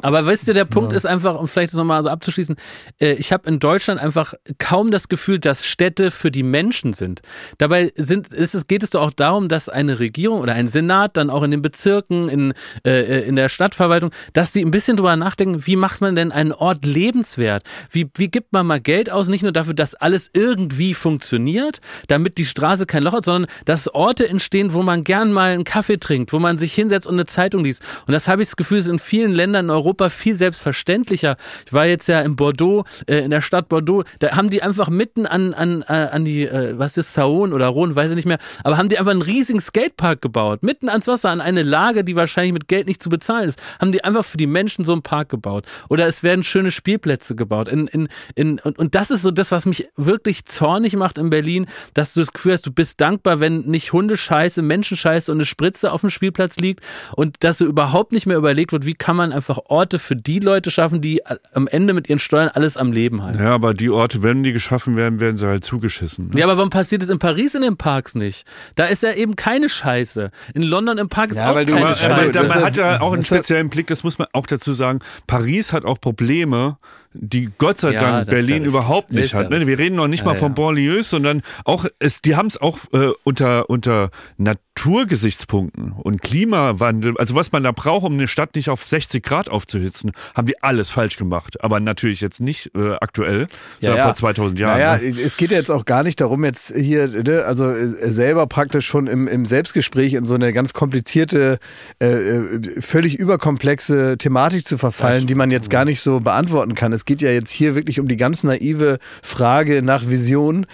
Aber 0.02 0.24
weißt 0.26 0.48
du, 0.48 0.52
der 0.52 0.64
Punkt 0.64 0.92
ist 0.92 1.06
einfach, 1.06 1.38
um 1.38 1.48
vielleicht 1.48 1.72
das 1.72 1.78
nochmal 1.78 2.02
so 2.02 2.08
abzuschließen, 2.08 2.56
äh, 3.00 3.12
ich 3.12 3.32
habe 3.32 3.48
in 3.48 3.58
Deutschland 3.58 4.00
einfach 4.00 4.34
kaum 4.58 4.90
das 4.90 5.08
Gefühl, 5.08 5.38
dass 5.38 5.66
Städte 5.66 6.10
für 6.10 6.30
die 6.30 6.42
Menschen 6.42 6.92
sind. 6.92 7.20
Dabei 7.58 7.92
sind, 7.96 8.28
ist 8.28 8.54
es, 8.54 8.66
geht 8.66 8.82
es 8.82 8.90
doch 8.90 9.02
auch 9.02 9.12
darum, 9.12 9.48
dass 9.48 9.68
eine 9.68 9.98
Regierung 9.98 10.40
oder 10.40 10.54
ein 10.54 10.68
Senat 10.68 11.16
dann 11.16 11.30
auch 11.30 11.42
in 11.42 11.50
den 11.50 11.62
Bezirken, 11.62 12.28
in, 12.28 12.54
äh, 12.84 13.22
in 13.22 13.36
der 13.36 13.48
Stadtverwaltung, 13.48 14.10
dass 14.32 14.52
sie 14.52 14.64
ein 14.64 14.70
bisschen 14.70 14.96
drüber 14.96 15.16
nachdenken, 15.16 15.66
wie 15.66 15.76
macht 15.76 16.00
man 16.00 16.14
denn 16.14 16.32
einen 16.32 16.52
Ort 16.52 16.84
lebenswert? 16.84 17.64
Wie, 17.90 18.10
wie 18.16 18.30
gibt 18.30 18.52
man 18.52 18.66
mal 18.66 18.80
Geld 18.80 19.10
aus, 19.10 19.28
nicht 19.28 19.42
nur 19.42 19.52
dafür, 19.52 19.74
dass 19.74 19.94
alles 19.94 20.30
irgendwie 20.32 20.94
funktioniert, 20.94 21.78
damit 22.06 22.38
die 22.38 22.46
Straße 22.46 22.86
kein 22.86 23.02
Loch 23.02 23.12
hat, 23.12 23.24
sondern 23.24 23.50
dass 23.64 23.88
Orte 23.88 24.28
entstehen, 24.28 24.72
wo 24.72 24.82
man 24.82 25.04
gern 25.04 25.32
mal 25.32 25.50
einen 25.50 25.64
Kaffee 25.64 25.98
trinkt, 25.98 26.32
wo 26.32 26.38
man 26.38 26.58
sich 26.58 26.74
hinsetzt 26.74 27.06
und 27.06 27.14
eine 27.14 27.26
Zeitung 27.26 27.64
liest. 27.64 27.82
Und 28.06 28.12
das 28.12 28.28
habe 28.28 28.42
ich 28.42 28.48
das 28.48 28.56
Gefühl, 28.56 28.78
ist 28.78 28.88
in 28.88 28.98
vielen 28.98 29.32
Ländern 29.32 29.66
in 29.66 29.70
Europa 29.70 29.87
viel 30.10 30.34
selbstverständlicher. 30.34 31.36
Ich 31.66 31.72
war 31.72 31.86
jetzt 31.86 32.08
ja 32.08 32.20
in 32.20 32.36
Bordeaux, 32.36 32.84
äh, 33.06 33.18
in 33.18 33.30
der 33.30 33.40
Stadt 33.40 33.68
Bordeaux, 33.68 34.04
da 34.18 34.36
haben 34.36 34.50
die 34.50 34.62
einfach 34.62 34.88
mitten 34.88 35.26
an, 35.26 35.54
an, 35.54 35.82
äh, 35.88 35.92
an 35.92 36.24
die, 36.24 36.46
äh, 36.46 36.78
was 36.78 36.96
ist 36.96 37.16
Saône 37.16 37.52
oder 37.52 37.68
Rhône, 37.68 37.94
weiß 37.94 38.10
ich 38.10 38.16
nicht 38.16 38.26
mehr, 38.26 38.38
aber 38.64 38.76
haben 38.76 38.88
die 38.88 38.98
einfach 38.98 39.12
einen 39.12 39.22
riesigen 39.22 39.60
Skatepark 39.60 40.20
gebaut, 40.20 40.62
mitten 40.62 40.88
ans 40.88 41.06
Wasser, 41.06 41.30
an 41.30 41.40
eine 41.40 41.62
Lage, 41.62 42.04
die 42.04 42.16
wahrscheinlich 42.16 42.52
mit 42.52 42.68
Geld 42.68 42.86
nicht 42.86 43.02
zu 43.02 43.08
bezahlen 43.08 43.48
ist, 43.48 43.58
haben 43.80 43.92
die 43.92 44.04
einfach 44.04 44.24
für 44.24 44.36
die 44.36 44.46
Menschen 44.46 44.84
so 44.84 44.92
einen 44.92 45.02
Park 45.02 45.28
gebaut. 45.28 45.66
Oder 45.88 46.06
es 46.06 46.22
werden 46.22 46.42
schöne 46.42 46.70
Spielplätze 46.70 47.34
gebaut. 47.34 47.68
In, 47.68 47.86
in, 47.88 48.08
in, 48.34 48.58
und, 48.60 48.78
und 48.78 48.94
das 48.94 49.10
ist 49.10 49.22
so 49.22 49.30
das, 49.30 49.50
was 49.52 49.66
mich 49.66 49.88
wirklich 49.96 50.44
zornig 50.44 50.96
macht 50.96 51.18
in 51.18 51.30
Berlin, 51.30 51.66
dass 51.94 52.14
du 52.14 52.20
das 52.20 52.32
Gefühl 52.32 52.52
hast, 52.52 52.66
du 52.66 52.72
bist 52.72 53.00
dankbar, 53.00 53.40
wenn 53.40 53.60
nicht 53.62 53.92
Hundescheiße, 53.92 54.62
Menschenscheiße 54.62 55.30
und 55.32 55.38
eine 55.38 55.44
Spritze 55.44 55.92
auf 55.92 56.00
dem 56.00 56.10
Spielplatz 56.10 56.56
liegt 56.56 56.84
und 57.16 57.36
dass 57.44 57.58
so 57.58 57.66
überhaupt 57.66 58.12
nicht 58.12 58.26
mehr 58.26 58.36
überlegt 58.36 58.72
wird, 58.72 58.86
wie 58.86 58.94
kann 58.94 59.16
man 59.16 59.32
einfach 59.32 59.58
Orte 59.78 60.00
für 60.00 60.16
die 60.16 60.40
Leute 60.40 60.72
schaffen, 60.72 61.00
die 61.00 61.22
am 61.54 61.68
Ende 61.68 61.92
mit 61.94 62.08
ihren 62.08 62.18
Steuern 62.18 62.48
alles 62.48 62.76
am 62.76 62.90
Leben 62.90 63.22
halten. 63.22 63.40
Ja, 63.40 63.54
aber 63.54 63.74
die 63.74 63.90
Orte, 63.90 64.24
wenn 64.24 64.42
die 64.42 64.52
geschaffen 64.52 64.96
werden, 64.96 65.20
werden 65.20 65.36
sie 65.36 65.46
halt 65.46 65.64
zugeschissen. 65.64 66.30
Ne? 66.30 66.40
Ja, 66.40 66.46
aber 66.46 66.56
warum 66.56 66.70
passiert 66.70 67.02
es 67.04 67.10
in 67.10 67.20
Paris 67.20 67.54
in 67.54 67.62
den 67.62 67.76
Parks 67.76 68.16
nicht? 68.16 68.44
Da 68.74 68.86
ist 68.86 69.04
ja 69.04 69.12
eben 69.12 69.36
keine 69.36 69.68
Scheiße. 69.68 70.30
In 70.54 70.62
London 70.62 70.98
im 70.98 71.08
Park 71.08 71.30
ist 71.30 71.36
Ja, 71.36 71.52
auch 71.52 71.54
keine 71.54 71.72
Aber, 71.76 71.86
aber 71.86 71.94
Scheiße. 71.94 72.32
da, 72.32 72.42
Das 72.42 72.54
man 72.56 72.64
hat 72.64 72.76
ja 72.76 73.00
auch 73.00 73.12
einen 73.12 73.22
speziellen 73.22 73.70
Blick, 73.70 73.86
das 73.86 74.02
muss 74.02 74.18
man 74.18 74.26
auch 74.32 74.46
dazu 74.48 74.72
sagen. 74.72 74.98
Paris 75.28 75.72
hat 75.72 75.84
auch 75.84 76.00
Probleme, 76.00 76.76
die 77.14 77.50
Gott 77.58 77.78
sei 77.78 77.92
Ja, 77.92 78.00
Dank 78.00 78.26
ja 78.26 78.32
Berlin 78.32 78.52
richtig. 78.54 78.68
überhaupt 78.68 79.12
nicht 79.12 79.24
Ist 79.26 79.32
ja 79.32 79.40
hat. 79.40 79.50
Ne? 79.50 79.66
Wir 79.66 79.78
reden 79.78 79.96
noch 79.96 80.08
nicht 80.08 80.20
Ja, 80.20 80.26
mal 80.26 80.32
ja. 80.34 80.38
von 80.38 80.54
Banlieues, 80.54 81.10
sondern 81.10 81.42
auch, 81.64 81.86
es, 81.98 82.22
die 82.22 82.36
haben 82.36 82.46
es 82.46 82.60
auch 82.60 82.78
äh, 82.92 83.10
unter, 83.24 83.68
unter 83.70 84.10
Naturgesichtspunkten 84.36 85.92
und 85.92 86.22
Klimawandel, 86.22 87.16
also 87.18 87.34
was 87.34 87.52
man 87.52 87.62
da 87.62 87.72
braucht, 87.72 88.04
um 88.04 88.14
eine 88.14 88.28
Stadt 88.28 88.54
nicht 88.54 88.68
auf 88.70 88.86
60 88.86 89.22
Grad 89.22 89.48
aufzuhitzen, 89.48 90.12
haben 90.34 90.46
die 90.46 90.62
alles 90.62 90.90
falsch 90.90 91.16
gemacht. 91.16 91.62
Aber 91.62 91.80
natürlich 91.80 92.20
jetzt 92.20 92.40
nicht 92.40 92.70
äh, 92.76 92.94
aktuell, 93.00 93.46
sondern 93.80 94.02
vor 94.04 94.14
2000 94.14 94.58
Jahren. 94.58 94.78
Naja, 94.78 94.96
ne? 94.98 95.06
es 95.08 95.36
geht 95.36 95.50
jetzt 95.50 95.70
auch 95.70 95.84
gar 95.84 96.02
nicht 96.02 96.20
darum, 96.20 96.44
jetzt 96.44 96.74
hier, 96.74 97.08
ne, 97.08 97.44
also 97.44 97.70
äh, 97.70 97.86
selber 98.10 98.46
praktisch 98.46 98.86
schon 98.86 99.06
im, 99.06 99.28
im 99.28 99.46
Selbstgespräch 99.46 100.14
in 100.14 100.26
so 100.26 100.34
eine 100.34 100.52
ganz 100.52 100.72
komplizierte, 100.72 101.58
äh, 102.00 102.06
äh, 102.06 102.80
völlig 102.80 103.16
überkomplexe 103.18 104.16
Thematik 104.18 104.66
zu 104.66 104.78
verfallen, 104.78 105.26
die 105.26 105.34
man 105.34 105.50
jetzt 105.50 105.70
gar 105.70 105.84
nicht 105.84 106.00
so 106.00 106.20
beantworten 106.20 106.74
kann. 106.74 106.92
Es 106.98 107.04
geht 107.04 107.20
ja 107.20 107.30
jetzt 107.30 107.50
hier 107.50 107.76
wirklich 107.76 108.00
um 108.00 108.08
die 108.08 108.16
ganz 108.16 108.42
naive 108.42 108.98
Frage 109.22 109.82
nach 109.82 110.10
Vision, 110.10 110.66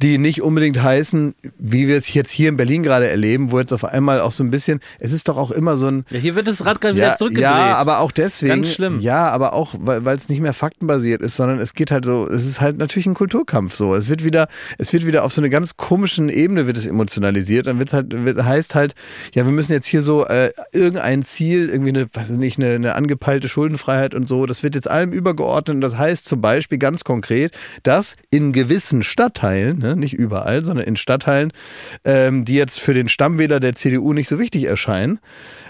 die 0.00 0.18
nicht 0.18 0.42
unbedingt 0.42 0.80
heißen, 0.80 1.34
wie 1.58 1.88
wir 1.88 1.96
es 1.96 2.14
jetzt 2.14 2.30
hier 2.30 2.48
in 2.48 2.56
Berlin 2.56 2.84
gerade 2.84 3.08
erleben, 3.08 3.50
wo 3.50 3.58
jetzt 3.58 3.72
auf 3.72 3.84
einmal 3.84 4.20
auch 4.20 4.30
so 4.30 4.44
ein 4.44 4.50
bisschen, 4.50 4.78
es 5.00 5.12
ist 5.12 5.28
doch 5.28 5.36
auch 5.36 5.50
immer 5.50 5.76
so 5.76 5.88
ein, 5.88 6.04
Ja, 6.10 6.20
hier 6.20 6.36
wird 6.36 6.46
das 6.46 6.64
Rad 6.64 6.80
gerade 6.80 6.94
wieder 6.94 7.08
ja, 7.08 7.16
zurückgedreht. 7.16 7.50
ja, 7.50 7.74
aber 7.74 7.98
auch 7.98 8.12
deswegen. 8.12 8.62
Ganz 8.62 8.72
schlimm. 8.72 9.00
Ja, 9.00 9.28
aber 9.30 9.54
auch, 9.54 9.74
weil 9.80 10.16
es 10.16 10.28
nicht 10.28 10.40
mehr 10.40 10.52
faktenbasiert 10.52 11.20
ist, 11.20 11.34
sondern 11.34 11.58
es 11.58 11.74
geht 11.74 11.90
halt 11.90 12.04
so, 12.04 12.28
es 12.28 12.46
ist 12.46 12.60
halt 12.60 12.78
natürlich 12.78 13.06
ein 13.06 13.14
Kulturkampf 13.14 13.74
so. 13.74 13.94
Es 13.96 14.08
wird 14.08 14.22
wieder, 14.22 14.46
es 14.78 14.92
wird 14.92 15.04
wieder 15.04 15.24
auf 15.24 15.32
so 15.32 15.40
eine 15.40 15.50
ganz 15.50 15.76
komischen 15.76 16.28
Ebene 16.28 16.68
wird 16.68 16.76
es 16.76 16.86
emotionalisiert. 16.86 17.66
Dann 17.66 17.80
wird's 17.80 17.92
halt, 17.92 18.06
wird, 18.24 18.42
heißt 18.42 18.76
halt, 18.76 18.94
ja, 19.34 19.44
wir 19.44 19.52
müssen 19.52 19.72
jetzt 19.72 19.86
hier 19.86 20.02
so 20.02 20.26
äh, 20.26 20.52
irgendein 20.72 21.24
Ziel, 21.24 21.68
irgendwie 21.68 21.88
eine, 21.90 22.06
weiß 22.12 22.30
ich 22.30 22.38
nicht, 22.38 22.58
eine, 22.58 22.74
eine 22.74 22.94
angepeilte 22.94 23.48
Schuldenfreiheit 23.48 24.14
und 24.14 24.28
so, 24.28 24.46
das 24.46 24.62
wird 24.62 24.74
jetzt 24.74 24.90
allem 24.90 25.12
übergeordnet. 25.12 25.71
Und 25.76 25.80
das 25.80 25.98
heißt 25.98 26.24
zum 26.24 26.40
Beispiel 26.40 26.78
ganz 26.78 27.04
konkret, 27.04 27.52
dass 27.82 28.16
in 28.30 28.52
gewissen 28.52 29.02
Stadtteilen, 29.02 29.78
ne, 29.78 29.96
nicht 29.96 30.14
überall, 30.14 30.64
sondern 30.64 30.86
in 30.86 30.96
Stadtteilen, 30.96 31.52
ähm, 32.04 32.44
die 32.44 32.54
jetzt 32.54 32.80
für 32.80 32.94
den 32.94 33.08
Stammwähler 33.08 33.60
der 33.60 33.74
CDU 33.74 34.12
nicht 34.12 34.28
so 34.28 34.38
wichtig 34.38 34.64
erscheinen, 34.64 35.18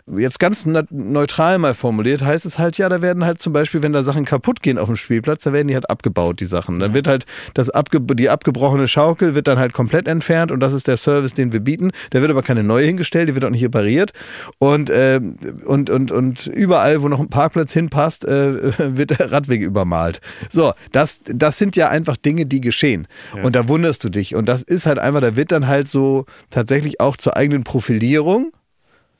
jetzt 0.06 0.40
ganz 0.40 0.66
na- 0.66 0.82
neutral 0.90 1.58
mal 1.58 1.74
formuliert, 1.74 2.22
heißt 2.22 2.46
es 2.46 2.58
halt, 2.58 2.78
ja, 2.78 2.88
da 2.88 3.02
werden 3.02 3.24
halt 3.24 3.40
zum 3.40 3.52
Beispiel, 3.52 3.82
wenn 3.82 3.92
da 3.92 4.02
Sachen 4.02 4.24
kaputt 4.24 4.62
gehen 4.62 4.78
auf 4.78 4.88
dem 4.88 4.96
Spielplatz, 4.96 5.44
da 5.44 5.52
werden 5.52 5.68
die 5.68 5.74
halt 5.74 5.88
abgebaut, 5.88 6.40
die 6.40 6.46
Sachen. 6.46 6.80
Dann 6.80 6.94
wird 6.94 7.06
halt 7.06 7.26
das 7.54 7.70
abge 7.70 8.00
die 8.00 8.28
abgebrochene 8.28 8.88
Schaukel 8.88 9.34
wird 9.34 9.46
dann 9.46 9.58
halt 9.58 9.72
komplett 9.72 10.08
entfernt 10.08 10.50
und 10.50 10.60
das 10.60 10.72
ist 10.72 10.88
der 10.88 10.96
Service, 10.96 11.34
den 11.34 11.52
wir 11.52 11.60
bieten. 11.60 11.92
Da 12.10 12.20
wird 12.20 12.30
aber 12.30 12.42
keine 12.42 12.62
neue 12.62 12.86
hingestellt, 12.86 13.28
die 13.28 13.34
wird 13.34 13.44
auch 13.44 13.50
nicht 13.50 13.64
repariert. 13.64 14.12
Und, 14.58 14.90
ähm, 14.92 15.36
und, 15.66 15.90
und, 15.90 16.10
und 16.10 16.46
überall, 16.46 17.02
wo 17.02 17.08
noch 17.08 17.20
ein 17.20 17.28
Parkplatz 17.28 17.72
hinpasst, 17.72 18.24
äh, 18.24 18.72
wird 18.96 19.18
der 19.18 19.30
Radweg 19.32 19.62
übermalt. 19.62 20.20
So, 20.50 20.72
das, 20.92 21.20
das 21.26 21.58
sind 21.58 21.76
ja 21.76 21.88
einfach 21.88 22.16
Dinge, 22.16 22.46
die 22.46 22.60
geschehen. 22.60 23.06
Und 23.42 23.56
da 23.56 23.68
wunderst 23.68 24.02
du 24.04 24.08
dich. 24.08 24.34
Und 24.34 24.46
das 24.46 24.62
ist 24.62 24.86
halt 24.86 24.98
einfach, 24.98 25.20
da 25.20 25.36
wird 25.36 25.52
dann 25.52 25.66
halt 25.68 25.88
so 25.88 26.26
tatsächlich 26.50 27.00
auch 27.00 27.16
zur 27.16 27.36
eigenen 27.36 27.64
Profilierung. 27.64 28.52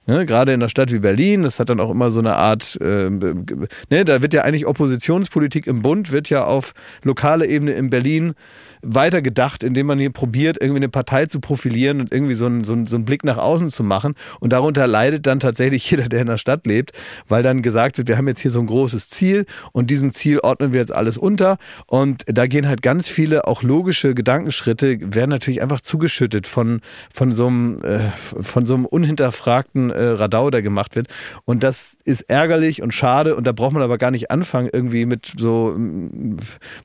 Ne, 0.05 0.27
gerade 0.27 0.53
in 0.53 0.61
einer 0.61 0.69
Stadt 0.69 0.93
wie 0.93 0.99
Berlin, 0.99 1.45
das 1.45 1.61
hat 1.61 1.69
dann 1.69 1.79
auch 1.79 1.91
immer 1.91 2.11
so 2.11 2.19
eine 2.19 2.35
Art, 2.35 2.77
äh, 2.81 3.09
ne, 3.09 4.05
da 4.05 4.21
wird 4.21 4.35
ja 4.35 4.43
eigentlich 4.43 4.67
Oppositionspolitik 4.67 5.69
im 5.69 5.83
Bund, 5.83 6.11
wird 6.11 6.29
ja 6.29 6.45
auf 6.45 6.73
lokaler 7.05 7.47
Ebene 7.47 7.73
in 7.73 7.89
Berlin 7.89 8.35
weitergedacht, 8.83 9.63
indem 9.63 9.87
man 9.87 9.99
hier 9.99 10.11
probiert, 10.11 10.59
irgendwie 10.61 10.81
eine 10.81 10.89
Partei 10.89 11.27
zu 11.27 11.41
profilieren 11.41 12.01
und 12.01 12.13
irgendwie 12.13 12.35
so 12.35 12.47
einen, 12.47 12.65
so, 12.65 12.73
einen, 12.73 12.87
so 12.87 12.97
einen 12.97 13.05
Blick 13.05 13.25
nach 13.25 13.39
außen 13.39 13.71
zu 13.71 13.85
machen. 13.85 14.15
Und 14.41 14.53
darunter 14.53 14.87
leidet 14.87 15.27
dann 15.27 15.41
tatsächlich 15.41 15.89
jeder, 15.91 16.09
der 16.09 16.21
in 16.21 16.27
der 16.27 16.39
Stadt 16.39 16.67
lebt, 16.67 16.93
weil 17.29 17.43
dann 17.43 17.63
gesagt 17.63 17.99
wird, 17.99 18.09
wir 18.09 18.17
haben 18.17 18.29
jetzt 18.29 18.41
hier 18.41 18.51
so 18.51 18.61
ein 18.61 18.67
großes 18.67 19.09
Ziel 19.09 19.47
und 19.73 19.91
diesem 19.91 20.13
Ziel 20.13 20.41
ordnen 20.41 20.73
wir 20.73 20.81
jetzt 20.81 20.95
alles 20.95 21.17
unter. 21.17 21.59
Und 21.87 22.25
da 22.27 22.47
gehen 22.47 22.69
halt 22.69 22.83
ganz 22.83 23.09
viele 23.09 23.47
auch 23.47 23.63
logische 23.63 24.15
Gedankenschritte, 24.15 24.99
werden 25.15 25.31
natürlich 25.31 25.63
einfach 25.63 25.81
zugeschüttet 25.81 26.47
von, 26.47 26.81
von 27.13 27.33
so 27.33 27.47
einem, 27.47 27.83
äh, 27.85 28.01
von 28.19 28.67
so 28.67 28.75
einem 28.75 28.87
unhinterfragten 28.87 29.91
äh, 29.91 30.03
Radau, 30.03 30.51
der 30.51 30.63
gemacht 30.63 30.97
wird. 30.97 31.07
Und 31.45 31.63
das 31.63 31.97
ist 32.05 32.23
ärgerlich 32.23 32.83
und 32.83 32.93
schade 32.93 33.37
und 33.37 33.47
da 33.47 33.53
braucht 33.53 33.73
man 33.73 33.83
aber 33.83 33.99
gar 33.99 34.11
nicht 34.11 34.31
anfangen, 34.31 34.69
irgendwie 34.73 35.07
mit 35.07 35.33
so 35.37 35.75
mm, 35.77 36.37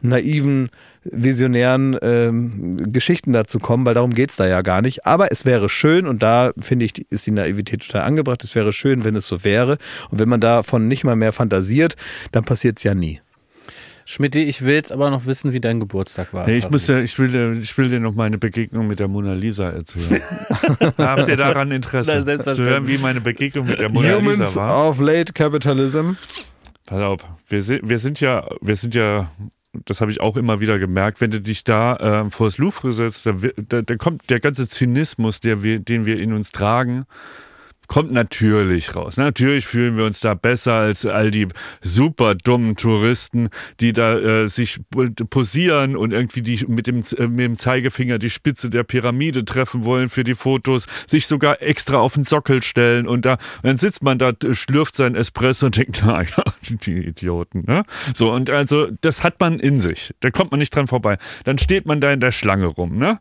naiven, 0.02 0.70
visionären 1.12 1.98
ähm, 2.02 2.92
Geschichten 2.92 3.34
dazu 3.34 3.60
kommen, 3.60 3.86
weil 3.86 3.94
darum 3.94 4.14
geht's 4.14 4.36
da 4.36 4.48
ja 4.48 4.62
gar 4.62 4.82
nicht. 4.82 5.06
Aber 5.06 5.32
es 5.32 5.46
wäre 5.46 5.70
schön, 5.70 6.08
und 6.08 6.22
da 6.24 6.52
finde 6.60 6.86
ich, 6.86 6.94
ist 7.12 7.26
die 7.26 7.32
Naivität 7.32 7.86
total 7.86 8.02
angebracht, 8.04 8.44
es 8.44 8.56
wäre 8.56 8.74
schön, 8.74 9.04
wenn 9.04 9.16
es 9.16 9.28
so 9.28 9.44
wäre. 9.44 9.78
Und 10.10 10.20
wenn 10.20 10.30
man 10.30 10.42
davon 10.42 10.88
nicht 10.88 11.04
mal 11.04 11.16
mehr 11.16 11.32
fantasiert, 11.34 11.96
dann 12.32 12.44
passiert's 12.44 12.84
ja 12.84 12.94
nie. 12.96 13.22
Schmidti, 14.10 14.44
ich 14.44 14.62
will 14.62 14.74
jetzt 14.74 14.94
aber 14.94 15.10
noch 15.10 15.26
wissen, 15.26 15.52
wie 15.52 15.60
dein 15.60 15.82
Geburtstag 15.82 16.34
war. 16.34 16.48
Nee, 16.48 16.60
ich, 16.60 16.70
muss 16.70 16.88
ja, 16.88 17.00
ich, 17.02 17.20
will, 17.20 17.28
dir- 17.28 17.52
ich 17.62 17.78
will 17.78 17.90
dir 17.90 18.00
noch 18.00 18.16
meine 18.16 18.38
Begegnung 18.38 18.88
mit 18.88 19.02
der 19.02 19.10
Mona 19.10 19.34
Lisa 19.34 19.70
erzählen. 19.70 20.22
Habt 20.98 21.28
ihr 21.28 21.36
daran 21.36 21.68
Na, 21.70 21.76
Interesse 21.76 22.12
zu 22.20 22.24
selbstverständlich. 22.24 22.74
hören, 22.74 22.88
wie 22.88 22.98
meine 23.00 23.20
Begegnung 23.20 23.68
mit 23.68 23.82
der 23.82 23.90
Mona 23.90 24.16
Humans 24.16 24.40
Lisa 24.40 24.62
war? 24.62 24.90
of 24.90 25.02
Late 25.02 25.34
Capitalism. 25.34 26.12
Pass 26.86 27.02
auf, 27.02 27.20
wir 27.50 27.62
sind, 27.62 27.82
wir 27.90 28.00
sind 28.00 28.22
ja, 28.22 28.48
wir 28.62 28.78
sind 28.78 28.96
ja, 28.96 29.30
das 29.86 30.02
habe 30.02 30.12
ich 30.12 30.22
auch 30.22 30.38
immer 30.38 30.60
wieder 30.60 30.80
gemerkt, 30.80 31.22
wenn 31.22 31.32
du 31.32 31.42
dich 31.42 31.64
da 31.64 31.98
ähm, 32.00 32.32
vor 32.32 32.48
das 32.48 32.58
Louvre 32.58 32.94
setzt, 32.94 33.26
da, 33.26 33.34
da, 33.70 33.82
da 33.82 33.96
kommt 33.96 34.30
der 34.30 34.40
ganze 34.40 34.68
Zynismus, 34.68 35.40
der 35.40 35.64
wir, 35.64 35.80
den 35.80 36.06
wir 36.06 36.20
in 36.20 36.34
uns 36.34 36.52
tragen, 36.52 37.06
kommt 37.88 38.12
natürlich 38.12 38.96
raus. 38.96 39.18
Natürlich 39.18 39.66
fühlen 39.66 39.98
wir 39.98 40.06
uns 40.06 40.20
da 40.20 40.34
besser 40.34 40.74
als 40.74 41.06
all 41.06 41.32
die 41.32 41.48
super 41.82 42.36
dummen 42.36 42.76
Touristen, 42.76 43.50
die 43.80 43.94
da 43.94 44.18
äh, 44.18 44.50
sich 44.50 44.80
posieren 45.30 45.96
und 45.96 46.12
irgendwie 46.12 46.42
die 46.42 46.66
mit 46.68 46.88
dem, 46.88 47.02
äh, 47.18 47.28
mit 47.28 47.40
dem 47.40 47.56
Zeigefinger 47.56 48.20
die 48.20 48.30
Spitze 48.30 48.70
der 48.70 48.84
Pyramide 48.84 49.46
treffen 49.46 49.86
wollen 49.86 50.10
für 50.10 50.24
die 50.24 50.36
Fotos, 50.36 50.88
sich 51.08 51.28
sogar 51.28 51.62
extra 51.62 51.98
auf 51.98 52.14
den 52.14 52.24
Sockel 52.24 52.62
stellen 52.62 53.08
und 53.08 53.26
da 53.26 53.38
und 53.64 53.72
dann 53.72 53.78
sitzt 53.78 54.04
man 54.04 54.18
da, 54.18 54.32
schlürft 54.52 54.96
sein 54.96 55.16
Espresso 55.16 55.68
und 55.68 55.78
denkt, 55.78 56.02
na 56.06 56.22
ja, 56.22 56.44
die 56.62 56.98
Idioten. 56.98 57.64
Ne? 57.68 57.84
So, 58.14 58.32
und 58.32 58.50
also 58.50 58.88
das 59.02 59.24
hat 59.24 59.40
man 59.40 59.60
in 59.60 59.80
sich. 59.80 60.14
Da 60.20 60.32
kommt 60.32 60.52
man 60.52 60.60
nicht 60.60 60.76
dran 60.76 60.88
vorbei. 60.88 61.18
Dann 61.44 61.58
steht 61.58 61.86
man 61.86 62.02
da 62.02 62.12
in 62.12 62.20
der 62.20 62.32
Schlange 62.32 62.68
rum. 62.68 62.98
Ne? 62.98 63.20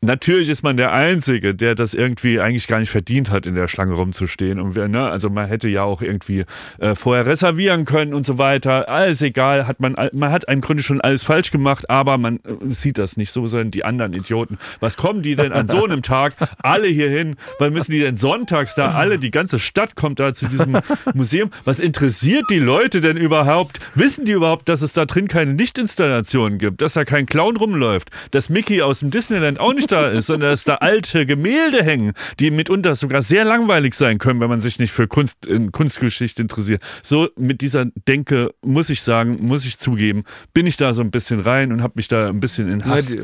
Natürlich 0.00 0.48
ist 0.48 0.62
man 0.62 0.76
der 0.76 0.92
Einzige, 0.92 1.56
der 1.56 1.74
das 1.74 1.92
irgendwie 1.92 2.38
eigentlich 2.38 2.68
gar 2.68 2.78
nicht 2.78 2.90
verdient 2.90 3.30
hat, 3.30 3.46
in 3.46 3.56
der 3.56 3.66
Schlange 3.66 3.94
rumzustehen. 3.94 4.60
Und 4.60 4.76
wir, 4.76 4.86
ne, 4.86 5.10
also 5.10 5.28
man 5.28 5.48
hätte 5.48 5.68
ja 5.68 5.82
auch 5.82 6.02
irgendwie 6.02 6.44
äh, 6.78 6.94
vorher 6.94 7.26
reservieren 7.26 7.84
können 7.84 8.14
und 8.14 8.24
so 8.24 8.38
weiter. 8.38 8.88
Alles 8.88 9.22
egal, 9.22 9.66
hat 9.66 9.80
man, 9.80 9.96
man 10.12 10.30
hat 10.30 10.44
im 10.44 10.60
Grunde 10.60 10.84
schon 10.84 11.00
alles 11.00 11.24
falsch 11.24 11.50
gemacht, 11.50 11.90
aber 11.90 12.16
man 12.16 12.36
äh, 12.36 12.40
sieht 12.68 12.96
das 12.96 13.16
nicht 13.16 13.32
so, 13.32 13.48
sondern 13.48 13.72
die 13.72 13.84
anderen 13.84 14.12
Idioten. 14.12 14.58
Was 14.78 14.96
kommen 14.96 15.22
die 15.22 15.34
denn 15.34 15.52
an 15.52 15.66
so 15.66 15.84
einem 15.84 16.02
Tag 16.02 16.34
alle 16.62 16.86
hier 16.86 17.10
hin? 17.10 17.34
Wann 17.58 17.72
müssen 17.72 17.90
die 17.90 17.98
denn 18.00 18.16
sonntags 18.16 18.76
da 18.76 18.92
alle, 18.92 19.18
die 19.18 19.32
ganze 19.32 19.58
Stadt 19.58 19.96
kommt 19.96 20.20
da 20.20 20.32
zu 20.32 20.46
diesem 20.46 20.78
Museum? 21.14 21.50
Was 21.64 21.80
interessiert 21.80 22.44
die 22.50 22.60
Leute 22.60 23.00
denn 23.00 23.16
überhaupt? 23.16 23.80
Wissen 23.96 24.26
die 24.26 24.32
überhaupt, 24.32 24.68
dass 24.68 24.82
es 24.82 24.92
da 24.92 25.06
drin 25.06 25.26
keine 25.26 25.54
Lichtinstallationen 25.54 26.58
gibt? 26.58 26.82
Dass 26.82 26.92
da 26.92 27.04
kein 27.04 27.26
Clown 27.26 27.56
rumläuft? 27.56 28.10
Dass 28.30 28.48
Mickey 28.48 28.80
aus 28.82 29.00
dem 29.00 29.10
Disneyland 29.10 29.58
auch 29.58 29.74
nicht 29.74 29.87
da 29.88 30.08
ist, 30.08 30.26
sondern 30.26 30.50
dass 30.50 30.64
da 30.64 30.76
alte 30.76 31.26
Gemälde 31.26 31.82
hängen, 31.82 32.12
die 32.38 32.50
mitunter 32.50 32.94
sogar 32.94 33.22
sehr 33.22 33.44
langweilig 33.44 33.94
sein 33.94 34.18
können, 34.18 34.40
wenn 34.40 34.48
man 34.48 34.60
sich 34.60 34.78
nicht 34.78 34.92
für 34.92 35.08
Kunst, 35.08 35.46
in 35.46 35.72
Kunstgeschichte 35.72 36.42
interessiert. 36.42 36.82
So 37.02 37.28
mit 37.36 37.60
dieser 37.60 37.86
Denke, 38.06 38.50
muss 38.62 38.90
ich 38.90 39.02
sagen, 39.02 39.38
muss 39.40 39.64
ich 39.64 39.78
zugeben, 39.78 40.24
bin 40.54 40.66
ich 40.66 40.76
da 40.76 40.92
so 40.94 41.02
ein 41.02 41.10
bisschen 41.10 41.40
rein 41.40 41.72
und 41.72 41.82
habe 41.82 41.94
mich 41.96 42.08
da 42.08 42.28
ein 42.28 42.40
bisschen 42.40 42.70
in 42.70 42.84
Hass. 42.84 43.14
Ja, 43.14 43.22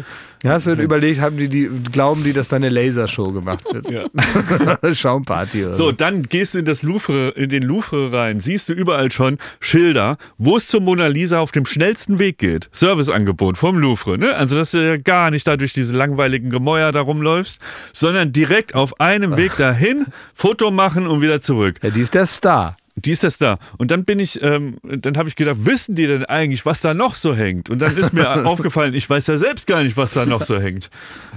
hast 0.53 0.67
du 0.67 0.73
überlegt, 0.73 1.21
haben 1.21 1.37
die, 1.37 1.49
die, 1.49 1.71
glauben 1.91 2.23
die, 2.25 2.33
dass 2.33 2.49
da 2.49 2.57
eine 2.57 2.69
Lasershow 2.69 3.33
gemacht 3.33 3.65
wird? 3.73 3.91
Ja. 3.91 4.05
Schaumparty 4.95 5.65
oder 5.65 5.73
so. 5.73 5.85
So, 5.87 5.93
dann 5.93 6.23
gehst 6.25 6.55
du 6.55 6.59
in 6.59 6.65
das 6.65 6.83
Louvre, 6.83 7.31
in 7.37 7.49
den 7.49 7.63
Louvre 7.63 8.13
rein, 8.13 8.41
siehst 8.41 8.69
du 8.69 8.73
überall 8.73 9.11
schon 9.11 9.39
Schilder, 9.61 10.17
wo 10.39 10.57
es 10.57 10.67
zur 10.67 10.81
Mona 10.81 11.07
Lisa 11.07 11.41
auf 11.41 11.53
dem 11.53 11.67
schnellsten 11.67 12.19
Weg 12.19 12.39
geht. 12.39 12.69
Serviceangebot 12.73 13.59
vom 13.59 13.79
Louvre, 13.79 14.19
ne? 14.19 14.35
Also, 14.35 14.57
dass 14.57 14.73
du 14.73 14.79
ja 14.79 14.97
gar 14.97 15.31
nicht 15.31 15.47
da 15.47 15.57
durch 15.57 15.73
diese 15.73 15.97
langweiligen 15.97 16.51
Gemäuer 16.51 16.93
da 16.93 17.01
rumläufst, 17.01 17.61
sondern 17.93 18.33
direkt 18.33 18.75
auf 18.75 19.01
einem 19.01 19.37
Weg 19.37 19.57
dahin, 19.57 20.07
Foto 20.35 20.71
machen 20.71 21.07
und 21.07 21.23
wieder 21.23 21.41
zurück. 21.41 21.79
Ja, 21.83 21.91
die 21.91 22.01
ist 22.01 22.15
der 22.15 22.27
Star. 22.27 22.77
Die 22.97 23.11
ist 23.11 23.25
das 23.25 23.39
da. 23.39 23.59
Und 23.77 23.91
dann 23.91 24.05
bin 24.05 24.21
ich, 24.21 24.41
ähm, 24.41 24.77
dann 24.85 25.17
habe 25.17 25.29
ich 25.29 25.35
gedacht, 25.35 25.57
wissen 25.61 25.97
die 25.97 26.07
denn 26.07 26.25
eigentlich, 26.27 26.65
was 26.65 26.81
da 26.81 26.95
noch 26.95 27.17
so 27.17 27.35
hängt? 27.35 27.69
Und 27.69 27.81
dann 27.81 27.97
ist 27.97 28.13
mir 28.13 28.47
aufgefallen, 28.47 28.95
ich 28.95 29.11
weiß 29.11 29.27
ja 29.27 29.37
selbst 29.37 29.67
gar 29.67 29.83
nicht, 29.83 29.97
was 29.97 30.13
da 30.13 30.27
noch 30.27 30.43
so 30.43 30.61
hängt. 30.61 30.91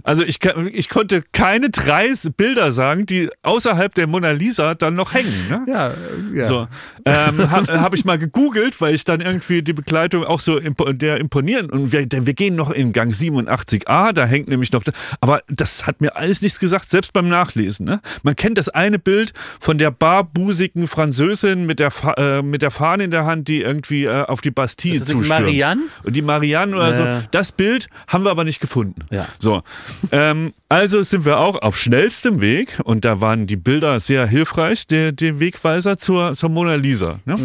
Also 0.04 0.24
ich, 0.24 0.40
ich 0.72 0.90
konnte 0.90 1.24
keine 1.32 1.72
drei 1.72 2.08
Bilder 2.38 2.72
sagen, 2.72 3.06
die 3.08 3.30
außerhalb 3.42 3.94
der 3.94 4.08
Mona 4.08 4.32
Lisa 4.32 4.76
dann 4.76 4.94
noch 4.94 5.14
hängen. 5.14 5.34
Ne? 5.50 5.66
Ja, 5.68 5.94
ja. 6.34 6.46
So, 6.46 6.68
ähm, 7.06 7.50
habe 7.50 7.82
hab 7.82 7.94
ich 7.94 8.06
mal 8.06 8.20
gegoogelt, 8.20 8.80
weil 8.80 8.94
ich 8.94 9.04
dann 9.04 9.20
irgendwie 9.20 9.64
die 9.64 9.74
Begleitung 9.74 10.24
auch 10.24 10.40
so 10.40 10.58
impo 10.58 10.94
der 10.94 11.18
imponieren 11.18 11.70
und 11.70 11.92
wir, 11.92 12.06
wir 12.10 12.34
gehen 12.34 12.56
noch 12.56 12.70
in 12.70 12.94
Gang 12.94 13.12
87a, 13.12 14.14
da 14.14 14.26
hängt 14.26 14.48
nämlich 14.48 14.72
noch, 14.72 14.84
aber 15.20 15.42
das 15.48 15.88
hat 15.88 16.02
mir 16.02 16.16
alles 16.16 16.42
nichts 16.42 16.60
gesagt, 16.60 16.90
selbst 16.90 17.14
beim 17.14 17.28
Nachlesen. 17.28 17.86
Ne? 17.86 18.00
Man 18.24 18.36
kennt 18.36 18.58
das 18.58 18.70
eine 18.70 19.00
Bild 19.00 19.34
von 19.60 19.78
der 19.78 19.92
barbusigen 19.92 20.88
Französin 20.88 21.47
Prinzessin 21.48 21.66
mit 21.66 21.80
der, 21.80 21.92
Fa 21.92 22.14
äh, 22.14 22.42
mit 22.42 22.62
der 22.62 22.72
Fahne 22.72 23.04
in 23.06 23.12
der 23.12 23.26
Hand, 23.26 23.48
die 23.48 23.62
irgendwie 23.62 24.06
äh, 24.06 24.26
auf 24.26 24.42
die 24.42 24.52
Bastille 24.52 25.00
das 25.00 25.08
zustürmt. 25.08 25.26
Die 25.26 25.30
Marianne? 25.30 25.82
Und 26.04 26.16
die 26.16 26.22
Marianne 26.22 26.76
oder 26.76 26.94
so. 26.94 27.28
Das 27.32 27.52
Bild 27.52 27.88
haben 28.08 28.24
wir 28.24 28.32
aber 28.32 28.44
nicht 28.44 28.60
gefunden. 28.60 29.06
Ja. 29.12 29.28
So. 29.40 29.64
Ähm, 30.12 30.54
also 30.70 31.02
sind 31.02 31.26
wir 31.26 31.40
auch 31.40 31.62
auf 31.62 31.78
schnellstem 31.78 32.42
Weg 32.42 32.80
und 32.84 33.06
da 33.06 33.22
waren 33.22 33.48
die 33.48 33.56
Bilder 33.56 34.00
sehr 34.00 34.28
hilfreich, 34.28 34.88
der, 34.88 35.12
der 35.12 35.40
Wegweiser 35.40 35.98
zur, 35.98 36.34
zur 36.36 36.50
Mona 36.50 36.76
Lisa. 36.76 37.20
Ne? 37.26 37.38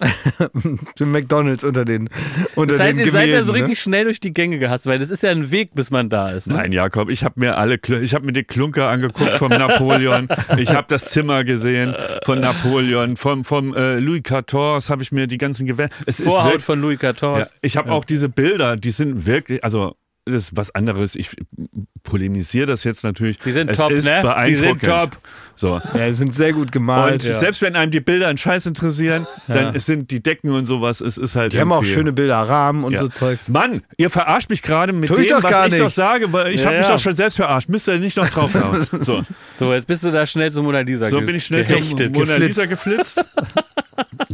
Zum 0.96 1.12
McDonalds 1.12 1.64
unter 1.64 1.84
den 1.84 2.08
unter 2.54 2.74
das 2.74 2.82
heißt, 2.82 2.98
den 2.98 3.06
ihr 3.06 3.12
seid 3.12 3.28
ja 3.28 3.40
so 3.40 3.46
Gemälden, 3.46 3.52
ne? 3.52 3.60
richtig 3.62 3.82
schnell 3.82 4.04
durch 4.04 4.20
die 4.20 4.32
Gänge 4.32 4.58
gehasst, 4.58 4.86
weil 4.86 4.98
das 4.98 5.10
ist 5.10 5.22
ja 5.22 5.30
ein 5.30 5.50
Weg, 5.50 5.74
bis 5.74 5.90
man 5.90 6.08
da 6.08 6.30
ist. 6.30 6.48
Ne? 6.48 6.54
Nein, 6.54 6.72
Jakob, 6.72 7.10
ich 7.10 7.24
habe 7.24 7.38
mir 7.38 7.58
alle, 7.58 7.78
ich 8.00 8.14
habe 8.14 8.26
mir 8.26 8.32
die 8.32 8.44
Klunker 8.44 8.88
angeguckt 8.88 9.30
vom 9.32 9.50
Napoleon. 9.50 10.28
Ich 10.56 10.70
habe 10.70 10.86
das 10.88 11.06
Zimmer 11.10 11.44
gesehen 11.44 11.94
von 12.24 12.40
Napoleon, 12.40 13.16
vom 13.16 13.44
vom 13.44 13.74
äh, 13.74 13.98
Louis 13.98 14.22
XIV 14.22 14.88
habe 14.88 15.02
ich 15.02 15.12
mir 15.12 15.26
die 15.26 15.38
ganzen 15.38 15.66
Gewänder. 15.66 15.94
Es 16.06 16.20
ist 16.20 16.28
Vorhaut 16.28 16.46
wirklich, 16.46 16.64
von 16.64 16.80
Louis 16.80 16.98
XIV. 16.98 17.22
ja, 17.22 17.46
ich 17.62 17.76
habe 17.76 17.92
auch 17.92 18.04
diese 18.04 18.28
Bilder, 18.28 18.76
die 18.76 18.90
sind 18.90 19.26
wirklich, 19.26 19.62
also 19.64 19.96
das 20.26 20.34
ist 20.44 20.56
was 20.56 20.74
anderes. 20.74 21.14
Ich 21.16 21.30
polemisiere 22.02 22.66
das 22.66 22.84
jetzt 22.84 23.04
natürlich. 23.04 23.38
Die 23.38 23.52
sind 23.52 23.70
es 23.70 23.78
top, 23.78 23.90
ist 23.90 24.06
ne? 24.06 24.22
Die 24.46 24.54
sind 24.54 24.82
top. 24.82 25.16
So. 25.54 25.80
Ja, 25.94 26.06
die 26.06 26.12
sind 26.12 26.32
sehr 26.32 26.52
gut 26.52 26.72
gemalt. 26.72 27.24
Und 27.24 27.34
selbst 27.34 27.60
wenn 27.62 27.76
einem 27.76 27.90
die 27.92 28.00
Bilder 28.00 28.28
einen 28.28 28.38
Scheiß 28.38 28.66
interessieren, 28.66 29.26
dann 29.48 29.78
sind 29.78 30.10
die 30.10 30.22
Decken 30.22 30.50
und 30.50 30.64
sowas, 30.64 31.00
es 31.00 31.18
ist 31.18 31.36
halt 31.36 31.52
die 31.52 31.60
haben 31.60 31.72
auch 31.72 31.84
schöne 31.84 32.12
Bilder, 32.12 32.36
Rahmen 32.36 32.84
und 32.84 32.94
ja. 32.94 33.00
so 33.00 33.08
Zeugs. 33.08 33.48
Mann, 33.48 33.82
ihr 33.96 34.08
verarscht 34.10 34.48
mich 34.50 34.62
gerade 34.62 34.92
mit 34.92 35.10
dem, 35.10 35.16
was 35.42 35.66
ich 35.66 35.72
nicht. 35.72 35.82
doch 35.82 35.90
sage, 35.90 36.32
weil 36.32 36.54
ich 36.54 36.60
Ja, 36.60 36.66
habe 36.66 36.78
mich 36.78 36.86
ja. 36.86 36.92
doch 36.92 37.00
schon 37.00 37.14
selbst 37.16 37.36
verarscht. 37.36 37.68
Müsst 37.68 37.88
ihr 37.88 37.98
nicht 37.98 38.16
noch 38.16 38.28
draufhauen. 38.28 38.86
So, 39.00 39.22
So, 39.58 39.72
jetzt 39.74 39.86
bist 39.86 40.04
du 40.04 40.10
da 40.10 40.26
schnell 40.26 40.50
zur 40.50 40.62
Mona 40.62 40.80
Lisa 40.80 41.08
so 41.08 41.20
bin 41.20 41.34
ich 41.34 41.44
schnell 41.44 41.64
gehechtet. 41.64 42.14
zum 42.14 42.22
Mona 42.22 42.38
geflitzt. 42.38 42.56
Lisa 42.56 42.66
geflitzt. 42.66 43.24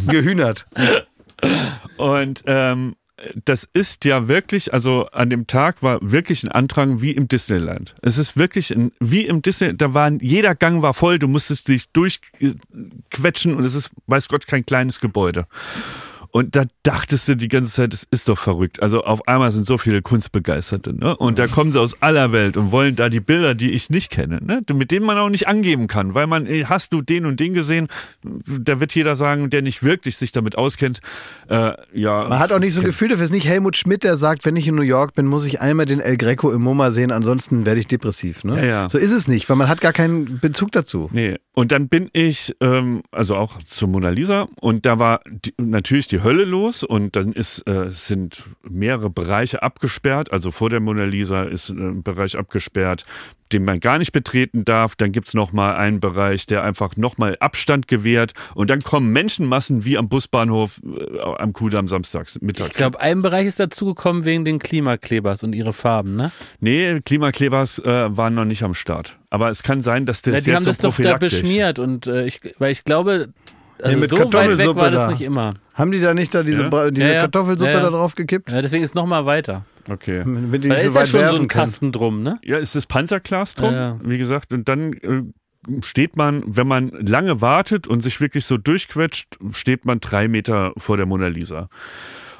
Gehühnert. 0.06 0.66
Und 1.96 2.42
ähm, 2.46 2.96
das 3.44 3.64
ist 3.72 4.04
ja 4.04 4.28
wirklich, 4.28 4.74
also 4.74 5.06
an 5.12 5.30
dem 5.30 5.46
Tag 5.46 5.82
war 5.82 5.98
wirklich 6.02 6.42
ein 6.44 6.52
Andrang 6.52 7.00
wie 7.00 7.12
im 7.12 7.28
Disneyland. 7.28 7.94
Es 8.02 8.18
ist 8.18 8.36
wirklich 8.36 8.70
ein, 8.70 8.92
wie 9.00 9.22
im 9.22 9.40
Disneyland, 9.40 9.80
da 9.80 9.94
waren, 9.94 10.18
jeder 10.20 10.54
Gang 10.54 10.82
war 10.82 10.92
voll, 10.92 11.18
du 11.18 11.28
musstest 11.28 11.68
dich 11.68 11.88
durchquetschen 11.90 13.54
und 13.54 13.64
es 13.64 13.74
ist, 13.74 13.90
weiß 14.06 14.28
Gott, 14.28 14.46
kein 14.46 14.66
kleines 14.66 15.00
Gebäude. 15.00 15.46
Und 16.36 16.54
da 16.54 16.64
dachtest 16.82 17.28
du 17.28 17.34
die 17.34 17.48
ganze 17.48 17.72
Zeit, 17.72 17.94
es 17.94 18.06
ist 18.10 18.28
doch 18.28 18.36
verrückt. 18.36 18.82
Also 18.82 19.02
auf 19.04 19.26
einmal 19.26 19.50
sind 19.52 19.64
so 19.64 19.78
viele 19.78 20.02
Kunstbegeisterte, 20.02 20.92
ne? 20.92 21.16
Und 21.16 21.38
da 21.38 21.46
kommen 21.46 21.72
sie 21.72 21.80
aus 21.80 22.02
aller 22.02 22.30
Welt 22.30 22.58
und 22.58 22.72
wollen 22.72 22.94
da 22.94 23.08
die 23.08 23.20
Bilder, 23.20 23.54
die 23.54 23.70
ich 23.70 23.88
nicht 23.88 24.10
kenne, 24.10 24.40
ne? 24.44 24.60
Mit 24.70 24.90
denen 24.90 25.06
man 25.06 25.16
auch 25.16 25.30
nicht 25.30 25.48
angeben 25.48 25.86
kann, 25.86 26.12
weil 26.12 26.26
man, 26.26 26.44
ey, 26.44 26.64
hast 26.68 26.92
du 26.92 27.00
den 27.00 27.24
und 27.24 27.40
den 27.40 27.54
gesehen? 27.54 27.88
Da 28.22 28.80
wird 28.80 28.94
jeder 28.94 29.16
sagen, 29.16 29.48
der 29.48 29.62
nicht 29.62 29.82
wirklich 29.82 30.18
sich 30.18 30.30
damit 30.30 30.58
auskennt, 30.58 31.00
äh, 31.48 31.72
ja. 31.94 32.28
Man 32.28 32.38
hat 32.38 32.52
auch 32.52 32.58
nicht 32.58 32.74
so 32.74 32.80
ein 32.80 32.86
Gefühl 32.86 33.08
dafür. 33.08 33.24
Es 33.24 33.30
ist 33.30 33.34
nicht 33.34 33.48
Helmut 33.48 33.78
Schmidt, 33.78 34.04
der 34.04 34.18
sagt, 34.18 34.44
wenn 34.44 34.56
ich 34.56 34.68
in 34.68 34.74
New 34.74 34.82
York 34.82 35.14
bin, 35.14 35.24
muss 35.24 35.46
ich 35.46 35.62
einmal 35.62 35.86
den 35.86 36.00
El 36.00 36.18
Greco 36.18 36.52
im 36.52 36.60
MoMA 36.60 36.90
sehen, 36.90 37.12
ansonsten 37.12 37.64
werde 37.64 37.80
ich 37.80 37.88
depressiv. 37.88 38.44
Ne? 38.44 38.58
Ja, 38.58 38.64
ja. 38.66 38.88
So 38.90 38.98
ist 38.98 39.12
es 39.12 39.26
nicht, 39.26 39.48
weil 39.48 39.56
man 39.56 39.70
hat 39.70 39.80
gar 39.80 39.94
keinen 39.94 40.38
Bezug 40.38 40.70
dazu. 40.72 41.08
Nee, 41.14 41.38
und 41.54 41.72
dann 41.72 41.88
bin 41.88 42.10
ich, 42.12 42.54
ähm, 42.60 43.00
also 43.10 43.36
auch 43.36 43.56
zur 43.62 43.88
Mona 43.88 44.10
Lisa 44.10 44.48
und 44.60 44.84
da 44.84 44.98
war 44.98 45.22
die, 45.26 45.54
natürlich 45.58 46.08
die 46.08 46.25
Hölle 46.26 46.44
los 46.44 46.82
und 46.82 47.14
dann 47.14 47.32
ist, 47.32 47.66
äh, 47.68 47.88
sind 47.90 48.42
mehrere 48.68 49.10
Bereiche 49.10 49.62
abgesperrt. 49.62 50.32
Also 50.32 50.50
vor 50.50 50.70
der 50.70 50.80
Mona 50.80 51.04
Lisa 51.04 51.42
ist 51.42 51.70
äh, 51.70 51.74
ein 51.74 52.02
Bereich 52.02 52.36
abgesperrt, 52.36 53.06
den 53.52 53.64
man 53.64 53.78
gar 53.78 53.98
nicht 53.98 54.10
betreten 54.10 54.64
darf. 54.64 54.96
Dann 54.96 55.12
gibt's 55.12 55.34
noch 55.34 55.52
mal 55.52 55.76
einen 55.76 56.00
Bereich, 56.00 56.46
der 56.46 56.64
einfach 56.64 56.96
nochmal 56.96 57.36
Abstand 57.38 57.86
gewährt 57.86 58.32
und 58.56 58.70
dann 58.70 58.82
kommen 58.82 59.12
Menschenmassen 59.12 59.84
wie 59.84 59.96
am 59.96 60.08
Busbahnhof 60.08 60.80
äh, 60.84 61.20
am 61.20 61.52
Kudamm 61.52 61.86
samstags 61.86 62.40
mittags. 62.40 62.70
Ich 62.70 62.76
glaube, 62.76 63.00
ein 63.00 63.22
Bereich 63.22 63.46
ist 63.46 63.60
dazugekommen 63.60 64.24
wegen 64.24 64.44
den 64.44 64.58
Klimaklebers 64.58 65.44
und 65.44 65.54
ihre 65.54 65.72
Farben, 65.72 66.16
ne? 66.16 66.32
nee, 66.58 67.00
Klimaklebers 67.02 67.78
äh, 67.78 68.16
waren 68.16 68.34
noch 68.34 68.46
nicht 68.46 68.64
am 68.64 68.74
Start. 68.74 69.16
Aber 69.30 69.50
es 69.50 69.62
kann 69.62 69.80
sein, 69.80 70.06
dass 70.06 70.22
das 70.22 70.34
Ja, 70.34 70.40
die 70.40 70.46
jetzt 70.46 70.56
haben 70.56 70.64
das 70.64 70.78
doch 70.78 70.96
da 70.96 71.18
beschmiert 71.18 71.78
und 71.78 72.08
äh, 72.08 72.26
ich, 72.26 72.40
weil 72.58 72.72
ich 72.72 72.82
glaube, 72.82 73.28
also 73.82 73.94
Nee, 73.94 74.00
mit 74.00 74.10
so 74.10 74.16
weit 74.18 74.24
weg 74.24 74.30
Kartoffelsuppe 74.32 74.80
war 74.80 74.90
das 74.90 75.04
da. 75.06 75.10
nicht 75.12 75.20
immer. 75.22 75.54
Haben 75.74 75.92
die 75.92 76.00
da 76.00 76.14
nicht 76.14 76.34
da 76.34 76.42
diese, 76.42 76.64
Ja? 76.64 76.90
Diese 76.90 77.02
Ja, 77.06 77.12
ja. 77.14 77.20
Kartoffelsuppe 77.22 77.70
Ja, 77.70 77.76
ja. 77.78 77.84
da 77.84 77.90
drauf 77.90 78.14
gekippt? 78.14 78.50
Ja, 78.50 78.62
deswegen 78.62 78.82
ist 78.84 78.94
noch 78.94 79.06
mal 79.06 79.26
weiter. 79.26 79.64
Okay. 79.88 80.22
Wenn 80.24 80.60
die 80.60 80.68
da 80.68 80.78
so 80.78 80.86
ist 80.86 80.94
ja 80.94 81.00
weit 81.00 81.08
schon 81.08 81.28
so 81.28 81.36
ein. 81.42 81.48
Kasten 81.48 81.92
drum, 81.92 82.22
ne? 82.22 82.38
Ja, 82.44 82.56
es 82.58 82.74
ist 82.74 82.86
Panzerglas 82.86 83.54
drum, 83.54 83.72
Ja, 83.72 83.78
ja. 83.88 83.98
wie 84.02 84.18
gesagt. 84.18 84.52
Und 84.52 84.68
dann 84.68 84.92
äh, 84.94 85.22
steht 85.82 86.16
man, 86.16 86.42
wenn 86.46 86.66
man 86.66 86.90
lange 86.90 87.40
wartet 87.40 87.86
und 87.86 88.00
sich 88.02 88.20
wirklich 88.20 88.44
so 88.46 88.56
durchquetscht, 88.58 89.36
steht 89.52 89.84
man 89.84 90.00
drei 90.00 90.28
Meter 90.28 90.72
vor 90.76 90.96
der 90.96 91.06
Mona 91.06 91.28
Lisa. 91.28 91.68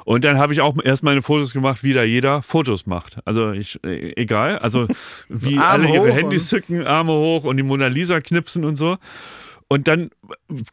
Und 0.05 0.23
dann 0.23 0.37
habe 0.37 0.53
ich 0.53 0.61
auch 0.61 0.75
erst 0.83 1.03
meine 1.03 1.21
Fotos 1.21 1.51
gemacht, 1.53 1.83
wie 1.83 1.91
da 1.93 2.01
jeder 2.03 2.41
Fotos 2.41 2.85
macht. 2.85 3.17
Also 3.25 3.51
ich, 3.51 3.77
äh, 3.85 4.13
egal, 4.15 4.57
also 4.59 4.87
wie 5.29 5.57
alle 5.57 5.89
ihre 5.93 6.11
Handys 6.13 6.47
zücken, 6.47 6.87
Arme 6.87 7.11
hoch 7.11 7.43
und 7.43 7.57
die 7.57 7.63
Mona 7.63 7.87
Lisa 7.87 8.21
knipsen 8.21 8.63
und 8.63 8.77
so. 8.77 8.97
Und 9.69 9.89
dann 9.89 10.11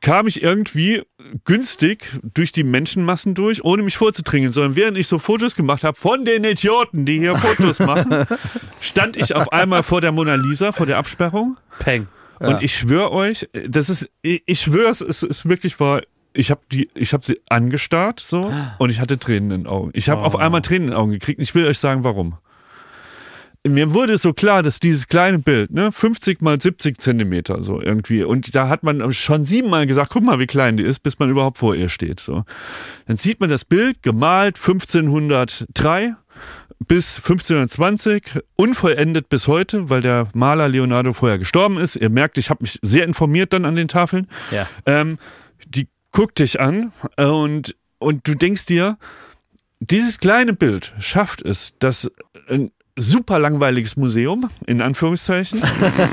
kam 0.00 0.28
ich 0.28 0.40
irgendwie 0.40 1.02
günstig 1.44 2.06
durch 2.22 2.52
die 2.52 2.62
Menschenmassen 2.62 3.34
durch, 3.34 3.64
ohne 3.64 3.82
mich 3.82 3.96
vorzudringen, 3.96 4.52
sondern 4.52 4.76
während 4.76 4.96
ich 4.96 5.08
so 5.08 5.18
Fotos 5.18 5.56
gemacht 5.56 5.82
habe 5.82 5.96
von 5.96 6.24
den 6.24 6.44
Idioten, 6.44 7.04
die 7.04 7.18
hier 7.18 7.36
Fotos 7.36 7.80
machen, 7.80 8.24
stand 8.80 9.16
ich 9.16 9.34
auf 9.34 9.52
einmal 9.52 9.82
vor 9.82 10.00
der 10.00 10.12
Mona 10.12 10.36
Lisa, 10.36 10.70
vor 10.70 10.86
der 10.86 10.98
Absperrung. 10.98 11.56
Peng. 11.80 12.06
Und 12.38 12.62
ich 12.62 12.76
schwöre 12.76 13.10
euch, 13.10 13.48
das 13.66 13.88
ist, 13.88 14.08
ich, 14.22 14.42
ich 14.46 14.60
schwöre, 14.60 14.90
es 14.90 15.00
ist, 15.00 15.22
ist 15.22 15.48
wirklich 15.48 15.80
wahr. 15.80 16.02
Ich 16.32 16.50
habe 16.50 16.60
die, 16.70 16.88
ich 16.94 17.12
habe 17.12 17.24
sie 17.24 17.40
angestarrt 17.48 18.20
so 18.20 18.52
und 18.78 18.90
ich 18.90 19.00
hatte 19.00 19.18
Tränen 19.18 19.50
in 19.50 19.62
den 19.62 19.66
Augen. 19.66 19.90
Ich 19.92 20.08
habe 20.08 20.22
auf 20.22 20.36
einmal 20.36 20.62
Tränen 20.62 20.88
in 20.88 20.90
den 20.90 20.98
Augen 20.98 21.12
gekriegt. 21.12 21.40
Ich 21.40 21.54
will 21.54 21.66
euch 21.66 21.78
sagen, 21.78 22.04
warum. 22.04 22.36
Mir 23.66 23.94
wurde 23.94 24.18
so 24.18 24.34
klar, 24.34 24.62
dass 24.62 24.78
dieses 24.78 25.08
kleine 25.08 25.38
Bild, 25.38 25.70
ne, 25.70 25.90
50 25.90 26.42
mal 26.42 26.60
70 26.60 26.98
Zentimeter 26.98 27.64
so 27.64 27.80
irgendwie, 27.80 28.22
und 28.22 28.54
da 28.54 28.68
hat 28.68 28.82
man 28.82 29.10
schon 29.14 29.46
siebenmal 29.46 29.86
gesagt, 29.86 30.10
guck 30.10 30.22
mal, 30.22 30.38
wie 30.38 30.46
klein 30.46 30.76
die 30.76 30.82
ist, 30.82 31.00
bis 31.00 31.18
man 31.18 31.30
überhaupt 31.30 31.56
vor 31.56 31.74
ihr 31.74 31.88
steht. 31.88 32.20
So, 32.20 32.44
dann 33.06 33.16
sieht 33.16 33.40
man 33.40 33.48
das 33.48 33.64
Bild 33.64 34.02
gemalt 34.02 34.58
1503 34.58 36.14
bis 36.86 37.16
1520, 37.16 38.38
unvollendet 38.56 39.30
bis 39.30 39.48
heute, 39.48 39.88
weil 39.88 40.02
der 40.02 40.28
Maler 40.34 40.68
Leonardo 40.68 41.14
vorher 41.14 41.38
gestorben 41.38 41.78
ist. 41.78 41.96
Ihr 41.96 42.10
merkt, 42.10 42.36
ich 42.36 42.50
habe 42.50 42.64
mich 42.64 42.78
sehr 42.82 43.04
informiert 43.04 43.54
dann 43.54 43.64
an 43.64 43.76
den 43.76 43.88
Tafeln. 43.88 44.28
Ja. 44.50 44.68
Ähm, 44.84 45.18
die 45.66 45.88
guckt 46.12 46.38
dich 46.38 46.60
an 46.60 46.92
äh, 47.16 47.24
und, 47.24 47.76
und 47.98 48.28
du 48.28 48.34
denkst 48.34 48.66
dir, 48.66 48.98
dieses 49.80 50.18
kleine 50.18 50.52
Bild 50.52 50.92
schafft 50.98 51.42
es, 51.42 51.74
dass 51.78 52.10
super 52.96 53.38
langweiliges 53.38 53.96
Museum, 53.96 54.48
in 54.66 54.80
Anführungszeichen, 54.80 55.62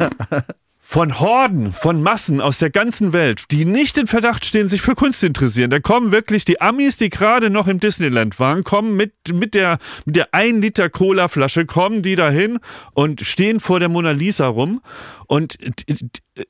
von 0.91 1.21
Horden, 1.21 1.71
von 1.71 2.03
Massen 2.03 2.41
aus 2.41 2.57
der 2.57 2.69
ganzen 2.69 3.13
Welt, 3.13 3.45
die 3.49 3.63
nicht 3.63 3.97
in 3.97 4.07
Verdacht 4.07 4.43
stehen, 4.43 4.67
sich 4.67 4.81
für 4.81 4.93
Kunst 4.93 5.21
zu 5.21 5.27
interessieren. 5.27 5.69
Da 5.69 5.79
kommen 5.79 6.11
wirklich 6.11 6.43
die 6.43 6.59
Amis, 6.59 6.97
die 6.97 7.09
gerade 7.09 7.49
noch 7.49 7.69
im 7.69 7.79
Disneyland 7.79 8.41
waren, 8.41 8.65
kommen 8.65 8.97
mit, 8.97 9.13
mit 9.31 9.53
der, 9.53 9.77
mit 10.03 10.17
der 10.17 10.33
1 10.33 10.61
Liter 10.61 10.89
Cola-Flasche, 10.89 11.65
kommen 11.65 12.01
die 12.01 12.17
dahin 12.17 12.59
und 12.91 13.21
stehen 13.21 13.61
vor 13.61 13.79
der 13.79 13.87
Mona 13.87 14.11
Lisa 14.11 14.47
rum. 14.47 14.81
Und 15.27 15.57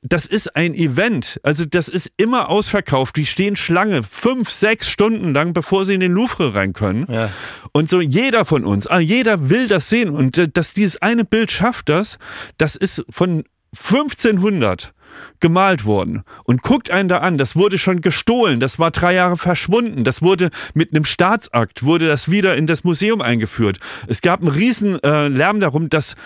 das 0.02 0.26
ist 0.26 0.56
ein 0.56 0.74
Event. 0.74 1.38
Also 1.44 1.64
das 1.64 1.88
ist 1.88 2.10
immer 2.16 2.48
ausverkauft. 2.48 3.14
Die 3.16 3.26
stehen 3.26 3.54
Schlange 3.54 4.02
fünf, 4.02 4.50
sechs 4.50 4.90
Stunden 4.90 5.32
lang, 5.32 5.52
bevor 5.52 5.84
sie 5.84 5.94
in 5.94 6.00
den 6.00 6.10
Louvre 6.10 6.52
rein 6.52 6.72
können. 6.72 7.06
Ja. 7.08 7.30
Und 7.70 7.88
so 7.88 8.00
jeder 8.00 8.44
von 8.44 8.64
uns, 8.64 8.88
ah, 8.88 8.98
jeder 8.98 9.50
will 9.50 9.68
das 9.68 9.88
sehen. 9.88 10.10
Und 10.10 10.36
äh, 10.36 10.48
dass 10.48 10.74
dieses 10.74 11.00
eine 11.00 11.24
Bild 11.24 11.52
schafft 11.52 11.88
das, 11.88 12.18
das 12.58 12.74
ist 12.74 13.04
von 13.08 13.44
1500 13.76 14.92
gemalt 15.40 15.84
worden 15.84 16.22
und 16.44 16.62
guckt 16.62 16.90
einen 16.90 17.08
da 17.08 17.18
an, 17.18 17.36
das 17.36 17.56
wurde 17.56 17.78
schon 17.78 18.00
gestohlen, 18.00 18.60
das 18.60 18.78
war 18.78 18.90
drei 18.90 19.14
Jahre 19.14 19.36
verschwunden, 19.36 20.04
das 20.04 20.22
wurde 20.22 20.50
mit 20.74 20.94
einem 20.94 21.04
Staatsakt, 21.04 21.84
wurde 21.84 22.08
das 22.08 22.30
wieder 22.30 22.56
in 22.56 22.66
das 22.66 22.84
Museum 22.84 23.20
eingeführt. 23.20 23.78
Es 24.06 24.22
gab 24.22 24.40
einen 24.40 24.50
riesen 24.50 25.02
äh, 25.02 25.28
Lärm 25.28 25.60
darum, 25.60 25.90
dass 25.90 26.16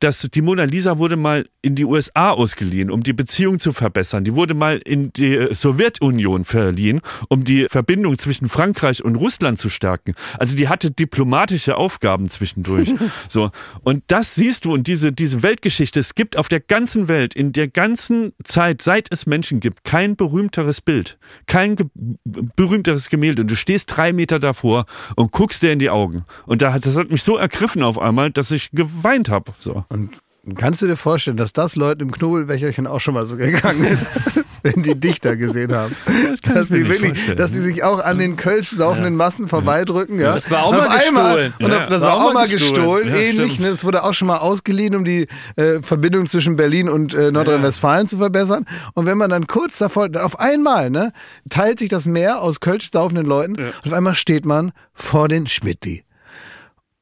dass 0.00 0.28
die 0.32 0.42
Mona 0.42 0.64
Lisa 0.64 0.98
wurde 0.98 1.16
mal 1.16 1.46
in 1.62 1.74
die 1.74 1.84
USA 1.84 2.30
ausgeliehen, 2.30 2.90
um 2.90 3.02
die 3.02 3.12
Beziehung 3.12 3.58
zu 3.58 3.72
verbessern. 3.72 4.24
Die 4.24 4.34
wurde 4.34 4.54
mal 4.54 4.78
in 4.78 5.12
die 5.12 5.48
Sowjetunion 5.52 6.44
verliehen, 6.44 7.00
um 7.28 7.44
die 7.44 7.66
Verbindung 7.68 8.18
zwischen 8.18 8.48
Frankreich 8.48 9.04
und 9.04 9.16
Russland 9.16 9.58
zu 9.58 9.68
stärken. 9.68 10.14
Also 10.38 10.54
die 10.54 10.68
hatte 10.68 10.90
diplomatische 10.90 11.76
Aufgaben 11.76 12.28
zwischendurch. 12.28 12.94
so. 13.28 13.50
Und 13.82 14.04
das 14.08 14.34
siehst 14.34 14.64
du 14.64 14.74
und 14.74 14.86
diese, 14.86 15.12
diese 15.12 15.42
Weltgeschichte. 15.42 15.98
Es 15.98 16.14
gibt 16.14 16.36
auf 16.36 16.48
der 16.48 16.60
ganzen 16.60 17.08
Welt, 17.08 17.34
in 17.34 17.52
der 17.52 17.68
ganzen 17.68 18.32
Zeit, 18.44 18.82
seit 18.82 19.12
es 19.12 19.26
Menschen 19.26 19.60
gibt, 19.60 19.84
kein 19.84 20.16
berühmteres 20.16 20.80
Bild, 20.80 21.18
kein 21.46 21.76
ge 21.76 21.86
berühmteres 22.24 23.08
Gemälde. 23.08 23.42
Und 23.42 23.50
du 23.50 23.56
stehst 23.56 23.96
drei 23.96 24.12
Meter 24.12 24.38
davor 24.38 24.86
und 25.16 25.32
guckst 25.32 25.62
dir 25.62 25.72
in 25.72 25.78
die 25.78 25.90
Augen. 25.90 26.24
Und 26.46 26.62
da 26.62 26.72
hat, 26.72 26.86
das 26.86 26.96
hat 26.96 27.10
mich 27.10 27.22
so 27.22 27.36
ergriffen 27.36 27.82
auf 27.82 27.98
einmal, 27.98 28.30
dass 28.30 28.50
ich 28.50 28.70
geweint 28.72 29.30
habe. 29.30 29.52
So. 29.58 29.84
Und 29.88 30.10
kannst 30.56 30.80
du 30.82 30.86
dir 30.86 30.96
vorstellen, 30.96 31.36
dass 31.36 31.52
das 31.52 31.74
Leuten 31.76 32.02
im 32.02 32.12
Knobelbecherchen 32.12 32.86
auch 32.86 33.00
schon 33.00 33.14
mal 33.14 33.26
so 33.26 33.36
gegangen 33.36 33.84
ist, 33.84 34.12
wenn 34.62 34.82
die 34.82 34.94
Dichter 34.98 35.36
gesehen 35.36 35.74
haben? 35.74 35.94
Das 36.28 36.40
kann 36.40 36.54
dass 36.54 36.68
die 36.68 36.88
wirklich, 36.88 37.12
vorstellen. 37.14 37.36
dass 37.38 37.50
die 37.52 37.58
sich 37.58 37.82
auch 37.82 37.98
an 37.98 38.18
den 38.18 38.36
Kölsch 38.36 38.70
saufenden 38.70 39.16
Massen 39.16 39.48
vorbeidrücken, 39.48 40.20
ja. 40.20 40.34
Das 40.34 40.50
war 40.50 40.64
auch 40.64 40.72
mal 40.72 40.88
gestohlen. 40.96 41.54
Und 41.60 41.70
Ja. 41.70 41.82
auf, 41.82 41.88
das 41.88 42.02
war 42.02 42.14
auch 42.14 42.32
mal 42.32 42.48
gestohlen, 42.48 43.08
Ja, 43.08 43.16
ähnlich. 43.16 43.58
Ne? 43.58 43.70
Das 43.70 43.84
wurde 43.84 44.04
auch 44.04 44.14
schon 44.14 44.28
mal 44.28 44.38
ausgeliehen, 44.38 44.94
um 44.94 45.04
die 45.04 45.26
äh, 45.56 45.80
Verbindung 45.82 46.26
zwischen 46.26 46.56
Berlin 46.56 46.88
und 46.88 47.12
äh, 47.14 47.32
Nordrhein-Westfalen 47.32 48.06
zu 48.06 48.16
verbessern. 48.18 48.66
Und 48.94 49.06
wenn 49.06 49.18
man 49.18 49.30
dann 49.30 49.46
kurz 49.48 49.78
davor, 49.78 50.08
auf 50.20 50.38
einmal, 50.38 50.90
ne, 50.90 51.12
teilt 51.50 51.80
sich 51.80 51.88
das 51.88 52.06
Meer 52.06 52.40
aus 52.40 52.60
Kölsch 52.60 52.90
saufenden 52.92 53.26
Leuten. 53.26 53.56
Und 53.56 53.72
auf 53.84 53.92
einmal 53.92 54.14
steht 54.14 54.46
man 54.46 54.72
vor 54.94 55.28
den 55.28 55.46
Schmidti. 55.48 56.04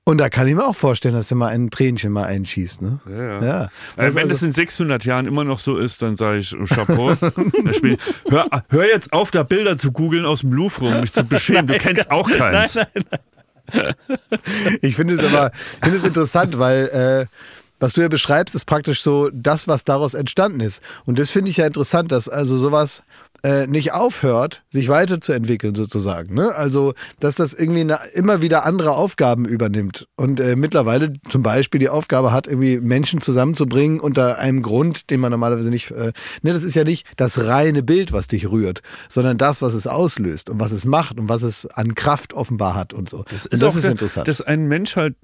Und 0.06 0.18
da 0.18 0.28
kann 0.28 0.46
ich 0.46 0.54
mir 0.54 0.66
auch 0.66 0.76
vorstellen, 0.76 1.14
dass 1.14 1.28
du 1.28 1.34
mal 1.34 1.48
ein 1.48 1.70
Tränchen 1.70 2.12
mal 2.12 2.24
einschießt, 2.24 2.82
ne? 2.82 3.00
Ja, 3.08 3.42
ja. 3.42 3.62
Äh, 3.64 3.68
Also- 3.96 4.16
wenn 4.18 4.28
das 4.28 4.42
in 4.42 4.52
600 4.52 5.04
Jahren 5.06 5.26
immer 5.26 5.44
noch 5.44 5.58
so 5.58 5.78
ist, 5.78 6.02
dann 6.02 6.14
sage 6.14 6.38
ich 6.38 6.54
oh, 6.54 6.64
Chapeau. 6.66 7.16
Hör, 8.28 8.46
hör 8.68 8.84
jetzt 8.86 9.14
auf, 9.14 9.30
da 9.30 9.42
Bilder 9.44 9.78
zu 9.78 9.92
googeln 9.92 10.26
aus 10.26 10.40
dem 10.40 10.52
Louvre, 10.52 10.94
um 10.94 11.00
mich 11.00 11.12
zu 11.12 11.24
beschämen. 11.24 11.66
Du 11.66 11.78
kennst 11.78 12.10
auch 12.10 12.30
keins. 12.30 12.78
Ich 14.82 14.94
finde 14.94 15.14
es 15.14 15.20
aber 15.24 15.50
ich 15.86 15.92
es 15.92 16.04
interessant, 16.04 16.58
weil 16.58 16.84
äh, 16.88 17.26
was 17.80 17.92
du 17.92 18.00
ja 18.00 18.08
beschreibst, 18.08 18.54
ist 18.54 18.66
praktisch 18.66 19.02
so 19.02 19.30
das, 19.32 19.68
was 19.68 19.84
daraus 19.84 20.14
entstanden 20.14 20.60
ist. 20.60 20.80
Und 21.06 21.18
das 21.18 21.30
finde 21.30 21.50
ich 21.50 21.56
ja 21.56 21.66
interessant, 21.66 22.12
dass 22.12 22.28
also 22.28 22.56
sowas 22.56 23.02
äh, 23.44 23.66
nicht 23.66 23.92
aufhört, 23.92 24.62
sich 24.70 24.88
weiterzuentwickeln 24.88 25.74
sozusagen. 25.74 26.34
Ne? 26.34 26.54
Also, 26.54 26.94
dass 27.20 27.34
das 27.34 27.52
irgendwie 27.52 27.82
eine, 27.82 27.98
immer 28.14 28.40
wieder 28.40 28.64
andere 28.64 28.92
Aufgaben 28.92 29.44
übernimmt 29.44 30.08
und 30.16 30.40
äh, 30.40 30.56
mittlerweile 30.56 31.12
zum 31.28 31.42
Beispiel 31.42 31.78
die 31.78 31.90
Aufgabe 31.90 32.32
hat, 32.32 32.46
irgendwie 32.46 32.78
Menschen 32.80 33.20
zusammenzubringen 33.20 34.00
unter 34.00 34.38
einem 34.38 34.62
Grund, 34.62 35.10
den 35.10 35.20
man 35.20 35.30
normalerweise 35.30 35.68
nicht. 35.68 35.90
Äh, 35.90 36.12
ne, 36.40 36.54
das 36.54 36.64
ist 36.64 36.74
ja 36.74 36.84
nicht 36.84 37.06
das 37.16 37.44
reine 37.44 37.82
Bild, 37.82 38.12
was 38.12 38.28
dich 38.28 38.50
rührt, 38.50 38.80
sondern 39.10 39.36
das, 39.36 39.60
was 39.60 39.74
es 39.74 39.86
auslöst 39.86 40.48
und 40.48 40.58
was 40.58 40.72
es 40.72 40.86
macht 40.86 41.18
und 41.18 41.28
was 41.28 41.42
es 41.42 41.66
an 41.66 41.94
Kraft 41.94 42.32
offenbar 42.32 42.74
hat 42.74 42.94
und 42.94 43.10
so. 43.10 43.24
Das 43.24 43.44
ist, 43.44 43.52
und 43.52 43.62
das 43.62 43.76
ist 43.76 43.84
interessant. 43.84 44.26
Dass 44.26 44.40
ein 44.40 44.68
Mensch 44.68 44.96
halt 44.96 45.16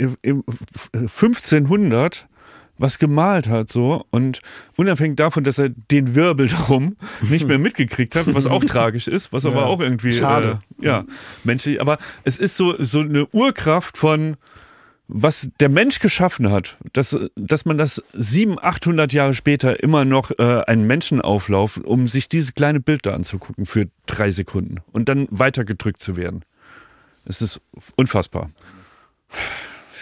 1500 0.00 2.28
was 2.76 2.98
gemalt 2.98 3.48
hat 3.48 3.68
so 3.68 4.04
und 4.10 4.40
unabhängig 4.76 5.16
davon, 5.16 5.44
dass 5.44 5.58
er 5.58 5.68
den 5.68 6.16
Wirbel 6.16 6.48
darum 6.48 6.96
nicht 7.20 7.46
mehr 7.46 7.58
mitgekriegt 7.58 8.16
hat, 8.16 8.34
was 8.34 8.46
auch 8.46 8.64
tragisch 8.64 9.06
ist, 9.06 9.32
was 9.32 9.46
aber 9.46 9.66
auch 9.66 9.80
irgendwie 9.80 10.14
Schade. 10.14 10.60
Äh, 10.80 10.86
ja 10.86 11.04
menschlich, 11.44 11.80
aber 11.80 11.98
es 12.24 12.38
ist 12.38 12.56
so 12.56 12.74
so 12.82 13.00
eine 13.00 13.26
Urkraft 13.26 13.96
von 13.96 14.36
was 15.06 15.50
der 15.60 15.68
Mensch 15.68 15.98
geschaffen 15.98 16.50
hat, 16.50 16.78
dass, 16.94 17.16
dass 17.36 17.66
man 17.66 17.76
das 17.76 18.02
700, 18.14 18.64
800 18.64 19.12
Jahre 19.12 19.34
später 19.34 19.82
immer 19.82 20.06
noch 20.06 20.30
äh, 20.38 20.62
einen 20.66 20.86
Menschen 20.86 21.20
auflauft, 21.20 21.84
um 21.84 22.08
sich 22.08 22.28
dieses 22.28 22.54
kleine 22.54 22.80
Bild 22.80 23.04
da 23.04 23.14
anzugucken 23.14 23.66
für 23.66 23.88
drei 24.06 24.30
Sekunden 24.30 24.76
und 24.92 25.10
dann 25.10 25.28
weitergedrückt 25.30 26.02
zu 26.02 26.16
werden. 26.16 26.42
Es 27.26 27.42
ist 27.42 27.60
unfassbar. 27.96 28.50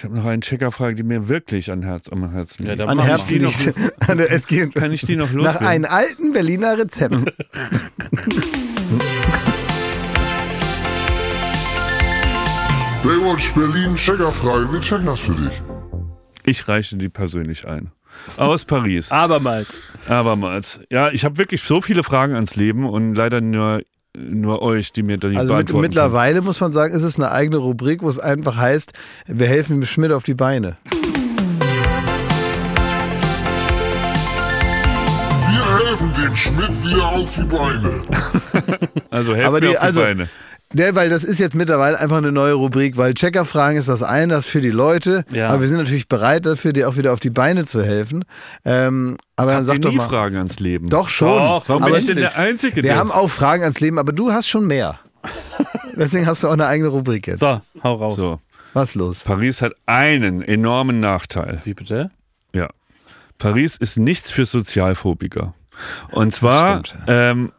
Ich 0.02 0.04
habe 0.04 0.16
noch 0.16 0.24
eine 0.24 0.40
Checkerfrage, 0.40 0.96
die 0.96 1.04
mir 1.04 1.28
wirklich 1.28 1.70
an 1.70 1.84
Herz, 1.84 2.08
am 2.08 2.28
Herzen 2.32 2.64
Ja, 2.66 2.70
liegt. 2.72 2.80
da 2.80 2.86
An 2.86 2.98
liegt. 2.98 4.10
An 4.10 4.18
der- 4.18 4.32
es 4.32 4.48
geht 4.48 4.74
Kann 4.74 4.90
ich 4.90 5.02
die 5.02 5.14
noch 5.14 5.28
nach 5.30 5.44
loswerden? 5.44 5.66
einem 5.68 5.84
alten 5.84 6.32
Berliner 6.32 6.76
Rezept. 6.76 7.14
Baywatch 13.02 13.52
Berlin, 13.54 13.96
Checkerfrage, 13.96 14.72
wir 14.72 14.80
checken 14.80 15.06
das 15.06 15.20
für 15.20 15.34
dich. 15.34 15.62
Ich 16.44 16.68
reiche 16.68 16.96
die 16.96 17.08
persönlich 17.08 17.66
ein. 17.66 17.90
Aus 18.36 18.64
Paris. 18.64 19.10
Abermals. 19.10 19.82
Abermals. 20.08 20.80
Ja, 20.90 21.10
ich 21.10 21.24
habe 21.24 21.38
wirklich 21.38 21.62
so 21.62 21.80
viele 21.80 22.04
Fragen 22.04 22.34
ans 22.34 22.54
Leben 22.56 22.88
und 22.88 23.14
leider 23.14 23.40
nur, 23.40 23.82
nur 24.18 24.60
euch, 24.60 24.92
die 24.92 25.02
mir 25.02 25.16
die 25.16 25.34
Also 25.38 25.54
mit, 25.54 25.72
mittlerweile 25.72 26.42
muss 26.42 26.60
man 26.60 26.72
sagen, 26.74 26.94
ist 26.94 27.02
es 27.02 27.16
eine 27.16 27.30
eigene 27.30 27.56
Rubrik, 27.56 28.02
wo 28.02 28.08
es 28.10 28.18
einfach 28.18 28.56
heißt, 28.56 28.92
wir 29.26 29.46
helfen 29.46 29.80
dem 29.80 29.86
Schmidt 29.86 30.12
auf 30.12 30.22
die 30.22 30.34
Beine. 30.34 30.76
Wir 35.48 35.86
helfen 35.86 36.12
dem 36.22 36.36
Schmidt 36.36 36.84
wieder 36.84 37.06
auf 37.08 37.34
die 37.34 37.42
Beine. 37.44 38.02
Also 39.10 39.34
helft 39.34 39.46
Aber 39.48 39.60
mir 39.60 39.60
die- 39.60 39.68
auf 39.68 39.74
die 39.80 39.86
also- 39.86 40.00
Beine. 40.02 40.28
Ne, 40.74 40.94
weil 40.94 41.08
das 41.10 41.24
ist 41.24 41.38
jetzt 41.38 41.54
mittlerweile 41.54 41.98
einfach 41.98 42.16
eine 42.18 42.32
neue 42.32 42.54
Rubrik, 42.54 42.96
weil 42.96 43.14
Checkerfragen 43.14 43.76
ist 43.76 43.88
das 43.88 44.02
eine, 44.02 44.32
das 44.34 44.46
für 44.46 44.60
die 44.60 44.70
Leute. 44.70 45.24
Ja. 45.30 45.48
Aber 45.48 45.60
wir 45.60 45.68
sind 45.68 45.76
natürlich 45.78 46.08
bereit 46.08 46.46
dafür, 46.46 46.72
dir 46.72 46.88
auch 46.88 46.96
wieder 46.96 47.12
auf 47.12 47.20
die 47.20 47.30
Beine 47.30 47.66
zu 47.66 47.82
helfen. 47.82 48.24
Ähm, 48.64 49.18
aber 49.36 49.52
dann 49.52 49.64
sag 49.64 49.80
doch 49.82 49.90
nie 49.90 49.96
mal. 49.96 50.08
Fragen 50.08 50.36
ans 50.36 50.58
Leben? 50.60 50.88
Doch 50.88 51.08
schon. 51.08 51.28
Doch, 51.38 51.68
Warum 51.68 51.82
aber 51.82 51.92
bin 51.92 52.00
ich 52.00 52.06
denn 52.06 52.16
der 52.16 52.36
Einzige, 52.38 52.76
Wir 52.76 52.82
der- 52.82 52.96
haben 52.98 53.10
auch 53.10 53.28
Fragen 53.28 53.62
ans 53.62 53.80
Leben, 53.80 53.98
aber 53.98 54.12
du 54.12 54.32
hast 54.32 54.48
schon 54.48 54.66
mehr. 54.66 54.98
Deswegen 55.96 56.26
hast 56.26 56.42
du 56.42 56.48
auch 56.48 56.52
eine 56.52 56.66
eigene 56.66 56.88
Rubrik 56.88 57.26
jetzt. 57.26 57.40
So, 57.40 57.60
hau 57.84 57.92
raus. 57.94 58.16
So. 58.16 58.40
Was 58.74 58.94
los? 58.94 59.24
Paris 59.24 59.60
hat 59.60 59.74
einen 59.86 60.40
enormen 60.42 61.00
Nachteil. 61.00 61.60
Wie 61.64 61.74
bitte? 61.74 62.10
Ja. 62.54 62.68
Paris 63.38 63.76
ist 63.76 63.98
nichts 63.98 64.30
für 64.30 64.46
Sozialphobiker. 64.46 65.52
Und 66.10 66.32
zwar, 66.34 66.84
Stimmt, 66.84 67.02
ähm, 67.08 67.52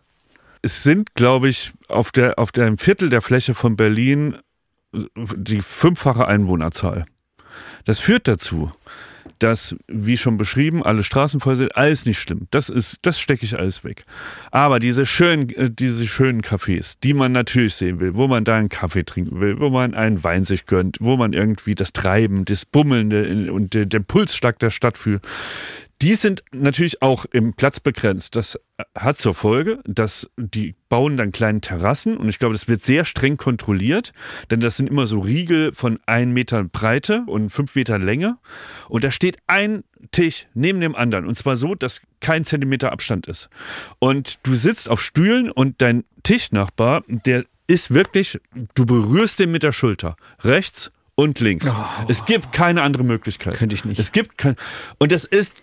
es 0.64 0.82
sind, 0.82 1.14
glaube 1.14 1.50
ich, 1.50 1.74
auf 1.90 2.12
der, 2.12 2.40
auf 2.40 2.50
einem 2.58 2.80
Viertel 2.80 3.10
der 3.10 3.22
Fläche 3.22 3.54
von 3.54 3.76
Berlin 3.76 4.38
die 4.94 5.62
fünffache 5.62 6.28
Einwohnerzahl. 6.28 7.06
Das 7.86 8.00
führt 8.00 8.28
dazu, 8.28 8.72
dass, 9.40 9.76
wie 9.88 10.16
schon 10.16 10.38
beschrieben, 10.38 10.84
alle 10.84 11.04
Straßen 11.04 11.42
voll 11.42 11.58
sind, 11.58 11.76
alles 11.76 12.06
nicht 12.06 12.20
schlimm. 12.20 12.48
Das 12.52 12.70
ist, 12.70 13.00
das 13.02 13.20
stecke 13.20 13.46
ich 13.46 13.60
alles 13.60 13.84
weg. 13.84 14.04
Aber 14.52 14.80
diese 14.80 15.06
schönen, 15.06 15.50
äh, 15.50 15.70
diese 15.70 16.08
schönen 16.08 16.42
Cafés, 16.42 16.96
die 17.04 17.14
man 17.14 17.34
natürlich 17.34 17.76
sehen 17.76 18.00
will, 18.00 18.16
wo 18.16 18.28
man 18.28 18.46
da 18.46 18.56
einen 18.56 18.70
Kaffee 18.70 19.04
trinken 19.04 19.42
will, 19.42 19.60
wo 19.60 19.70
man 19.70 19.96
einen 19.96 20.24
Wein 20.24 20.46
sich 20.46 20.66
gönnt, 20.66 20.98
wo 21.02 21.18
man 21.18 21.34
irgendwie 21.34 21.76
das 21.76 21.92
Treiben, 21.92 22.46
das 22.46 22.66
Bummelnde 22.66 23.52
und 23.52 23.74
der, 23.74 23.86
der 23.86 24.00
Pulsschlag 24.00 24.60
der 24.60 24.70
Stadt 24.70 24.98
fühlt, 24.98 25.22
die 26.02 26.16
sind 26.16 26.44
natürlich 26.52 27.02
auch 27.02 27.26
im 27.26 27.54
Platz 27.54 27.80
begrenzt. 27.80 28.36
Das 28.36 28.60
hat 28.98 29.18
zur 29.18 29.34
Folge, 29.34 29.80
dass 29.86 30.30
die 30.38 30.76
bauen 30.90 31.16
dann 31.18 31.32
kleine 31.32 31.62
Terrassen 31.62 32.18
und 32.18 32.28
ich 32.28 32.40
glaube, 32.40 32.54
das 32.54 32.68
wird 32.68 32.84
sehr 32.84 33.06
streng 33.06 33.38
kontrolliert, 33.38 34.12
denn 34.52 34.60
das 34.60 34.78
sind 34.78 34.90
immer 34.90 35.08
so 35.08 35.20
Riegel 35.20 35.72
von 35.74 36.00
ein 36.06 36.32
Meter 36.32 36.64
Breite 36.64 37.24
und 37.28 37.52
fünf 37.52 37.76
Meter 37.76 38.00
Länge 38.00 38.38
und 38.90 39.04
da 39.04 39.12
steht 39.12 39.38
ein 39.48 39.84
Tisch 40.12 40.48
neben 40.54 40.82
dem 40.82 40.96
anderen 40.96 41.26
und 41.26 41.38
zwar 41.38 41.56
so, 41.56 41.76
dass 41.76 42.02
kein 42.20 42.44
Zentimeter 42.44 42.92
Abstand 42.92 43.28
ist. 43.28 43.50
Und 44.00 44.40
du 44.44 44.56
sitzt 44.56 44.90
auf 44.90 45.02
Stühlen 45.02 45.52
und 45.52 45.82
dein 45.82 46.04
Tischnachbar, 46.24 47.04
der 47.08 47.46
ist 47.68 47.94
wirklich, 47.94 48.40
du 48.76 48.86
berührst 48.86 49.40
den 49.40 49.52
mit 49.52 49.64
der 49.64 49.72
Schulter. 49.72 50.16
Rechts 50.42 50.92
und 51.16 51.40
links. 51.40 51.72
Es 52.08 52.26
gibt 52.26 52.54
keine 52.54 52.82
andere 52.82 53.04
Möglichkeit. 53.04 53.56
Könnte 53.56 53.76
ich 53.76 53.86
nicht. 53.86 54.00
Es 54.00 54.12
gibt 54.12 54.38
kein, 54.38 54.56
und 54.98 55.12
das 55.12 55.26
ist 55.26 55.62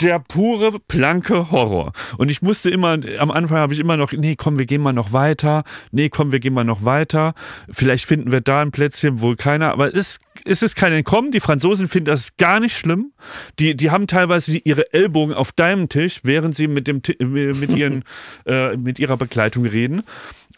der 0.00 0.18
pure 0.18 0.78
blanke 0.88 1.50
Horror. 1.50 1.92
Und 2.18 2.30
ich 2.30 2.42
musste 2.42 2.68
immer, 2.68 2.98
am 3.18 3.30
Anfang 3.30 3.58
habe 3.58 3.74
ich 3.74 3.80
immer 3.80 3.96
noch, 3.96 4.12
nee, 4.12 4.34
komm, 4.36 4.58
wir 4.58 4.66
gehen 4.66 4.82
mal 4.82 4.92
noch 4.92 5.12
weiter. 5.12 5.62
Nee, 5.92 6.08
komm, 6.08 6.32
wir 6.32 6.40
gehen 6.40 6.54
mal 6.54 6.64
noch 6.64 6.84
weiter. 6.84 7.34
Vielleicht 7.68 8.06
finden 8.06 8.32
wir 8.32 8.40
da 8.40 8.60
ein 8.60 8.72
Plätzchen, 8.72 9.20
wo 9.20 9.34
keiner, 9.36 9.72
aber 9.72 9.94
es, 9.94 10.18
es 10.44 10.62
ist 10.62 10.74
kein 10.74 10.92
Entkommen. 10.92 11.30
Die 11.30 11.40
Franzosen 11.40 11.88
finden 11.88 12.06
das 12.06 12.36
gar 12.36 12.58
nicht 12.58 12.76
schlimm. 12.76 13.12
Die, 13.60 13.76
die 13.76 13.90
haben 13.90 14.08
teilweise 14.08 14.56
ihre 14.56 14.92
Ellbogen 14.92 15.34
auf 15.34 15.52
deinem 15.52 15.88
Tisch, 15.88 16.20
während 16.24 16.56
sie 16.56 16.66
mit 16.66 16.88
dem, 16.88 17.02
mit 17.20 17.70
ihren, 17.70 18.04
äh, 18.46 18.76
mit 18.76 18.98
ihrer 18.98 19.16
Begleitung 19.16 19.64
reden. 19.64 20.02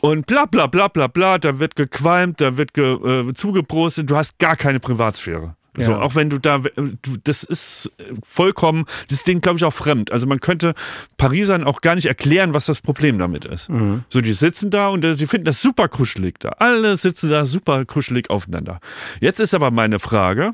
Und 0.04 0.26
bla 0.26 0.44
bla 0.44 0.66
bla 0.66 0.88
bla 0.88 1.06
bla, 1.06 1.38
da 1.38 1.58
wird 1.58 1.76
gequalmt, 1.76 2.40
da 2.40 2.58
wird 2.58 2.74
ge, 2.74 2.84
äh, 3.28 3.32
zugeprostet, 3.32 4.10
du 4.10 4.16
hast 4.16 4.38
gar 4.38 4.54
keine 4.54 4.78
Privatsphäre. 4.78 5.56
So, 5.78 5.92
Ja. 5.92 6.02
auch 6.02 6.14
wenn 6.14 6.28
du 6.30 6.38
da, 6.38 6.58
du, 6.58 7.16
das 7.24 7.42
ist 7.42 7.90
äh, 7.98 8.12
vollkommen, 8.22 8.84
das 9.08 9.24
Ding 9.24 9.40
glaube 9.40 9.56
ich 9.56 9.64
auch 9.64 9.72
fremd. 9.72 10.12
Also 10.12 10.26
man 10.26 10.40
könnte 10.40 10.74
Parisern 11.16 11.64
auch 11.64 11.80
gar 11.80 11.94
nicht 11.94 12.04
erklären, 12.06 12.52
was 12.52 12.66
das 12.66 12.80
Problem 12.82 13.18
damit 13.18 13.44
ist. 13.46 13.68
So, 14.10 14.20
die 14.20 14.34
sitzen 14.34 14.70
da 14.70 14.88
und 14.88 15.04
äh, 15.04 15.16
die 15.16 15.26
finden 15.26 15.46
das 15.46 15.62
super 15.62 15.88
kuschelig 15.88 16.38
da. 16.38 16.50
Alle 16.58 16.96
sitzen 16.98 17.30
da 17.30 17.44
super 17.46 17.84
kuschelig 17.86 18.28
aufeinander. 18.30 18.80
Jetzt 19.20 19.40
ist 19.40 19.54
aber 19.54 19.70
meine 19.70 19.98
Frage, 20.00 20.52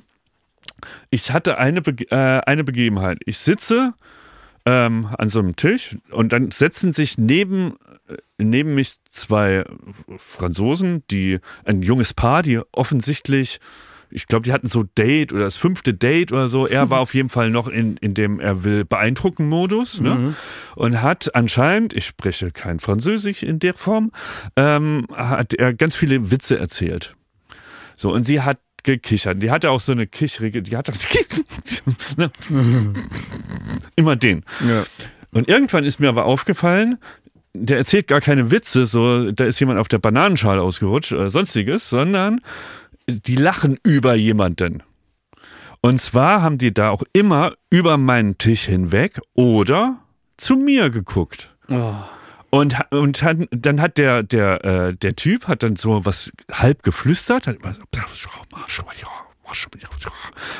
ich 1.10 1.32
hatte 1.32 1.58
eine, 1.58 1.82
Bege 1.82 2.04
äh, 2.12 2.40
eine 2.46 2.62
Begebenheit. 2.64 3.18
Ich 3.26 3.38
sitze 3.38 3.92
ähm, 4.64 5.08
an 5.18 5.28
so 5.28 5.40
einem 5.40 5.56
Tisch 5.56 5.96
und 6.12 6.32
dann 6.32 6.50
setzen 6.50 6.92
sich 6.92 7.18
neben, 7.18 7.74
äh, 8.08 8.16
neben 8.40 8.74
mich 8.74 8.96
zwei 9.08 9.64
Franzosen, 10.18 11.04
die 11.10 11.38
ein 11.64 11.82
junges 11.82 12.14
Paar, 12.14 12.42
die 12.42 12.60
offensichtlich, 12.72 13.60
ich 14.10 14.26
glaube, 14.26 14.42
die 14.42 14.52
hatten 14.52 14.66
so 14.66 14.82
Date 14.82 15.32
oder 15.32 15.44
das 15.44 15.56
fünfte 15.56 15.94
Date 15.94 16.32
oder 16.32 16.48
so. 16.48 16.66
Er 16.66 16.90
war 16.90 17.00
auf 17.00 17.14
jeden 17.14 17.28
Fall 17.28 17.50
noch 17.50 17.68
in, 17.68 17.96
in 17.98 18.14
dem 18.14 18.40
er 18.40 18.64
will 18.64 18.84
beeindrucken 18.84 19.48
Modus 19.48 20.00
ne? 20.00 20.34
und 20.74 21.00
hat 21.02 21.34
anscheinend, 21.34 21.92
ich 21.92 22.06
spreche 22.06 22.50
kein 22.50 22.80
Französisch 22.80 23.42
in 23.42 23.58
der 23.58 23.74
Form, 23.74 24.10
ähm, 24.56 25.06
hat 25.14 25.54
er 25.54 25.74
ganz 25.74 25.94
viele 25.94 26.30
Witze 26.30 26.58
erzählt. 26.58 27.14
So, 27.96 28.12
und 28.12 28.24
sie 28.24 28.40
hat 28.40 28.58
gekichert. 28.82 29.42
Die 29.42 29.50
hatte 29.50 29.70
auch 29.70 29.80
so 29.80 29.92
eine 29.92 30.06
kichrige, 30.06 30.62
die 30.62 30.76
hat 30.76 30.88
das 30.88 31.06
ne? 32.16 32.30
immer 33.96 34.16
den. 34.16 34.44
Ja. 34.66 34.84
Und 35.32 35.48
irgendwann 35.48 35.84
ist 35.84 36.00
mir 36.00 36.08
aber 36.08 36.24
aufgefallen, 36.24 36.98
der 37.54 37.78
erzählt 37.78 38.06
gar 38.06 38.20
keine 38.20 38.50
Witze, 38.50 38.86
so 38.86 39.32
da 39.32 39.44
ist 39.44 39.58
jemand 39.60 39.78
auf 39.78 39.88
der 39.88 39.98
Bananenschale 39.98 40.62
ausgerutscht 40.62 41.12
oder 41.12 41.30
sonstiges, 41.30 41.90
sondern 41.90 42.40
die 43.08 43.36
lachen 43.36 43.78
über 43.84 44.14
jemanden. 44.14 44.82
Und 45.80 46.00
zwar 46.00 46.42
haben 46.42 46.58
die 46.58 46.74
da 46.74 46.90
auch 46.90 47.02
immer 47.12 47.52
über 47.70 47.96
meinen 47.96 48.38
Tisch 48.38 48.64
hinweg 48.64 49.20
oder 49.34 49.98
zu 50.36 50.56
mir 50.56 50.90
geguckt. 50.90 51.54
Und, 52.50 52.78
ha- 52.78 52.86
und 52.90 53.22
hat, 53.22 53.36
dann 53.50 53.80
hat 53.80 53.96
der, 53.96 54.22
der, 54.22 54.64
äh, 54.64 54.94
der 54.94 55.16
Typ 55.16 55.46
hat 55.48 55.62
dann 55.62 55.76
so 55.76 56.04
was 56.04 56.32
halb 56.52 56.82
geflüstert. 56.82 57.46
Hat 57.46 57.56
immer 57.56 57.74
so, 58.14 58.28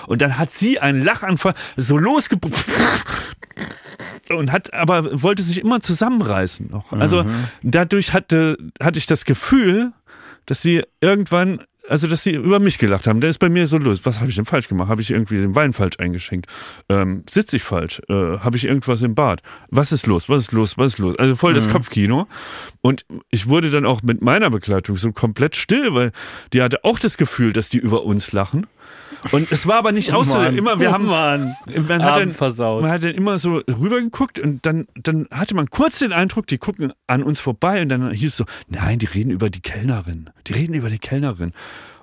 und 0.07 0.23
dann 0.23 0.39
hat 0.39 0.53
sie 0.53 0.79
einen 0.81 1.03
Lachanfall 1.03 1.55
so 1.77 1.97
losgebrochen 1.99 2.75
und 4.31 4.53
hat 4.53 4.73
aber 4.75 5.23
wollte 5.23 5.43
sich 5.43 5.61
immer 5.61 5.81
zusammenreißen 5.81 6.69
noch. 6.71 6.93
Also 6.93 7.25
dadurch 7.63 8.13
hatte 8.13 8.57
hatte 8.83 8.99
ich 8.99 9.07
das 9.07 9.25
Gefühl, 9.25 9.93
dass 10.47 10.63
sie 10.63 10.83
irgendwann 11.01 11.61
also, 11.91 12.07
dass 12.07 12.23
sie 12.23 12.35
über 12.35 12.61
mich 12.61 12.79
gelacht 12.79 13.09
haben. 13.09 13.21
Der 13.21 13.31
ist 13.31 13.39
bei 13.39 13.49
mir 13.49 13.67
so 13.67 13.77
los. 13.77 14.01
Was 14.05 14.21
habe 14.21 14.31
ich 14.31 14.37
denn 14.37 14.45
falsch 14.45 14.69
gemacht? 14.69 14.89
Habe 14.89 15.03
ich 15.03 15.11
irgendwie 15.11 15.39
den 15.39 15.57
Wein 15.57 15.73
falsch 15.73 15.99
eingeschenkt? 15.99 16.47
Ähm, 16.89 17.25
Sitze 17.29 17.57
ich 17.57 17.65
falsch? 17.65 18.01
Äh, 18.09 18.39
habe 18.39 18.57
ich 18.57 18.65
irgendwas 18.65 19.03
im 19.03 19.17
Bad? 19.17 19.43
Was 19.71 19.91
ist 19.91 20.07
los? 20.07 20.29
Was 20.29 20.43
ist 20.43 20.53
los? 20.53 20.79
Was 20.79 20.93
ist 20.93 20.99
los? 20.99 21.19
Also 21.19 21.35
voll 21.35 21.53
das 21.53 21.69
Kopfkino. 21.69 22.29
Und 22.81 23.05
ich 23.31 23.49
wurde 23.49 23.71
dann 23.71 23.87
auch 23.87 24.03
mit 24.03 24.23
meiner 24.23 24.51
Begleitung 24.51 24.97
so 24.97 25.11
komplett 25.11 25.57
still, 25.57 25.93
weil 25.93 26.13
die 26.53 26.63
hatte 26.63 26.85
auch 26.85 27.01
das 27.01 27.17
Gefühl, 27.17 27.53
dass 27.53 27.71
die 27.71 27.79
über 27.79 28.05
uns 28.05 28.31
lachen. 28.31 28.69
Und 29.33 29.53
es 29.53 29.67
war 29.67 29.77
aber 29.77 29.93
nicht 29.93 30.13
aus. 30.13 30.33
Mann. 30.33 30.57
Immer, 30.57 30.81
wir 30.81 30.91
Oh 30.91 30.93
haben, 30.93 31.07
Mann. 31.07 31.55
man 31.89 32.03
hat, 32.05 32.17
dann, 32.21 32.31
versaut. 32.33 32.83
man 32.83 32.91
hat 32.91 33.03
dann 33.03 33.13
immer 33.15 33.39
so 33.39 33.61
rübergeguckt 33.69 34.39
und 34.39 34.65
dann, 34.65 34.87
dann 34.95 35.27
hatte 35.31 35.55
man 35.55 35.69
kurz 35.69 35.99
den 35.99 36.13
Eindruck, 36.13 36.47
die 36.47 36.59
gucken 36.59 36.93
an 37.07 37.23
uns 37.23 37.39
vorbei 37.41 37.83
und 37.83 37.89
dann 37.91 38.11
hieß 38.13 38.29
es 38.29 38.37
so, 38.37 38.45
nein, 38.69 38.99
die 38.99 39.07
reden 39.07 39.31
über 39.31 39.51
die 39.51 39.61
Kellnerin. 39.61 40.31
Die 40.47 40.53
reden 40.55 40.75
über 40.75 40.89
die 40.91 40.99
Kellnerin. 40.99 41.53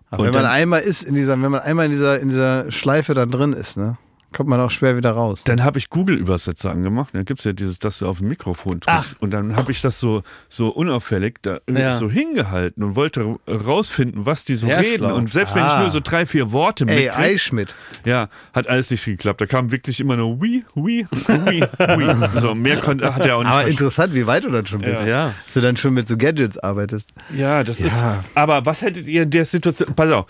Aber 0.09 0.21
Und 0.21 0.25
wenn 0.27 0.33
man 0.35 0.43
dann- 0.43 0.51
einmal 0.53 0.81
ist 0.81 1.03
in 1.03 1.15
dieser, 1.15 1.41
wenn 1.41 1.51
man 1.51 1.61
einmal 1.61 1.85
in 1.85 1.91
dieser, 1.91 2.19
in 2.19 2.29
dieser 2.29 2.71
Schleife 2.71 3.13
dann 3.13 3.29
drin 3.31 3.53
ist, 3.53 3.77
ne, 3.77 3.97
kommt 4.33 4.49
man 4.49 4.59
auch 4.59 4.69
schwer 4.71 4.97
wieder 4.97 5.11
raus. 5.11 5.43
Dann 5.45 5.63
habe 5.63 5.79
ich 5.79 5.89
Google-Übersetzer 5.89 6.69
angemacht. 6.71 7.09
Dann 7.13 7.25
gibt's 7.25 7.43
ja 7.43 7.53
dieses, 7.53 7.79
dass 7.79 7.99
du 7.99 8.07
auf 8.07 8.19
dem 8.19 8.27
Mikrofon 8.27 8.79
drückst. 8.81 9.21
Und 9.21 9.31
dann 9.31 9.55
habe 9.55 9.71
ich 9.71 9.81
das 9.81 9.99
so, 9.99 10.21
so 10.49 10.69
unauffällig 10.69 11.37
da 11.41 11.59
Ja. 11.69 11.93
so 11.97 12.09
hingehalten 12.09 12.83
und 12.83 12.95
wollte 12.95 13.37
rausfinden, 13.47 14.25
was 14.25 14.45
die 14.45 14.55
so 14.55 14.67
Sehr 14.67 14.79
reden. 14.79 14.97
schlau. 15.07 15.15
Und 15.15 15.31
selbst 15.31 15.55
wenn 15.55 15.65
ich 15.65 15.71
Ah. 15.71 15.79
nur 15.81 15.89
so 15.89 15.99
drei, 16.01 16.25
vier 16.25 16.51
Worte 16.51 16.85
Ey, 16.87 17.05
mitkrieg, 17.05 17.17
Eischmidt. 17.17 17.75
ja, 18.05 18.29
hat 18.53 18.67
alles 18.67 18.91
nicht 18.91 19.05
geklappt. 19.05 19.41
Da 19.41 19.45
kam 19.45 19.71
wirklich 19.71 19.99
immer 19.99 20.17
nur 20.17 20.41
wie, 20.41 20.65
wie, 20.75 21.05
wie, 21.09 21.61
wie. 21.61 22.27
So, 22.39 22.53
mehr 22.55 22.77
konnte, 22.79 23.15
hat 23.15 23.25
er 23.25 23.37
auch 23.37 23.43
nicht 23.43 23.51
Aber 23.51 23.67
interessant, 23.67 24.13
wie 24.13 24.27
weit 24.27 24.43
du 24.43 24.49
dann 24.49 24.65
schon 24.65 24.81
bist. 24.81 25.05
Ja. 25.07 25.33
Dass 25.45 25.53
du 25.53 25.61
dann 25.61 25.77
schon 25.77 25.93
mit 25.93 26.07
so 26.07 26.17
Gadgets 26.17 26.57
arbeitest. 26.57 27.09
Ja, 27.33 27.63
das 27.63 27.79
ist. 27.79 27.97
Ja. 27.97 28.23
Aber 28.35 28.65
was 28.65 28.81
hättet 28.81 29.07
ihr 29.07 29.23
in 29.23 29.29
der 29.31 29.45
Situation? 29.45 29.93
Pass 29.95 30.11
auf. 30.11 30.25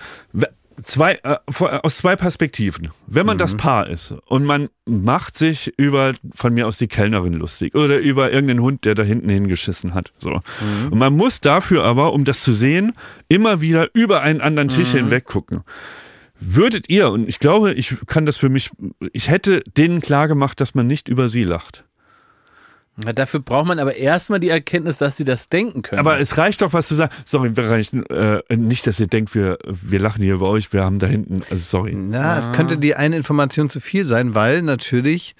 Zwei, 0.83 1.19
äh, 1.23 1.37
aus 1.47 1.97
zwei 1.97 2.15
Perspektiven. 2.15 2.89
Wenn 3.07 3.25
man 3.25 3.39
das 3.39 3.57
Paar 3.57 3.89
ist 3.89 4.13
und 4.25 4.45
man 4.45 4.69
macht 4.85 5.37
sich 5.37 5.73
über, 5.77 6.13
von 6.35 6.53
mir 6.53 6.67
aus 6.67 6.77
die 6.77 6.87
Kellnerin 6.87 7.33
lustig 7.33 7.73
oder 7.73 7.97
über 7.97 8.31
irgendeinen 8.31 8.61
Hund, 8.61 8.85
der 8.85 8.93
da 8.93 9.01
hinten 9.01 9.29
hingeschissen 9.29 9.95
hat. 9.95 10.13
So. 10.19 10.41
Und 10.91 10.99
man 10.99 11.15
muss 11.15 11.41
dafür 11.41 11.83
aber, 11.83 12.13
um 12.13 12.25
das 12.25 12.41
zu 12.41 12.53
sehen, 12.53 12.93
immer 13.27 13.59
wieder 13.59 13.89
über 13.93 14.21
einen 14.21 14.39
anderen 14.39 14.69
Tisch 14.69 14.91
hinweg 14.91 15.25
gucken. 15.25 15.63
Würdet 16.39 16.89
ihr, 16.89 17.09
und 17.09 17.27
ich 17.27 17.39
glaube, 17.39 17.73
ich 17.73 17.95
kann 18.05 18.27
das 18.27 18.37
für 18.37 18.49
mich, 18.49 18.69
ich 19.11 19.29
hätte 19.29 19.63
denen 19.75 20.01
klar 20.01 20.27
gemacht, 20.27 20.61
dass 20.61 20.75
man 20.75 20.85
nicht 20.85 21.07
über 21.07 21.29
sie 21.29 21.43
lacht. 21.43 21.85
Na, 23.03 23.13
dafür 23.13 23.39
braucht 23.39 23.67
man 23.67 23.77
aber 23.77 23.95
erstmal 23.95 24.39
die 24.39 24.49
Erkenntnis, 24.49 24.97
dass 24.97 25.17
sie 25.17 25.23
das 25.23 25.49
denken 25.49 25.83
können. 25.83 25.99
Aber 25.99 26.19
es 26.19 26.37
reicht 26.37 26.63
doch, 26.63 26.73
was 26.73 26.87
zu 26.87 26.95
sagen. 26.95 27.13
Sorry, 27.25 27.55
wir 27.55 27.69
reichen, 27.69 28.05
äh, 28.07 28.41
nicht, 28.55 28.87
dass 28.87 28.99
ihr 28.99 29.07
denkt, 29.07 29.35
wir, 29.35 29.59
wir 29.65 29.99
lachen 29.99 30.23
hier 30.23 30.33
über 30.33 30.49
euch, 30.49 30.73
wir 30.73 30.83
haben 30.83 30.97
da 30.97 31.05
hinten, 31.05 31.41
also 31.49 31.63
sorry. 31.63 31.93
Na, 31.95 32.37
es 32.39 32.51
könnte 32.51 32.77
die 32.77 32.95
eine 32.95 33.15
Information 33.15 33.69
zu 33.69 33.79
viel 33.79 34.03
sein, 34.03 34.33
weil 34.33 34.63
natürlich 34.63 35.35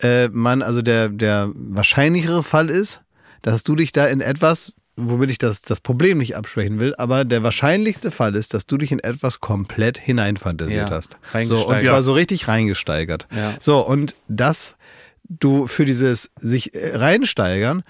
äh, 0.00 0.28
man, 0.28 0.62
also 0.62 0.80
der, 0.80 1.10
der 1.10 1.50
wahrscheinlichere 1.54 2.42
Fall 2.42 2.70
ist, 2.70 3.02
dass 3.42 3.62
du 3.64 3.76
dich 3.76 3.92
da 3.92 4.06
in 4.06 4.22
etwas, 4.22 4.72
womit 4.96 5.30
ich 5.30 5.38
das, 5.38 5.60
das 5.60 5.80
Problem 5.80 6.18
nicht 6.18 6.36
absprechen 6.36 6.80
will, 6.80 6.94
aber 6.96 7.26
der 7.26 7.42
wahrscheinlichste 7.42 8.10
Fall 8.10 8.34
ist, 8.34 8.54
dass 8.54 8.64
du 8.64 8.78
dich 8.78 8.92
in 8.92 9.00
etwas 9.00 9.40
komplett 9.40 9.98
hineinfantasiert 9.98 10.88
Ja, 10.88 10.96
hast. 10.96 11.18
So, 11.42 11.68
und 11.68 11.82
zwar 11.82 12.02
so 12.02 12.14
richtig 12.14 12.48
reingesteigert. 12.48 13.28
Ja. 13.34 13.52
So, 13.60 13.86
und 13.86 14.14
dass 14.28 14.76
du 15.24 15.66
für 15.66 15.84
dieses 15.84 16.30
sich 16.36 16.74
äh, 16.74 16.96
reinsteigern, 16.96 17.82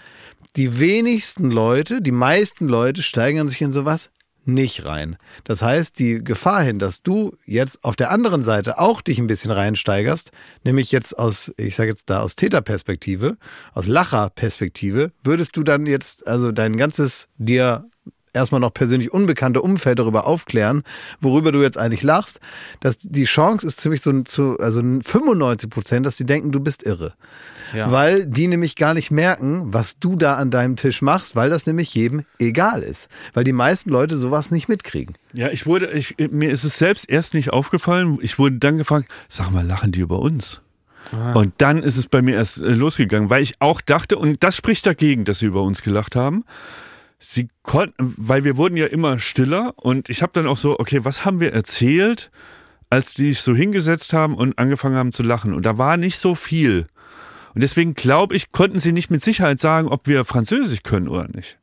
die 0.57 0.79
wenigsten 0.79 1.51
Leute, 1.51 2.01
die 2.01 2.13
meisten 2.13 2.69
Leute 2.69 3.03
steigern 3.03 3.49
sich 3.49 3.61
in 3.61 3.73
sowas 3.73 4.11
nicht 4.47 4.85
rein. 4.85 5.17
Das 5.45 5.63
heißt, 5.63 5.99
die 5.99 6.23
Gefahr 6.23 6.63
hin, 6.63 6.79
dass 6.79 7.03
du 7.03 7.37
jetzt 7.47 7.83
auf 7.83 7.97
der 7.97 8.11
anderen 8.11 8.43
Seite 8.43 8.79
auch 8.79 9.01
dich 9.01 9.19
ein 9.19 9.27
bisschen 9.27 9.51
reinsteigerst, 9.51 10.33
nämlich 10.65 10.93
jetzt 10.93 11.19
aus, 11.19 11.53
ich 11.57 11.77
sage 11.77 11.91
jetzt 11.91 12.11
da 12.11 12.21
aus 12.21 12.37
Täterperspektive, 12.37 13.37
aus 13.73 13.87
Lacherperspektive, 13.87 15.13
würdest 15.23 15.57
du 15.57 15.63
dann 15.63 15.87
jetzt 15.87 16.27
also 16.27 16.53
dein 16.53 16.77
ganzes 16.77 17.29
dir 17.39 17.89
erstmal 18.35 18.61
noch 18.61 18.75
persönlich 18.75 19.13
unbekannte 19.13 19.63
Umfeld 19.63 19.99
darüber 19.99 20.27
aufklären, 20.27 20.83
worüber 21.21 21.53
du 21.53 21.63
jetzt 21.63 21.79
eigentlich 21.79 22.03
lachst, 22.03 22.41
dass 22.81 22.99
die 22.99 23.25
Chance 23.25 23.67
ist 23.67 23.81
ziemlich 23.81 24.03
so 24.03 24.23
zu, 24.23 24.59
also 24.59 24.81
95 24.81 25.71
Prozent, 25.71 26.07
dass 26.07 26.17
die 26.17 26.25
denken, 26.25 26.53
du 26.53 26.61
bist 26.61 26.83
irre. 26.83 27.15
Ja. 27.75 27.91
Weil 27.91 28.27
die 28.27 28.47
nämlich 28.47 28.77
gar 28.77 28.95
nicht 28.95 29.11
merken, 29.11 29.73
was 29.73 29.99
du 29.99 30.17
da 30.17 30.37
an 30.37 30.51
deinem 30.51 30.77
Tisch 30.77 31.03
machst, 31.03 31.35
weil 31.35 31.51
das 31.51 31.67
nämlich 31.67 31.95
jedem 31.95 32.25
egal 32.39 32.83
ist. 32.83 33.09
Weil 33.33 33.45
die 33.45 33.53
meisten 33.53 33.91
Leute 33.91 34.17
sowas 34.17 34.51
nicht 34.51 34.69
mitkriegen. 34.69 35.15
Ja, 35.33 35.49
ich 35.49 35.67
wurde, 35.67 35.91
ich, 35.91 36.17
mir 36.19 36.51
ist 36.51 36.65
es 36.65 36.79
selbst 36.79 37.09
erst 37.09 37.35
nicht 37.35 37.53
aufgefallen. 37.53 38.19
Ich 38.21 38.39
wurde 38.39 38.57
dann 38.59 38.79
gefragt, 38.79 39.11
sag 39.29 39.51
mal, 39.51 39.67
lachen 39.67 39.93
die 39.93 40.01
über 40.01 40.21
uns? 40.21 40.61
Und 41.35 41.53
dann 41.59 41.83
ist 41.83 41.97
es 41.97 42.07
bei 42.07 42.23
mir 42.23 42.35
erst 42.35 42.59
äh, 42.59 42.71
losgegangen, 42.71 43.31
weil 43.31 43.43
ich 43.43 43.55
auch 43.61 43.81
dachte, 43.81 44.17
und 44.17 44.43
das 44.43 44.57
spricht 44.57 44.87
dagegen, 44.87 45.25
dass 45.25 45.41
sie 45.41 45.47
über 45.47 45.63
uns 45.63 45.83
gelacht 45.83 46.17
haben. 46.17 46.45
Sie 47.27 47.49
konnten, 47.63 48.15
weil 48.19 48.45
wir 48.45 48.59
wurden 48.59 48.77
ja 48.77 48.87
immer 48.87 49.19
stiller 49.19 49.73
und 49.77 50.11
ich 50.11 50.23
habe 50.23 50.33
dann 50.35 50.47
auch 50.47 50.59
so, 50.59 50.79
okay, 50.79 51.05
was 51.05 51.25
haben 51.25 51.41
wir 51.41 51.53
erzählt, 51.53 52.31
als 52.91 53.15
die 53.15 53.29
sich 53.29 53.41
so 53.41 53.55
hingesetzt 53.55 54.13
haben 54.13 54.35
und 54.35 54.59
angefangen 54.59 54.97
haben 54.97 55.11
zu 55.11 55.23
lachen? 55.23 55.55
Und 55.55 55.65
da 55.65 55.79
war 55.79 55.97
nicht 55.97 56.19
so 56.19 56.35
viel. 56.35 56.87
Und 57.55 57.63
deswegen 57.63 57.95
glaube 57.95 58.37
ich, 58.37 58.53
konnten 58.53 58.79
sie 58.79 58.93
nicht 58.93 59.11
mit 59.11 59.25
Sicherheit 59.25 59.59
sagen, 59.59 59.89
ob 59.89 60.07
wir 60.07 60.27
Französisch 60.27 60.83
können 60.83 61.09
oder 61.09 61.27
nicht. 61.29 61.59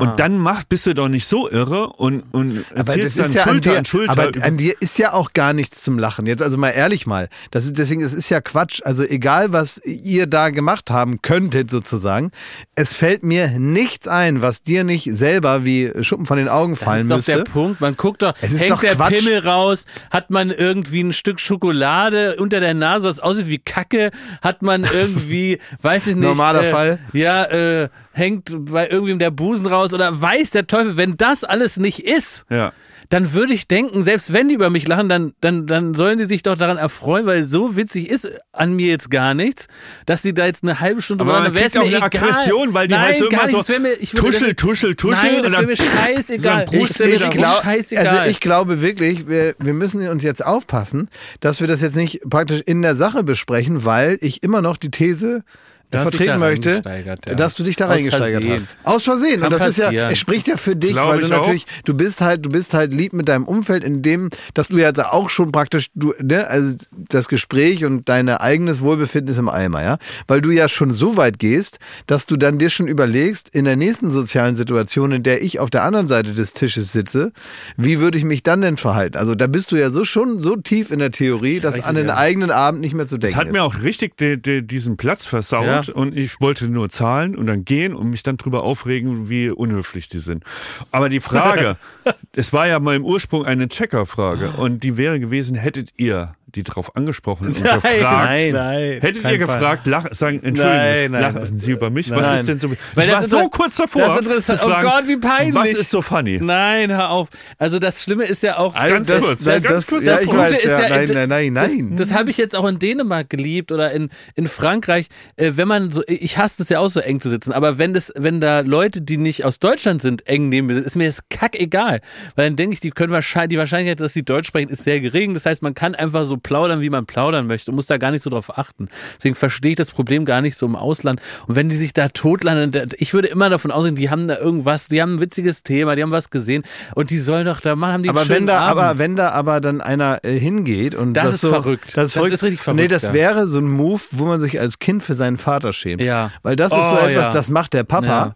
Und 0.00 0.18
dann 0.18 0.38
mach, 0.38 0.64
bist 0.64 0.86
du 0.86 0.94
doch 0.94 1.08
nicht 1.08 1.26
so 1.26 1.50
irre 1.50 1.88
und, 1.88 2.22
und 2.32 2.64
erzählst 2.74 3.18
dann 3.18 3.26
Schulter 3.32 3.50
an 3.50 3.60
dir, 3.60 3.78
an 3.78 3.84
Schulter. 3.84 4.12
aber 4.12 4.30
an 4.42 4.56
dir 4.56 4.74
ist 4.80 4.98
ja 4.98 5.12
auch 5.12 5.32
gar 5.32 5.52
nichts 5.52 5.82
zum 5.82 5.98
Lachen. 5.98 6.26
Jetzt 6.26 6.42
also 6.42 6.56
mal 6.56 6.70
ehrlich 6.70 7.06
mal. 7.06 7.28
Das 7.50 7.64
ist, 7.66 7.76
deswegen, 7.78 8.02
es 8.02 8.14
ist 8.14 8.28
ja 8.30 8.40
Quatsch. 8.40 8.80
Also 8.84 9.02
egal, 9.02 9.52
was 9.52 9.78
ihr 9.84 10.26
da 10.26 10.50
gemacht 10.50 10.90
haben 10.90 11.20
könntet 11.22 11.70
sozusagen, 11.70 12.30
es 12.74 12.94
fällt 12.94 13.22
mir 13.22 13.58
nichts 13.58 14.08
ein, 14.08 14.42
was 14.42 14.62
dir 14.62 14.84
nicht 14.84 15.10
selber 15.12 15.64
wie 15.64 15.92
Schuppen 16.02 16.26
von 16.26 16.38
den 16.38 16.48
Augen 16.48 16.74
Das 16.74 16.82
fallen 16.82 17.02
ist 17.02 17.10
doch 17.10 17.16
müsste. 17.16 17.32
der 17.36 17.44
Punkt. 17.44 17.80
Man 17.80 17.96
guckt 17.96 18.22
doch, 18.22 18.34
Es 18.40 18.52
ist 18.52 18.60
hängt 18.60 18.70
doch 18.70 18.80
der 18.80 18.94
Quatsch. 18.94 19.16
Pimmel 19.18 19.38
raus, 19.40 19.84
hat 20.10 20.30
man 20.30 20.50
irgendwie 20.50 21.02
ein 21.02 21.12
Stück 21.12 21.40
Schokolade 21.40 22.36
unter 22.36 22.60
der 22.60 22.74
Nase, 22.74 23.08
was 23.08 23.20
aussieht 23.20 23.48
wie 23.48 23.58
Kacke, 23.58 24.10
hat 24.40 24.62
man 24.62 24.84
irgendwie, 24.84 25.58
weiß 25.82 26.06
ich 26.08 26.14
nicht, 26.16 26.24
Normaler 26.24 26.64
äh, 26.64 26.70
Fall. 26.70 26.98
ja, 27.12 27.44
äh, 27.44 27.88
hängt 28.16 28.50
bei 28.72 28.88
irgendwem 28.88 29.18
der 29.18 29.30
Busen 29.30 29.66
raus 29.66 29.92
oder 29.92 30.20
weiß 30.20 30.50
der 30.50 30.66
Teufel, 30.66 30.96
wenn 30.96 31.18
das 31.18 31.44
alles 31.44 31.76
nicht 31.76 32.00
ist, 32.00 32.46
ja. 32.48 32.72
dann 33.10 33.34
würde 33.34 33.52
ich 33.52 33.68
denken, 33.68 34.02
selbst 34.04 34.32
wenn 34.32 34.48
die 34.48 34.54
über 34.54 34.70
mich 34.70 34.88
lachen, 34.88 35.10
dann, 35.10 35.34
dann, 35.42 35.66
dann 35.66 35.92
sollen 35.92 36.16
die 36.16 36.24
sich 36.24 36.42
doch 36.42 36.56
daran 36.56 36.78
erfreuen, 36.78 37.26
weil 37.26 37.44
so 37.44 37.76
witzig 37.76 38.08
ist 38.08 38.26
an 38.52 38.74
mir 38.74 38.86
jetzt 38.86 39.10
gar 39.10 39.34
nichts, 39.34 39.68
dass 40.06 40.22
die 40.22 40.32
da 40.32 40.46
jetzt 40.46 40.62
eine 40.62 40.80
halbe 40.80 41.02
Stunde 41.02 41.24
Aber 41.24 41.34
waren, 41.34 41.46
auch 41.48 41.52
mir 41.52 41.60
eine 41.60 41.88
egal. 41.88 42.02
Aggression, 42.04 42.72
weil 42.72 42.88
die 42.88 42.94
Nein, 42.94 43.04
halt 43.04 43.18
so 43.18 43.28
gar 43.28 43.48
immer 43.48 43.58
nicht, 43.58 43.66
so 43.66 43.78
mir, 43.78 43.92
ich 44.00 44.10
tuschel, 44.12 44.54
tuschel, 44.54 44.94
tuschel. 44.96 45.32
Nein, 45.32 45.42
das 45.42 45.52
wäre 45.52 45.66
mir 45.66 45.76
scheißegal. 45.76 46.64
dann 46.64 46.78
brust 46.78 47.00
doch 47.00 47.20
rum. 47.20 47.30
glaub- 47.30 47.62
scheißegal. 47.64 48.06
Also 48.06 48.30
ich 48.30 48.40
glaube 48.40 48.80
wirklich, 48.80 49.28
wir, 49.28 49.54
wir 49.58 49.74
müssen 49.74 50.08
uns 50.08 50.22
jetzt 50.22 50.42
aufpassen, 50.42 51.10
dass 51.40 51.60
wir 51.60 51.68
das 51.68 51.82
jetzt 51.82 51.96
nicht 51.96 52.22
praktisch 52.30 52.62
in 52.62 52.80
der 52.80 52.94
Sache 52.94 53.24
besprechen, 53.24 53.84
weil 53.84 54.16
ich 54.22 54.42
immer 54.42 54.62
noch 54.62 54.78
die 54.78 54.90
These 54.90 55.44
Dich 55.92 56.00
vertreten 56.00 56.38
möchte, 56.40 56.82
ja. 56.84 57.34
dass 57.34 57.54
du 57.54 57.62
dich 57.62 57.76
da 57.76 57.86
reingesteigert 57.86 58.44
hast. 58.48 58.76
Aus 58.82 59.04
Versehen. 59.04 59.40
Kann 59.40 59.52
und 59.52 59.58
das 59.60 59.68
ist 59.68 59.78
ja, 59.78 59.86
passieren. 59.86 60.10
es 60.10 60.18
spricht 60.18 60.48
ja 60.48 60.56
für 60.56 60.74
dich, 60.74 60.92
Glaube 60.92 61.12
weil 61.12 61.20
du 61.20 61.26
ich 61.26 61.32
auch. 61.32 61.38
natürlich, 61.38 61.66
du 61.84 61.94
bist 61.94 62.20
halt, 62.20 62.44
du 62.44 62.50
bist 62.50 62.74
halt 62.74 62.92
lieb 62.92 63.12
mit 63.12 63.28
deinem 63.28 63.44
Umfeld, 63.44 63.84
in 63.84 64.02
dem, 64.02 64.30
dass 64.54 64.66
du 64.68 64.78
jetzt 64.78 65.04
auch 65.04 65.30
schon 65.30 65.52
praktisch, 65.52 65.90
du, 65.94 66.12
ne, 66.20 66.46
also 66.48 66.76
das 67.08 67.28
Gespräch 67.28 67.84
und 67.84 68.08
dein 68.08 68.28
eigenes 68.28 68.80
Wohlbefinden 68.82 69.30
ist 69.30 69.38
im 69.38 69.48
Eimer, 69.48 69.82
ja, 69.82 69.98
weil 70.26 70.40
du 70.40 70.50
ja 70.50 70.68
schon 70.68 70.90
so 70.90 71.16
weit 71.16 71.38
gehst, 71.38 71.78
dass 72.08 72.26
du 72.26 72.36
dann 72.36 72.58
dir 72.58 72.70
schon 72.70 72.88
überlegst, 72.88 73.48
in 73.48 73.64
der 73.64 73.76
nächsten 73.76 74.10
sozialen 74.10 74.56
Situation, 74.56 75.12
in 75.12 75.22
der 75.22 75.42
ich 75.42 75.60
auf 75.60 75.70
der 75.70 75.84
anderen 75.84 76.08
Seite 76.08 76.32
des 76.34 76.52
Tisches 76.52 76.90
sitze, 76.92 77.32
wie 77.76 78.00
würde 78.00 78.18
ich 78.18 78.24
mich 78.24 78.42
dann 78.42 78.60
denn 78.60 78.76
verhalten? 78.76 79.18
Also 79.18 79.36
da 79.36 79.46
bist 79.46 79.70
du 79.70 79.76
ja 79.76 79.90
so 79.90 80.04
schon 80.04 80.40
so 80.40 80.56
tief 80.56 80.90
in 80.90 80.98
der 80.98 81.12
Theorie, 81.12 81.60
dass 81.60 81.78
an 81.82 81.94
den 81.94 82.10
eigenen 82.10 82.50
Abend 82.50 82.80
nicht 82.80 82.94
mehr 82.94 83.06
zu 83.06 83.18
denken 83.18 83.34
Das 83.34 83.40
hat 83.40 83.46
ist. 83.48 83.52
mir 83.52 83.62
auch 83.62 83.82
richtig 83.82 84.16
de, 84.16 84.36
de, 84.36 84.62
diesen 84.62 84.96
Platz 84.96 85.26
versaut 85.26 85.66
Ja. 85.66 85.75
Und 85.94 86.16
ich 86.16 86.40
wollte 86.40 86.68
nur 86.68 86.88
zahlen 86.88 87.36
und 87.36 87.46
dann 87.46 87.64
gehen 87.64 87.94
und 87.94 88.10
mich 88.10 88.22
dann 88.22 88.36
drüber 88.36 88.62
aufregen, 88.62 89.28
wie 89.28 89.50
unhöflich 89.50 90.08
die 90.08 90.20
sind. 90.20 90.44
Aber 90.92 91.08
die 91.08 91.20
Frage, 91.20 91.76
es 92.34 92.52
war 92.52 92.66
ja 92.66 92.78
mal 92.78 92.94
im 92.94 93.04
Ursprung 93.04 93.44
eine 93.44 93.68
Checker-Frage 93.68 94.50
und 94.58 94.82
die 94.82 94.96
wäre 94.96 95.18
gewesen, 95.18 95.56
hättet 95.56 95.90
ihr 95.96 96.35
die 96.46 96.62
drauf 96.62 96.94
angesprochen 96.94 97.48
und 97.48 97.54
gefragt, 97.62 97.84
nein, 97.84 98.52
nein, 98.52 99.00
hättet 99.00 99.24
ihr 99.24 99.38
gefragt, 99.38 99.86
lach, 99.86 100.06
sagen, 100.12 100.36
Entschuldigung, 100.42 100.66
Nein, 100.66 101.10
nein, 101.10 101.22
lachen 101.22 101.34
nein. 101.42 101.56
Sie 101.56 101.72
über 101.72 101.90
mich? 101.90 102.10
Was 102.10 102.20
Nein. 102.22 102.34
ist 102.36 102.48
denn 102.48 102.58
so? 102.60 102.70
Weil 102.94 103.06
ich 103.08 103.12
war 103.12 103.24
so 103.24 103.38
inter- 103.38 103.50
kurz 103.50 103.76
davor, 103.76 104.02
das 104.06 104.18
interessant- 104.20 104.60
zu 104.60 104.66
oh 104.66 104.70
fragen, 104.70 104.88
Gott, 104.88 105.08
wie 105.08 105.16
peinlich. 105.16 105.54
was 105.54 105.70
ist 105.70 105.90
so 105.90 106.00
funny? 106.02 106.38
Nein, 106.40 106.90
hör 106.92 107.10
auf. 107.10 107.28
Also 107.58 107.78
das 107.78 108.02
Schlimme 108.02 108.24
ist 108.24 108.42
ja 108.42 108.58
auch. 108.58 108.74
Ganz 108.74 109.08
das, 109.08 109.20
kurz, 109.20 109.44
das, 109.44 109.62
ganz 109.62 109.74
das, 109.74 109.86
kurz 109.88 110.04
ja, 110.04 110.12
das 110.12 110.22
ich 110.22 110.26
Gute 110.28 110.38
weiß, 110.38 110.52
ist 110.52 110.64
ja, 110.64 110.82
ja, 110.82 110.88
nein, 110.88 111.08
nein, 111.12 111.28
nein, 111.28 111.52
nein. 111.52 111.96
Das, 111.96 112.08
das 112.08 112.16
habe 112.18 112.30
ich 112.30 112.36
jetzt 112.36 112.54
auch 112.54 112.66
in 112.66 112.78
Dänemark 112.78 113.28
geliebt 113.28 113.72
oder 113.72 113.90
in, 113.92 114.08
in 114.36 114.46
Frankreich. 114.46 115.06
Äh, 115.36 115.52
wenn 115.56 115.66
man 115.66 115.90
so, 115.90 116.02
ich 116.06 116.38
hasse 116.38 116.62
es 116.62 116.68
ja 116.68 116.78
auch 116.78 116.88
so 116.88 117.00
eng 117.00 117.20
zu 117.20 117.28
sitzen, 117.28 117.52
aber 117.52 117.78
wenn 117.78 117.92
das, 117.92 118.12
wenn 118.16 118.40
da 118.40 118.60
Leute, 118.60 119.02
die 119.02 119.16
nicht 119.16 119.44
aus 119.44 119.58
Deutschland 119.58 120.00
sind, 120.00 120.26
eng 120.28 120.48
neben 120.48 120.68
mir 120.68 120.74
sind, 120.74 120.86
ist 120.86 120.96
mir 120.96 121.08
das 121.08 121.20
kackegal. 121.28 122.00
Weil 122.36 122.46
dann 122.50 122.56
denke 122.56 122.74
ich, 122.74 122.80
die 122.80 122.90
können 122.90 123.12
wahrscheinlich, 123.12 123.50
die 123.50 123.58
Wahrscheinlichkeit, 123.58 124.00
dass 124.00 124.12
sie 124.12 124.24
Deutsch 124.24 124.46
sprechen, 124.46 124.68
ist 124.68 124.84
sehr 124.84 125.00
gering. 125.00 125.34
Das 125.34 125.44
heißt, 125.44 125.62
man 125.62 125.74
kann 125.74 125.94
einfach 125.94 126.24
so 126.24 126.35
plaudern, 126.40 126.80
wie 126.80 126.90
man 126.90 127.06
plaudern 127.06 127.46
möchte 127.46 127.70
und 127.70 127.74
muss 127.76 127.86
da 127.86 127.96
gar 127.98 128.10
nicht 128.10 128.22
so 128.22 128.30
drauf 128.30 128.58
achten. 128.58 128.88
Deswegen 129.16 129.34
verstehe 129.34 129.70
ich 129.72 129.76
das 129.76 129.90
Problem 129.90 130.24
gar 130.24 130.40
nicht 130.40 130.56
so 130.56 130.66
im 130.66 130.76
Ausland. 130.76 131.20
Und 131.46 131.56
wenn 131.56 131.68
die 131.68 131.76
sich 131.76 131.92
da 131.92 132.08
totlangen, 132.08 132.70
da- 132.70 132.84
ich 132.98 133.14
würde 133.14 133.28
immer 133.28 133.50
davon 133.50 133.70
ausgehen, 133.70 133.96
die 133.96 134.10
haben 134.10 134.28
da 134.28 134.38
irgendwas, 134.38 134.88
die 134.88 135.00
haben 135.02 135.14
ein 135.16 135.20
witziges 135.20 135.62
Thema, 135.62 135.96
die 135.96 136.02
haben 136.02 136.10
was 136.10 136.30
gesehen 136.30 136.62
und 136.94 137.10
die 137.10 137.18
sollen 137.18 137.46
doch 137.46 137.60
da 137.60 137.76
machen, 137.76 137.92
haben 137.94 138.02
die 138.02 138.08
aber 138.08 138.28
wenn 138.28 138.46
da, 138.46 138.60
Abend. 138.60 138.82
aber 138.82 138.98
wenn 138.98 139.16
da 139.16 139.30
aber 139.30 139.60
dann 139.60 139.80
einer 139.80 140.20
äh, 140.22 140.38
hingeht 140.38 140.94
und 140.94 141.14
Das 141.14 141.24
das, 141.24 141.32
ist 141.34 141.40
so, 141.42 141.48
verrückt. 141.50 141.84
Das 141.84 141.90
ist, 141.90 141.96
Das 141.96 142.12
verrückt. 142.14 142.34
ist 142.34 142.42
richtig 142.42 142.60
verrückt, 142.60 142.80
Nee, 142.82 142.88
das 142.88 143.02
ja. 143.04 143.12
wäre 143.12 143.46
so 143.46 143.58
ein 143.58 143.68
Move, 143.68 144.00
wo 144.12 144.24
man 144.26 144.40
sich 144.40 144.60
als 144.60 144.78
Kind 144.78 145.02
für 145.02 145.14
seinen 145.14 145.36
Vater 145.36 145.72
schämt. 145.72 146.00
Ja. 146.02 146.30
Weil 146.42 146.56
das 146.56 146.72
ist 146.72 146.88
so 146.90 146.96
Oh, 146.96 147.06
etwas, 147.06 147.26
ja. 147.26 147.32
das 147.32 147.50
macht 147.50 147.72
der 147.74 147.84
Papa. 147.84 148.06
Ja. 148.06 148.34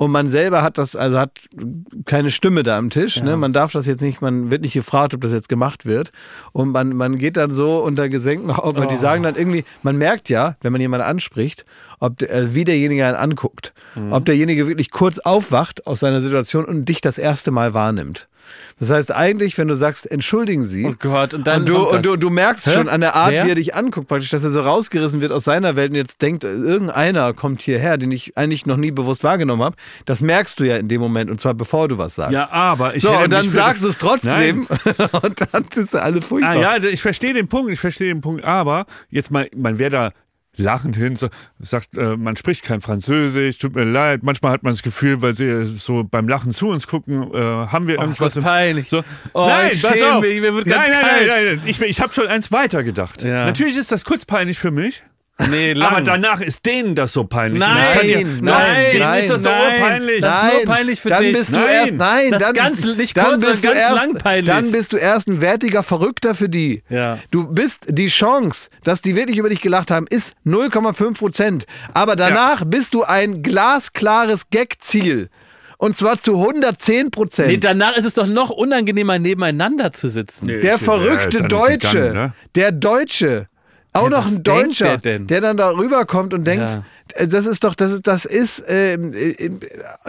Und 0.00 0.12
man 0.12 0.28
selber 0.28 0.62
hat 0.62 0.78
das, 0.78 0.94
also 0.94 1.18
hat 1.18 1.32
keine 2.04 2.30
Stimme 2.30 2.62
da 2.62 2.78
am 2.78 2.88
Tisch. 2.88 3.20
Ne? 3.20 3.36
Man 3.36 3.52
darf 3.52 3.72
das 3.72 3.84
jetzt 3.86 4.00
nicht, 4.00 4.22
man 4.22 4.48
wird 4.48 4.62
nicht 4.62 4.72
gefragt, 4.74 5.12
ob 5.12 5.22
das 5.22 5.32
jetzt 5.32 5.48
gemacht 5.48 5.86
wird. 5.86 6.12
Und 6.52 6.70
man, 6.70 6.94
man 6.94 7.18
geht 7.18 7.36
dann 7.36 7.50
so 7.50 7.78
unter 7.78 8.08
gesenkten 8.08 8.52
Augen. 8.52 8.78
Und 8.80 8.92
die 8.92 8.94
Oh. 8.94 8.98
sagen 8.98 9.24
dann 9.24 9.34
irgendwie, 9.34 9.64
man 9.82 9.98
merkt 9.98 10.28
ja, 10.28 10.54
wenn 10.60 10.70
man 10.70 10.80
jemanden 10.80 11.04
anspricht, 11.04 11.64
ob 11.98 12.16
der, 12.18 12.32
äh, 12.32 12.54
wie 12.54 12.62
derjenige 12.62 13.04
einen 13.04 13.16
anguckt. 13.16 13.74
Mhm. 13.96 14.12
Ob 14.12 14.24
derjenige 14.24 14.68
wirklich 14.68 14.92
kurz 14.92 15.18
aufwacht 15.18 15.84
aus 15.88 15.98
seiner 15.98 16.20
Situation 16.20 16.64
und 16.64 16.88
dich 16.88 17.00
das 17.00 17.18
erste 17.18 17.50
Mal 17.50 17.74
wahrnimmt. 17.74 18.28
Das 18.78 18.90
heißt 18.90 19.14
eigentlich, 19.14 19.58
wenn 19.58 19.68
du 19.68 19.74
sagst, 19.74 20.10
entschuldigen 20.10 20.64
Sie. 20.64 20.86
Oh 20.86 20.94
Gott, 20.98 21.34
und 21.34 21.46
dann 21.46 21.62
und 21.62 21.68
du, 21.68 21.74
kommt 21.74 21.86
das. 21.86 21.96
und 21.96 22.06
du, 22.06 22.16
du 22.16 22.30
merkst 22.30 22.66
Hä? 22.66 22.72
schon 22.72 22.88
an 22.88 23.00
der 23.00 23.14
Art, 23.14 23.32
Wer? 23.32 23.44
wie 23.44 23.48
er 23.50 23.54
dich 23.54 23.74
anguckt, 23.74 24.08
praktisch, 24.08 24.30
dass 24.30 24.44
er 24.44 24.50
so 24.50 24.60
rausgerissen 24.60 25.20
wird 25.20 25.32
aus 25.32 25.44
seiner 25.44 25.76
Welt 25.76 25.90
und 25.90 25.96
jetzt 25.96 26.22
denkt, 26.22 26.44
irgendeiner 26.44 27.32
kommt 27.34 27.62
hierher, 27.62 27.96
den 27.96 28.12
ich 28.12 28.36
eigentlich 28.36 28.66
noch 28.66 28.76
nie 28.76 28.90
bewusst 28.90 29.24
wahrgenommen 29.24 29.62
habe. 29.62 29.76
Das 30.04 30.20
merkst 30.20 30.60
du 30.60 30.64
ja 30.64 30.76
in 30.76 30.88
dem 30.88 31.00
Moment 31.00 31.30
und 31.30 31.40
zwar 31.40 31.54
bevor 31.54 31.88
du 31.88 31.98
was 31.98 32.14
sagst. 32.14 32.32
Ja, 32.32 32.50
aber 32.50 32.94
ich 32.94 33.02
so, 33.02 33.10
und 33.10 33.32
dann 33.32 33.50
sagst 33.50 33.84
du 33.84 33.88
es 33.88 33.98
trotzdem 33.98 34.66
und 35.22 35.40
dann 35.52 35.66
sind 35.72 35.90
sie 35.90 36.02
alle 36.02 36.22
furchtbar. 36.22 36.56
Ah, 36.56 36.76
ja, 36.78 36.84
ich 36.84 37.02
verstehe 37.02 37.34
den 37.34 37.48
Punkt, 37.48 37.72
ich 37.72 37.80
verstehe 37.80 38.08
den 38.08 38.20
Punkt, 38.20 38.44
aber 38.44 38.86
jetzt 39.10 39.30
mal, 39.30 39.48
man 39.56 39.78
wäre 39.78 39.90
da 39.90 40.10
lachend 40.58 40.96
hin, 40.96 41.16
sagt, 41.58 41.96
äh, 41.96 42.16
man 42.16 42.36
spricht 42.36 42.64
kein 42.64 42.80
Französisch, 42.80 43.58
tut 43.58 43.74
mir 43.74 43.84
leid. 43.84 44.22
Manchmal 44.22 44.52
hat 44.52 44.62
man 44.62 44.72
das 44.72 44.82
Gefühl, 44.82 45.22
weil 45.22 45.32
sie 45.32 45.66
so 45.66 46.04
beim 46.04 46.28
Lachen 46.28 46.52
zu 46.52 46.68
uns 46.68 46.86
gucken, 46.86 47.32
äh, 47.32 47.38
haben 47.38 47.86
wir 47.86 47.98
irgendwas. 47.98 48.28
ist 48.28 48.36
das 48.36 48.44
peinlich. 48.44 48.88
So, 48.88 49.02
Oh, 49.32 49.46
nein, 49.46 49.70
ich 49.72 49.82
pass 49.82 50.02
auf. 50.02 50.20
mich, 50.20 50.40
mir 50.40 50.54
wird 50.54 50.66
ganz 50.66 50.88
nein, 50.88 50.96
nein, 51.00 51.02
nein, 51.02 51.26
nein, 51.26 51.56
nein, 51.58 51.60
ich, 51.66 51.80
ich 51.80 52.00
habe 52.00 52.12
schon 52.12 52.26
eins 52.26 52.52
weiter 52.52 52.82
gedacht. 52.84 53.22
Ja. 53.22 53.44
Natürlich 53.46 53.76
ist 53.76 53.92
das 53.92 54.04
kurz 54.04 54.24
peinlich 54.26 54.58
für 54.58 54.70
mich. 54.70 55.02
Nee, 55.50 55.72
lang. 55.72 55.92
Aber 55.92 56.00
danach 56.00 56.40
ist 56.40 56.66
denen 56.66 56.94
das 56.96 57.12
so 57.12 57.22
peinlich. 57.24 57.60
Nein, 57.60 57.76
ich 57.92 57.96
kann 57.98 58.06
dir- 58.08 58.16
nein, 58.26 58.38
nein, 58.42 58.84
denen 58.92 58.98
nein, 59.04 59.18
ist 59.20 59.30
das 59.30 59.42
doch 59.42 59.50
nein. 59.52 59.80
urpeinlich. 59.82 60.20
Das 60.20 60.42
ist 60.44 60.52
nur 60.54 60.64
peinlich 60.74 61.00
für 61.00 61.08
dann 61.10 61.22
dich. 61.22 61.36
Bist 61.36 61.50
du 61.50 61.60
Nein. 61.60 61.68
erst, 61.70 61.92
nein, 61.94 62.30
Das 62.32 62.42
dann, 62.42 62.52
ganz- 62.54 62.84
nicht 62.84 63.16
dann 63.16 63.24
kurz, 63.26 63.44
bist 63.46 63.64
du 63.64 63.68
sondern 63.68 63.78
ganz 63.88 63.92
erst, 64.00 64.06
lang 64.14 64.18
peinlich. 64.22 64.46
Dann 64.54 64.72
bist 64.72 64.92
du 64.92 64.96
erst 64.96 65.28
ein 65.28 65.40
wertiger 65.40 65.82
Verrückter 65.84 66.34
für 66.34 66.48
die. 66.48 66.82
Ja. 66.88 67.18
Du 67.30 67.46
bist 67.46 67.86
die 67.88 68.08
Chance, 68.08 68.68
dass 68.82 69.00
die 69.00 69.14
wirklich 69.14 69.38
über 69.38 69.48
dich 69.48 69.60
gelacht 69.60 69.90
haben, 69.92 70.06
ist 70.10 70.34
0,5 70.44 71.18
Prozent. 71.18 71.64
Aber 71.94 72.16
danach 72.16 72.64
bist 72.66 72.94
du 72.94 73.04
ein 73.04 73.42
glasklares 73.42 74.50
Gagziel. 74.50 75.28
Und 75.80 75.96
zwar 75.96 76.20
zu 76.20 76.32
110 76.44 77.12
Prozent. 77.12 77.48
Nee, 77.48 77.58
danach 77.58 77.96
ist 77.96 78.04
es 78.04 78.14
doch 78.14 78.26
noch 78.26 78.50
unangenehmer, 78.50 79.20
nebeneinander 79.20 79.92
zu 79.92 80.08
sitzen. 80.08 80.48
der 80.48 80.74
Ich- 80.74 80.82
verrückte 80.82 81.36
ja, 81.36 81.46
dann 81.46 81.48
Deutsche, 81.48 81.92
gegangen, 82.00 82.14
ne? 82.14 82.32
der 82.56 82.72
Deutsche, 82.72 83.46
auch 83.92 84.04
Ja, 84.04 84.10
noch 84.10 84.26
ein 84.26 84.42
Deutscher, 84.42 84.98
der 84.98 85.18
der 85.20 85.40
dann 85.40 85.56
da 85.56 85.70
rüberkommt 85.70 86.34
und 86.34 86.44
denkt, 86.46 86.70
Ja. 86.70 86.82
Äh, 87.14 87.28
das 87.28 87.46
ist 87.46 87.64
doch, 87.64 87.74
das 87.74 87.92
ist, 87.92 88.06
das 88.06 88.24
ist 88.24 88.64
ähm, 88.68 89.12
äh, 89.14 89.50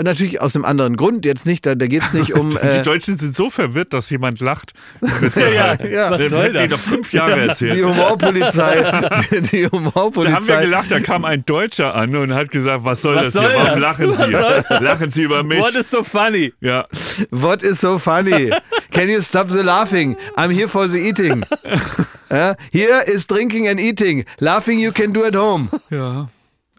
natürlich 0.02 0.42
aus 0.42 0.56
einem 0.56 0.66
anderen 0.66 0.96
Grund 0.98 1.26
jetzt 1.26 1.46
nicht, 1.46 1.66
da, 1.66 1.76
da 1.76 1.88
geht 1.88 2.04
es 2.04 2.14
nicht 2.14 2.34
um. 2.34 2.52
Die 2.62 2.68
Äh, 2.68 2.84
Deutschen 2.84 3.18
sind 3.18 3.36
so 3.36 3.50
verwirrt, 3.50 3.94
dass 3.94 4.10
jemand 4.10 4.40
lacht. 4.40 4.74
Ja, 5.36 5.76
ja. 5.84 6.12
was 6.12 6.22
Das 6.22 6.30
soll 6.32 6.48
die 6.50 6.54
das? 6.54 6.70
noch 6.70 6.80
fünf 6.80 7.14
Jahre 7.14 7.40
erzählt. 7.48 7.78
die 7.78 7.84
Humorpolizei, 7.84 8.76
die 8.82 8.90
Da 9.02 9.10
haben 9.20 9.52
wir 9.52 9.72
Humorpolizei. 9.72 10.62
gelacht, 10.62 10.92
da 10.92 11.00
kam 11.00 11.26
ein 11.26 11.44
Deutscher 11.46 11.96
an 11.96 12.16
und 12.16 12.34
hat 12.34 12.52
gesagt, 12.52 12.84
was 12.84 13.02
soll 13.02 13.16
Was 13.16 13.26
das 13.26 13.34
soll 13.34 13.48
hier? 13.48 13.56
Warum 13.56 13.70
das? 13.70 13.80
lachen 13.80 14.10
Was 14.10 14.68
Sie? 14.80 14.84
Lachen 14.84 15.10
Sie 15.10 15.24
über 15.24 15.44
mich? 15.44 15.60
What 15.60 15.76
is 15.76 15.90
so 15.90 16.04
funny? 16.04 16.54
Ja. 16.62 16.86
What 17.32 17.64
is 17.64 17.80
so 17.80 17.98
funny? 18.00 18.52
Can 18.92 19.10
you 19.10 19.22
stop 19.22 19.50
the 19.50 19.62
laughing? 19.62 20.16
I'm 20.36 20.50
here 20.52 20.68
for 20.68 20.88
the 20.88 20.98
eating. 20.98 21.44
Ja, 22.30 22.56
here 22.72 23.02
is 23.08 23.26
drinking 23.28 23.68
and 23.68 23.80
eating. 23.80 24.26
Laughing 24.40 24.80
you 24.80 24.92
can 24.92 25.14
do 25.14 25.24
at 25.24 25.36
home. 25.36 25.70
Ja. 25.90 26.28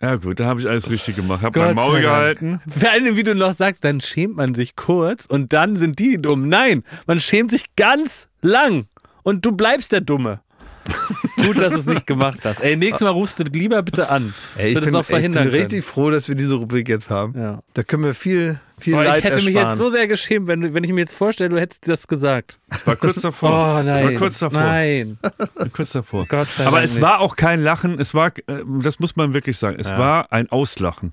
Ja 0.02 0.16
gut, 0.16 0.40
da 0.40 0.47
habe 0.47 0.60
ich 0.60 0.68
alles 0.68 0.89
richtig 0.89 1.16
gemacht. 1.16 1.43
Hab 1.43 1.52
Gott 1.52 1.66
mein 1.66 1.74
Maul 1.74 2.01
gehalten. 2.01 2.60
Vor 2.66 2.90
allem, 2.90 3.16
wie 3.16 3.22
du 3.22 3.35
noch 3.35 3.52
sagst, 3.52 3.85
dann 3.85 4.01
schämt 4.01 4.36
man 4.36 4.55
sich 4.55 4.74
kurz 4.74 5.27
und 5.27 5.52
dann 5.52 5.77
sind 5.77 5.98
die 5.98 6.20
dumm. 6.20 6.48
Nein, 6.48 6.85
man 7.06 7.20
schämt 7.20 7.51
sich 7.51 7.77
ganz 7.77 8.28
lang 8.40 8.86
und 9.22 9.44
du 9.44 9.52
bleibst 9.52 9.93
der 9.93 10.01
Dumme. 10.01 10.40
Gut, 11.47 11.61
dass 11.61 11.75
du 11.75 11.81
es 11.81 11.87
nicht 11.87 12.07
gemacht 12.07 12.41
hast. 12.45 12.61
Ey, 12.61 12.77
nächstes 12.77 13.01
Mal 13.03 13.11
rufst 13.11 13.39
du 13.39 13.45
lieber 13.45 13.83
bitte 13.83 14.09
an. 14.09 14.33
Ey, 14.57 14.73
ich 14.73 14.81
bin, 14.81 14.91
noch 14.93 15.01
ich 15.01 15.07
verhindern 15.07 15.45
bin 15.45 15.53
können. 15.53 15.62
richtig 15.62 15.85
froh, 15.85 16.11
dass 16.11 16.29
wir 16.29 16.35
diese 16.35 16.55
Rubrik 16.55 16.89
jetzt 16.89 17.11
haben. 17.11 17.39
Ja. 17.39 17.61
Da 17.75 17.83
können 17.83 18.05
wir 18.05 18.15
viel, 18.15 18.59
viel 18.79 18.95
Boah, 18.95 19.05
Leid 19.05 19.19
ich 19.19 19.25
hätte 19.25 19.37
mich 19.37 19.47
ersparen. 19.55 19.69
jetzt 19.71 19.79
so 19.79 19.91
sehr 19.91 20.07
geschämt, 20.07 20.49
wenn, 20.49 20.75
wenn 20.75 20.85
ich 20.85 20.93
mir 20.93 21.01
jetzt 21.01 21.15
vorstelle, 21.15 21.49
du 21.51 21.59
hättest 21.61 21.89
das 21.89 22.07
gesagt. 22.09 22.59
War 22.85 22.97
kurz 22.97 23.21
davor. 23.21 23.51
Oh 23.81 23.83
nein. 23.83 24.05
War 24.05 24.12
kurz 24.15 24.39
davor. 24.39 24.61
Nein. 24.61 25.19
War 25.55 25.69
kurz 25.73 25.93
davor. 25.93 26.27
Gott 26.27 26.49
sei 26.51 26.67
Aber 26.67 26.77
Dank 26.77 26.85
es 26.87 26.95
nicht. 26.95 27.03
war 27.03 27.21
auch 27.21 27.37
kein 27.37 27.62
Lachen, 27.62 27.99
es 27.99 28.15
war, 28.15 28.29
äh, 28.29 28.62
das 28.83 28.99
muss 29.01 29.17
man 29.17 29.33
wirklich 29.35 29.59
sagen, 29.59 29.77
es 29.79 29.91
war 29.91 30.33
ein 30.33 30.51
Auslachen. 30.51 31.11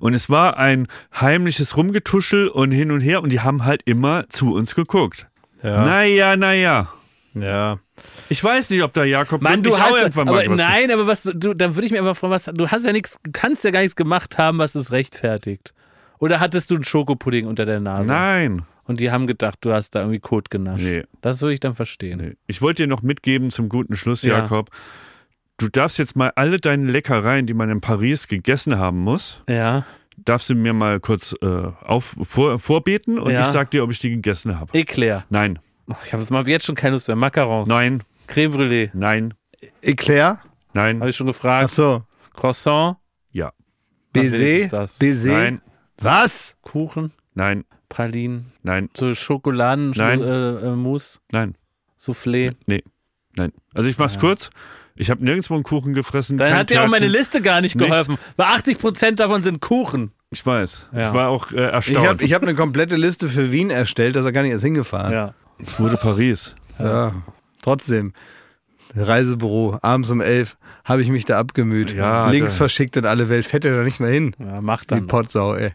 Und 0.00 0.14
es 0.14 0.28
war 0.30 0.56
ein 0.56 0.88
heimliches 1.20 1.76
Rumgetuschel 1.76 2.48
und 2.48 2.70
hin 2.70 2.90
und 2.90 3.00
her 3.00 3.22
und 3.22 3.30
die 3.30 3.40
haben 3.40 3.64
halt 3.64 3.82
immer 3.84 4.28
zu 4.28 4.54
uns 4.54 4.74
geguckt. 4.74 5.26
Ja. 5.62 5.84
Naja, 5.84 6.36
naja. 6.36 6.88
Ja. 7.34 7.78
Ich 8.28 8.42
weiß 8.42 8.70
nicht, 8.70 8.82
ob 8.82 8.92
da 8.92 9.04
Jakob 9.04 9.42
Mann, 9.42 9.62
du 9.62 9.76
hast, 9.78 9.96
irgendwann 9.96 10.28
aber 10.28 10.38
mal 10.38 10.50
was 10.50 10.58
nein, 10.58 10.90
aber 10.90 11.06
was 11.06 11.22
du- 11.22 11.54
dann 11.54 11.74
würde 11.76 11.86
ich 11.86 11.92
mir 11.92 11.98
einfach 11.98 12.16
fragen, 12.16 12.32
was, 12.32 12.44
du 12.52 12.68
hast 12.68 12.84
ja 12.84 12.92
nichts, 12.92 13.18
du 13.22 13.30
kannst 13.32 13.64
ja 13.64 13.70
gar 13.70 13.80
nichts 13.80 13.96
gemacht 13.96 14.38
haben, 14.38 14.58
was 14.58 14.74
es 14.74 14.92
rechtfertigt. 14.92 15.72
Oder 16.18 16.40
hattest 16.40 16.70
du 16.70 16.74
einen 16.74 16.84
Schokopudding 16.84 17.46
unter 17.46 17.64
der 17.64 17.80
Nase? 17.80 18.10
Nein. 18.12 18.62
Und 18.84 19.00
die 19.00 19.10
haben 19.10 19.26
gedacht, 19.26 19.58
du 19.60 19.72
hast 19.72 19.94
da 19.94 20.00
irgendwie 20.00 20.18
Kot 20.18 20.50
genascht. 20.50 20.82
Nee. 20.82 21.04
Das 21.20 21.40
würde 21.42 21.54
ich 21.54 21.60
dann 21.60 21.74
verstehen. 21.74 22.18
Nee. 22.20 22.36
Ich 22.46 22.60
wollte 22.60 22.82
dir 22.82 22.88
noch 22.88 23.02
mitgeben 23.02 23.50
zum 23.50 23.68
guten 23.68 23.96
Schluss, 23.96 24.22
Ja. 24.22 24.38
Jakob. 24.38 24.68
Du 25.58 25.68
darfst 25.68 25.98
jetzt 25.98 26.16
mal 26.16 26.32
alle 26.36 26.58
deine 26.58 26.90
Leckereien, 26.90 27.46
die 27.46 27.54
man 27.54 27.70
in 27.70 27.80
Paris 27.80 28.26
gegessen 28.28 28.78
haben 28.78 28.98
muss, 28.98 29.40
Ja. 29.48 29.84
darfst 30.16 30.50
du 30.50 30.54
mir 30.54 30.72
mal 30.72 30.98
kurz 31.00 31.34
äh, 31.42 31.46
auf, 31.46 32.16
vor, 32.24 32.58
vorbeten 32.58 33.18
und 33.18 33.30
Ja. 33.32 33.42
ich 33.42 33.46
sag 33.48 33.70
dir, 33.70 33.84
ob 33.84 33.90
ich 33.90 33.98
die 33.98 34.10
gegessen 34.10 34.58
habe. 34.58 34.72
Eclair. 34.76 35.24
Nein, 35.30 35.58
Ich 36.04 36.12
habe 36.12 36.50
jetzt 36.50 36.64
schon 36.66 36.74
keine 36.74 36.94
Lust 36.94 37.08
mehr. 37.08 37.16
Macarons. 37.16 37.68
nein, 37.68 38.02
Creme 38.26 38.52
Brûlée. 38.54 38.90
nein, 38.94 39.34
Eclair? 39.82 40.38
nein, 40.72 41.00
Habe 41.00 41.10
ich 41.10 41.16
schon 41.16 41.28
Ach 41.28 41.32
gefragt. 41.32 41.70
so. 41.70 42.02
Croissant. 42.34 42.96
ja, 43.32 43.52
Baiser? 44.12 44.36
ist 44.38 44.72
das? 44.72 44.98
Baiser? 44.98 45.32
nein, 45.32 45.60
Was? 45.98 46.54
Kuchen. 46.62 47.12
nein, 47.34 47.64
Pralinen. 47.88 48.52
nein, 48.62 48.88
So 48.96 49.14
Schokoladen. 49.14 49.92
Nein. 49.96 50.20
Äh, 50.22 50.26
äh, 50.70 50.76
Mousse. 50.76 51.18
nein, 51.32 51.56
Soufflé. 51.98 52.54
nee, 52.66 52.82
nein. 53.36 53.52
Also 53.74 53.88
ich 53.88 53.98
mach's 53.98 54.18
kurz. 54.18 54.50
Ich 54.96 55.08
habe 55.10 55.24
nirgendwo 55.24 55.54
einen 55.54 55.62
Kuchen 55.62 55.94
gefressen. 55.94 56.36
Dann 56.36 56.54
hat 56.54 56.68
dir 56.70 56.82
auch 56.82 56.88
meine. 56.88 57.06
Liste 57.06 57.40
gar 57.40 57.60
nicht 57.62 57.74
Nicht. 57.74 57.88
geholfen. 57.88 58.18
Weil 58.36 58.46
80% 58.48 59.12
davon 59.12 59.42
sind 59.42 59.60
Kuchen. 59.60 60.12
Ich 60.30 60.44
weiß. 60.44 60.86
Ja. 60.92 61.08
Ich 61.08 61.14
war 61.14 61.28
auch 61.30 61.52
äh, 61.52 61.54
Ich 61.54 61.72
erstaunt. 61.72 62.08
habe 62.08 62.24
ich 62.24 62.34
hab 62.34 62.42
eine 62.42 62.54
komplette 62.54 62.96
Liste 62.96 63.26
für 63.28 63.50
Wien 63.50 63.70
erstellt, 63.70 64.14
da 64.16 64.20
ist 64.20 64.26
er 64.26 64.32
gar 64.32 64.42
nicht 64.42 64.52
erst 64.52 64.64
hingefahren. 64.64 65.12
Ja. 65.12 65.34
Es 65.66 65.78
wurde 65.80 65.96
Paris. 65.96 66.54
Ja, 66.78 67.14
trotzdem. 67.62 68.12
Reisebüro, 68.94 69.78
abends 69.82 70.10
um 70.10 70.20
elf 70.20 70.56
habe 70.84 71.02
ich 71.02 71.08
mich 71.10 71.24
da 71.24 71.38
abgemüht. 71.38 71.94
Ja, 71.94 72.28
Links 72.30 72.54
da- 72.54 72.58
verschickt 72.58 72.96
in 72.96 73.06
alle 73.06 73.28
Welt. 73.28 73.46
Fährt 73.46 73.64
er 73.64 73.76
da 73.76 73.82
nicht 73.84 74.00
mehr 74.00 74.10
hin. 74.10 74.34
ja, 74.38 74.60
mach 74.60 74.80
Die 74.82 74.88
dann. 74.88 75.06
Potsau, 75.06 75.54
ey. 75.54 75.70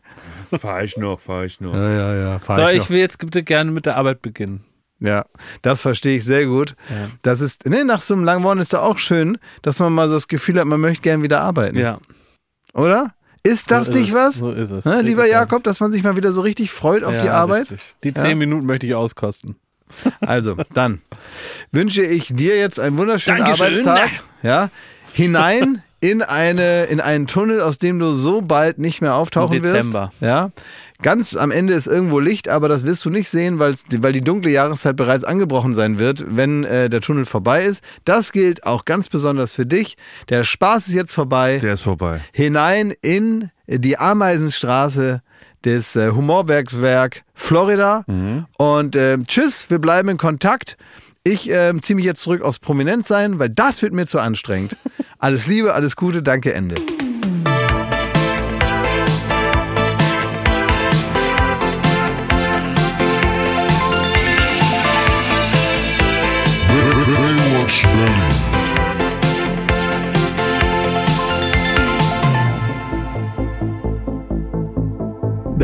Fahr 0.59 0.83
ich 0.83 0.97
noch, 0.97 1.19
fahr 1.19 1.45
ich 1.45 1.61
noch. 1.61 1.73
Ja, 1.73 1.89
ja, 1.91 2.15
ja. 2.15 2.39
Fahr 2.39 2.57
So, 2.57 2.67
ich 2.67 2.83
ich 2.83 2.89
will 2.89 2.99
jetzt 2.99 3.17
bitte 3.19 3.43
gerne 3.43 3.71
mit 3.71 3.85
der 3.85 3.95
Arbeit 3.97 4.21
beginnen. 4.21 4.63
Ja, 4.99 5.25
das 5.61 5.81
verstehe 5.81 6.17
ich 6.17 6.23
sehr 6.25 6.45
gut. 6.45 6.75
Das 7.21 7.41
ist, 7.41 7.65
ne, 7.65 7.83
nach 7.85 8.01
so 8.01 8.13
einem 8.13 8.23
langen 8.23 8.43
Wochenende 8.43 8.63
ist 8.63 8.73
doch 8.73 8.81
auch 8.81 8.97
schön, 8.97 9.37
dass 9.61 9.79
man 9.79 9.93
mal 9.93 10.07
so 10.07 10.15
das 10.15 10.27
Gefühl 10.27 10.59
hat, 10.59 10.65
man 10.65 10.79
möchte 10.81 11.01
gern 11.01 11.21
wieder 11.23 11.41
arbeiten. 11.41 11.77
Ja. 11.77 11.99
Oder? 12.73 13.11
Ist 13.43 13.69
das 13.71 13.87
so 13.87 13.91
ist 13.93 13.97
nicht 13.99 14.09
es, 14.09 14.15
was? 14.15 14.35
So 14.37 14.51
ist 14.51 14.71
es. 14.71 14.85
Ne, 14.85 15.01
lieber. 15.01 15.27
Jakob, 15.27 15.63
dass 15.63 15.79
man 15.79 15.91
sich 15.91 16.03
mal 16.03 16.15
wieder 16.15 16.31
so 16.31 16.41
richtig 16.41 16.71
freut 16.71 17.03
auf 17.03 17.13
Ja, 17.13 17.21
die 17.21 17.29
Arbeit? 17.29 17.69
richtig. 17.71 17.95
Die 18.03 18.13
zehn 18.13 18.31
Ja. 18.31 18.35
Minuten 18.35 18.65
möchte 18.65 18.87
ich 18.87 18.95
auskosten. 18.95 19.55
Also, 20.21 20.55
dann 20.73 21.01
wünsche 21.71 22.03
ich 22.03 22.33
dir 22.33 22.57
jetzt 22.57 22.79
einen 22.79 22.97
wunderschönen 22.97 23.43
Dankeschön. 23.43 23.87
Arbeitstag. 23.87 24.09
Ja, 24.43 24.69
hinein 25.13 25.81
in, 26.01 26.21
eine, 26.21 26.85
in 26.85 26.99
einen 27.01 27.25
Tunnel, 27.27 27.61
aus 27.61 27.77
dem 27.77 27.97
du 27.99 28.13
so 28.13 28.41
bald 28.41 28.77
nicht 28.77 29.01
mehr 29.01 29.15
auftauchen 29.15 29.61
Dezember. 29.61 30.09
wirst. 30.11 30.21
Ja. 30.21 30.49
Ganz 31.01 31.35
am 31.35 31.51
Ende 31.51 31.73
ist 31.73 31.87
irgendwo 31.87 32.19
Licht, 32.19 32.47
aber 32.47 32.69
das 32.69 32.85
wirst 32.85 33.03
du 33.05 33.09
nicht 33.09 33.27
sehen, 33.29 33.59
weil 33.59 33.73
die 34.13 34.21
dunkle 34.21 34.51
Jahreszeit 34.51 34.95
bereits 34.95 35.23
angebrochen 35.25 35.73
sein 35.73 35.99
wird, 35.99 36.23
wenn 36.27 36.63
äh, 36.63 36.89
der 36.89 37.01
Tunnel 37.01 37.25
vorbei 37.25 37.63
ist. 37.65 37.83
Das 38.05 38.31
gilt 38.31 38.65
auch 38.65 38.85
ganz 38.85 39.09
besonders 39.09 39.51
für 39.51 39.65
dich. 39.65 39.97
Der 40.29 40.43
Spaß 40.43 40.87
ist 40.87 40.93
jetzt 40.93 41.13
vorbei 41.13 41.57
Der 41.57 41.73
ist 41.73 41.81
vorbei. 41.81 42.21
hinein 42.33 42.93
in 43.01 43.49
die 43.67 43.97
Ameisenstraße 43.97 45.21
des 45.65 45.95
äh, 45.95 46.11
Humorwerkswerk 46.11 47.23
Florida. 47.33 48.03
Und 48.57 48.95
ähm, 48.95 49.25
tschüss, 49.27 49.69
wir 49.69 49.79
bleiben 49.79 50.09
in 50.09 50.17
Kontakt. 50.17 50.77
Ich 51.23 51.49
ähm, 51.49 51.81
ziehe 51.81 51.95
mich 51.95 52.05
jetzt 52.05 52.21
zurück 52.21 52.43
aufs 52.43 52.59
Prominentsein, 52.59 53.39
weil 53.39 53.49
das 53.49 53.81
wird 53.81 53.93
mir 53.93 54.05
zu 54.05 54.19
anstrengend. 54.19 54.77
Alles 55.19 55.47
Liebe, 55.47 55.73
alles 55.73 55.95
Gute, 55.95 56.21
danke, 56.21 56.53
Ende. 56.53 56.75